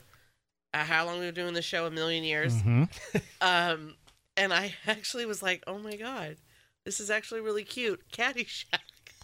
[0.72, 1.86] uh, how long we've been doing the show?
[1.86, 2.54] A million years.
[2.62, 2.88] Mhm.
[3.40, 3.94] Um,
[4.36, 6.36] and I actually was like, oh my god,
[6.84, 8.00] this is actually really cute.
[8.12, 8.78] Caddyshack.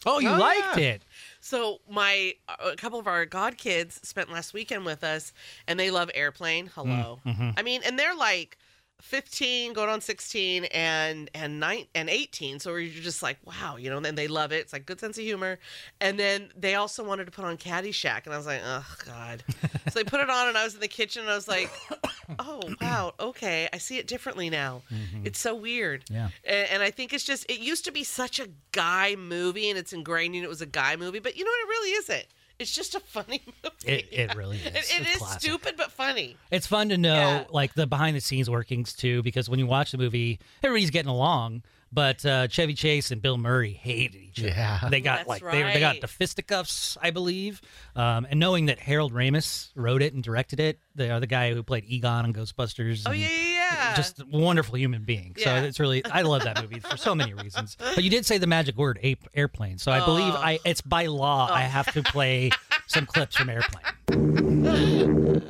[0.07, 0.95] Oh, you Oh, liked yeah.
[0.95, 1.03] it?
[1.41, 5.33] So my a couple of our god kids spent last weekend with us,
[5.67, 6.71] and they love airplane.
[6.75, 7.55] Hello, mhm.
[7.57, 8.57] I mean, and they're like.
[9.01, 13.91] 15 going on 16 and and 9 and 18 so you're just like wow you
[13.91, 15.59] know and they love it it's like good sense of humor
[16.01, 19.43] and then they also wanted to put on caddyshack and i was like oh god
[19.89, 21.71] so they put it on and i was in the kitchen and i was like
[22.39, 24.83] oh wow okay i see it differently now
[25.25, 26.15] it's so weird Mm-hmm.
[26.15, 26.29] Yeah.
[26.45, 29.79] and, and I think it's just it used to be such a guy movie, and
[29.79, 31.19] it's ingrained in it was a guy movie.
[31.19, 31.61] But you know what?
[31.61, 32.27] It really isn't.
[32.61, 33.75] It's just a funny movie.
[33.93, 34.67] It it really is.
[34.67, 35.41] It, It's classic.
[35.41, 36.37] stupid but funny.
[36.51, 37.45] It's fun to know Yeah.
[37.51, 41.11] like the behind the scenes workings too, because when you watch the movie, everybody's getting
[41.11, 41.63] along.
[41.93, 44.49] But uh, Chevy Chase and Bill Murray hated each other.
[44.51, 44.79] Yeah.
[44.89, 46.01] they got That's like they, they got right.
[46.01, 47.61] the fisticuffs, I believe.
[47.97, 51.65] Um, and knowing that Harold Ramis wrote it and directed it, the other guy who
[51.65, 53.03] played Egon on Ghostbusters.
[53.07, 53.95] Oh and yeah, yeah, yeah.
[53.97, 55.35] Just a wonderful human being.
[55.39, 57.77] So it's really I love that movie for so many reasons.
[57.95, 59.79] But you did say the magic word ape, airplane.
[59.79, 60.41] So I believe Oh.
[60.43, 61.69] I it's by law I oh.
[61.69, 62.51] have to play
[62.87, 63.85] some clips from Airplane.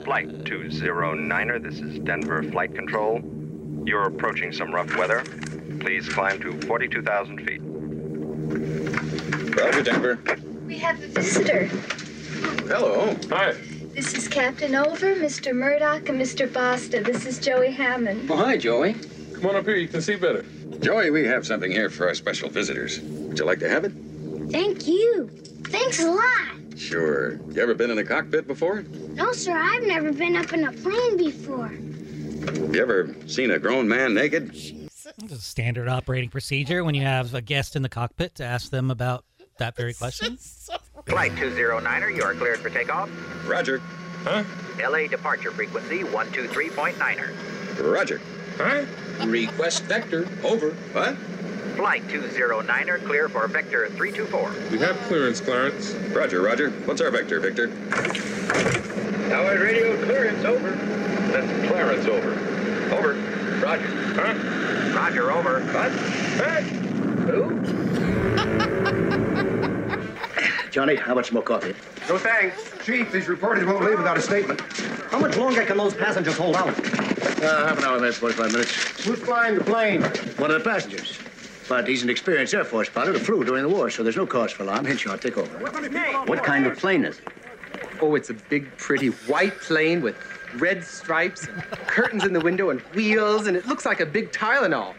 [0.05, 3.21] Flight 209er, this is Denver Flight Control.
[3.85, 5.23] You're approaching some rough weather.
[5.81, 7.61] Please climb to 42,000 feet.
[9.57, 10.19] Roger, Denver.
[10.67, 11.67] We have a visitor.
[12.69, 13.17] Hello.
[13.31, 13.55] Hi.
[13.95, 15.55] This is Captain Oveur, Mr.
[15.55, 16.51] Murdock, and Mr.
[16.53, 17.01] Basta.
[17.01, 18.29] This is Joey Hammond.
[18.29, 18.95] Well, hi, Joey.
[19.35, 19.77] Come on up here.
[19.77, 20.45] You can see better.
[20.81, 23.01] Joey, we have something here for our special visitors.
[23.01, 23.93] Would you like to have it?
[24.51, 25.29] Thank you.
[25.65, 26.79] Thanks a lot.
[26.79, 27.33] Sure.
[27.53, 28.83] You ever been in a cockpit before?
[29.13, 31.69] No, sir, I've never been up in a plane before.
[31.69, 34.51] Have you ever seen a grown man naked?
[34.55, 38.71] It's a standard operating procedure when you have a guest in the cockpit to ask
[38.71, 39.25] them about
[39.59, 40.39] that very question.
[41.07, 43.11] Flight 209er, you are cleared for takeoff.
[43.49, 43.81] Roger.
[44.23, 44.45] Huh?
[44.79, 47.93] LA departure frequency 123.9er.
[47.93, 48.21] Roger.
[48.57, 48.85] Huh?
[49.27, 50.29] Request vector.
[50.45, 50.71] Over.
[50.93, 51.17] What?
[51.77, 54.71] Flight 209er, clear for vector 324.
[54.71, 55.93] We have clearance, Clarence.
[56.15, 56.71] Roger, Roger.
[56.71, 57.69] What's our vector, Victor?
[59.29, 60.71] Tower radio clearance, over.
[60.71, 62.33] That's Clarence, over.
[62.95, 63.15] Over.
[63.65, 63.89] Roger.
[64.15, 64.95] Huh?
[64.95, 65.61] Roger, over.
[65.61, 65.93] What?
[65.93, 66.63] Hey!
[67.31, 67.90] Who?
[70.71, 71.75] Johnny, how much more coffee?
[72.09, 72.73] No thanks.
[72.85, 74.61] Chief, these reporters won't leave without a statement.
[75.11, 76.69] How much longer can those passengers hold out?
[76.69, 79.05] Uh, half an hour, that's 45 minutes.
[79.05, 80.03] Who's flying the plane?
[80.39, 81.19] One of the passengers.
[81.69, 84.27] But he's an experienced Air Force pilot who flew during the war, so there's no
[84.27, 84.85] cause for alarm.
[84.85, 85.59] Henshaw, take over.
[86.27, 87.29] What kind of plane is it?
[88.01, 90.17] Oh, it's a big, pretty white plane with
[90.55, 94.33] red stripes, and curtains in the window, and wheels, and it looks like a big
[94.33, 94.95] Tylenol.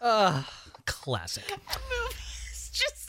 [0.00, 0.42] Uh,
[0.86, 1.44] classic.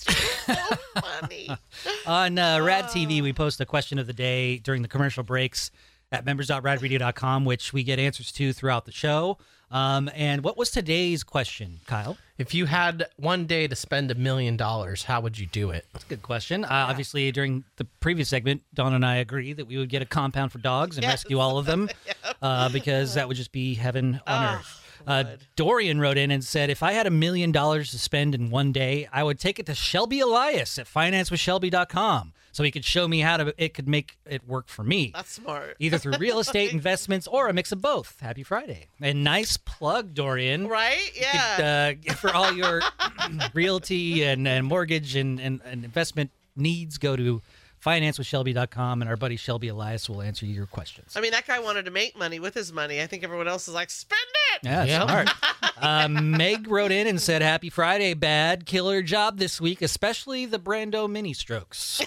[0.08, 1.50] It's just so funny.
[2.06, 5.72] On uh, Rad TV, we post a question of the day during the commercial breaks
[6.12, 9.38] at members.radradio.com, which we get answers to throughout the show.
[9.72, 12.16] Um, and what was today's question, Kyle?
[12.38, 15.88] If you had one day to spend a million dollars, how would you do it?
[15.94, 16.64] That's a good question.
[16.64, 20.06] Uh, obviously, during the previous segment, Dawn and I agree that we would get a
[20.06, 21.90] compound for dogs and rescue all of them
[22.44, 24.83] uh, because that would just be heaven on earth.
[25.06, 25.24] Uh,
[25.56, 28.72] Dorian wrote in and said, If I had a million dollars to spend in one
[28.72, 33.20] day, I would take it to Shelby Elias at financewithshelby.com so he could show me
[33.20, 35.12] how to it could make it work for me.
[35.14, 35.76] That's smart.
[35.80, 38.20] Either through real estate investments or a mix of both.
[38.20, 38.88] Happy Friday.
[39.02, 40.68] And nice plug, Dorian.
[40.68, 41.12] Right?
[41.20, 41.96] Yeah.
[41.96, 42.82] could, uh, for all your
[43.54, 47.42] realty and, and mortgage and, and, and investment needs, go to
[47.84, 51.14] financewithshelby.com and our buddy Shelby Elias will answer your questions.
[51.16, 53.02] I mean, that guy wanted to make money with his money.
[53.02, 54.20] I think everyone else is like, spend
[54.56, 54.60] it.
[54.64, 55.06] Yeah, Yeah.
[55.06, 55.30] smart.
[55.76, 60.60] Uh, Meg wrote in and said, "Happy Friday, bad killer job this week, especially the
[60.60, 62.02] Brando mini strokes.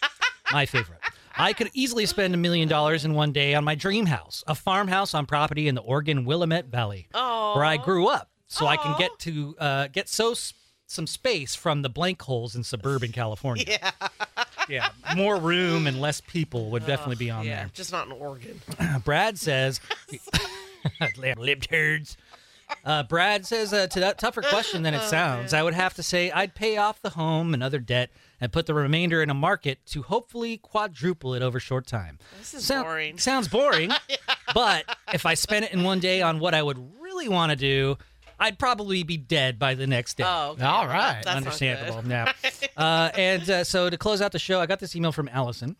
[0.52, 1.00] My favorite."
[1.36, 4.54] I could easily spend a million dollars in one day on my dream house, a
[4.54, 8.94] farmhouse on property in the Oregon Willamette Valley, where I grew up, so I can
[8.98, 10.54] get to uh, get so s-
[10.86, 13.64] some space from the blank holes in suburban California.
[13.66, 13.90] Yeah.
[14.68, 17.70] yeah, more room and less people would definitely be on yeah, there.
[17.74, 18.60] just not in Oregon.
[19.04, 19.80] Brad says,
[21.36, 22.16] lib turds.
[22.84, 25.94] Uh, Brad says, uh, to that tougher question than it Oh, sounds, I would have
[25.94, 29.30] to say I'd pay off the home and other debt and put the remainder in
[29.30, 32.18] a market to hopefully quadruple it over short time.
[32.38, 33.18] This is Sound- boring.
[33.18, 33.92] Sounds boring,
[34.52, 34.84] but
[35.14, 37.98] if I spent it in one day on what I would really want to do,
[38.38, 40.24] I'd probably be dead by the next day.
[40.26, 40.62] Oh, okay.
[40.64, 41.12] All Well, right.
[41.14, 42.02] that- that's Understandable.
[42.02, 42.10] good.
[42.10, 42.32] Yeah.
[42.76, 45.76] Uh, and uh, so to close out the show, I got this email from Allison.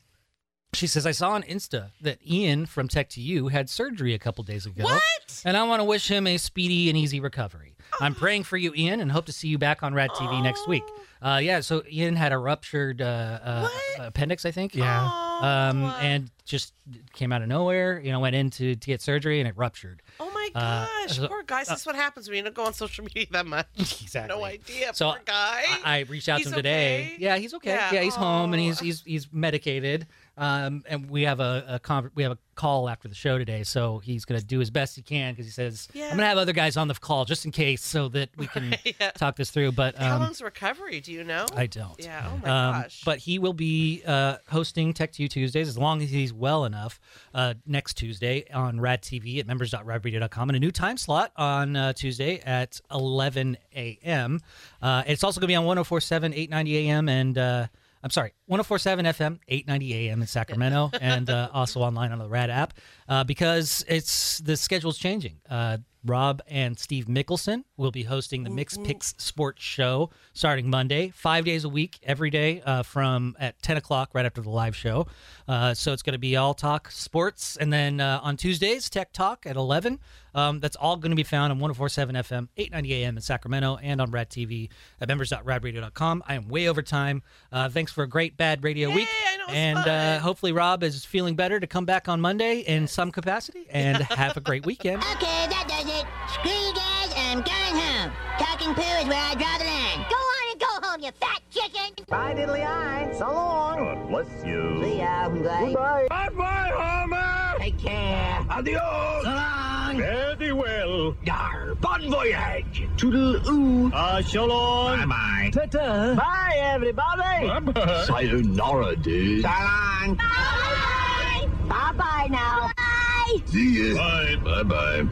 [0.73, 4.19] She says, I saw on Insta that Ian from Tech to You had surgery a
[4.19, 4.85] couple days ago.
[4.85, 5.43] What?
[5.45, 7.76] And I want to wish him a speedy and easy recovery.
[8.01, 10.69] I'm praying for you, Ian, and hope to see you back on Rad TV next
[10.69, 10.83] week.
[11.23, 13.69] Uh, yeah, so Ian had a ruptured uh, uh,
[14.01, 14.75] appendix, I think.
[14.75, 15.05] Yeah.
[15.41, 16.75] Um, and just
[17.15, 18.01] came out of nowhere.
[18.01, 20.03] You know, went in to, to get surgery and it ruptured.
[20.21, 21.69] Oh my Uh, gosh, so- poor guys.
[21.69, 23.67] This is what happens when you don't go on social media that much.
[24.03, 24.37] Exactly.
[24.37, 24.95] No idea.
[24.95, 25.63] So poor guy.
[25.67, 27.13] I, I reached out He's to him today.
[27.15, 27.17] okay?
[27.19, 27.71] Yeah, he's okay.
[27.71, 27.93] Yeah.
[27.95, 28.85] Yeah, he's home and he's Aw.
[28.85, 30.07] he's he's medicated.
[30.39, 33.63] Um, and we have a, a con- we have a call after the show today,
[33.63, 36.05] so he's gonna do his best he can because he says Yeah.
[36.07, 38.75] I'm gonna have other guys on the call just in case so that we can
[39.01, 39.13] Yeah.
[39.13, 39.73] talk this through.
[39.73, 41.01] But How um, long's recovery?
[41.01, 41.47] Do you know?
[41.55, 41.95] I don't.
[42.03, 42.31] Yeah.
[42.31, 43.03] Oh my um, gosh.
[43.05, 46.65] But he will be uh, hosting Tech to You Tuesdays as long as he's well
[46.67, 47.01] enough
[47.35, 51.93] uh, next Tuesday on Rad TV at members.radradio.com and a new time slot on uh,
[51.95, 54.41] Tuesday at 11 a.m.
[54.83, 57.09] Uh, it's also going to be on 1047, 890 a.m.
[57.09, 57.67] and uh,
[58.07, 60.21] I'm sorry, 1047 FM, 890 a.m.
[60.21, 62.75] in Sacramento, and uh, also online on the Rad app
[63.09, 65.41] uh, because it's the schedule's changing.
[65.51, 71.11] Uh, Rob and Steve Mickelson will be hosting the Mixed Picks Sports Show starting Monday,
[71.11, 74.77] five days a week, every day uh, from at 10 o'clock, right after the live
[74.77, 75.07] show.
[75.49, 77.57] Uh, so it's going to be all talk sports.
[77.57, 79.99] And then uh, on Tuesdays, Tech Talk at 11.
[80.35, 84.01] Um, that's all going to be found on 1047 FM, 890 AM in Sacramento, and
[84.01, 84.69] on Rad TV
[85.01, 86.23] at members.radradio.com.
[86.27, 87.23] I am way over time.
[87.51, 89.09] Uh, thanks for a great bad radio week.
[89.49, 93.67] And uh, hopefully, Rob is feeling better to come back on Monday in some capacity.
[93.71, 95.03] And have a great weekend.
[95.17, 96.05] Okay, that does it.
[96.35, 98.13] Screw you guys, I'm going home.
[98.39, 100.07] Talking poo is where I draw the line.
[100.11, 102.05] Go on and go home, you fat chicken.
[102.09, 103.15] Bye, diddly eye.
[103.19, 103.79] So long.
[103.79, 104.83] God bless you.
[104.83, 105.29] See ya.
[105.29, 106.07] Goodbye.
[106.11, 107.46] Bye-bye, Homer.
[107.67, 108.47] Take care.
[108.49, 109.25] Adios.
[109.25, 109.97] So long.
[109.99, 111.17] Very well.
[111.25, 112.87] Yar, bon voyage.
[112.97, 113.91] Toodle oo.
[113.93, 115.01] Ah, so long.
[115.01, 115.51] Bye-bye.
[115.53, 116.15] Ta-ta.
[116.15, 117.49] Bye, everybody.
[117.49, 118.05] Bye-bye.
[118.07, 119.43] Sayonara, dude.
[119.43, 120.15] So long.
[120.15, 121.49] Bye.
[121.67, 122.71] Bye-bye now.
[122.77, 123.43] Bye.
[123.47, 123.97] See ya.
[123.97, 124.37] Bye.
[124.45, 125.09] Bye-bye.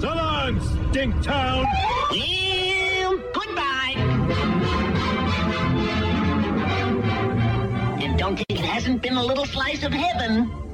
[0.00, 0.58] so long,
[0.90, 1.64] Stink Town.
[3.38, 3.94] Goodbye.
[8.02, 10.65] And don't think it hasn't been a little slice of heaven.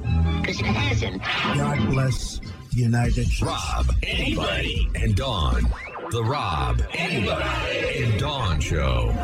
[0.43, 1.21] Because it hasn't.
[1.21, 2.39] God bless
[2.73, 3.41] the United States.
[3.41, 5.63] Rob, Arnie, and Dawn.
[6.11, 9.15] The Rob, Arnie, and Dawn Show.